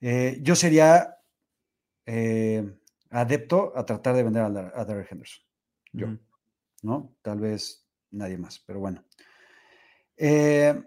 eh, 0.00 0.38
yo 0.42 0.54
sería 0.54 1.16
eh, 2.06 2.78
adepto 3.12 3.72
a 3.76 3.84
tratar 3.86 4.16
de 4.16 4.22
vender 4.24 4.42
a, 4.42 4.46
a 4.80 4.84
Derek 4.84 5.12
Henderson. 5.12 5.44
Yo. 5.92 6.06
¿no? 6.82 7.14
Tal 7.22 7.38
vez 7.38 7.86
nadie 8.10 8.38
más, 8.38 8.58
pero 8.66 8.80
bueno. 8.80 9.04
Eh, 10.16 10.82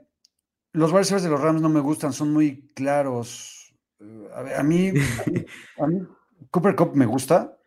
los 0.73 0.91
wide 0.91 1.21
de 1.21 1.30
los 1.30 1.39
Rams 1.41 1.61
no 1.61 1.69
me 1.69 1.80
gustan, 1.80 2.11
son 2.13 2.34
muy 2.34 2.67
claros. 2.73 3.73
Eh, 3.99 4.30
ver, 4.43 4.55
a 4.55 4.63
mí- 4.63 4.91
a 5.80 5.88
mí 5.88 5.99
Cooper 6.51 6.76
Cup 6.76 6.95
me 6.95 7.05
gusta, 7.05 7.57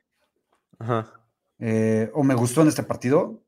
Ajá. 0.78 1.10
eh, 1.58 2.10
o 2.12 2.22
me 2.22 2.34
gustó 2.34 2.62
en 2.62 2.68
este 2.68 2.82
partido. 2.82 3.42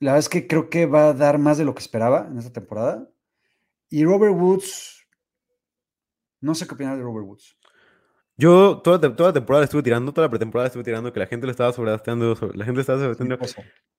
La 0.00 0.12
verdad 0.12 0.20
es 0.20 0.28
que 0.30 0.46
creo 0.46 0.70
que 0.70 0.86
va 0.86 1.08
a 1.08 1.12
dar 1.14 1.38
más 1.38 1.58
de 1.58 1.64
lo 1.64 1.74
que 1.74 1.80
esperaba 1.82 2.26
en 2.26 2.38
esta 2.38 2.52
temporada. 2.52 3.08
Y 3.90 4.04
Robert 4.04 4.34
Woods, 4.34 5.06
no 6.40 6.54
sé 6.54 6.66
qué 6.66 6.74
opinar 6.74 6.96
de 6.96 7.02
Robert 7.02 7.26
Woods. 7.26 7.56
Yo 8.40 8.80
toda, 8.82 8.98
toda 9.14 9.28
la 9.28 9.32
temporada 9.34 9.64
estuve 9.64 9.82
tirando, 9.82 10.12
toda 10.12 10.26
la 10.26 10.30
pretemporada 10.30 10.68
estuve 10.68 10.82
tirando 10.82 11.12
que 11.12 11.20
la 11.20 11.26
gente 11.26 11.46
lo 11.46 11.50
estaba 11.50 11.72
sobreadaptando, 11.72 12.34
sobre- 12.36 12.56
la 12.56 12.64
gente 12.64 12.76
lo 12.76 12.80
estaba 12.80 12.98
sobreadaptando. 12.98 13.36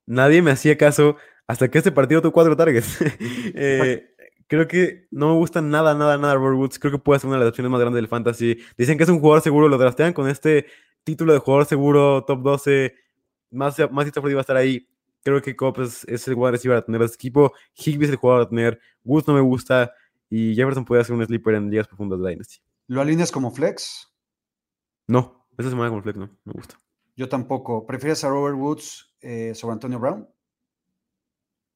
Nadie 0.07 0.41
me 0.41 0.49
hacía 0.51 0.75
caso 0.77 1.15
hasta 1.45 1.69
que 1.69 1.77
este 1.77 1.91
partido 1.91 2.21
tuvo 2.21 2.31
cuatro 2.31 2.55
targets. 2.57 2.97
Eh, 3.53 4.09
creo 4.47 4.67
que 4.67 5.07
no 5.11 5.29
me 5.29 5.35
gusta 5.35 5.61
nada, 5.61 5.93
nada, 5.93 6.17
nada 6.17 6.33
Robert 6.35 6.57
Woods. 6.57 6.79
Creo 6.79 6.91
que 6.91 6.97
puede 6.97 7.19
ser 7.19 7.27
una 7.27 7.37
de 7.37 7.45
las 7.45 7.49
opciones 7.49 7.69
más 7.71 7.79
grandes 7.79 7.97
del 7.99 8.07
fantasy. 8.07 8.57
Dicen 8.77 8.97
que 8.97 9.03
es 9.03 9.09
un 9.09 9.19
jugador 9.19 9.41
seguro, 9.43 9.69
lo 9.69 9.77
draftean 9.77 10.13
con 10.13 10.27
este 10.27 10.65
título 11.03 11.33
de 11.33 11.39
jugador 11.39 11.65
seguro, 11.67 12.23
top 12.25 12.41
12. 12.41 12.95
Más, 13.51 13.75
más 13.91 14.07
Stafford 14.07 14.31
iba 14.31 14.39
a 14.39 14.41
estar 14.41 14.57
ahí. 14.57 14.87
Creo 15.23 15.41
que 15.41 15.55
Cobb 15.55 15.81
es, 15.81 16.03
es 16.05 16.27
el 16.27 16.33
jugador 16.33 16.53
receiver 16.53 16.77
a 16.77 16.81
tener 16.81 17.01
este 17.03 17.15
equipo. 17.15 17.53
Higby 17.75 18.05
es 18.05 18.11
el 18.11 18.15
jugador 18.17 18.43
a 18.43 18.49
tener. 18.49 18.79
Woods 19.03 19.27
no 19.27 19.35
me 19.35 19.41
gusta. 19.41 19.93
Y 20.29 20.55
Jefferson 20.55 20.83
puede 20.85 21.01
hacer 21.01 21.15
un 21.15 21.23
sleeper 21.25 21.53
en 21.55 21.69
ligas 21.69 21.87
profundas 21.87 22.19
de 22.21 22.29
Dynasty. 22.29 22.57
¿Lo 22.87 23.01
alineas 23.01 23.31
como 23.31 23.51
flex? 23.51 24.10
No, 25.11 25.45
esta 25.57 25.69
semana 25.69 26.01
flex 26.01 26.17
no, 26.17 26.29
me 26.45 26.53
gusta. 26.53 26.79
Yo 27.17 27.27
tampoco. 27.27 27.85
¿Prefieres 27.85 28.23
a 28.23 28.29
Robert 28.29 28.55
Woods 28.55 29.13
eh, 29.19 29.53
sobre 29.53 29.73
Antonio 29.73 29.99
Brown? 29.99 30.25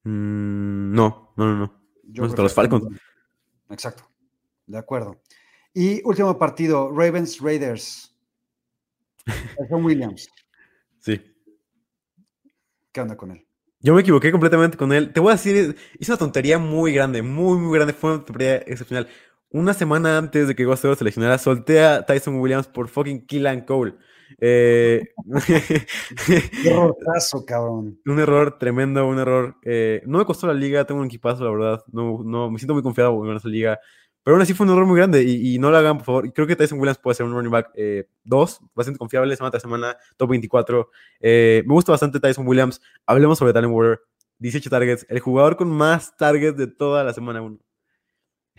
Mm, 0.04 0.94
no, 0.94 1.34
no, 1.36 1.44
no, 1.44 1.56
no. 1.56 1.80
Yo 2.04 2.22
No, 2.22 2.28
hasta 2.30 2.42
los 2.42 2.54
Falcons. 2.54 2.98
Exacto. 3.68 4.08
De 4.66 4.78
acuerdo. 4.78 5.20
Y 5.74 6.02
último 6.06 6.38
partido, 6.38 6.90
Ravens 6.90 7.38
Raiders. 7.38 8.16
Son 9.68 9.84
Williams. 9.84 10.30
Sí. 11.00 11.20
¿Qué 12.90 13.02
onda 13.02 13.18
con 13.18 13.32
él? 13.32 13.46
Yo 13.80 13.92
me 13.92 14.00
equivoqué 14.00 14.32
completamente 14.32 14.78
con 14.78 14.94
él. 14.94 15.12
Te 15.12 15.20
voy 15.20 15.32
a 15.32 15.34
decir, 15.34 15.76
hizo 15.98 16.12
una 16.12 16.18
tontería 16.18 16.58
muy 16.58 16.94
grande, 16.94 17.20
muy, 17.20 17.58
muy 17.58 17.76
grande. 17.76 17.92
Fue 17.92 18.14
una 18.14 18.24
tontería 18.24 18.56
excepcional. 18.56 19.06
Una 19.50 19.74
semana 19.74 20.18
antes 20.18 20.48
de 20.48 20.54
que 20.54 20.76
se 20.76 20.96
seleccionara, 20.96 21.38
solté 21.38 21.82
a 21.84 22.04
Tyson 22.04 22.40
Williams 22.40 22.66
por 22.66 22.88
fucking 22.88 23.26
Killan 23.26 23.62
Cole. 23.62 23.94
Eh, 24.40 25.02
Qué 26.26 26.72
rotazo, 26.74 27.44
cabrón. 27.46 27.98
un 28.06 28.18
error 28.18 28.58
tremendo, 28.58 29.06
un 29.06 29.18
error. 29.18 29.56
eh, 29.62 30.02
no 30.04 30.18
me 30.18 30.24
costó 30.24 30.46
la 30.46 30.54
liga, 30.54 30.84
tengo 30.84 31.00
un 31.00 31.06
equipazo, 31.06 31.44
la 31.44 31.50
verdad. 31.50 31.84
No, 31.92 32.22
no, 32.24 32.50
me 32.50 32.58
siento 32.58 32.74
muy 32.74 32.82
confiado 32.82 33.24
en 33.24 33.36
esa 33.36 33.48
liga. 33.48 33.78
Pero 34.24 34.34
aún 34.34 34.42
así 34.42 34.54
fue 34.54 34.66
un 34.66 34.72
error 34.72 34.86
muy 34.86 34.96
grande 34.96 35.22
y, 35.22 35.54
y 35.54 35.58
no 35.60 35.70
lo 35.70 35.76
hagan, 35.76 35.98
por 35.98 36.06
favor. 36.06 36.32
Creo 36.32 36.48
que 36.48 36.56
Tyson 36.56 36.80
Williams 36.80 36.98
puede 36.98 37.14
ser 37.14 37.26
un 37.26 37.32
running 37.32 37.52
back 37.52 37.70
2, 38.24 38.60
bastante 38.74 38.98
confiable, 38.98 39.36
semana 39.36 39.52
tras 39.52 39.62
semana, 39.62 39.96
top 40.16 40.30
24. 40.30 40.90
Eh, 41.20 41.62
me 41.64 41.72
gusta 41.72 41.92
bastante 41.92 42.18
Tyson 42.18 42.46
Williams. 42.46 42.80
Hablemos 43.06 43.38
sobre 43.38 43.52
Talent 43.52 43.72
Water. 43.72 44.00
18 44.38 44.68
targets, 44.68 45.06
el 45.08 45.20
jugador 45.20 45.56
con 45.56 45.70
más 45.70 46.14
targets 46.16 46.58
de 46.58 46.66
toda 46.66 47.02
la 47.04 47.14
semana 47.14 47.40
1. 47.40 47.58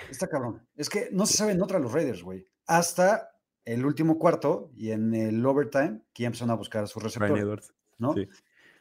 Está 0.09 0.27
cabrón. 0.27 0.65
Es 0.75 0.89
que 0.89 1.09
no 1.11 1.25
se 1.25 1.37
sabe 1.37 1.51
en 1.53 1.61
otra 1.61 1.79
los 1.79 1.91
Raiders, 1.91 2.23
güey. 2.23 2.45
Hasta 2.65 3.29
el 3.65 3.85
último 3.85 4.17
cuarto 4.17 4.71
y 4.75 4.91
en 4.91 5.13
el 5.13 5.45
overtime, 5.45 6.01
que 6.13 6.23
ya 6.23 6.27
empezaron 6.27 6.51
a 6.51 6.55
buscar 6.55 6.83
a 6.83 6.87
su 6.87 6.99
Brian 6.99 7.11
receptor, 7.13 7.37
Edwards. 7.39 7.73
¿no? 7.97 8.13
sí. 8.13 8.27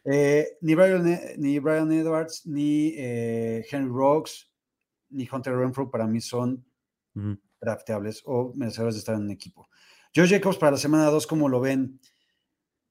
Eh, 0.04 0.56
ni, 0.60 0.76
Brian, 0.76 1.06
E- 1.08 1.34
ni 1.38 1.58
Brian 1.58 1.90
Edwards, 1.90 2.46
ni 2.46 2.94
eh, 2.96 3.66
Henry 3.68 3.90
Rocks, 3.92 4.48
ni 5.08 5.28
Hunter 5.30 5.56
Renfrew 5.56 5.90
para 5.90 6.06
mí 6.06 6.20
son 6.20 6.64
Ujú. 7.16 7.36
drafteables 7.60 8.22
o 8.24 8.52
merecedores 8.54 8.94
de 8.94 8.98
estar 9.00 9.16
en 9.16 9.22
un 9.22 9.30
equipo. 9.32 9.68
Josh 10.14 10.30
Jacobs 10.30 10.58
para 10.58 10.72
la 10.72 10.78
semana 10.78 11.06
2, 11.06 11.26
¿cómo 11.26 11.48
lo 11.48 11.60
ven? 11.60 11.98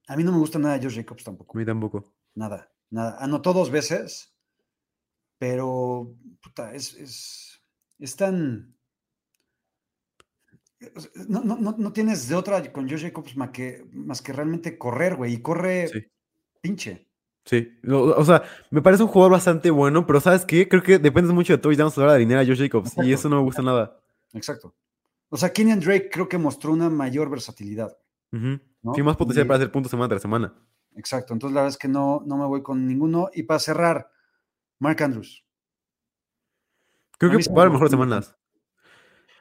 A 0.07 0.17
mí 0.17 0.23
no 0.25 0.33
me 0.33 0.39
gusta 0.39 0.59
nada 0.59 0.77
Josh 0.81 0.95
Jacobs 0.97 1.21
A 1.23 1.25
tampoco. 1.25 1.57
mí 1.57 1.65
tampoco. 1.65 2.13
Nada, 2.33 2.69
nada. 2.89 3.15
Anotó 3.19 3.53
dos 3.53 3.71
veces, 3.71 4.35
pero 5.37 6.13
puta, 6.41 6.73
es, 6.73 6.93
es, 6.95 7.54
es 7.99 8.15
tan. 8.15 8.75
o 10.95 10.99
sea, 10.99 11.11
No, 11.27 11.43
no, 11.43 11.57
no, 11.57 11.75
no 11.77 11.93
tienes 11.93 12.27
de 12.27 12.35
otra 12.35 12.71
con 12.71 12.89
Josh 12.89 13.01
Jacobs 13.03 13.35
más 13.37 13.49
que, 13.51 13.85
más 13.91 14.21
que 14.21 14.33
realmente 14.33 14.77
correr, 14.77 15.15
güey, 15.15 15.33
y 15.33 15.41
corre 15.41 15.87
Sí. 15.87 16.05
pinche. 16.61 17.07
Sí, 17.45 17.77
o, 17.91 18.25
sea, 18.25 18.41
me 18.71 18.81
parece 18.81 19.03
un 19.03 19.09
jugador 19.09 19.33
bastante 19.33 19.69
bueno, 19.69 20.07
pero 20.07 20.19
¿sabes 20.19 20.45
qué? 20.45 20.67
Creo 20.67 20.81
que 20.81 20.97
depende 20.97 21.31
mucho 21.31 21.53
de 21.53 21.59
touchdowns 21.59 21.95
a 21.95 21.99
la 22.01 22.05
hora 22.05 22.13
de 22.13 22.17
alinear 22.17 22.39
a 22.39 22.45
Josh 22.45 22.57
Jacobs 22.57 22.93
y 22.97 23.13
eso 23.13 23.29
no 23.29 23.35
me 23.35 23.43
gusta 23.43 23.61
nada. 23.61 23.99
Exacto. 24.33 24.73
O 25.29 25.37
sea, 25.37 25.53
Kenyan 25.53 25.79
Drake 25.79 26.09
creo 26.11 26.27
que 26.27 26.39
mostró 26.39 26.71
una 26.73 26.89
mayor 26.89 27.29
versatilidad. 27.29 27.95
¿no? 28.31 28.59
Sí, 28.95 29.03
más 29.03 29.15
potencial 29.15 29.45
Y- 29.45 29.47
para 29.47 29.57
hacer 29.57 29.71
puntos 29.71 29.91
semana 29.91 30.09
tras 30.09 30.23
semana. 30.23 30.55
Exacto. 30.95 31.33
Entonces, 31.33 31.53
la 31.53 31.61
verdad 31.61 31.73
es 31.73 31.77
que 31.77 31.87
no, 31.87 32.23
no 32.25 32.35
me 32.37 32.45
voy 32.45 32.63
con 32.63 32.87
ninguno. 32.87 33.29
Y 33.33 33.43
para 33.43 33.59
cerrar, 33.59 34.09
Mark 34.79 35.01
Andrews. 35.03 35.44
Creo 37.17 37.31
A 37.31 37.37
que 37.37 37.49
va 37.49 37.57
a 37.57 37.61
haber 37.61 37.71
mejores 37.71 37.91
semanas. 37.91 38.35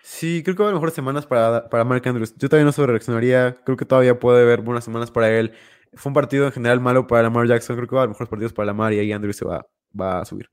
Sí, 0.02 0.42
creo 0.42 0.54
que 0.54 0.62
va 0.62 0.66
a 0.66 0.68
haber 0.68 0.76
mejores 0.76 0.94
semanas 0.94 1.26
para, 1.26 1.68
para 1.68 1.84
Mark 1.84 2.06
Andrews. 2.06 2.34
Yo 2.36 2.48
todavía 2.48 2.66
no 2.66 2.72
sobre 2.72 2.92
reaccionaría. 2.92 3.56
Creo 3.64 3.76
que 3.76 3.86
todavía 3.86 4.18
puede 4.18 4.42
haber 4.42 4.60
buenas 4.60 4.84
semanas 4.84 5.10
para 5.10 5.30
él. 5.30 5.52
Fue 5.94 6.10
un 6.10 6.14
partido 6.14 6.46
en 6.46 6.52
general 6.52 6.80
malo 6.80 7.06
para 7.06 7.22
Lamar 7.22 7.46
Jackson. 7.46 7.76
Creo 7.76 7.88
que 7.88 7.94
va 7.94 8.02
a 8.02 8.04
haber 8.04 8.10
mejores 8.10 8.28
partidos 8.28 8.52
para 8.52 8.66
Lamar 8.66 8.92
y 8.92 8.98
ahí 8.98 9.12
Andrews 9.12 9.36
se 9.36 9.46
va, 9.46 9.66
va 9.98 10.20
a 10.20 10.24
subir. 10.24 10.50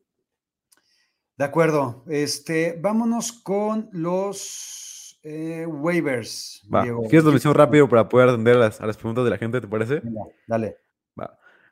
De 1.38 1.46
acuerdo. 1.46 2.06
Este, 2.08 2.80
vámonos 2.80 3.34
con 3.34 3.90
los 3.92 5.20
eh, 5.24 5.66
waivers. 5.66 6.66
Va. 6.74 6.84
Diego. 6.84 7.02
¿Quieres 7.04 7.26
la 7.26 7.32
mención 7.32 7.54
rápido 7.54 7.90
para 7.90 8.08
poder 8.08 8.30
atender 8.30 8.56
a 8.56 8.60
las, 8.60 8.80
a 8.80 8.88
las 8.88 8.96
preguntas 8.96 9.26
de 9.26 9.30
la 9.32 9.38
gente, 9.38 9.60
te 9.60 9.68
parece? 9.68 10.00
Venga, 10.00 10.22
dale. 10.48 10.78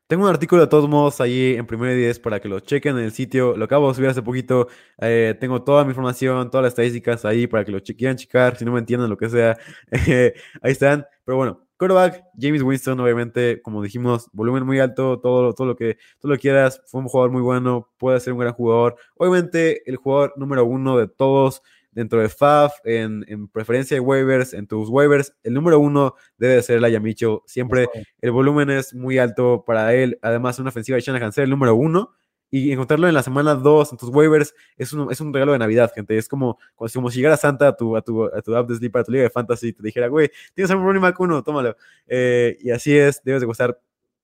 Tengo 0.10 0.24
un 0.24 0.30
artículo 0.32 0.64
de 0.64 0.68
todos 0.68 0.90
modos 0.90 1.22
ahí 1.22 1.54
en 1.54 1.68
Primero 1.68 1.94
y 1.94 1.98
Diez 2.00 2.18
para 2.18 2.40
que 2.40 2.50
lo 2.50 2.60
chequen 2.62 2.98
en 2.98 3.04
el 3.04 3.12
sitio. 3.12 3.56
Lo 3.56 3.66
acabo 3.66 3.90
de 3.90 3.94
subir 3.94 4.10
hace 4.10 4.24
poquito. 4.24 4.68
Eh, 5.00 5.38
tengo 5.40 5.62
toda 5.62 5.84
mi 5.84 5.92
información, 5.92 6.50
todas 6.50 6.64
las 6.64 6.72
estadísticas 6.72 7.26
ahí 7.26 7.46
para 7.46 7.64
que 7.64 7.72
lo 7.72 7.80
quieran 7.80 8.18
checar. 8.18 8.58
Si 8.58 8.66
no 8.66 8.72
me 8.72 8.80
entienden, 8.80 9.08
lo 9.08 9.18
que 9.18 9.30
sea. 9.30 9.56
eh, 10.08 10.34
ahí 10.64 10.72
están. 10.72 11.06
Pero 11.24 11.38
bueno, 11.38 11.62
quarterback, 11.78 12.24
James 12.42 12.64
Winston, 12.64 13.00
obviamente, 13.00 13.62
como 13.62 13.84
dijimos, 13.84 14.32
volumen 14.34 14.66
muy 14.66 14.80
alto, 14.80 15.20
todo, 15.20 15.54
todo 15.54 15.68
lo 15.68 15.76
que 15.76 16.00
tú 16.20 16.28
lo 16.28 16.40
quieras. 16.40 16.82
Fue 16.88 17.02
un 17.02 17.08
jugador 17.08 17.30
muy 17.32 17.44
bueno, 17.44 17.92
puede 18.00 18.20
ser 18.20 18.34
un 18.34 18.40
gran 18.40 18.54
jugador. 18.54 18.96
Obviamente, 19.16 19.88
el 19.88 19.98
jugador 19.98 20.34
número 20.38 20.66
uno 20.66 20.98
de 20.98 21.08
todos 21.08 21.62
dentro 22.00 22.20
de 22.22 22.30
FAF, 22.30 22.74
en, 22.86 23.24
en 23.28 23.48
preferencia 23.48 23.96
de 23.96 24.02
waivers, 24.02 24.54
en 24.54 24.68
tus 24.68 24.90
waivers, 24.90 25.34
el 25.44 25.54
número 25.54 25.80
uno 25.80 26.16
debe 26.38 26.56
de 26.56 26.62
ser 26.64 26.82
Laia 26.82 27.00
Mitchell. 27.00 27.40
Siempre 27.46 27.88
el 28.22 28.32
volumen 28.32 28.70
es 28.70 28.94
muy 28.94 29.18
alto 29.18 29.64
para 29.66 29.94
él. 29.94 30.18
Además, 30.22 30.58
una 30.60 30.70
ofensiva 30.70 30.96
de 30.96 31.02
Shanahan 31.02 31.32
ser 31.34 31.44
el 31.46 31.50
número 31.50 31.76
uno. 31.76 32.12
Y 32.52 32.72
encontrarlo 32.72 33.08
en 33.08 33.14
la 33.14 33.22
semana 33.22 33.54
2 33.54 33.92
en 33.92 33.98
tus 34.00 34.10
waivers 34.10 34.56
es 34.76 34.92
un, 34.92 35.12
es 35.12 35.22
un 35.22 35.32
regalo 35.32 35.52
de 35.52 35.60
Navidad, 35.60 35.92
gente. 35.94 36.18
Es 36.18 36.28
como, 36.28 36.58
como, 36.74 36.88
si- 37.12 37.18
llegara 37.18 37.38
Santa 37.38 37.68
a 37.68 37.76
tu, 37.78 37.96
a 37.96 38.02
tu, 38.02 38.26
a 38.26 38.42
tu 38.42 38.56
app 38.56 38.68
de 38.68 38.76
Sleep, 38.76 38.96
a 38.96 39.04
tu 39.04 39.12
liga 39.12 39.24
de 39.26 39.30
fantasy, 39.30 39.68
y 39.68 39.74
te 39.74 39.84
dijera, 39.84 40.08
güey, 40.08 40.32
tienes 40.56 40.72
a 40.72 40.76
un 40.76 40.84
running 40.84 41.00
back 41.02 41.20
uno, 41.20 41.44
tómalo. 41.44 41.76
Eh, 42.08 42.58
y 42.62 42.72
así 42.72 42.98
es, 42.98 43.22
debes 43.24 43.42
de 43.42 43.46
costar. 43.48 43.80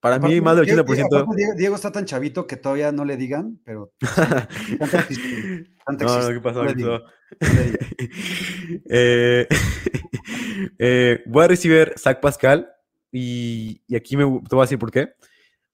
Para 0.06 0.20
mí, 0.20 0.39
más 0.39 0.56
del 0.56 0.68
Diego- 0.68 0.84
80%. 0.84 1.06
aparte, 1.18 1.36
Diego, 1.36 1.53
Diego 1.58 1.76
está 1.76 1.91
tan 1.91 2.06
chavito 2.06 2.45
que 2.45 2.58
todavía 2.58 2.91
no 2.91 3.06
le 3.06 3.18
digan, 3.18 3.60
pero 3.66 3.91
tanta 4.80 4.99
existe, 4.99 5.72
tanta 5.84 6.06
No, 6.06 6.22
no, 6.22 6.28
¿qué 6.30 6.41
pasó? 6.41 6.64
no. 6.64 7.01
Eh, 8.88 9.47
eh, 10.78 11.24
voy 11.26 11.43
a 11.43 11.47
recibir 11.47 11.93
Zach 11.97 12.20
Pascal 12.20 12.70
y, 13.12 13.82
y 13.88 13.95
aquí 13.95 14.16
me, 14.16 14.26
te 14.47 14.56
voy 14.56 14.60
a 14.60 14.66
decir 14.66 14.78
por 14.78 14.91
qué. 14.91 15.14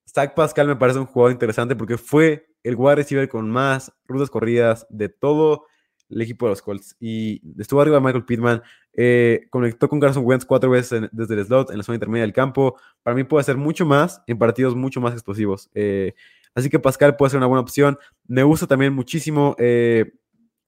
Zach 0.07 0.34
Pascal 0.34 0.67
me 0.67 0.77
parece 0.77 0.99
un 0.99 1.07
jugador 1.07 1.34
interesante 1.34 1.75
porque 1.75 1.97
fue 1.97 2.47
el 2.63 2.75
wide 2.77 2.95
receiver 2.95 3.27
con 3.27 3.49
más 3.49 3.91
rutas 4.05 4.29
corridas 4.29 4.88
de 4.89 5.09
todo 5.09 5.65
el 6.09 6.21
equipo 6.21 6.45
de 6.45 6.51
los 6.51 6.61
Colts 6.61 6.95
y 7.01 7.41
estuvo 7.59 7.82
arriba 7.82 7.97
de 7.97 8.01
Michael 8.03 8.23
Pittman. 8.23 8.61
Eh, 8.93 9.47
conectó 9.49 9.87
con 9.87 9.99
Carson 9.99 10.25
Wentz 10.25 10.45
cuatro 10.45 10.69
veces 10.69 11.09
desde 11.11 11.35
el 11.35 11.45
slot 11.45 11.71
en 11.71 11.77
la 11.77 11.83
zona 11.83 11.95
intermedia 11.95 12.23
del 12.23 12.33
campo. 12.33 12.77
Para 13.03 13.15
mí 13.15 13.23
puede 13.23 13.41
hacer 13.41 13.57
mucho 13.57 13.85
más 13.85 14.21
en 14.27 14.37
partidos 14.37 14.75
mucho 14.75 14.99
más 14.99 15.13
explosivos. 15.13 15.69
Eh, 15.73 16.13
así 16.53 16.69
que 16.69 16.79
Pascal 16.79 17.15
puede 17.15 17.31
ser 17.31 17.37
una 17.37 17.47
buena 17.47 17.61
opción. 17.61 17.97
Me 18.27 18.43
gusta 18.43 18.67
también 18.67 18.93
muchísimo 18.93 19.55
eh, 19.59 20.13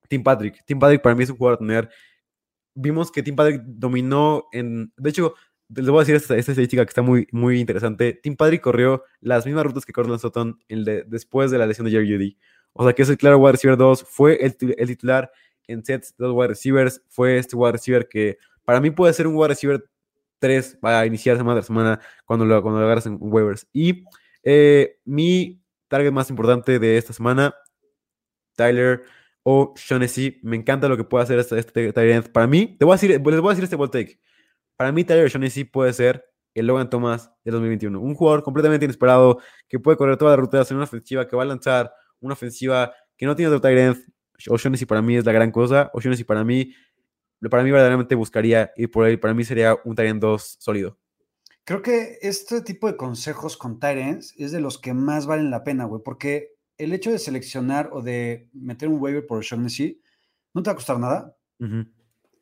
Tim 0.08 0.24
Patrick. 0.24 0.64
Tim 0.66 0.80
Patrick 0.80 1.02
para 1.02 1.16
mí 1.16 1.24
es 1.24 1.30
un 1.30 1.38
jugador 1.38 1.56
a 1.56 1.60
tener. 1.60 1.90
Vimos 2.76 3.12
que 3.12 3.24
Tim 3.24 3.36
Patrick 3.36 3.62
dominó 3.66 4.46
en. 4.52 4.92
De 4.98 5.10
hecho, 5.10 5.36
les 5.70 5.88
voy 5.88 5.98
a 5.98 6.02
decir 6.02 6.16
esta, 6.16 6.36
esta 6.38 6.52
estadística 6.52 6.86
que 6.86 6.90
está 6.90 7.02
muy, 7.02 7.28
muy 7.32 7.60
interesante. 7.60 8.14
Tim 8.14 8.36
Patrick 8.36 8.62
corrió 8.62 9.04
las 9.20 9.46
mismas 9.46 9.66
rutas 9.66 9.86
que 9.86 9.94
Cortland 9.94 10.20
Sutton 10.20 10.60
después 11.08 11.52
de 11.52 11.58
la 11.58 11.68
lesión 11.68 11.86
de 11.86 11.92
Jerry 11.92 12.12
Judy. 12.12 12.38
O 12.74 12.84
sea 12.84 12.94
que 12.94 13.04
es 13.04 13.10
el 13.10 13.18
claro 13.18 13.38
wide 13.38 13.52
receiver 13.54 13.78
2. 13.78 14.04
Fue 14.04 14.44
el, 14.44 14.56
el 14.78 14.88
titular 14.88 15.32
en 15.68 15.84
sets 15.84 16.16
de 16.18 16.28
los 16.28 16.36
wide 16.36 16.50
receivers. 16.50 17.02
Fue 17.10 17.38
este 17.38 17.56
wide 17.56 17.74
receiver 17.74 18.08
que 18.08 18.38
para 18.66 18.80
mí 18.80 18.92
puede 18.92 19.14
ser 19.14 19.28
un 19.28 19.36
wide 19.36 19.50
receiver 19.50 19.84
3 20.40 20.78
para 20.82 21.06
iniciar 21.06 21.38
semana 21.38 21.56
tras 21.56 21.68
semana 21.68 22.00
cuando 22.26 22.46
lo, 22.46 22.62
cuando 22.62 22.80
lo 22.80 22.86
agarras 22.86 23.06
en 23.06 23.18
waivers. 23.20 23.68
Y 23.72 24.04
eh, 24.44 25.00
mi 25.06 25.62
target 25.88 26.12
más 26.12 26.30
importante 26.30 26.80
de 26.80 26.98
esta 26.98 27.14
semana, 27.14 27.56
Tyler 28.56 29.04
o 29.44 29.74
Shaughnessy. 29.76 30.40
Me 30.44 30.56
encanta 30.56 30.88
lo 30.88 30.98
que 30.98 31.04
puede 31.04 31.24
hacer 31.24 31.40
este, 31.40 31.60
este 31.60 32.22
Para 32.24 32.48
mí, 32.48 32.76
te 32.78 32.86
voy 32.86 32.94
a 32.94 32.96
decir, 32.96 33.10
les 33.12 33.22
voy 33.22 33.48
a 33.48 33.50
decir 33.50 33.64
este 33.64 33.76
ball 33.76 33.92
take. 33.92 34.20
Para 34.76 34.92
mí, 34.92 35.04
Tyler 35.04 35.30
Shaughnessy 35.30 35.66
puede 35.66 35.94
ser 35.94 36.26
el 36.54 36.68
Logan 36.68 36.90
Thomas 36.90 37.32
de 37.44 37.52
2021. 37.52 38.00
Un 38.00 38.16
jugador 38.16 38.44
completamente 38.44 38.86
inesperado 38.86 39.40
que 39.68 39.80
puede 39.80 39.98
correr 39.98 40.18
toda 40.18 40.32
la 40.32 40.38
ruta, 40.38 40.60
hacer 40.60 40.76
una 40.76 40.86
ofensiva 40.86 41.28
que 41.28 41.36
va 41.36 41.44
a 41.44 41.46
lanzar, 41.46 41.94
una 42.20 42.34
ofensiva 42.34 42.94
que 43.18 43.26
no 43.26 43.36
tiene 43.36 43.54
otro 43.54 43.62
tight 43.62 43.98
O'Shaughnessy 44.50 44.86
para 44.86 45.02
mí 45.02 45.18
es 45.18 45.26
la 45.26 45.32
gran 45.32 45.52
cosa. 45.52 45.90
O'Shaughnessy 45.94 46.24
para 46.24 46.44
mí, 46.44 46.74
para 47.50 47.64
mí 47.64 47.72
verdaderamente 47.72 48.16
buscaría 48.16 48.72
ir 48.76 48.92
por 48.92 49.08
él. 49.08 49.20
Para 49.20 49.34
mí 49.34 49.44
sería 49.44 49.78
un 49.84 49.96
Tyrant 49.96 50.22
2 50.22 50.58
sólido. 50.60 50.98
Creo 51.66 51.82
que 51.82 52.18
este 52.22 52.62
tipo 52.62 52.88
de 52.88 52.98
consejos 52.98 53.56
con 53.56 53.80
Tyrants 53.80 54.34
es 54.38 54.52
de 54.52 54.60
los 54.60 54.78
que 54.80 54.94
más 54.94 55.26
valen 55.26 55.50
la 55.50 55.64
pena, 55.64 55.86
güey, 55.86 56.02
porque 56.04 56.54
el 56.78 56.92
hecho 56.92 57.12
de 57.12 57.20
seleccionar 57.20 57.90
o 57.94 58.02
de 58.02 58.50
meter 58.54 58.90
un 58.90 59.00
waiver 59.00 59.26
por 59.26 59.38
O'Shaughnessy 59.38 60.02
no 60.54 60.62
te 60.62 60.70
va 60.70 60.74
a 60.74 60.76
costar 60.76 61.00
nada 61.00 61.38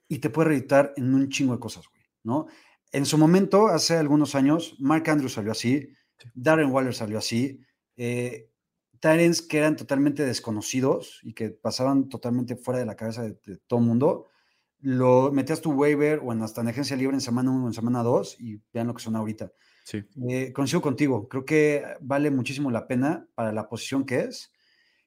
y 0.08 0.18
te 0.18 0.30
puede 0.32 0.50
reeditar 0.50 0.94
en 0.98 1.14
un 1.14 1.30
chingo 1.30 1.54
de 1.54 1.60
cosas, 1.60 1.86
güey, 1.88 2.02
¿no? 2.24 2.48
En 2.92 3.06
su 3.06 3.18
momento, 3.18 3.68
hace 3.68 3.96
algunos 3.96 4.34
años, 4.36 4.76
Mark 4.80 5.08
Andrews 5.10 5.34
salió 5.34 5.52
así, 5.52 5.90
Darren 6.34 6.72
Waller 6.72 6.94
salió 6.94 7.20
así, 7.20 7.62
eh, 7.96 8.50
Tyrants 9.02 9.42
que 9.42 9.58
eran 9.58 9.76
totalmente 9.76 10.24
desconocidos 10.24 11.20
y 11.24 11.34
que 11.34 11.50
pasaban 11.50 12.08
totalmente 12.08 12.56
fuera 12.56 12.80
de 12.80 12.86
la 12.86 12.96
cabeza 12.96 13.24
de, 13.24 13.58
todo 13.68 13.80
el 13.80 13.86
mundo, 13.86 14.28
lo 14.80 15.32
metías 15.32 15.60
tu 15.60 15.72
waiver 15.72 16.22
o 16.24 16.32
en 16.32 16.42
hasta 16.44 16.62
en 16.62 16.68
agencia 16.68 16.96
libre 16.96 17.16
en 17.16 17.22
semana 17.22 17.52
1 17.52 17.66
o 17.66 17.68
en 17.68 17.74
semana 17.74 18.04
2 18.04 18.38
y 18.40 18.62
vean 18.72 18.88
lo 18.88 18.94
que 18.94 19.04
son 19.04 19.16
ahorita. 19.16 19.52
Sí. 19.84 20.04
Eh, 20.30 20.54
coincido 20.54 20.82
contigo, 20.82 21.28
creo 21.28 21.44
que 21.44 21.84
vale 22.00 22.30
muchísimo 22.30 22.70
la 22.70 22.88
pena 22.88 23.28
para 23.34 23.52
la 23.52 23.68
posición 23.68 24.06
que 24.06 24.22
es. 24.22 24.54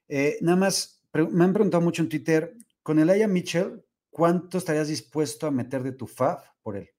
Eh, 0.08 0.38
nada 0.40 0.56
más, 0.56 1.02
me 1.12 1.44
han 1.44 1.52
preguntado 1.52 1.82
mucho 1.82 2.02
en 2.02 2.08
Twitter, 2.08 2.56
con 2.82 2.98
el 2.98 3.08
Aya 3.08 3.28
Mitchell, 3.28 3.82
¿cuánto 4.10 4.58
estarías 4.58 4.88
dispuesto 4.88 5.46
a 5.46 5.52
meter 5.52 5.82
de 5.82 5.92
tu 5.92 6.06
FAF 6.06 6.44
por 6.62 6.76
él? 6.76 6.90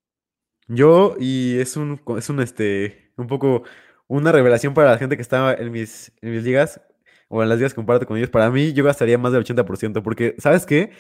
Yo, 0.68 1.16
y 1.20 1.60
es 1.60 1.76
un, 1.76 2.02
es 2.18 2.30
un, 2.30 2.40
este, 2.40 3.12
un 3.18 3.28
poco 3.28 3.64
una 4.08 4.32
revelación 4.32 4.74
para 4.74 4.92
la 4.92 4.98
gente 4.98 5.16
que 5.16 5.22
está 5.22 5.54
en 5.54 5.72
mis, 5.72 6.12
en 6.22 6.32
mis 6.32 6.44
ligas 6.44 6.82
o 7.28 7.42
en 7.42 7.50
las 7.50 7.58
ligas 7.58 7.74
que 7.74 7.78
comparto 7.78 8.06
con 8.06 8.18
ellos. 8.18 8.30
Para 8.30 8.50
mí, 8.52 8.74
yo 8.74 8.84
gastaría 8.84 9.18
más 9.18 9.32
del 9.32 9.44
80%, 9.44 10.04
porque, 10.04 10.36
¿sabes 10.38 10.66
qué? 10.66 10.92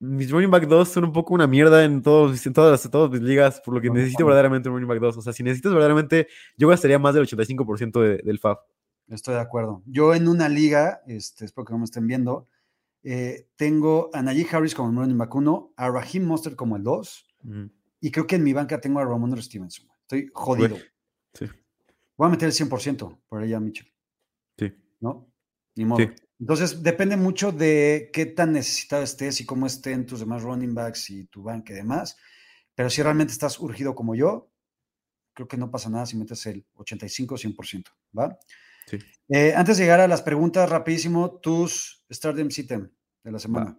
Mis 0.00 0.30
running 0.30 0.50
back 0.50 0.66
2 0.66 0.88
son 0.88 1.04
un 1.04 1.12
poco 1.12 1.34
una 1.34 1.46
mierda 1.46 1.84
en, 1.84 2.02
todos, 2.02 2.44
en 2.44 2.52
todas, 2.52 2.90
todas 2.90 3.10
mis 3.10 3.22
ligas, 3.22 3.60
por 3.64 3.74
lo 3.74 3.80
que 3.80 3.88
necesito 3.88 4.24
verdaderamente 4.24 4.68
un 4.68 4.74
running 4.74 4.88
back 4.88 5.00
2. 5.00 5.16
O 5.18 5.22
sea, 5.22 5.32
si 5.32 5.44
necesitas 5.44 5.72
verdaderamente, 5.72 6.26
yo 6.56 6.68
gastaría 6.68 6.98
más 6.98 7.14
del 7.14 7.26
85% 7.26 8.22
del 8.22 8.38
FAB. 8.40 8.58
Estoy 9.08 9.34
de 9.34 9.40
acuerdo. 9.40 9.82
Yo 9.86 10.14
en 10.14 10.26
una 10.26 10.48
liga, 10.48 11.02
este, 11.06 11.44
espero 11.44 11.64
que 11.64 11.72
no 11.72 11.78
me 11.78 11.84
estén 11.84 12.06
viendo, 12.06 12.48
eh, 13.04 13.46
tengo 13.56 14.10
a 14.12 14.22
Najee 14.22 14.46
Harris 14.50 14.74
como 14.74 14.90
el 14.90 14.96
running 14.96 15.18
back 15.18 15.34
1, 15.34 15.74
a 15.76 15.90
Raheem 15.90 16.24
Monster 16.24 16.56
como 16.56 16.76
el 16.76 16.82
2, 16.82 17.26
y 18.00 18.10
creo 18.10 18.26
que 18.26 18.36
en 18.36 18.44
mi 18.44 18.52
banca 18.52 18.80
tengo 18.80 18.98
a 18.98 19.04
Ramon 19.04 19.40
Stevenson. 19.40 19.86
Estoy 20.02 20.28
jodido. 20.32 20.76
Sí. 21.34 21.46
Voy 22.16 22.28
a 22.28 22.30
meter 22.30 22.46
el 22.46 22.54
100% 22.54 23.20
por 23.28 23.42
allá, 23.42 23.60
Mitchell. 23.60 23.92
Sí. 24.58 24.72
¿No? 25.00 25.32
Ni 25.76 25.84
modo. 25.84 26.04
Entonces, 26.38 26.82
depende 26.82 27.16
mucho 27.16 27.52
de 27.52 28.10
qué 28.12 28.26
tan 28.26 28.52
necesitado 28.52 29.02
estés 29.02 29.40
y 29.40 29.46
cómo 29.46 29.66
estén 29.66 30.06
tus 30.06 30.20
demás 30.20 30.42
running 30.42 30.74
backs 30.74 31.10
y 31.10 31.26
tu 31.26 31.44
banca 31.44 31.72
y 31.72 31.76
demás. 31.76 32.16
Pero 32.74 32.90
si 32.90 33.02
realmente 33.02 33.32
estás 33.32 33.60
urgido 33.60 33.94
como 33.94 34.14
yo, 34.14 34.50
creo 35.34 35.46
que 35.46 35.56
no 35.56 35.70
pasa 35.70 35.88
nada 35.88 36.06
si 36.06 36.16
metes 36.16 36.44
el 36.46 36.66
85 36.74 37.36
100%, 37.36 37.84
¿va? 38.18 38.38
Sí. 38.86 38.98
Eh, 39.28 39.54
antes 39.54 39.76
de 39.76 39.84
llegar 39.84 40.00
a 40.00 40.08
las 40.08 40.22
preguntas, 40.22 40.68
rapidísimo, 40.68 41.38
tus 41.38 42.04
Stardom 42.10 42.50
System 42.50 42.90
de 43.22 43.32
la 43.32 43.38
semana. 43.38 43.78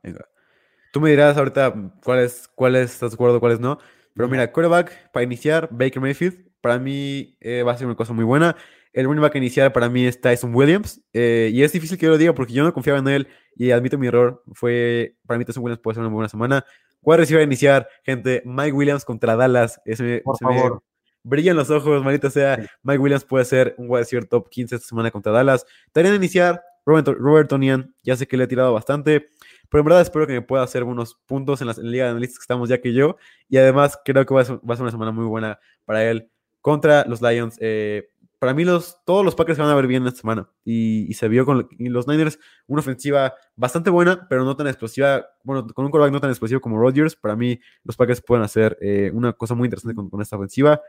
Tú 0.91 1.01
me 1.01 1.09
dirás 1.09 1.35
ahorita 1.37 1.91
cuáles 2.03 2.47
cuáles 2.55 2.91
estás 2.91 3.11
de 3.11 3.15
acuerdo, 3.15 3.39
cuáles 3.39 3.59
no. 3.59 3.79
Pero 4.15 4.29
mira, 4.29 4.51
quarterback, 4.51 5.11
para 5.11 5.23
iniciar, 5.23 5.67
Baker 5.71 6.01
Mayfield, 6.01 6.52
para 6.63 6.79
mí 6.79 7.35
eh, 7.41 7.61
va 7.61 7.73
a 7.73 7.77
ser 7.77 7.87
una 7.87 7.95
cosa 7.97 8.13
muy 8.13 8.23
buena. 8.23 8.55
El 8.93 9.05
running 9.05 9.21
back 9.21 9.35
inicial 9.35 9.73
para 9.73 9.89
mí 9.89 10.05
es 10.05 10.21
Tyson 10.21 10.55
Williams. 10.55 11.01
Eh, 11.11 11.49
y 11.51 11.61
es 11.61 11.73
difícil 11.73 11.97
que 11.97 12.05
yo 12.05 12.13
lo 12.13 12.17
diga 12.17 12.33
porque 12.33 12.53
yo 12.53 12.63
no 12.63 12.73
confiaba 12.73 12.99
en 12.99 13.07
él 13.09 13.27
y 13.57 13.71
admito 13.71 13.97
mi 13.97 14.07
error. 14.07 14.41
Fue, 14.53 15.17
para 15.27 15.37
mí 15.37 15.43
Tyson 15.43 15.61
Williams 15.61 15.81
puede 15.81 15.95
ser 15.95 16.05
una 16.05 16.13
buena 16.13 16.29
semana. 16.29 16.65
¿Cuál 17.01 17.19
recibir 17.19 17.41
a 17.41 17.43
iniciar, 17.43 17.89
gente? 18.05 18.41
Mike 18.45 18.71
Williams 18.71 19.03
contra 19.03 19.35
Dallas. 19.35 19.81
Ese, 19.83 20.21
Por 20.23 20.37
favor. 20.37 20.81
brillan 21.21 21.57
los 21.57 21.69
ojos, 21.69 22.01
maldita 22.01 22.29
sea. 22.29 22.57
Mike 22.81 22.99
Williams 22.99 23.25
puede 23.25 23.43
ser 23.43 23.75
un 23.77 23.89
wide 23.89 24.03
receiver 24.03 24.25
top 24.25 24.47
15 24.47 24.75
esta 24.75 24.87
semana 24.87 25.11
contra 25.11 25.33
Dallas. 25.33 25.65
También 25.91 26.15
iniciar 26.15 26.63
Robert, 26.85 27.09
Robert 27.19 27.49
Tonian. 27.49 27.93
Ya 28.03 28.15
sé 28.15 28.25
que 28.25 28.37
le 28.37 28.45
he 28.45 28.47
tirado 28.47 28.71
bastante. 28.71 29.27
Pero 29.69 29.81
en 29.81 29.85
verdad 29.85 30.01
espero 30.01 30.27
que 30.27 30.33
me 30.33 30.41
pueda 30.41 30.63
hacer 30.63 30.85
unos 30.85 31.15
puntos 31.25 31.59
en 31.59 31.67
la, 31.67 31.73
liga 31.73 32.05
de 32.05 32.11
analistas 32.11 32.37
que 32.37 32.43
estamos 32.43 32.69
ya 32.69 32.79
que 32.79 32.93
yo. 32.93 33.17
Y 33.49 33.57
además 33.57 33.99
creo 34.05 34.25
que 34.25 34.33
va 34.33 34.41
a 34.41 34.45
ser, 34.45 34.59
una 34.63 34.91
semana 34.91 35.11
muy 35.11 35.25
buena 35.25 35.59
para 35.83 36.09
él 36.09 36.29
contra 36.63 37.05
los 37.05 37.21
Lions. 37.21 37.57
Eh, 37.59 38.07
para 38.39 38.53
mí 38.53 38.65
los, 38.65 38.97
todos 39.05 39.23
los 39.23 39.35
Packers 39.35 39.57
se 39.57 39.61
van 39.61 39.71
a 39.71 39.75
ver 39.75 39.85
bien 39.85 40.07
esta 40.07 40.21
semana. 40.21 40.49
Y, 40.65 41.13
se 41.13 41.27
vio 41.27 41.45
con 41.45 41.67
los 41.77 42.07
Niners 42.07 42.39
una 42.65 42.79
ofensiva 42.79 43.35
bastante 43.55 43.91
buena, 43.91 44.25
pero 44.27 44.43
no 44.43 44.55
tan 44.55 44.67
explosiva. 44.67 45.25
Bueno, 45.43 45.67
con 45.67 45.85
un 45.85 45.91
quarterback 45.91 46.13
no 46.13 46.19
tan 46.19 46.31
explosivo 46.31 46.59
como 46.59 46.79
Rodgers. 46.79 47.15
Para 47.15 47.35
mí 47.35 47.59
los 47.83 47.95
Packers 47.95 48.21
pueden 48.21 48.43
hacer 48.43 48.77
eh, 48.81 49.11
una 49.13 49.33
cosa 49.33 49.53
muy 49.53 49.67
interesante 49.67 49.95
con, 49.95 50.21
esta 50.21 50.35
ofensiva. 50.35 50.81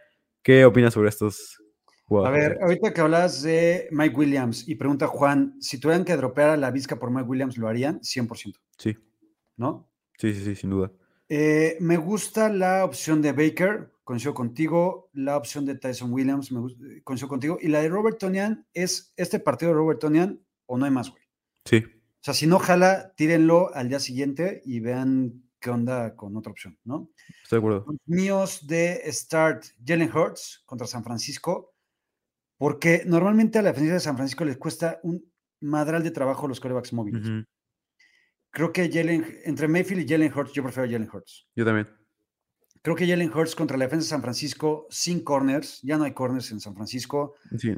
¿Qué 0.43 0.65
opinas 0.65 0.95
sobre 0.95 1.11
estos 1.11 1.61
a 2.11 2.31
ver, 2.31 2.59
ahorita 2.61 2.93
que 2.93 3.01
hablas 3.01 3.43
de 3.43 3.89
Mike 3.91 4.15
Williams 4.15 4.69
y 4.69 4.75
pregunta 4.75 5.07
Juan, 5.07 5.57
si 5.61 5.81
tuvieran 5.81 6.05
que 6.05 6.17
dropear 6.17 6.51
a 6.51 6.57
la 6.59 6.71
Vizca 6.71 6.97
por 6.97 7.11
Mike 7.11 7.27
Williams, 7.27 7.57
¿lo 7.57 7.67
harían? 7.67 8.01
100%. 8.01 8.55
Sí. 8.77 8.97
¿No? 9.57 9.89
Sí, 10.19 10.35
sí, 10.35 10.45
sí, 10.45 10.55
sin 10.55 10.71
duda. 10.71 10.93
Eh, 11.29 11.79
me 11.81 11.97
gusta 11.97 12.51
la 12.51 12.85
opción 12.85 13.23
de 13.23 13.33
Baker, 13.33 13.91
coincido 14.05 14.35
contigo. 14.35 15.11
La 15.13 15.37
opción 15.37 15.67
de 15.67 15.75
Tyson 15.75 16.13
Williams, 16.13 16.53
me 16.53 16.61
gusta, 16.61 16.85
coincido 17.03 17.29
contigo. 17.29 17.59
Y 17.61 17.69
la 17.69 17.81
de 17.81 17.89
Robert 17.89 18.19
Tonian 18.19 18.67
es 18.73 19.13
este 19.17 19.41
partido 19.41 19.73
de 19.73 19.79
Robert 19.79 20.01
Tonian 20.01 20.41
o 20.67 20.79
no 20.79 20.85
hay 20.85 20.91
más, 20.91 21.11
güey. 21.11 21.23
Sí. 21.65 21.79
O 21.79 22.25
sea, 22.25 22.35
si 22.35 22.47
no 22.47 22.59
jala, 22.59 23.13
tírenlo 23.17 23.75
al 23.75 23.89
día 23.89 23.99
siguiente 23.99 24.63
y 24.65 24.81
vean 24.81 25.43
qué 25.59 25.71
onda 25.71 26.15
con 26.15 26.37
otra 26.37 26.53
opción, 26.53 26.79
¿no? 26.85 27.11
Estoy 27.43 27.57
de 27.57 27.61
acuerdo. 27.61 27.87
míos 28.07 28.67
de 28.67 29.03
start 29.11 29.65
Jalen 29.85 30.15
Hurts 30.15 30.63
contra 30.65 30.87
San 30.87 31.03
Francisco. 31.03 31.75
Porque 32.57 33.03
normalmente 33.05 33.59
a 33.59 33.63
la 33.63 33.73
defensa 33.73 33.95
de 33.95 34.01
San 34.01 34.17
Francisco 34.17 34.45
les 34.45 34.57
cuesta 34.57 35.01
un 35.03 35.25
madral 35.61 36.03
de 36.03 36.13
trabajo 36.13 36.47
los 36.47 36.61
corebacks 36.61 36.93
móviles. 36.93 37.45
Creo 38.51 38.73
que 38.73 38.91
Jalen, 38.91 39.41
entre 39.45 39.67
Mayfield 39.67 40.03
y 40.03 40.09
Jalen 40.09 40.33
Hurts, 40.33 40.53
yo 40.53 40.63
prefiero 40.63 40.89
a 40.89 40.93
Jalen 40.93 41.11
Hurts. 41.13 41.49
Yo 41.57 41.65
también. 41.65 41.89
Creo 42.85 42.97
que 42.97 43.09
Jalen 43.09 43.33
Hurts 43.35 43.55
contra 43.55 43.79
la 43.79 43.87
defensa 43.87 44.05
de 44.05 44.11
San 44.11 44.21
Francisco, 44.21 44.87
sin 44.91 45.25
corners, 45.25 45.81
ya 45.81 45.97
no 45.97 46.05
hay 46.05 46.13
corners 46.13 46.51
en 46.51 46.61
San 46.61 46.75
Francisco. 46.75 47.33
Sí. 47.57 47.75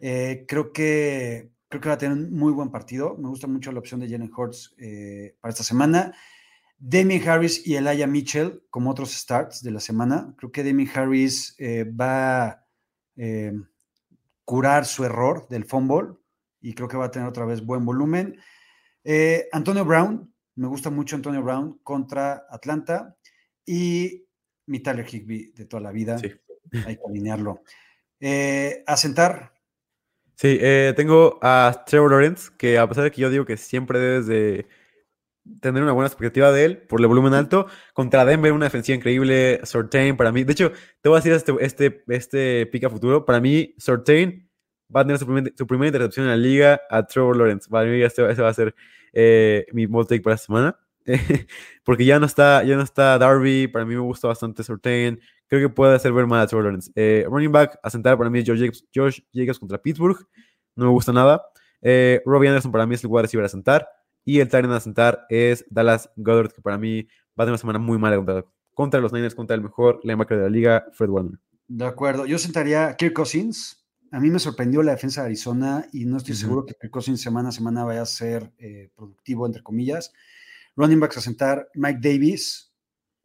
Eh, 0.00 0.44
creo, 0.48 0.72
que, 0.72 1.52
creo 1.68 1.80
que 1.80 1.88
va 1.88 1.94
a 1.94 1.98
tener 1.98 2.18
un 2.18 2.32
muy 2.32 2.50
buen 2.52 2.68
partido. 2.68 3.16
Me 3.16 3.28
gusta 3.28 3.46
mucho 3.46 3.70
la 3.70 3.78
opción 3.78 4.00
de 4.00 4.10
Jalen 4.10 4.32
Hurts 4.36 4.74
eh, 4.76 5.36
para 5.40 5.52
esta 5.52 5.62
semana. 5.62 6.12
Damien 6.78 7.28
Harris 7.28 7.64
y 7.64 7.76
Elijah 7.76 8.08
Mitchell 8.08 8.64
como 8.70 8.90
otros 8.90 9.12
starts 9.12 9.62
de 9.62 9.70
la 9.70 9.78
semana. 9.78 10.34
Creo 10.36 10.50
que 10.50 10.64
Damien 10.64 10.90
Harris 10.92 11.54
eh, 11.56 11.84
va 11.84 12.66
curar 14.44 14.84
su 14.84 15.04
error 15.04 15.46
del 15.48 15.64
fumble 15.64 16.16
y 16.60 16.74
creo 16.74 16.88
que 16.88 16.96
va 16.96 17.04
a 17.04 17.10
tener 17.12 17.28
otra 17.28 17.44
vez 17.44 17.64
buen 17.64 17.84
volumen. 17.84 18.36
Antonio 19.52 19.84
Brown, 19.84 20.34
me 20.56 20.66
gusta 20.66 20.90
mucho 20.90 21.14
Antonio 21.14 21.40
Brown 21.40 21.78
contra 21.84 22.46
Atlanta 22.50 23.14
y 23.64 24.24
mi 24.70 24.80
Tyler 24.80 25.04
Higby 25.04 25.52
de 25.54 25.66
toda 25.66 25.82
la 25.82 25.90
vida. 25.90 26.16
Hay 26.86 26.96
que 26.96 27.02
alinearlo. 27.06 27.62
Eh, 28.20 28.84
a 28.86 28.96
sentar. 28.96 29.52
Sí, 30.36 30.58
eh, 30.60 30.94
tengo 30.96 31.38
a 31.42 31.84
Trevor 31.86 32.12
Lawrence, 32.12 32.50
que 32.56 32.78
a 32.78 32.88
pesar 32.88 33.04
de 33.04 33.10
que 33.10 33.20
yo 33.20 33.28
digo 33.28 33.44
que 33.44 33.56
siempre 33.56 33.98
debes 33.98 34.26
de 34.26 34.66
tener 35.60 35.82
una 35.82 35.92
buena 35.92 36.06
expectativa 36.06 36.52
de 36.52 36.64
él 36.64 36.78
por 36.78 37.00
el 37.00 37.08
volumen 37.08 37.34
alto. 37.34 37.66
Contra 37.92 38.24
Denver, 38.24 38.52
una 38.52 38.66
defensiva 38.66 38.96
increíble. 38.96 39.60
Sortain, 39.64 40.16
para 40.16 40.30
mí. 40.30 40.44
De 40.44 40.52
hecho, 40.52 40.72
te 41.00 41.08
voy 41.08 41.16
a 41.16 41.20
decir 41.20 41.32
este, 41.32 41.54
este, 41.60 42.04
este 42.08 42.66
pica 42.66 42.88
futuro. 42.88 43.24
Para 43.24 43.40
mí, 43.40 43.74
Sortain 43.76 44.48
va 44.94 45.00
a 45.00 45.04
tener 45.04 45.18
su, 45.18 45.66
primera 45.66 45.88
intercepción 45.88 46.26
en 46.26 46.30
la 46.30 46.36
liga 46.36 46.80
a 46.88 47.04
Trevor 47.06 47.36
Lawrence. 47.36 47.68
Para 47.68 47.90
mí, 47.90 48.00
este, 48.00 48.30
ese 48.30 48.40
va 48.40 48.48
a 48.48 48.54
ser 48.54 48.74
eh, 49.12 49.66
mi 49.72 49.86
take 49.86 50.20
para 50.20 50.36
esta 50.36 50.46
semana. 50.46 50.79
Porque 51.84 52.04
ya 52.04 52.18
no 52.18 52.26
está 52.26 52.62
ya 52.64 52.76
no 52.76 52.82
está 52.82 53.18
Darby. 53.18 53.68
Para 53.68 53.84
mí 53.84 53.94
me 53.94 54.00
gusta 54.00 54.28
bastante 54.28 54.62
Sortain. 54.62 55.20
Creo 55.46 55.68
que 55.68 55.74
puede 55.74 55.94
hacer 55.96 56.12
ver 56.12 56.26
mal 56.26 56.40
a 56.40 56.46
Trevor 56.46 56.66
Lawrence. 56.66 56.92
Eh, 56.94 57.24
running 57.28 57.50
back, 57.50 57.78
a 57.82 57.90
sentar 57.90 58.16
para 58.16 58.30
mí 58.30 58.44
George 58.44 58.64
Jacobs, 58.64 58.84
George 58.92 59.26
Jacobs 59.32 59.58
contra 59.58 59.78
Pittsburgh. 59.78 60.18
No 60.76 60.86
me 60.86 60.90
gusta 60.90 61.12
nada. 61.12 61.42
Eh, 61.82 62.22
Robbie 62.24 62.48
Anderson 62.48 62.70
para 62.70 62.86
mí 62.86 62.94
es 62.94 63.02
el 63.02 63.10
wide 63.10 63.22
receiver 63.22 63.44
a 63.44 63.48
sentar. 63.48 63.88
Y 64.24 64.40
el 64.40 64.48
Tyrant 64.48 64.72
a 64.72 64.80
sentar 64.80 65.26
es 65.28 65.64
Dallas 65.70 66.10
Goddard, 66.16 66.52
que 66.52 66.60
para 66.60 66.78
mí 66.78 67.02
va 67.38 67.42
a 67.42 67.46
tener 67.46 67.52
una 67.52 67.58
semana 67.58 67.78
muy 67.78 67.98
mala 67.98 68.16
contra, 68.16 68.44
contra 68.74 69.00
los 69.00 69.12
Niners, 69.12 69.34
contra 69.34 69.56
el 69.56 69.62
mejor 69.62 70.00
linebacker 70.04 70.36
de 70.36 70.44
la 70.44 70.50
liga, 70.50 70.86
Fred 70.92 71.08
Warner. 71.08 71.38
De 71.66 71.86
acuerdo. 71.86 72.26
Yo 72.26 72.38
sentaría 72.38 72.88
a 72.88 72.96
Kirk 72.96 73.14
Cousins. 73.14 73.84
A 74.12 74.18
mí 74.20 74.28
me 74.28 74.38
sorprendió 74.38 74.82
la 74.82 74.92
defensa 74.92 75.22
de 75.22 75.26
Arizona 75.26 75.86
y 75.92 76.04
no 76.04 76.16
estoy 76.16 76.34
seguro 76.34 76.66
que 76.66 76.74
Kirk 76.74 76.92
Cousins 76.92 77.20
semana 77.20 77.50
a 77.50 77.52
semana 77.52 77.84
vaya 77.84 78.02
a 78.02 78.06
ser 78.06 78.52
eh, 78.58 78.90
productivo, 78.94 79.46
entre 79.46 79.62
comillas. 79.62 80.12
Running 80.76 81.00
backs 81.00 81.18
a 81.18 81.20
sentar 81.20 81.68
Mike 81.74 82.00
Davis 82.00 82.72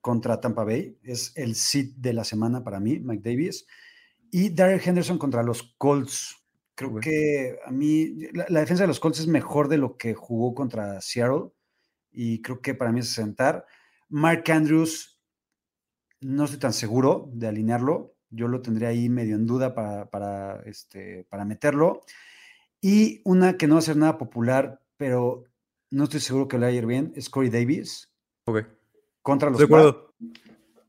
contra 0.02 0.40
Tampa 0.40 0.64
Bay. 0.64 0.98
Es 1.04 1.32
el 1.36 1.56
sit 1.56 1.96
de 1.96 2.14
la 2.14 2.24
semana 2.24 2.64
para 2.64 2.80
mí, 2.80 3.00
Mike 3.00 3.30
Davis. 3.30 3.66
Y 4.32 4.50
Darrell 4.50 4.82
Henderson 4.84 5.18
contra 5.18 5.44
los 5.44 5.76
Colts. 5.78 6.36
Creo 6.76 6.96
que 7.00 7.58
a 7.66 7.72
mí 7.72 8.16
la, 8.34 8.46
la 8.50 8.60
defensa 8.60 8.84
de 8.84 8.88
los 8.88 9.00
Colts 9.00 9.22
es 9.22 9.28
mejor 9.28 9.70
de 9.70 9.78
lo 9.78 9.98
que 9.98 10.14
jugó 10.14 10.54
contra 10.54 11.00
Seattle. 11.02 11.52
Y 12.12 12.42
creo 12.42 12.62
que 12.62 12.76
para 12.76 12.92
mí 12.92 13.00
es 13.00 13.10
sentar. 13.10 13.66
Mark 14.10 14.44
Andrews, 14.52 15.20
no 16.22 16.46
estoy 16.46 16.60
tan 16.60 16.74
seguro 16.74 17.30
de 17.34 17.48
alinearlo. 17.48 18.16
Yo 18.30 18.48
lo 18.48 18.62
tendría 18.62 18.90
ahí 18.90 19.10
medio 19.10 19.36
en 19.36 19.46
duda 19.46 19.74
para, 19.74 20.10
para, 20.10 20.62
este, 20.66 21.26
para 21.30 21.46
meterlo. 21.46 22.02
Y 22.82 23.22
una 23.24 23.58
que 23.58 23.68
no 23.68 23.76
va 23.76 23.80
a 23.80 23.84
ser 23.84 23.98
nada 23.98 24.18
popular, 24.18 24.82
pero 24.98 25.46
no 25.96 26.04
estoy 26.06 26.20
seguro 26.20 26.48
que 26.48 26.58
le 26.58 26.66
vaya 26.66 26.76
a 26.76 26.82
ir 26.82 26.86
bien, 26.86 27.14
es 27.16 27.30
Corey 27.30 27.50
Davis 27.50 28.12
Ok. 28.46 28.66
contra 29.22 29.50
los 29.50 29.60
De 29.60 29.66
acuerdo. 29.66 30.14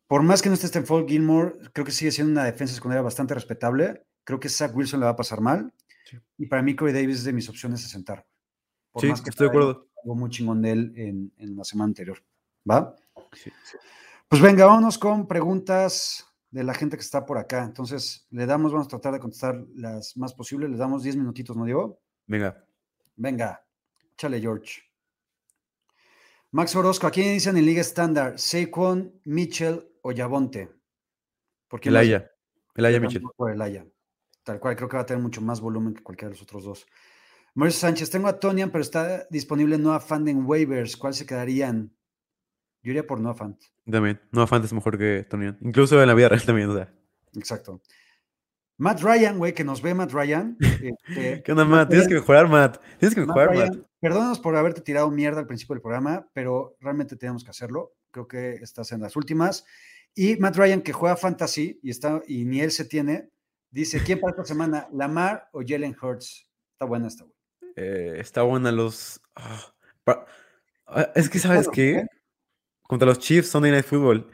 Por 0.06 0.22
más 0.22 0.40
que 0.42 0.48
no 0.48 0.54
esté 0.54 0.68
Stephon 0.68 1.08
Gilmore, 1.08 1.56
creo 1.72 1.84
que 1.84 1.90
sigue 1.92 2.12
siendo 2.12 2.32
una 2.32 2.44
defensa 2.44 2.74
secundaria 2.74 3.02
bastante 3.02 3.34
respetable. 3.34 4.04
Creo 4.24 4.38
que 4.38 4.48
Zach 4.48 4.74
Wilson 4.74 5.00
le 5.00 5.06
va 5.06 5.12
a 5.12 5.16
pasar 5.16 5.40
mal. 5.40 5.72
Sí. 6.04 6.16
Y 6.38 6.46
para 6.46 6.62
mí 6.62 6.76
Corey 6.76 6.94
Davis 6.94 7.18
es 7.18 7.24
de 7.24 7.32
mis 7.32 7.48
opciones 7.48 7.84
a 7.84 7.88
sentar. 7.88 8.24
Por 8.92 9.02
Sí, 9.02 9.08
más 9.08 9.20
que 9.20 9.30
estoy 9.30 9.46
de 9.46 9.50
acuerdo. 9.50 9.88
algo 10.04 10.14
muy 10.14 10.30
chingón 10.30 10.62
de 10.62 10.70
él 10.72 10.92
en, 10.96 11.32
en 11.38 11.56
la 11.56 11.64
semana 11.64 11.88
anterior. 11.88 12.18
¿Va? 12.70 12.94
Sí, 13.32 13.50
sí. 13.64 13.76
Pues 14.28 14.40
venga, 14.42 14.66
vámonos 14.66 14.98
con 14.98 15.26
preguntas 15.26 16.24
de 16.50 16.62
la 16.64 16.74
gente 16.74 16.96
que 16.96 17.02
está 17.02 17.26
por 17.26 17.38
acá. 17.38 17.64
Entonces, 17.64 18.26
le 18.30 18.46
damos, 18.46 18.72
vamos 18.72 18.86
a 18.86 18.90
tratar 18.90 19.12
de 19.12 19.20
contestar 19.20 19.64
las 19.74 20.16
más 20.16 20.34
posibles. 20.34 20.70
Le 20.70 20.76
damos 20.76 21.02
10 21.02 21.16
minutitos, 21.16 21.56
¿no, 21.56 21.64
Diego? 21.64 22.00
Venga. 22.26 22.64
Venga, 23.16 23.64
échale, 24.14 24.40
George. 24.40 24.82
Max 26.52 26.74
Orozco, 26.76 27.06
¿a 27.06 27.10
quién 27.10 27.34
dicen 27.34 27.56
en 27.56 27.66
Liga 27.66 27.80
Estándar? 27.80 28.38
¿Saquon, 28.38 29.20
Mitchell 29.24 29.88
o 30.02 30.12
Yabonte? 30.12 30.70
Porque 31.68 31.88
Elaya. 31.88 32.30
Elaya 32.74 33.00
Mitchell. 33.00 33.22
Por 33.36 33.52
Elaya. 33.52 33.86
Tal 34.42 34.60
cual, 34.60 34.76
creo 34.76 34.88
que 34.88 34.96
va 34.96 35.02
a 35.02 35.06
tener 35.06 35.22
mucho 35.22 35.40
más 35.40 35.60
volumen 35.60 35.94
que 35.94 36.02
cualquiera 36.02 36.30
de 36.30 36.34
los 36.34 36.42
otros 36.42 36.64
dos. 36.64 36.86
Mauricio 37.54 37.80
Sánchez, 37.80 38.10
tengo 38.10 38.28
a 38.28 38.38
Tonian, 38.38 38.70
pero 38.70 38.82
está 38.82 39.26
disponible 39.30 39.78
Noah 39.78 39.98
Fant 39.98 40.28
en 40.28 40.44
waivers. 40.46 40.96
¿Cuál 40.96 41.14
se 41.14 41.26
quedarían? 41.26 41.92
Yo 42.82 42.90
iría 42.90 43.06
por 43.06 43.18
Noah 43.18 43.34
Fant. 43.34 43.60
También. 43.90 44.20
No, 44.30 44.46
Fant 44.46 44.64
es 44.64 44.72
mejor 44.72 44.98
que 44.98 45.26
Tony. 45.28 45.52
Incluso 45.62 46.00
en 46.00 46.06
la 46.06 46.14
vida 46.14 46.28
real 46.28 46.44
también. 46.44 46.70
O 46.70 46.74
sea. 46.74 46.92
Exacto. 47.34 47.82
Matt 48.78 49.00
Ryan, 49.00 49.38
güey, 49.38 49.54
que 49.54 49.64
nos 49.64 49.80
ve 49.80 49.94
Matt 49.94 50.12
Ryan. 50.12 50.56
este, 50.60 51.42
¿Qué 51.44 51.52
onda, 51.52 51.64
Matt? 51.64 51.88
Tienes 51.88 52.08
que 52.08 52.14
mejorar, 52.14 52.48
Matt. 52.48 52.78
Tienes 52.98 53.14
que 53.14 53.20
Matt 53.22 53.28
mejorar, 53.28 53.50
Ryan, 53.50 53.68
Matt. 53.78 53.88
perdónanos 54.00 54.38
por 54.38 54.56
haberte 54.56 54.80
tirado 54.82 55.10
mierda 55.10 55.40
al 55.40 55.46
principio 55.46 55.74
del 55.74 55.82
programa, 55.82 56.28
pero 56.32 56.76
realmente 56.80 57.16
tenemos 57.16 57.42
que 57.42 57.50
hacerlo. 57.50 57.94
Creo 58.10 58.28
que 58.28 58.54
estás 58.54 58.92
en 58.92 59.00
las 59.00 59.16
últimas. 59.16 59.64
Y 60.14 60.36
Matt 60.36 60.56
Ryan, 60.56 60.82
que 60.82 60.92
juega 60.92 61.16
fantasy 61.16 61.78
y, 61.82 61.90
está, 61.90 62.22
y 62.26 62.44
ni 62.44 62.60
él 62.60 62.70
se 62.70 62.84
tiene, 62.84 63.30
dice: 63.70 64.02
¿Quién 64.04 64.20
para 64.20 64.32
esta 64.32 64.44
semana? 64.54 64.88
¿Lamar 64.92 65.48
o 65.52 65.62
Jalen 65.66 65.96
Hurts? 66.00 66.48
Está 66.72 66.84
buena 66.86 67.08
esta, 67.08 67.24
güey. 67.24 67.36
Eh, 67.76 68.16
está 68.20 68.42
buena 68.42 68.72
los. 68.72 69.20
ah, 69.36 69.72
ah, 70.86 71.12
es 71.14 71.28
que, 71.28 71.38
¿sabes 71.38 71.66
Bueno, 71.66 71.72
qué? 71.72 71.90
¿eh? 71.98 72.06
Contra 72.82 73.08
los 73.08 73.18
Chiefs, 73.18 73.48
Sunday 73.48 73.70
Night 73.70 73.84
Football. 73.86 74.30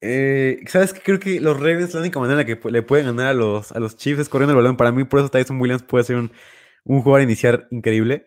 Eh, 0.00 0.62
¿Sabes 0.66 0.92
qué? 0.92 1.00
Creo 1.00 1.18
que 1.18 1.40
los 1.40 1.58
Ravens, 1.58 1.94
la 1.94 2.00
única 2.00 2.20
manera 2.20 2.40
en 2.40 2.48
la 2.48 2.54
que 2.56 2.70
le 2.70 2.82
pueden 2.82 3.06
ganar 3.06 3.28
a 3.28 3.34
los, 3.34 3.72
a 3.72 3.80
los 3.80 3.96
Chiefs 3.96 4.20
es 4.20 4.28
corriendo 4.28 4.52
el 4.52 4.56
balón. 4.56 4.76
Para 4.76 4.92
mí, 4.92 5.04
por 5.04 5.20
eso 5.20 5.28
Tyson 5.28 5.60
Williams 5.60 5.82
puede 5.82 6.04
ser 6.04 6.16
un, 6.16 6.32
un 6.84 7.02
jugador 7.02 7.20
a 7.20 7.24
iniciar 7.24 7.66
increíble. 7.70 8.26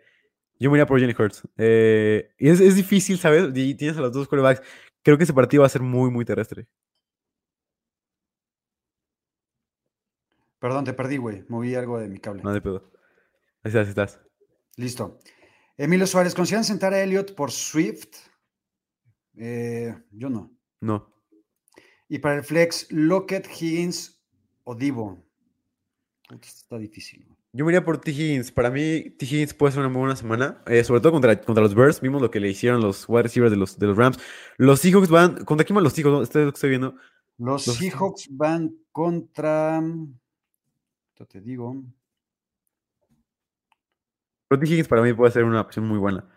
Yo 0.59 0.69
me 0.69 0.77
iría 0.77 0.85
por 0.85 0.99
Jalen 0.99 1.15
Hurts. 1.17 1.43
Eh, 1.57 2.33
y 2.37 2.49
es, 2.49 2.59
es 2.59 2.75
difícil, 2.75 3.17
¿sabes? 3.17 3.49
Y 3.55 3.75
tienes 3.75 3.97
a 3.97 4.01
los 4.01 4.11
dos 4.11 4.27
quarterbacks. 4.27 4.61
Creo 5.01 5.17
que 5.17 5.23
ese 5.23 5.33
partido 5.33 5.61
va 5.61 5.67
a 5.67 5.69
ser 5.69 5.81
muy, 5.81 6.11
muy 6.11 6.25
terrestre. 6.25 6.67
Perdón, 10.59 10.85
te 10.85 10.93
perdí, 10.93 11.17
güey. 11.17 11.43
Moví 11.49 11.73
algo 11.73 11.99
de 11.99 12.07
mi 12.07 12.19
cable. 12.19 12.43
No 12.43 12.53
de 12.53 12.61
pedo. 12.61 12.91
Ahí 13.63 13.69
estás, 13.69 13.85
ahí 13.85 13.89
estás. 13.89 14.21
Listo. 14.77 15.19
Emilio 15.75 16.05
Suárez, 16.05 16.35
¿consideran 16.35 16.63
sentar 16.63 16.93
a 16.93 17.01
Elliot 17.01 17.33
por 17.33 17.49
Swift? 17.49 18.17
Eh, 19.35 19.95
yo 20.11 20.29
no. 20.29 20.55
No. 20.79 21.10
Y 22.11 22.19
para 22.19 22.35
el 22.35 22.43
flex, 22.43 22.91
Lockett, 22.91 23.47
Higgins 23.47 24.21
o 24.65 24.75
Divo. 24.75 25.23
Está 26.41 26.77
difícil. 26.77 27.25
Yo 27.53 27.63
me 27.63 27.71
iría 27.71 27.85
por 27.85 28.01
T. 28.01 28.11
Higgins. 28.11 28.51
Para 28.51 28.69
mí, 28.69 29.11
T. 29.11 29.25
Higgins 29.25 29.53
puede 29.53 29.71
ser 29.71 29.79
una 29.79 29.87
muy 29.87 30.01
buena 30.01 30.17
semana. 30.17 30.61
eh, 30.65 30.83
sobre 30.83 30.99
todo 30.99 31.13
contra, 31.13 31.39
contra 31.39 31.63
los 31.63 31.73
Bears. 31.73 32.01
Vimos 32.01 32.21
lo 32.21 32.29
que 32.29 32.41
le 32.41 32.49
hicieron 32.49 32.81
los 32.81 33.07
wide 33.07 33.23
receivers 33.23 33.51
de 33.51 33.55
los, 33.55 33.79
de 33.79 33.87
los 33.87 33.95
Rams. 33.95 34.19
Los 34.57 34.81
Seahawks 34.81 35.07
van. 35.07 35.45
¿Contra 35.45 35.65
quién 35.65 35.73
van 35.75 35.85
los 35.85 35.93
Seahawks? 35.93 36.23
Esto 36.23 36.39
es 36.39 36.45
lo 36.47 36.51
que 36.51 36.57
estoy 36.57 36.69
viendo. 36.71 36.95
Los, 37.37 37.65
Los 37.67 37.77
Seahawks 37.77 38.27
van 38.29 38.75
contra. 38.91 39.81
Yo 41.15 41.25
te 41.25 41.39
digo. 41.39 41.81
Pero 44.49 44.59
T. 44.59 44.67
Higgins 44.67 44.89
para 44.89 45.01
mí 45.01 45.13
puede 45.13 45.31
ser 45.31 45.45
una 45.45 45.61
opción 45.61 45.87
muy 45.87 45.97
buena. 45.97 46.29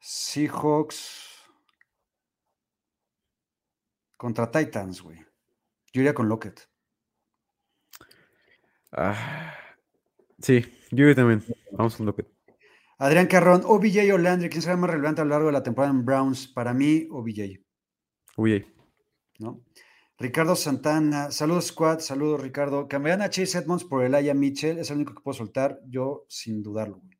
Seahawks 0.00 1.35
contra 4.16 4.50
Titans, 4.50 5.02
güey. 5.02 5.18
Yo 5.92 6.00
iría 6.02 6.14
con 6.14 6.28
Lockett. 6.28 6.68
Ah, 8.92 9.54
sí, 10.40 10.64
yo 10.90 11.14
también. 11.14 11.44
Vamos 11.72 11.96
con 11.96 12.06
Lockett. 12.06 12.28
Adrián 12.98 13.26
Carrón, 13.26 13.62
OBJ 13.64 14.12
o 14.14 14.18
Landry, 14.18 14.48
¿quién 14.48 14.62
será 14.62 14.76
más 14.76 14.90
relevante 14.90 15.20
a 15.20 15.24
lo 15.24 15.30
largo 15.30 15.46
de 15.48 15.52
la 15.52 15.62
temporada 15.62 15.92
en 15.92 16.04
Browns? 16.04 16.48
Para 16.48 16.72
mí, 16.72 17.06
OBJ, 17.10 17.60
Uy, 18.38 18.66
¿no? 19.38 19.62
Ricardo 20.18 20.56
Santana, 20.56 21.30
saludos 21.30 21.66
squad, 21.66 22.00
saludos 22.00 22.40
Ricardo. 22.40 22.88
¿Cambiarán 22.88 23.20
a 23.20 23.28
Chase 23.28 23.58
Edmonds 23.58 23.84
por 23.84 24.02
Elijah 24.02 24.32
Mitchell? 24.32 24.78
Es 24.78 24.90
el 24.90 24.96
único 24.96 25.14
que 25.14 25.20
puedo 25.20 25.36
soltar, 25.36 25.80
yo 25.86 26.24
sin 26.28 26.62
dudarlo. 26.62 27.00
güey. 27.00 27.18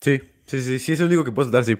sí, 0.00 0.20
sí, 0.46 0.62
sí, 0.62 0.78
sí, 0.80 0.92
es 0.92 1.00
el 1.00 1.06
único 1.06 1.24
que 1.24 1.30
puedo 1.30 1.50
dar, 1.50 1.64
sí. 1.64 1.76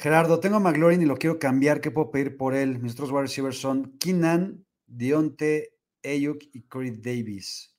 Gerardo, 0.00 0.40
tengo 0.40 0.56
a 0.56 0.60
McLaurin 0.60 1.02
y 1.02 1.04
lo 1.04 1.16
quiero 1.16 1.38
cambiar. 1.38 1.80
¿Qué 1.80 1.90
puedo 1.90 2.10
pedir 2.10 2.36
por 2.36 2.54
él? 2.54 2.78
Mis 2.78 2.94
otros 2.94 3.10
wide 3.10 3.22
receivers 3.22 3.58
son 3.58 3.98
Keenan, 3.98 4.64
Dionte, 4.86 5.74
Ayuk 6.02 6.38
y 6.54 6.62
Corey 6.62 6.90
Davis. 6.90 7.76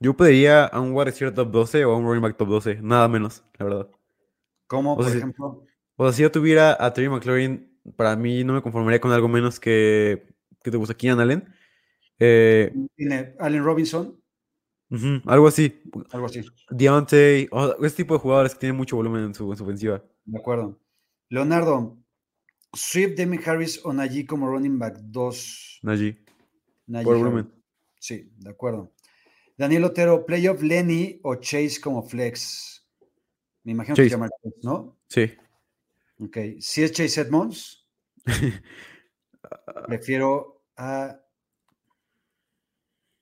Yo 0.00 0.16
pediría 0.16 0.66
a 0.66 0.80
un 0.80 0.92
wide 0.92 1.06
receiver 1.06 1.34
top 1.34 1.50
12 1.50 1.84
o 1.84 1.92
a 1.92 1.96
un 1.96 2.04
running 2.04 2.22
back 2.22 2.36
top 2.36 2.48
12, 2.48 2.78
nada 2.80 3.08
menos, 3.08 3.42
la 3.58 3.64
verdad. 3.64 3.88
¿Cómo, 4.68 4.92
O 4.92 4.96
por 4.96 5.06
sea, 5.06 5.16
ejemplo? 5.16 5.64
O 5.96 6.04
sea, 6.04 6.12
si 6.12 6.22
yo 6.22 6.30
tuviera 6.30 6.76
a 6.78 6.92
Terry 6.92 7.08
McLaurin, 7.08 7.76
para 7.96 8.14
mí 8.14 8.44
no 8.44 8.52
me 8.52 8.62
conformaría 8.62 9.00
con 9.00 9.10
algo 9.10 9.26
menos 9.26 9.58
que, 9.58 10.28
que 10.62 10.70
te 10.70 10.76
gusta 10.76 10.94
Keenan 10.94 11.20
Allen. 11.20 11.54
Eh, 12.20 12.72
Tiene 12.94 13.34
Allen 13.40 13.64
Robinson, 13.64 14.20
algo 15.26 15.48
así. 15.48 15.82
algo 16.12 16.26
así. 16.26 16.40
Deontay, 16.70 17.48
o 17.50 17.66
sea, 17.66 17.76
ese 17.86 17.96
tipo 17.96 18.14
de 18.14 18.20
jugadores 18.20 18.54
que 18.54 18.60
tienen 18.60 18.76
mucho 18.76 18.96
volumen 18.96 19.24
en 19.24 19.34
su, 19.34 19.50
en 19.50 19.56
su 19.56 19.64
ofensiva. 19.64 20.04
De 20.24 20.38
acuerdo. 20.38 20.78
Leonardo, 21.30 21.98
Swift, 22.74 23.16
Demi 23.16 23.38
Harris 23.44 23.80
o 23.84 23.92
Najee 23.92 24.26
como 24.26 24.48
running 24.48 24.78
back 24.78 24.96
2. 25.00 25.80
Najee, 25.82 26.24
Najee 26.86 27.04
por 27.04 27.18
volumen. 27.18 27.52
Sí, 27.98 28.30
de 28.36 28.50
acuerdo. 28.50 28.92
Daniel 29.56 29.84
Otero, 29.84 30.24
playoff 30.24 30.62
Lenny 30.62 31.18
o 31.24 31.34
Chase 31.36 31.80
como 31.80 32.02
flex. 32.02 32.86
Me 33.64 33.72
imagino 33.72 33.96
que 33.96 34.02
Chase. 34.02 34.08
se 34.10 34.14
llama 34.16 34.28
Chase, 34.42 34.56
¿no? 34.62 34.98
Sí. 35.08 35.32
Ok. 36.20 36.36
Si 36.60 36.82
es 36.82 36.92
Chase 36.92 37.20
Edmonds, 37.22 37.86
prefiero 39.86 40.62
a. 40.76 41.18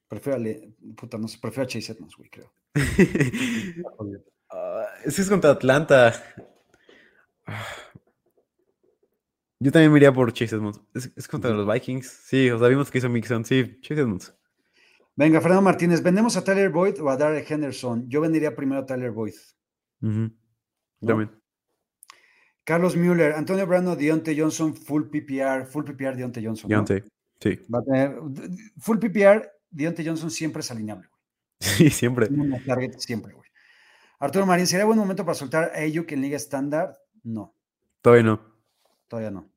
Prefiero 0.08 0.36
a. 0.36 0.38
Le- 0.40 0.74
Puta, 0.96 1.18
no 1.18 1.26
sé, 1.28 1.38
prefiero 1.40 1.64
a 1.64 1.66
Chase 1.68 1.92
Edmonds, 1.92 2.16
güey, 2.16 2.30
creo. 2.30 2.52
Ah, 4.48 4.86
ese 5.04 5.22
es 5.22 5.28
contra 5.28 5.50
Atlanta. 5.50 6.14
Yo 9.58 9.72
también 9.72 9.90
me 9.92 9.98
iría 9.98 10.12
por 10.12 10.32
Chase 10.32 10.56
Edmonds. 10.56 10.80
Es, 10.94 11.10
es 11.16 11.28
contra 11.28 11.50
los 11.50 11.66
Vikings. 11.72 12.06
Sí, 12.06 12.50
o 12.50 12.58
sea, 12.58 12.68
vimos 12.68 12.90
que 12.90 12.98
hizo 12.98 13.08
Mixon. 13.08 13.44
Sí, 13.44 13.78
Chase 13.80 14.00
Edmonds. 14.02 14.34
Venga, 15.14 15.40
Fernando 15.40 15.62
Martínez, 15.62 16.02
¿vendemos 16.02 16.36
a 16.36 16.44
Tyler 16.44 16.68
Boyd 16.68 17.00
o 17.00 17.08
a 17.08 17.16
Darrell 17.16 17.44
Henderson? 17.48 18.06
Yo 18.08 18.20
vendería 18.20 18.54
primero 18.54 18.82
a 18.82 18.86
Tyler 18.86 19.10
Boyd. 19.12 19.34
Ujú. 20.02 20.30
¿no? 21.00 21.08
También. 21.08 21.30
Carlos 22.64 22.96
Müller, 22.96 23.32
Antonio 23.32 23.66
Brano, 23.66 23.96
Dionte 23.96 24.38
Johnson, 24.38 24.74
full 24.74 25.04
PPR, 25.04 25.66
full 25.66 25.84
PPR, 25.84 26.16
Dionte 26.16 26.44
Johnson. 26.44 26.68
¿no? 26.68 26.76
Deontay. 26.76 27.02
Sí. 27.40 27.60
Va 27.72 27.78
a 27.78 27.82
tener 27.82 28.18
full 28.78 28.98
PPR, 28.98 29.48
Dionte 29.70 30.04
Johnson 30.04 30.30
siempre 30.30 30.60
es 30.60 30.70
alineable. 30.70 31.08
güey. 31.08 31.16
Sí, 31.60 31.88
siempre. 31.88 32.26
Una 32.28 32.62
target 32.62 32.98
siempre, 32.98 33.32
güey. 33.32 33.48
Arturo 34.18 34.44
Marín, 34.46 34.66
¿sería 34.66 34.84
buen 34.84 34.98
momento 34.98 35.24
para 35.24 35.34
soltar 35.34 35.72
a 35.74 35.78
Ayuk 35.78 36.10
en 36.12 36.22
Liga 36.22 36.36
Estándar? 36.36 36.98
No, 37.22 37.54
Todavía 38.02 38.24
no. 38.24 38.55
Todavía 39.08 39.30
no. 39.30 39.48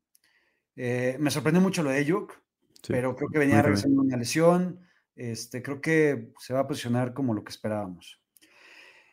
Eh, 0.75 1.17
me 1.19 1.31
sorprendió 1.31 1.61
mucho 1.61 1.83
lo 1.83 1.89
de 1.89 1.97
Ayuk, 1.97 2.33
Sí. 2.81 2.93
pero 2.93 3.15
creo 3.15 3.29
que 3.29 3.39
venía 3.39 3.61
regresando 3.61 4.01
una 4.01 4.15
lesión. 4.17 4.79
Este, 5.15 5.61
creo 5.61 5.81
que 5.81 6.31
se 6.39 6.53
va 6.53 6.61
a 6.61 6.67
posicionar 6.67 7.13
como 7.13 7.33
lo 7.33 7.43
que 7.43 7.49
esperábamos. 7.51 8.21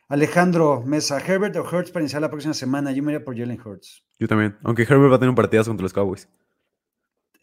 Alejandro 0.07 0.81
Mesa, 0.85 1.19
Herbert 1.19 1.55
o 1.57 1.63
Hurts 1.63 1.91
para 1.91 2.03
iniciar 2.03 2.21
la 2.21 2.29
próxima 2.29 2.53
semana. 2.53 2.93
Yo 2.93 3.03
me 3.03 3.11
iría 3.11 3.25
por 3.25 3.37
Jalen 3.37 3.59
Hurts. 3.59 4.05
Yo 4.17 4.27
también. 4.27 4.57
Aunque 4.63 4.83
Herbert 4.83 5.11
va 5.11 5.15
a 5.17 5.19
tener 5.19 5.29
un 5.29 5.35
partidazo 5.35 5.69
contra 5.69 5.83
los 5.83 5.91
Cowboys. 5.93 6.29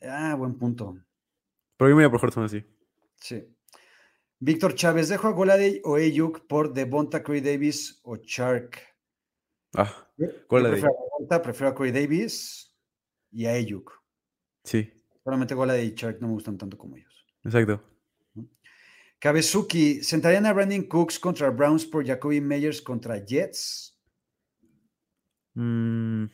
Ah, 0.02 0.34
buen 0.34 0.54
punto. 0.54 0.96
Pero 1.76 1.90
yo 1.90 1.96
me 1.96 2.02
iría 2.02 2.10
por 2.10 2.24
Hurts 2.24 2.36
aún 2.38 2.46
así. 2.46 2.64
Sí. 3.20 3.44
Víctor 4.38 4.74
Chávez, 4.74 5.08
¿dejo 5.10 5.28
a 5.28 5.32
Goladay 5.32 5.80
o 5.84 5.96
Ayuk 5.96 6.46
por 6.46 6.72
Devonta, 6.72 7.22
Corey 7.22 7.40
Davis 7.42 8.00
o 8.02 8.16
Chark? 8.16 8.78
Ah, 9.74 9.92
Yo 10.16 10.26
Golladay. 10.48 10.72
prefiero 10.80 10.94
a 10.94 11.04
Devonta, 11.04 11.42
prefiero 11.42 11.68
a 11.70 11.74
Corey 11.74 11.92
Davis 11.92 12.73
y 13.34 13.46
a 13.46 13.52
Ayuk. 13.52 13.92
sí, 14.62 14.90
Solamente 15.24 15.54
Goladay 15.54 15.86
y 15.88 15.94
Chark 15.94 16.20
no 16.20 16.28
me 16.28 16.34
gustan 16.34 16.56
tanto 16.58 16.76
como 16.78 16.96
ellos. 16.96 17.26
exacto. 17.44 17.82
Kabezuki, 19.18 20.02
¿sentarían 20.02 20.44
a 20.44 20.52
Brandon 20.52 20.82
Cooks 20.82 21.18
contra 21.18 21.48
Browns 21.50 21.86
por 21.86 22.06
Jacoby 22.06 22.40
Meyers 22.42 22.82
contra 22.82 23.24
Jets? 23.24 23.98
Mm, 25.54 26.24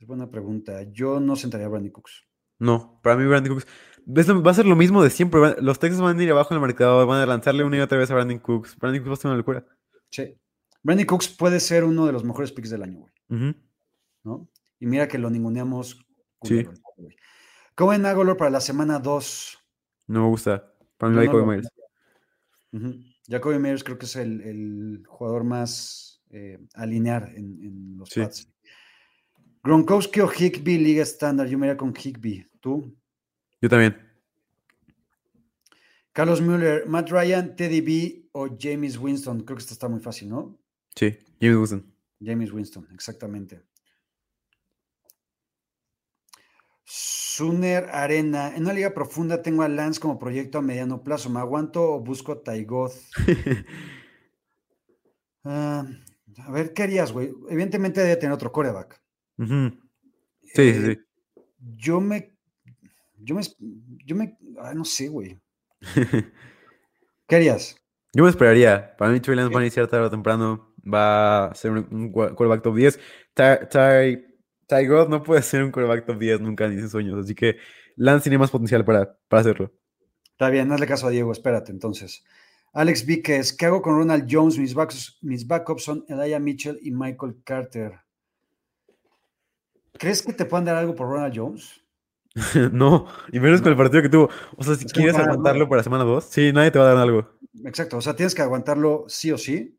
Es 0.00 0.06
buena 0.06 0.28
pregunta. 0.30 0.82
Yo 0.90 1.20
no 1.20 1.36
sentaría 1.36 1.66
a 1.66 1.68
Brandon 1.70 1.92
Cooks. 1.92 2.24
no, 2.58 2.98
para 3.02 3.16
mí 3.16 3.24
Brandon 3.26 3.54
Cooks. 3.54 3.66
Va 4.06 4.50
a 4.50 4.54
ser 4.54 4.66
lo 4.66 4.76
mismo 4.76 5.02
de 5.02 5.10
siempre. 5.10 5.40
Los 5.62 5.78
Texans 5.78 6.02
van 6.02 6.18
a 6.18 6.22
ir 6.22 6.30
abajo 6.30 6.52
en 6.52 6.56
el 6.60 6.66
mercado, 6.66 7.06
van 7.06 7.22
a 7.22 7.26
lanzarle 7.26 7.64
una 7.64 7.76
y 7.76 7.80
otra 7.80 7.98
vez 7.98 8.10
a 8.10 8.14
Brandon 8.14 8.38
Cooks. 8.38 8.76
Brandon 8.78 9.00
Cooks 9.02 9.10
va 9.10 9.14
a 9.14 9.16
ser 9.16 9.28
una 9.30 9.38
locura. 9.38 9.64
Sí. 10.10 10.36
Brandon 10.82 11.06
Cooks 11.06 11.28
puede 11.28 11.60
ser 11.60 11.84
uno 11.84 12.04
de 12.06 12.12
los 12.12 12.24
mejores 12.24 12.52
picks 12.52 12.68
del 12.70 12.82
año, 12.82 12.98
güey. 13.00 13.54
¿no? 14.24 14.48
Y 14.80 14.86
mira 14.86 15.06
que 15.08 15.18
lo 15.18 15.30
ninguneamos. 15.30 16.04
Sí. 16.44 16.66
Cohen 17.74 18.06
Agolor 18.06 18.36
para 18.36 18.50
la 18.50 18.60
semana 18.60 18.98
2. 18.98 19.58
No 20.08 20.22
me 20.22 20.28
gusta. 20.28 20.72
Para 20.96 21.10
mí 21.10 21.16
no 21.16 21.24
Jacoby 21.24 21.46
Myers. 21.46 21.68
Jacoby 23.28 23.58
Meyers 23.58 23.82
creo 23.84 23.98
que 23.98 24.06
es 24.06 24.16
el, 24.16 24.40
el 24.42 25.02
jugador 25.06 25.44
más 25.44 26.22
eh, 26.30 26.58
alinear 26.74 27.30
en, 27.34 27.62
en 27.62 27.96
los 27.98 28.08
Sí. 28.10 28.20
Pats. 28.20 28.48
Gronkowski 29.62 30.20
o 30.20 30.28
Higby, 30.30 30.78
Liga 30.78 31.02
Estándar. 31.02 31.46
Yo 31.48 31.58
me 31.58 31.66
iría 31.66 31.76
con 31.76 31.94
Higby. 31.94 32.46
¿Tú? 32.60 32.94
Yo 33.60 33.68
también. 33.68 33.96
Carlos 36.12 36.40
Müller, 36.40 36.86
Matt 36.86 37.10
Ryan, 37.10 37.56
Teddy 37.56 37.80
B 37.80 38.28
o 38.32 38.48
James 38.58 38.98
Winston. 38.98 39.40
Creo 39.42 39.56
que 39.56 39.62
esto 39.62 39.74
está 39.74 39.88
muy 39.88 40.00
fácil, 40.00 40.28
¿no? 40.28 40.58
Sí, 40.94 41.18
James 41.40 41.56
Wilson. 41.56 41.94
James 42.22 42.52
Winston, 42.52 42.86
exactamente. 42.92 43.62
Suner 46.84 47.88
Arena. 47.92 48.54
En 48.54 48.62
una 48.64 48.72
liga 48.74 48.92
profunda 48.94 49.42
tengo 49.42 49.62
a 49.62 49.68
Lance 49.68 50.00
como 50.00 50.18
proyecto 50.18 50.58
a 50.58 50.62
mediano 50.62 51.02
plazo. 51.02 51.30
¿Me 51.30 51.40
aguanto 51.40 51.82
o 51.94 52.00
busco 52.00 52.32
a 52.32 52.42
Taigoth? 52.42 52.92
Ah, 55.44 55.84
a 56.46 56.50
ver, 56.52 56.72
¿qué 56.72 56.82
harías, 56.84 57.12
güey? 57.12 57.32
Evidentemente 57.48 58.00
debe 58.00 58.16
tener 58.16 58.32
otro 58.34 58.50
coreback. 58.52 59.00
Sí, 59.38 59.46
sí, 60.44 60.62
Eh, 60.62 60.96
sí. 60.96 61.42
Yo 61.76 62.00
me. 62.00 62.32
Yo 63.18 63.34
me. 63.34 63.42
Yo 64.04 64.16
me. 64.16 64.36
ah, 64.60 64.74
no 64.74 64.84
sé, 64.84 65.08
güey. 65.08 65.38
¿Qué 67.26 67.36
harías? 67.36 67.76
Yo 68.12 68.24
me 68.24 68.30
esperaría. 68.30 68.94
Para 68.96 69.10
mí, 69.10 69.20
Trey 69.20 69.36
Lance 69.36 69.52
va 69.54 69.60
a 69.60 69.64
iniciar 69.64 69.88
tarde 69.88 70.06
o 70.06 70.10
temprano. 70.10 70.74
Va 70.86 71.46
a 71.46 71.54
ser 71.54 71.70
un, 71.72 71.78
un 71.90 72.12
gua- 72.12 72.34
quarterback 72.34 72.62
top 72.62 72.76
10. 72.76 73.00
Ty, 73.34 74.24
Ty, 74.66 74.76
Ty 74.76 74.86
God 74.86 75.08
no 75.08 75.22
puede 75.22 75.42
ser 75.42 75.62
un 75.62 75.70
quarterback 75.70 76.06
top 76.06 76.18
10 76.18 76.40
nunca 76.40 76.68
ni 76.68 76.76
en 76.76 76.88
sueños. 76.88 77.24
Así 77.24 77.34
que 77.34 77.56
Lance 77.96 78.24
tiene 78.24 78.38
más 78.38 78.50
potencial 78.50 78.84
para, 78.84 79.16
para 79.28 79.40
hacerlo. 79.40 79.72
Está 80.32 80.50
bien, 80.50 80.70
hazle 80.72 80.86
caso 80.86 81.06
a 81.06 81.10
Diego, 81.10 81.32
espérate 81.32 81.70
entonces. 81.70 82.24
Alex 82.72 83.06
Víquez, 83.06 83.52
¿qué 83.52 83.66
hago 83.66 83.80
con 83.80 83.96
Ronald 83.96 84.26
Jones? 84.28 84.58
Mis 84.58 84.74
backups, 84.74 85.18
mis 85.22 85.46
backups 85.46 85.84
son 85.84 86.04
Elijah 86.08 86.40
Mitchell 86.40 86.78
y 86.82 86.90
Michael 86.90 87.36
Carter. 87.44 88.00
¿Crees 89.92 90.22
que 90.22 90.32
te 90.32 90.44
puedan 90.44 90.64
dar 90.64 90.76
algo 90.76 90.96
por 90.96 91.08
Ronald 91.08 91.32
Jones? 91.36 91.80
no, 92.72 93.06
y 93.30 93.38
menos 93.38 93.62
con 93.62 93.70
el 93.70 93.78
partido 93.78 94.02
que 94.02 94.08
tuvo. 94.08 94.28
O 94.56 94.64
sea, 94.64 94.74
si 94.74 94.86
Es 94.86 94.92
quieres 94.92 95.14
aguantarlo 95.14 95.68
para 95.68 95.84
semana 95.84 96.02
2, 96.02 96.24
sí, 96.24 96.52
nadie 96.52 96.72
te 96.72 96.80
va 96.80 96.86
a 96.86 96.94
dar 96.94 96.98
algo. 96.98 97.38
Exacto, 97.64 97.98
o 97.98 98.00
sea, 98.00 98.16
tienes 98.16 98.34
que 98.34 98.42
aguantarlo 98.42 99.04
sí 99.06 99.30
o 99.30 99.38
sí. 99.38 99.78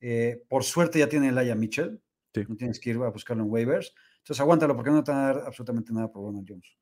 Eh, 0.00 0.42
por 0.48 0.64
suerte 0.64 0.98
ya 0.98 1.08
tiene 1.08 1.28
Elijah 1.28 1.54
Mitchell. 1.54 2.00
Sí. 2.34 2.44
No 2.48 2.56
tienes 2.56 2.80
que 2.80 2.90
ir 2.90 2.96
a 2.96 3.10
buscarlo 3.10 3.44
en 3.44 3.50
waivers. 3.50 3.94
Entonces 4.24 4.40
aguántalo 4.40 4.74
porque 4.74 4.90
no 4.90 5.04
te 5.04 5.12
van 5.12 5.20
a 5.20 5.26
dar 5.34 5.42
absolutamente 5.46 5.92
nada 5.92 6.10
por 6.10 6.24
Ronald 6.24 6.46
Jones. 6.48 6.78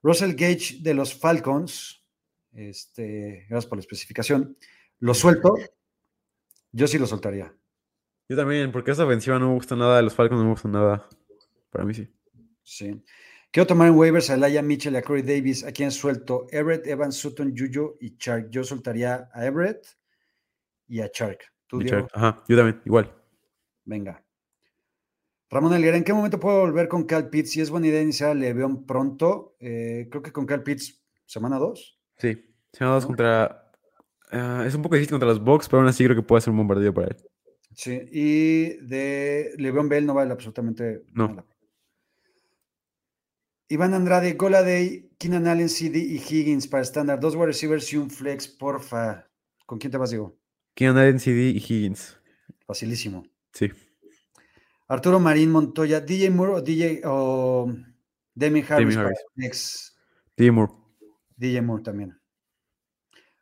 Russell 0.00 0.34
Gage 0.34 0.78
de 0.80 0.94
los 0.94 1.12
Falcons. 1.12 2.04
Este, 2.52 3.46
gracias 3.48 3.66
por 3.66 3.78
la 3.78 3.80
especificación. 3.80 4.56
Lo 5.00 5.12
suelto. 5.12 5.56
Yo 6.70 6.86
sí 6.86 7.00
lo 7.00 7.06
soltaría. 7.08 7.52
Yo 8.28 8.36
también, 8.36 8.70
porque 8.70 8.92
esa 8.92 9.04
ofensiva 9.04 9.40
no 9.40 9.48
me 9.48 9.54
gusta 9.54 9.74
nada. 9.74 9.96
De 9.96 10.04
los 10.04 10.14
Falcons 10.14 10.38
no 10.38 10.44
me 10.44 10.52
gusta 10.52 10.68
nada. 10.68 11.08
Para 11.68 11.84
mí 11.84 11.94
sí. 11.94 12.08
Sí. 12.62 13.04
Quiero 13.50 13.66
tomar 13.66 13.88
en 13.88 13.94
waivers 13.96 14.30
a 14.30 14.34
Elijah 14.34 14.62
Mitchell 14.62 14.94
y 14.94 14.98
a 14.98 15.02
Corey 15.02 15.22
Davis. 15.22 15.64
¿A 15.64 15.72
quién 15.72 15.90
suelto? 15.90 16.46
Everett, 16.52 16.86
Evans, 16.86 17.16
Sutton, 17.16 17.52
Juju 17.56 17.96
y 18.00 18.16
Chark. 18.18 18.50
Yo 18.50 18.62
soltaría 18.62 19.28
a 19.32 19.44
Everett 19.44 19.84
y 20.86 21.00
a 21.00 21.10
Chark. 21.10 21.42
¿Tú? 21.66 21.80
Chark- 21.80 22.08
Ajá, 22.12 22.44
yo 22.48 22.56
también, 22.56 22.80
igual. 22.84 23.12
Venga. 23.84 24.24
Ramón 25.50 25.74
Elguera, 25.74 25.96
¿en 25.96 26.04
qué 26.04 26.12
momento 26.12 26.38
puedo 26.38 26.60
volver 26.60 26.88
con 26.88 27.04
Cal 27.04 27.28
Pitts? 27.28 27.50
Si 27.50 27.60
es 27.60 27.70
buena 27.70 27.88
idea 27.88 28.00
iniciar 28.02 28.30
a 28.30 28.34
Leveón 28.34 28.86
pronto, 28.86 29.56
eh, 29.58 30.06
creo 30.10 30.22
que 30.22 30.32
con 30.32 30.46
Cal 30.46 30.62
Pitts, 30.62 31.02
semana 31.26 31.58
2. 31.58 31.98
Sí. 32.18 32.44
Semana 32.72 32.94
2 32.94 33.02
¿No? 33.04 33.08
contra. 33.08 33.72
ah, 34.30 34.64
es 34.66 34.74
un 34.76 34.82
poco 34.82 34.94
difícil 34.94 35.12
contra 35.12 35.28
los 35.28 35.42
Bucks, 35.42 35.68
pero 35.68 35.80
aún 35.80 35.88
así 35.88 36.04
creo 36.04 36.14
que 36.16 36.22
puede 36.22 36.40
ser 36.42 36.52
un 36.52 36.58
bombardeo 36.58 36.94
para 36.94 37.08
él. 37.08 37.16
Sí, 37.74 38.00
y 38.12 38.76
de 38.86 39.52
Leveón 39.56 39.88
Bell 39.88 40.06
no 40.06 40.14
vale 40.14 40.32
absolutamente 40.32 41.02
No. 41.12 41.28
nada. 41.28 41.46
Iván 43.68 43.94
Andrade, 43.94 44.32
Goladay, 44.34 45.10
Keenan 45.18 45.46
Allen, 45.46 45.68
CD 45.68 45.98
y 46.00 46.16
Higgins 46.16 46.66
para 46.66 46.82
estándar. 46.82 47.20
Dos 47.20 47.34
wide 47.36 47.46
receivers 47.46 47.92
y 47.92 47.96
un 47.96 48.10
flex, 48.10 48.48
porfa. 48.48 49.28
¿Con 49.66 49.78
quién 49.78 49.92
te 49.92 49.96
vas, 49.98 50.10
Diego? 50.10 50.36
Keenan 50.74 50.98
Allen, 50.98 51.20
CD 51.20 51.50
y 51.50 51.58
Higgins. 51.58 52.16
Facilísimo. 52.66 53.24
Sí. 53.52 53.70
Arturo 54.90 55.20
Marín 55.20 55.52
Montoya, 55.52 56.00
DJ 56.00 56.30
Moore 56.30 56.52
o 56.54 56.60
DJ 56.62 57.02
o 57.04 57.72
Demi 58.34 58.64
Harris. 58.68 58.96
para 58.96 59.06
Harris. 59.06 59.20
flex. 59.36 59.96
DJ 60.36 60.50
Moore. 60.50 60.72
DJ 61.36 61.62
Moore 61.62 61.84
también. 61.84 62.20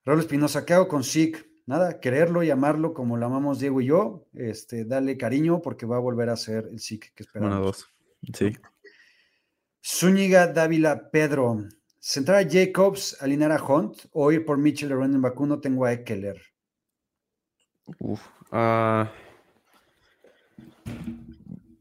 Raúl 0.05 0.21
Espinosa, 0.21 0.67
¿qué 0.67 0.75
hago 0.75 0.89
con 0.89 1.03
Sick? 1.03 1.49
Nada, 1.65 2.01
quererlo 2.01 2.43
y 2.43 2.51
amarlo 2.51 2.93
como 2.93 3.17
lo 3.17 3.25
amamos 3.25 3.61
Diego 3.61 3.81
y 3.81 3.87
yo. 3.87 4.27
Este, 4.35 4.85
dale 4.85 5.17
cariño 5.17 5.63
porque 5.63 5.87
va 5.87 5.97
a 5.97 6.01
volver 6.01 6.29
a 6.29 6.37
ser 6.37 6.69
el 6.71 6.81
Sick 6.81 7.15
que 7.15 7.23
esperamos. 7.23 7.59
2. 7.63 7.89
Sí. 8.35 8.53
Zúñiga 9.83 10.49
Dávila 10.49 11.11
Pedro. 11.11 11.65
¿Centrar 11.99 12.45
a 12.45 12.47
Jacobs, 12.47 13.17
alinear 13.23 13.53
a 13.53 13.65
Hunt 13.65 13.97
o 14.13 14.31
ir 14.33 14.45
por 14.45 14.59
Mitchell 14.59 14.91
de 14.91 14.97
running 14.97 15.23
back 15.23 15.41
uno? 15.41 15.59
Tengo 15.59 15.87
a 15.87 15.95
Eckler. 15.95 16.43
Uf. 18.01 18.21
ah, 18.53 19.11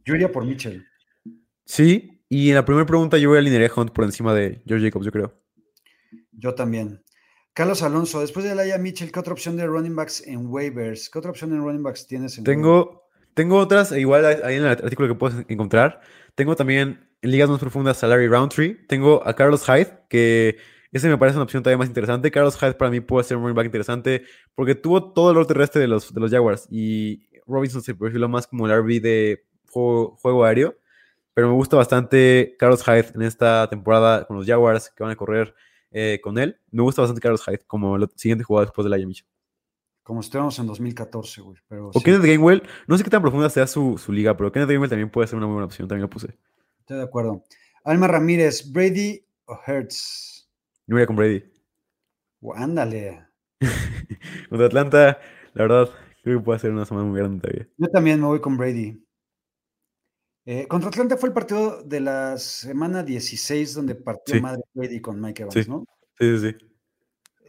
Yo 0.08 0.16
iría 0.16 0.32
por 0.32 0.46
Mitchell. 0.46 0.88
sí. 1.66 2.14
Y 2.30 2.50
en 2.50 2.56
la 2.56 2.66
primera 2.66 2.86
pregunta 2.86 3.18
yo 3.18 3.30
voy 3.30 3.38
a 3.38 3.40
alinear 3.40 3.72
Hunt 3.74 3.92
por 3.92 4.04
encima 4.04 4.34
de 4.34 4.62
George 4.66 4.86
Jacobs, 4.86 5.06
yo 5.06 5.12
creo. 5.14 5.34
Yo 6.32 6.56
también. 6.56 7.02
Carlos 7.54 7.82
Alonso, 7.82 8.20
después 8.20 8.46
de 8.46 8.54
Laia 8.54 8.78
Mitchell, 8.78 9.12
¿qué 9.12 9.20
otra 9.20 9.32
opción 9.32 9.56
de 9.56 9.66
running 9.66 9.96
backs 9.96 10.28
en 10.28 10.48
waivers? 10.48 11.10
¿Qué 11.10 11.20
otra 11.20 11.32
opción 11.32 11.54
en 11.54 11.64
running 11.64 11.84
backs 11.84 12.06
tienes 12.06 12.38
en 12.38 12.44
waivers? 12.44 12.58
Tengo, 12.58 13.10
tengo 13.34 13.58
otras, 13.58 13.94
e 13.94 14.02
igual 14.02 14.26
ahí 14.26 14.56
en 14.56 14.64
el 14.64 14.68
artículo 14.68 15.08
que 15.08 15.16
puedes 15.16 15.46
encontrar. 15.48 16.02
Tengo 16.36 16.56
también 16.56 17.08
en 17.22 17.32
ligas 17.32 17.50
más 17.50 17.60
profundas 17.60 18.04
a 18.04 18.08
Larry 18.08 18.28
Roundtree. 18.28 18.76
Tengo 18.88 19.26
a 19.26 19.34
Carlos 19.34 19.66
Hyde, 19.66 20.04
que 20.10 20.58
ese 20.92 21.08
me 21.08 21.18
parece 21.18 21.38
una 21.38 21.44
opción 21.46 21.64
todavía 21.64 21.78
más 21.78 21.88
interesante. 21.88 22.30
Carlos 22.30 22.58
Hyde 22.58 22.74
para 22.74 22.92
mí 22.92 23.00
puede 23.00 23.24
ser 23.24 23.38
un 23.38 23.44
running 23.44 23.56
back 23.56 23.66
interesante 23.66 24.24
porque 24.54 24.76
tuvo 24.76 25.14
todo 25.14 25.32
el 25.32 25.38
orden 25.38 25.48
terrestre 25.48 25.82
de 25.82 25.88
los, 25.88 26.14
de 26.14 26.20
los 26.20 26.30
Jaguars 26.30 26.68
y 26.70 27.28
Robinson 27.48 27.82
se 27.82 27.96
perfiló 27.96 28.28
más 28.28 28.46
como 28.46 28.68
el 28.68 28.78
RB 28.82 29.02
de 29.02 29.47
juego, 29.70 30.18
juego 30.22 30.46
aéreo. 30.46 30.78
Pero 31.34 31.50
me 31.50 31.54
gusta 31.54 31.78
bastante 31.78 32.56
Carlos 32.58 32.84
Hyde 32.84 33.12
en 33.14 33.22
esta 33.22 33.70
temporada 33.70 34.26
con 34.26 34.38
los 34.38 34.48
Jaguars 34.48 34.90
que 34.90 35.04
van 35.04 35.12
a 35.12 35.16
correr 35.16 35.54
eh, 35.92 36.20
con 36.24 36.38
él. 36.38 36.60
Me 36.72 36.82
gusta 36.82 37.02
bastante 37.02 37.22
Carlos 37.22 37.44
Hyde 37.46 37.60
como 37.68 37.96
el 37.96 38.10
siguiente 38.16 38.44
jugador 38.44 38.68
después 38.68 38.84
de 38.84 38.90
la 38.90 39.06
Mitchell. 39.06 39.28
Como 40.02 40.22
estuvimos 40.22 40.58
en 40.58 40.68
2014, 40.68 41.42
güey. 41.42 41.58
Pero 41.68 41.90
O 41.90 41.94
sí, 41.94 42.02
Kenneth 42.04 42.24
Gainwell, 42.24 42.64
no 42.88 42.98
sé 42.98 43.04
qué 43.04 43.10
tan 43.10 43.22
profunda 43.22 43.50
sea 43.50 43.68
su, 43.68 43.98
su 43.98 44.12
liga, 44.12 44.36
pero 44.36 44.52
Kenneth 44.52 44.70
Gainwell 44.70 44.90
también 44.90 45.10
puede 45.10 45.28
ser 45.28 45.38
una 45.38 45.46
muy 45.48 45.56
buena 45.56 45.66
opción, 45.66 45.88
también 45.88 46.04
lo 46.04 46.10
puse. 46.10 46.38
estoy 46.80 46.98
de 46.98 47.04
acuerdo. 47.04 47.44
Alma 47.84 48.08
Ramírez, 48.08 48.72
Brady 48.72 49.24
o 49.46 49.60
Hertz. 49.66 50.50
Yo 50.88 50.96
iría 50.96 51.06
con 51.08 51.18
Brady. 51.18 51.44
Ándale. 52.56 53.26
Contra 54.50 54.68
Atlanta, 54.68 55.20
la 55.54 55.62
verdad, 55.64 55.90
creo 56.24 56.40
que 56.40 56.46
puede 56.46 56.60
ser 56.60 56.72
una 56.72 56.86
semana 56.86 57.06
muy 57.08 57.20
grande 57.20 57.42
todavía. 57.42 57.68
Yo 57.78 57.88
también 57.90 58.22
me 58.22 58.28
voy 58.28 58.40
con 58.40 58.58
Brady. 58.58 59.04
Eh, 60.50 60.66
contra 60.66 60.88
Atlanta 60.88 61.18
fue 61.18 61.28
el 61.28 61.34
partido 61.34 61.84
de 61.84 62.00
la 62.00 62.38
semana 62.38 63.04
16 63.04 63.74
donde 63.74 63.96
partió 63.96 64.36
Sí. 64.36 64.42
madre 64.42 64.62
Brady 64.74 65.02
con 65.02 65.20
Mike 65.20 65.42
Evans, 65.42 65.54
Sí. 65.66 65.70
¿no? 65.70 65.84
Sí, 66.18 66.40
sí, 66.40 66.52
sí. 66.52 66.66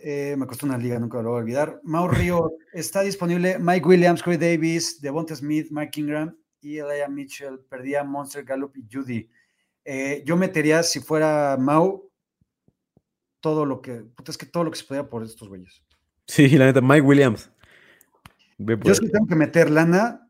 Eh, 0.02 0.34
me 0.36 0.46
costó 0.48 0.66
una 0.66 0.76
liga, 0.76 0.98
nunca 0.98 1.22
lo 1.22 1.30
voy 1.30 1.38
a 1.38 1.42
olvidar. 1.42 1.80
Mau 1.84 2.08
Río, 2.08 2.50
está 2.72 3.02
disponible 3.02 3.56
Mike 3.60 3.86
Williams, 3.86 4.20
Corey 4.20 4.36
Davis, 4.36 5.00
Devonta 5.00 5.36
Smith, 5.36 5.68
Mike 5.70 6.00
Ingram 6.00 6.36
y 6.60 6.78
Elijah 6.78 7.08
Mitchell. 7.08 7.60
Perdía 7.68 8.02
Monster 8.02 8.44
Gallup 8.44 8.76
y 8.76 8.84
Judy. 8.92 9.30
Eh, 9.84 10.24
yo 10.26 10.36
metería, 10.36 10.82
si 10.82 10.98
fuera 10.98 11.56
Mau, 11.56 12.10
todo 13.40 13.64
lo 13.64 13.80
que. 13.80 13.92
Puta, 14.02 14.32
es 14.32 14.38
que 14.38 14.46
todo 14.46 14.64
lo 14.64 14.72
que 14.72 14.76
se 14.78 14.84
podía 14.84 15.08
por 15.08 15.22
estos 15.22 15.48
güeyes. 15.48 15.82
Sí, 16.26 16.48
la 16.50 16.66
neta, 16.66 16.80
Mike 16.80 17.02
Williams. 17.02 17.48
Yo 18.58 18.94
si 18.94 19.08
tengo 19.08 19.26
que 19.28 19.36
meter 19.36 19.70
lana, 19.70 20.28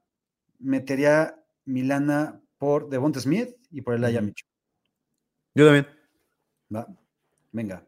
metería 0.59 1.35
mi 1.65 1.83
lana 1.83 2.43
por 2.59 2.89
Devonta 2.89 3.21
Smith 3.21 3.51
y 3.71 3.81
por 3.81 3.95
Elijah. 3.95 4.21
Mitchell. 4.21 4.49
Yo 5.55 5.65
también. 5.65 5.87
¿va? 6.75 6.87
Venga. 7.53 7.85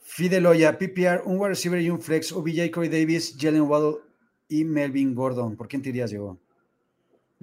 Fideloya, 0.00 0.78
PPR, 0.78 1.22
un 1.24 1.38
wide 1.38 1.50
receiver 1.50 1.80
y 1.80 1.90
un 1.90 2.00
flex, 2.00 2.32
OBJ, 2.32 2.70
Corey 2.70 2.88
Davis, 2.90 3.36
Jalen 3.38 3.62
Waddle 3.62 4.00
y 4.48 4.64
Melvin 4.64 5.14
Gordon. 5.14 5.56
¿Por 5.56 5.68
quién 5.68 5.80
te 5.82 5.88
irías, 5.88 6.10
Diego? 6.10 6.38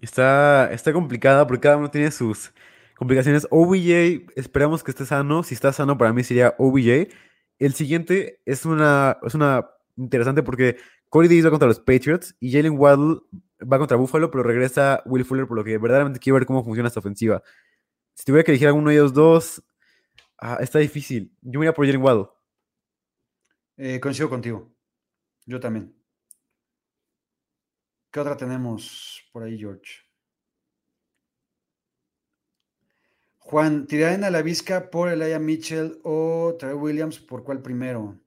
Está, 0.02 0.72
está 0.72 0.94
complicada 0.94 1.46
porque 1.48 1.62
cada 1.62 1.78
uno 1.78 1.90
tiene 1.90 2.12
sus 2.12 2.54
complicaciones. 2.96 3.48
OBJ, 3.50 4.32
esperamos 4.36 4.84
que 4.84 4.92
esté 4.92 5.06
sano. 5.06 5.44
Si 5.44 5.56
está 5.56 5.74
sano, 5.74 5.98
para 5.98 6.14
mí 6.14 6.24
sería 6.24 6.56
OBJ. 6.58 7.10
El 7.58 7.74
siguiente 7.74 8.40
es 8.46 8.66
una, 8.66 9.18
es 9.24 9.34
una 9.34 9.68
interesante 9.98 10.44
porque 10.44 10.78
Corey 11.10 11.28
Davis 11.28 11.46
va 11.46 11.50
contra 11.50 11.68
los 11.68 11.80
Patriots 11.80 12.36
y 12.40 12.52
Jalen 12.52 12.78
Waddle 12.78 13.22
va 13.62 13.78
contra 13.78 13.98
Buffalo, 13.98 14.32
pero 14.32 14.44
regresa 14.44 15.02
Will 15.06 15.26
Fuller, 15.26 15.48
por 15.48 15.58
lo 15.58 15.64
que 15.64 15.78
verdaderamente 15.78 16.20
quiero 16.20 16.36
ver 16.36 16.46
cómo 16.46 16.64
funciona 16.64 16.88
esta 16.88 17.00
ofensiva. 17.00 17.42
Si 18.14 18.26
tuviera 18.26 18.44
que 18.44 18.52
elegir 18.52 18.68
alguno 18.68 18.90
de 18.90 18.96
ellos 18.96 19.14
dos, 19.14 19.64
ah, 20.40 20.58
está 20.62 20.80
difícil. 20.80 21.34
Yo 21.42 21.60
me 21.60 21.66
iría 21.66 21.74
por 21.74 21.86
Jalen 21.86 22.02
Waddle. 22.02 22.28
Eh, 23.78 24.00
coincido 24.00 24.30
contigo. 24.30 24.74
Yo 25.46 25.60
también. 25.60 25.96
¿Qué 28.12 28.20
otra 28.20 28.36
tenemos 28.38 29.24
por 29.32 29.44
ahí, 29.44 29.58
George? 29.58 30.02
Juan, 33.40 33.88
¿tirarían 33.88 34.24
a 34.24 34.30
la 34.30 34.42
Vizca 34.44 34.90
por 34.92 35.10
Elijah 35.10 35.40
Mitchell 35.40 36.00
o 36.04 36.56
Trey 36.60 36.74
Williams? 36.74 37.20
¿Por 37.20 37.44
cuál 37.44 37.62
primero? 37.62 38.20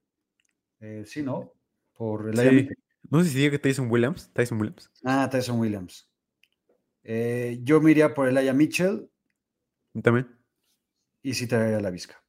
Eh, 0.79 1.03
sí, 1.05 1.23
¿no? 1.23 1.53
Por 1.93 2.29
Elijah 2.29 2.49
Sí. 2.49 2.55
Mitchell. 2.55 2.77
No 3.13 3.23
sé 3.23 3.29
si 3.29 3.37
diga 3.37 3.51
que 3.51 3.59
Tyson 3.59 3.91
Williams. 3.91 4.31
Tyson 4.33 4.59
Williams. 4.59 4.89
Ah, 5.03 5.29
Tyson 5.29 5.59
Williams. 5.59 6.09
Eh, 7.03 7.59
yo 7.61 7.79
me 7.79 7.91
iría 7.91 8.11
por 8.11 8.27
Elijah 8.27 8.53
Mitchell 8.53 9.07
También. 10.01 10.35
y 11.21 11.35
sí 11.35 11.45
traería 11.45 11.79
la 11.79 11.91
Vizca. 11.91 12.23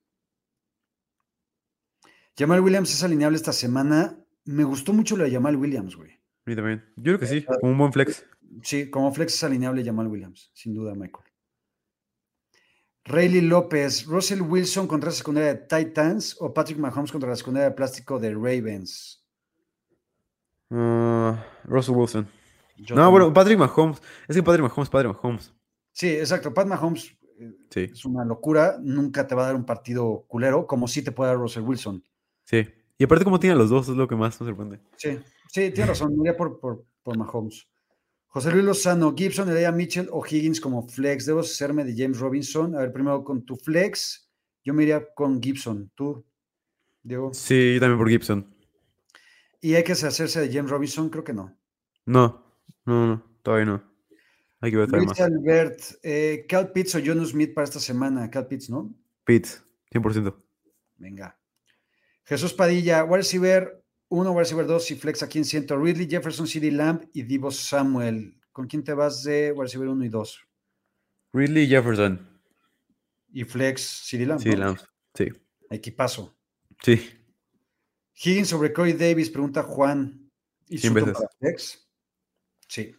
Jamal 2.36 2.60
Williams 2.60 2.92
es 2.92 3.02
alineable 3.02 3.36
esta 3.36 3.54
semana. 3.54 4.22
Me 4.44 4.62
gustó 4.62 4.92
mucho 4.92 5.16
lo 5.16 5.24
de 5.24 5.30
Jamal 5.30 5.56
Williams, 5.56 5.96
güey. 5.96 6.10
A 6.12 6.50
mí 6.50 6.54
también. 6.54 6.84
Yo 6.96 7.16
creo 7.16 7.18
que 7.18 7.28
sí, 7.28 7.42
como 7.44 7.72
un 7.72 7.78
buen 7.78 7.92
flex. 7.94 8.26
Sí, 8.62 8.90
como 8.90 9.10
flex 9.10 9.32
es 9.32 9.44
alineable 9.44 9.82
Jamal 9.82 10.08
Williams, 10.08 10.50
sin 10.52 10.74
duda, 10.74 10.94
Michael. 10.94 11.24
Rayleigh 13.04 13.48
López, 13.48 14.04
Russell 14.04 14.42
Wilson 14.42 14.86
contra 14.86 15.08
la 15.08 15.16
secundaria 15.16 15.54
de 15.54 15.66
Titans 15.66 16.36
o 16.40 16.52
Patrick 16.52 16.78
Mahomes 16.78 17.10
contra 17.10 17.30
la 17.30 17.36
secundaria 17.36 17.70
de 17.70 17.74
plástico 17.74 18.18
de 18.18 18.34
Ravens. 18.34 19.23
Ah, 20.70 21.44
Russell 21.64 21.94
Wilson. 21.94 22.26
Yo 22.76 22.94
no, 22.96 23.02
también. 23.02 23.10
bueno, 23.10 23.32
Patrick 23.32 23.58
Mahomes. 23.58 24.00
Es 24.28 24.36
que 24.36 24.42
Patrick 24.42 24.62
Mahomes, 24.68 24.88
Patrick 24.90 25.14
Mahomes. 25.14 25.52
Sí, 25.92 26.08
exacto. 26.10 26.52
Pat 26.52 26.66
Mahomes 26.66 27.16
eh, 27.38 27.52
Sí, 27.70 27.80
es 27.92 28.04
una 28.04 28.24
locura. 28.24 28.78
Nunca 28.82 29.26
te 29.26 29.34
va 29.34 29.44
a 29.44 29.46
dar 29.46 29.54
un 29.56 29.64
partido 29.64 30.24
culero, 30.26 30.66
como 30.66 30.88
sí 30.88 31.02
te 31.02 31.12
puede 31.12 31.30
dar 31.30 31.38
Russell 31.38 31.62
Wilson. 31.62 32.02
sí. 32.44 32.66
Y 32.96 33.02
aparte, 33.04 33.24
como 33.24 33.40
tiene 33.40 33.54
a 33.54 33.58
los 33.58 33.70
dos, 33.70 33.88
es 33.88 33.96
lo 33.96 34.06
que 34.06 34.14
más 34.14 34.40
me 34.40 34.46
sorprende. 34.46 34.78
Sí, 34.96 35.18
sí, 35.48 35.72
tienes 35.72 35.88
razón. 35.88 36.14
Me 36.16 36.20
iría 36.20 36.36
por, 36.36 36.60
por, 36.60 36.84
por 37.02 37.18
Mahomes. 37.18 37.66
José 38.28 38.52
Luis 38.52 38.64
Lozano, 38.64 39.12
Gibson, 39.16 39.48
Elia 39.48 39.72
Mitchell 39.72 40.08
o 40.12 40.24
Higgins 40.24 40.60
como 40.60 40.86
flex. 40.86 41.26
Debo 41.26 41.40
hacerme 41.40 41.82
de 41.84 41.92
James 41.96 42.20
Robinson. 42.20 42.76
A 42.76 42.78
ver, 42.78 42.92
primero 42.92 43.24
con 43.24 43.44
tu 43.44 43.56
flex. 43.56 44.30
Yo 44.62 44.72
me 44.74 44.84
iría 44.84 45.04
con 45.12 45.42
Gibson. 45.42 45.90
¿Tú, 45.96 46.24
Diego? 47.02 47.34
Sí, 47.34 47.74
yo 47.74 47.80
también 47.80 47.98
por 47.98 48.08
Gibson. 48.08 48.53
¿Y 49.64 49.76
hay 49.76 49.82
que 49.82 49.92
hacerse 49.92 50.40
de 50.42 50.52
James 50.52 50.70
Robinson? 50.70 51.08
Creo 51.08 51.24
que 51.24 51.32
no. 51.32 51.58
No, 52.04 52.54
no, 52.84 53.06
no, 53.06 53.38
todavía 53.42 53.64
no. 53.64 53.82
Hay 54.60 54.70
que 54.70 54.76
ver 54.76 54.88
todavía 54.88 55.06
Luis 55.06 55.18
más. 55.18 55.26
Albert, 55.26 55.80
eh, 56.02 56.44
Cal 56.46 56.70
Pitts 56.70 56.96
o 56.96 57.00
John 57.02 57.24
Smith 57.24 57.54
para 57.54 57.64
esta 57.64 57.80
semana. 57.80 58.30
Cal 58.30 58.46
Pitts, 58.46 58.68
¿no? 58.68 58.94
Pitts, 59.24 59.64
100%. 59.90 60.36
Venga. 60.98 61.40
Jesús 62.24 62.52
Padilla, 62.52 63.04
wide 63.04 63.16
receiver 63.16 63.82
1, 64.08 64.30
wide 64.32 64.40
receiver 64.40 64.66
2 64.66 64.90
y 64.90 64.94
flex 64.96 65.22
a 65.22 65.28
quien 65.30 65.46
siento. 65.46 65.78
Ridley, 65.78 66.10
Jefferson, 66.10 66.46
CD 66.46 66.70
Lamb 66.70 67.08
y 67.14 67.22
Divo 67.22 67.50
Samuel. 67.50 68.38
¿Con 68.52 68.66
quién 68.66 68.84
te 68.84 68.92
vas 68.92 69.24
de 69.24 69.52
wide 69.52 69.62
receiver 69.62 69.88
1 69.88 70.04
y 70.04 70.08
2? 70.10 70.40
Ridley 71.32 71.66
Jefferson. 71.68 72.38
Y 73.32 73.44
flex 73.44 73.80
CD 73.80 74.26
Lamb. 74.26 74.40
Sí, 74.40 74.50
¿no? 74.50 74.56
Lambs. 74.58 74.86
Sí, 75.14 75.32
Equipazo. 75.70 76.36
sí. 76.82 77.00
Higgins 78.14 78.48
sobre 78.48 78.72
Corey 78.72 78.92
Davis, 78.92 79.30
pregunta 79.30 79.62
Juan. 79.62 80.30
¿Y 80.68 80.78
flex? 80.78 81.88
Sí. 82.68 82.94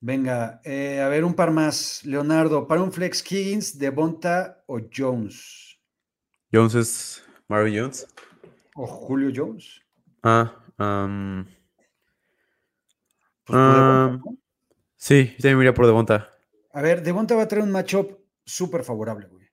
Venga, 0.00 0.60
eh, 0.64 1.00
a 1.00 1.08
ver 1.08 1.24
un 1.24 1.34
par 1.34 1.50
más. 1.50 2.04
Leonardo, 2.04 2.66
para 2.66 2.82
un 2.82 2.92
flex 2.92 3.20
Higgins, 3.30 3.78
Devonta 3.78 4.62
o 4.66 4.80
Jones. 4.94 5.78
Jones 6.52 6.74
es 6.74 7.24
Marvin 7.48 7.78
Jones. 7.78 8.06
O 8.74 8.86
Julio 8.86 9.32
Jones. 9.34 9.80
Ah, 10.22 10.54
um, 10.78 11.44
Pues, 13.44 13.56
por 13.56 13.56
Devonta, 13.56 14.24
¿no? 14.24 14.38
sí, 14.96 15.24
yo 15.24 15.42
también 15.42 15.58
me 15.58 15.64
iría 15.64 15.74
por 15.74 15.86
Devonta. 15.86 16.30
A 16.72 16.82
ver, 16.82 17.02
Devonta 17.02 17.34
va 17.34 17.42
a 17.42 17.48
traer 17.48 17.64
un 17.64 17.70
matchup 17.70 18.18
súper 18.44 18.82
favorable, 18.84 19.26
güey. 19.28 19.43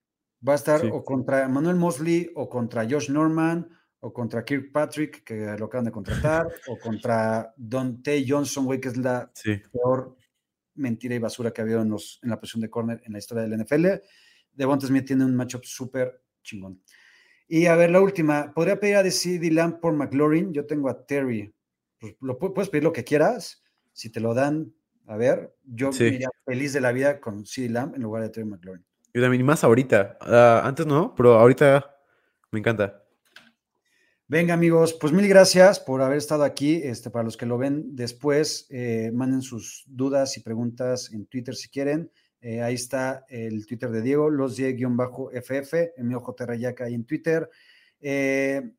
Va 0.47 0.53
a 0.53 0.55
estar 0.55 0.81
Sí. 0.81 0.89
o 0.91 1.03
contra 1.03 1.47
Manuel 1.47 1.75
Mosley, 1.75 2.31
o 2.35 2.49
contra 2.49 2.87
Josh 2.89 3.09
Norman, 3.09 3.69
o 3.99 4.11
contra 4.11 4.43
Kirkpatrick, 4.43 5.23
que 5.23 5.35
lo 5.57 5.65
acaban 5.65 5.85
de 5.85 5.91
contratar, 5.91 6.47
o 6.67 6.77
contra 6.79 7.53
Dante 7.55 8.25
Johnson, 8.27 8.65
güey, 8.65 8.79
que 8.81 8.87
es 8.87 8.97
la 8.97 9.29
Sí, 9.35 9.57
peor 9.71 10.17
mentira 10.73 11.13
y 11.13 11.19
basura 11.19 11.51
que 11.51 11.61
ha 11.61 11.63
habido 11.63 11.81
en, 11.81 11.89
los, 11.89 12.19
en 12.23 12.29
la 12.31 12.39
posición 12.39 12.61
de 12.61 12.69
corner 12.69 13.01
en 13.05 13.13
la 13.13 13.19
historia 13.19 13.43
del 13.43 13.53
NFL. 13.59 14.01
Devonta 14.53 14.87
Smith 14.87 15.05
tiene 15.05 15.25
un 15.25 15.35
matchup 15.35 15.63
súper 15.63 16.23
chingón. 16.41 16.81
Y 17.47 17.65
a 17.67 17.75
ver, 17.75 17.91
la 17.91 18.01
última. 18.01 18.53
¿Podría 18.53 18.79
pedir 18.79 18.95
a 18.95 19.11
CD 19.11 19.51
Lamb 19.51 19.79
por 19.79 19.93
McLaurin? 19.93 20.53
Yo 20.53 20.65
tengo 20.65 20.89
a 20.89 21.05
Terry. 21.05 21.53
Pues, 21.99 22.15
lo, 22.21 22.39
pu- 22.39 22.53
puedes 22.53 22.69
pedir 22.69 22.83
lo 22.85 22.93
que 22.93 23.03
quieras. 23.03 23.61
Si 23.93 24.09
te 24.09 24.19
lo 24.21 24.33
dan, 24.33 24.73
a 25.05 25.17
ver, 25.17 25.53
yo 25.65 25.91
Sí. 25.91 26.03
me 26.05 26.09
iría 26.15 26.29
feliz 26.45 26.73
de 26.73 26.81
la 26.81 26.91
vida 26.93 27.19
con 27.19 27.45
CD 27.45 27.69
Lamb 27.69 27.93
en 27.95 28.01
lugar 28.01 28.23
de 28.23 28.29
Terry 28.29 28.47
McLaurin. 28.47 28.85
Yo 29.13 29.21
también, 29.21 29.41
y 29.41 29.43
más 29.43 29.63
ahorita. 29.63 30.17
Ah, 30.21 30.61
antes 30.63 30.85
no, 30.85 31.13
pero 31.15 31.39
ahorita 31.39 31.95
me 32.51 32.59
encanta. 32.59 33.03
Venga, 34.27 34.53
amigos, 34.53 34.93
pues 34.93 35.11
mil 35.11 35.27
gracias 35.27 35.79
por 35.79 36.01
haber 36.01 36.17
estado 36.17 36.43
aquí. 36.43 36.81
Este, 36.83 37.09
para 37.09 37.23
los 37.23 37.35
que 37.35 37.45
lo 37.45 37.57
ven 37.57 37.95
después, 37.95 38.65
eh, 38.69 39.11
manden 39.13 39.41
sus 39.41 39.83
dudas 39.87 40.37
y 40.37 40.39
preguntas 40.39 41.11
en 41.11 41.25
Twitter 41.25 41.53
si 41.53 41.67
quieren. 41.69 42.09
Eh, 42.39 42.61
ahí 42.61 42.75
está 42.75 43.25
el 43.29 43.67
Twitter 43.67 43.91
de 43.91 44.01
Diego, 44.01 44.29
los 44.29 44.55
ff 44.55 45.73
en 45.97 46.07
mi 46.07 46.15
ojo 46.15 46.33
Terrayaca 46.33 46.85
ahí 46.85 46.95
en 46.95 47.05
Twitter. 47.05 47.49
Eh, 47.99 48.71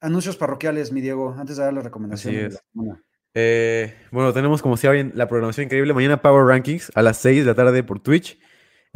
anuncios 0.00 0.36
parroquiales, 0.36 0.92
mi 0.92 1.00
Diego, 1.00 1.34
antes 1.36 1.56
de 1.56 1.64
dar 1.64 1.72
las 1.72 1.84
recomendaciones. 1.84 2.40
de 2.40 2.46
es. 2.48 2.62
la. 2.74 3.00
Eh, 3.38 3.94
bueno, 4.12 4.32
tenemos 4.32 4.62
como 4.62 4.76
saben 4.76 5.12
la 5.14 5.28
programación 5.28 5.64
increíble. 5.64 5.92
Mañana 5.92 6.22
Power 6.22 6.46
Rankings 6.46 6.90
a 6.94 7.02
las 7.02 7.18
6 7.18 7.40
de 7.40 7.50
la 7.50 7.54
tarde 7.54 7.82
por 7.82 8.00
Twitch. 8.00 8.38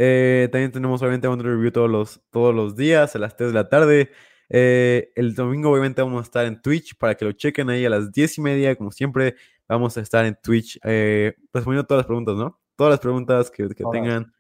Eh, 0.03 0.49
también 0.51 0.73
tenemos 0.73 1.03
obviamente 1.03 1.29
un 1.29 1.39
review 1.41 1.71
todos 1.71 1.91
los, 1.91 2.23
todos 2.31 2.55
los 2.55 2.75
días 2.75 3.15
a 3.15 3.19
las 3.19 3.37
3 3.37 3.51
de 3.51 3.55
la 3.55 3.69
tarde. 3.69 4.11
Eh, 4.49 5.13
el 5.15 5.35
domingo 5.35 5.71
obviamente 5.71 6.01
vamos 6.01 6.21
a 6.21 6.25
estar 6.25 6.47
en 6.47 6.63
Twitch 6.63 6.97
para 6.97 7.15
que 7.17 7.27
lo 7.27 7.33
chequen 7.33 7.69
ahí 7.69 7.85
a 7.85 7.91
las 7.91 8.11
10 8.11 8.39
y 8.39 8.41
media. 8.41 8.77
Como 8.77 8.93
siempre, 8.93 9.37
vamos 9.69 9.99
a 9.99 10.01
estar 10.01 10.25
en 10.25 10.39
Twitch 10.43 10.81
eh, 10.85 11.35
respondiendo 11.53 11.87
todas 11.87 12.01
las 12.01 12.07
preguntas, 12.07 12.35
¿no? 12.35 12.59
Todas 12.77 12.93
las 12.93 13.01
preguntas 13.01 13.51
que, 13.51 13.69
que 13.69 13.85
tengan. 13.93 14.33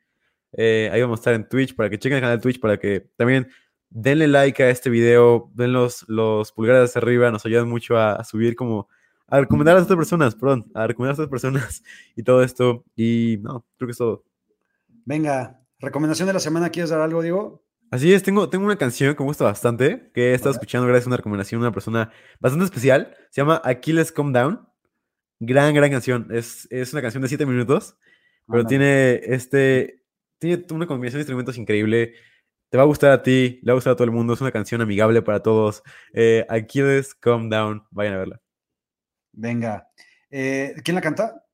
Eh, 0.53 0.89
ahí 0.95 1.03
vamos 1.03 1.19
a 1.19 1.21
estar 1.21 1.35
en 1.35 1.47
Twitch 1.47 1.77
para 1.77 1.91
que 1.91 1.99
chequen 1.99 2.17
el 2.17 2.23
canal 2.23 2.39
de 2.39 2.43
Twitch 2.43 2.59
para 2.59 2.79
que 2.79 3.11
también 3.17 3.47
denle 3.91 4.29
like 4.29 4.63
a 4.63 4.71
este 4.71 4.89
video, 4.89 5.51
den 5.55 5.75
los, 5.75 6.09
los 6.09 6.53
pulgares 6.53 6.89
hacia 6.89 7.01
arriba, 7.01 7.31
nos 7.31 7.45
ayudan 7.45 7.69
mucho 7.69 7.99
a, 7.99 8.15
a 8.15 8.25
subir 8.25 8.57
como 8.57 8.89
a 9.27 9.41
recomendar 9.41 9.77
a 9.77 9.83
otras 9.83 9.97
personas, 9.97 10.35
perdón, 10.37 10.71
a 10.75 10.87
recomendar 10.87 11.13
a 11.13 11.23
otras 11.23 11.29
personas 11.29 11.83
y 12.17 12.23
todo 12.23 12.43
esto. 12.43 12.87
Y 12.97 13.37
no, 13.43 13.67
creo 13.77 13.89
que 13.89 13.93
es 13.93 13.99
todo. 13.99 14.25
Venga, 15.11 15.61
recomendación 15.81 16.29
de 16.29 16.35
la 16.35 16.39
semana, 16.39 16.71
¿quieres 16.71 16.91
dar 16.91 17.01
algo, 17.01 17.21
Diego? 17.21 17.67
Así 17.91 18.15
es, 18.15 18.23
tengo, 18.23 18.49
tengo 18.49 18.65
una 18.65 18.79
canción 18.79 19.13
que 19.17 19.25
me 19.25 19.27
gusta 19.27 19.43
bastante, 19.43 20.09
que 20.15 20.31
he 20.31 20.35
estado 20.35 20.53
escuchando 20.53 20.87
gracias 20.87 21.09
a 21.09 21.11
una 21.11 21.17
recomendación 21.17 21.61
de 21.61 21.67
una 21.67 21.75
persona 21.75 22.13
bastante 22.39 22.67
especial. 22.67 23.17
Se 23.29 23.41
llama 23.41 23.61
Aquiles 23.65 24.13
Come 24.13 24.31
Down. 24.31 24.69
Gran, 25.41 25.75
gran 25.75 25.91
canción. 25.91 26.29
Es, 26.31 26.69
es 26.71 26.93
una 26.93 27.03
canción 27.03 27.25
de 27.25 27.29
7 27.29 27.45
minutos, 27.45 27.97
pero 28.47 28.65
tiene 28.65 29.21
este. 29.25 30.05
Tiene 30.39 30.65
una 30.71 30.87
combinación 30.87 31.19
de 31.19 31.23
instrumentos 31.23 31.59
increíble. 31.59 32.15
Te 32.69 32.77
va 32.79 32.85
a 32.85 32.87
gustar 32.87 33.11
a 33.11 33.25
ti, 33.25 33.59
le 33.65 33.73
va 33.73 33.73
a 33.73 33.79
gustar 33.79 33.95
a 33.95 33.97
todo 33.97 34.05
el 34.05 34.13
mundo. 34.13 34.35
Es 34.35 34.41
una 34.41 34.53
canción 34.53 34.81
amigable 34.81 35.23
para 35.23 35.43
todos. 35.43 35.83
Eh, 36.13 36.47
Aquiles 36.49 37.17
Come 37.17 37.49
Down. 37.49 37.83
Vayan 37.91 38.15
a 38.15 38.19
verla. 38.19 38.41
Venga. 39.33 39.89
Eh, 40.31 40.77
¿Quién 40.85 40.95
la 40.95 41.01
canta? 41.01 41.50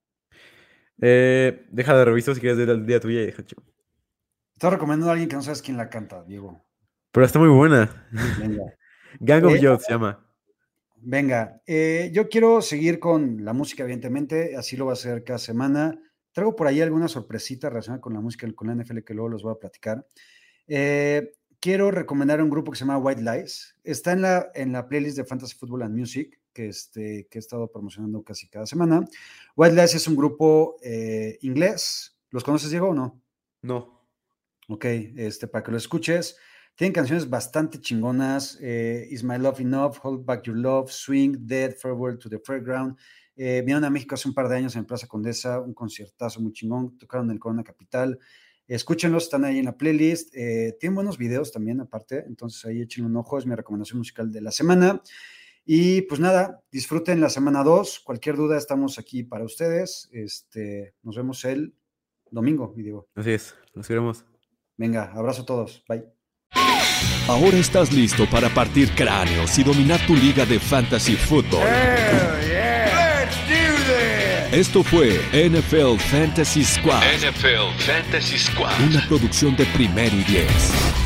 Eh, 1.01 1.67
deja 1.71 1.97
de 1.97 2.05
revisar 2.05 2.35
si 2.35 2.41
quieres 2.41 2.59
el 2.69 2.87
día 2.87 3.01
tuya 3.01 3.23
y 3.23 3.27
deja 3.27 3.43
Estoy 3.43 4.71
recomendando 4.71 5.11
a 5.11 5.13
alguien 5.13 5.29
que 5.29 5.37
no 5.37 5.43
sabes 5.43 5.61
quién 5.61 5.77
la 5.77 5.91
canta, 5.91 6.25
Diego. 6.25 6.65
Pero 7.13 7.27
está 7.27 7.39
muy 7.39 7.49
buena. 7.49 8.09
Venga. 8.39 8.65
Gang 9.21 9.45
of 9.45 9.55
eh, 9.55 9.79
se 9.81 9.93
llama. 9.93 10.27
Venga, 10.97 11.63
eh, 11.67 12.11
yo 12.13 12.29
quiero 12.29 12.61
seguir 12.63 12.99
con 12.99 13.45
la 13.45 13.53
música, 13.53 13.85
evidentemente, 13.85 14.57
así 14.57 14.77
lo 14.77 14.87
va 14.87 14.93
a 14.93 14.95
hacer 14.95 15.25
cada 15.25 15.39
semana. 15.39 16.01
Traigo 16.33 16.57
por 16.57 16.67
ahí 16.67 16.81
alguna 16.81 17.09
sorpresita 17.09 17.69
relacionada 17.69 18.01
con 18.01 18.13
la 18.13 18.21
música, 18.21 18.51
con 18.55 18.69
la 18.69 18.75
NFL, 18.75 18.99
que 19.05 19.15
luego 19.15 19.29
los 19.29 19.43
voy 19.43 19.53
a 19.53 19.59
platicar. 19.59 20.07
Eh, 20.67 21.33
quiero 21.61 21.91
recomendar 21.91 22.43
un 22.43 22.51
grupo 22.51 22.73
que 22.73 22.79
se 22.79 22.85
llama 22.85 22.99
White 22.99 23.23
Lies. 23.23 23.77
Está 23.85 24.13
en 24.13 24.23
la, 24.23 24.51
en 24.55 24.73
la 24.73 24.89
playlist 24.89 25.17
de 25.17 25.25
Fantasy 25.25 25.55
Football 25.57 25.83
and 25.83 25.97
Music, 25.97 26.41
que, 26.57 26.69
este, 26.69 27.29
que 27.31 27.39
he 27.39 27.41
estado 27.41 27.71
promocionando 27.71 28.23
casi 28.23 28.49
cada 28.49 28.65
semana. 28.65 29.05
White 29.57 29.75
Lies 29.75 29.95
es 29.95 30.09
un 30.09 30.17
grupo 30.17 30.77
inglés. 31.43 32.17
¿Los 32.31 32.43
conoces, 32.43 32.71
Diego, 32.71 32.89
o 32.89 32.95
no? 32.95 33.21
No. 33.61 34.09
Ok, 34.69 34.85
este, 34.85 35.47
para 35.47 35.63
que 35.63 35.71
lo 35.71 35.77
escuches. 35.77 36.37
Tienen 36.75 36.93
canciones 36.93 37.29
bastante 37.29 37.81
chingonas. 37.81 38.59
Eh, 38.61 39.07
Is 39.11 39.23
My 39.23 39.39
Love 39.39 39.61
Enough, 39.61 39.97
Hold 40.03 40.25
Back 40.25 40.45
Your 40.45 40.57
Love, 40.57 40.91
Swing, 40.91 41.37
Dead, 41.41 41.75
Farewell 41.75 42.19
to 42.19 42.29
the 42.29 42.39
Fairground. 42.39 42.97
Eh, 43.37 43.61
vinieron 43.61 43.85
a 43.85 43.91
México 43.91 44.15
hace 44.15 44.29
un 44.29 44.35
par 44.35 44.49
de 44.49 44.57
años 44.57 44.77
en 44.77 44.87
Plaza 44.87 45.07
Condesa, 45.07 45.61
un 45.61 45.75
conciertazo 45.75 46.41
muy 46.41 46.53
chingón. 46.53 46.97
Tocaron 46.99 47.27
en 47.27 47.33
el 47.33 47.39
Corona 47.39 47.65
Capital. 47.65 48.19
Escúchenlos, 48.67 49.25
están 49.25 49.45
ahí 49.45 49.59
en 49.59 49.67
la 49.67 49.77
playlist. 49.77 50.35
Eh, 50.35 50.77
tienen 50.81 50.97
buenos 50.97 51.17
videos 51.17 51.53
también, 51.53 51.81
aparte. 51.81 52.25
Entonces 52.27 52.65
ahí 52.65 52.81
échenle 52.83 53.09
un 53.09 53.17
ojo. 53.17 53.39
Es 53.39 53.47
mi 53.47 53.55
recomendación 53.55 53.99
musical 53.99 54.33
de 54.33 54.41
la 54.41 54.51
semana. 54.51 55.03
Y 55.69 56.03
pues 56.03 56.21
nada, 56.21 56.63
disfruten 56.71 57.21
la 57.21 57.29
semana 57.29 57.65
2. 57.65 58.01
Cualquier 58.05 58.37
duda, 58.37 58.57
estamos 58.57 59.01
aquí 59.01 59.25
para 59.25 59.45
ustedes. 59.45 60.09
Este, 60.13 60.95
nos 61.03 61.17
vemos 61.17 61.45
el 61.45 61.75
domingo, 62.31 62.73
mi 62.77 62.85
Diego. 62.85 63.09
Así 63.17 63.33
es, 63.33 63.55
los 63.75 63.87
queremos. 63.87 64.25
Venga, 64.77 65.13
abrazo 65.13 65.43
a 65.43 65.47
todos. 65.47 65.85
Bye. 65.89 66.05
Ahora 67.29 67.57
estás 67.57 67.93
listo 67.93 68.31
para 68.31 68.49
partir 68.49 68.95
cráneos 68.95 69.59
y 69.59 69.65
dominar 69.65 69.99
tu 70.07 70.15
liga 70.15 70.47
de 70.47 70.61
fantasy 70.61 71.17
football. 71.17 71.67
Esto 74.53 74.85
fue 74.85 75.19
NFL 75.33 75.99
Fantasy 75.99 76.65
Squad. 76.65 77.03
NFL 77.03 77.77
Fantasy 77.79 78.39
Squad. 78.39 78.73
Una 78.89 79.05
producción 79.09 79.57
de 79.57 79.67
primero 79.67 80.15
y 80.15 80.23
diez. 80.23 81.06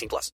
18 0.01 0.09
plus. 0.09 0.31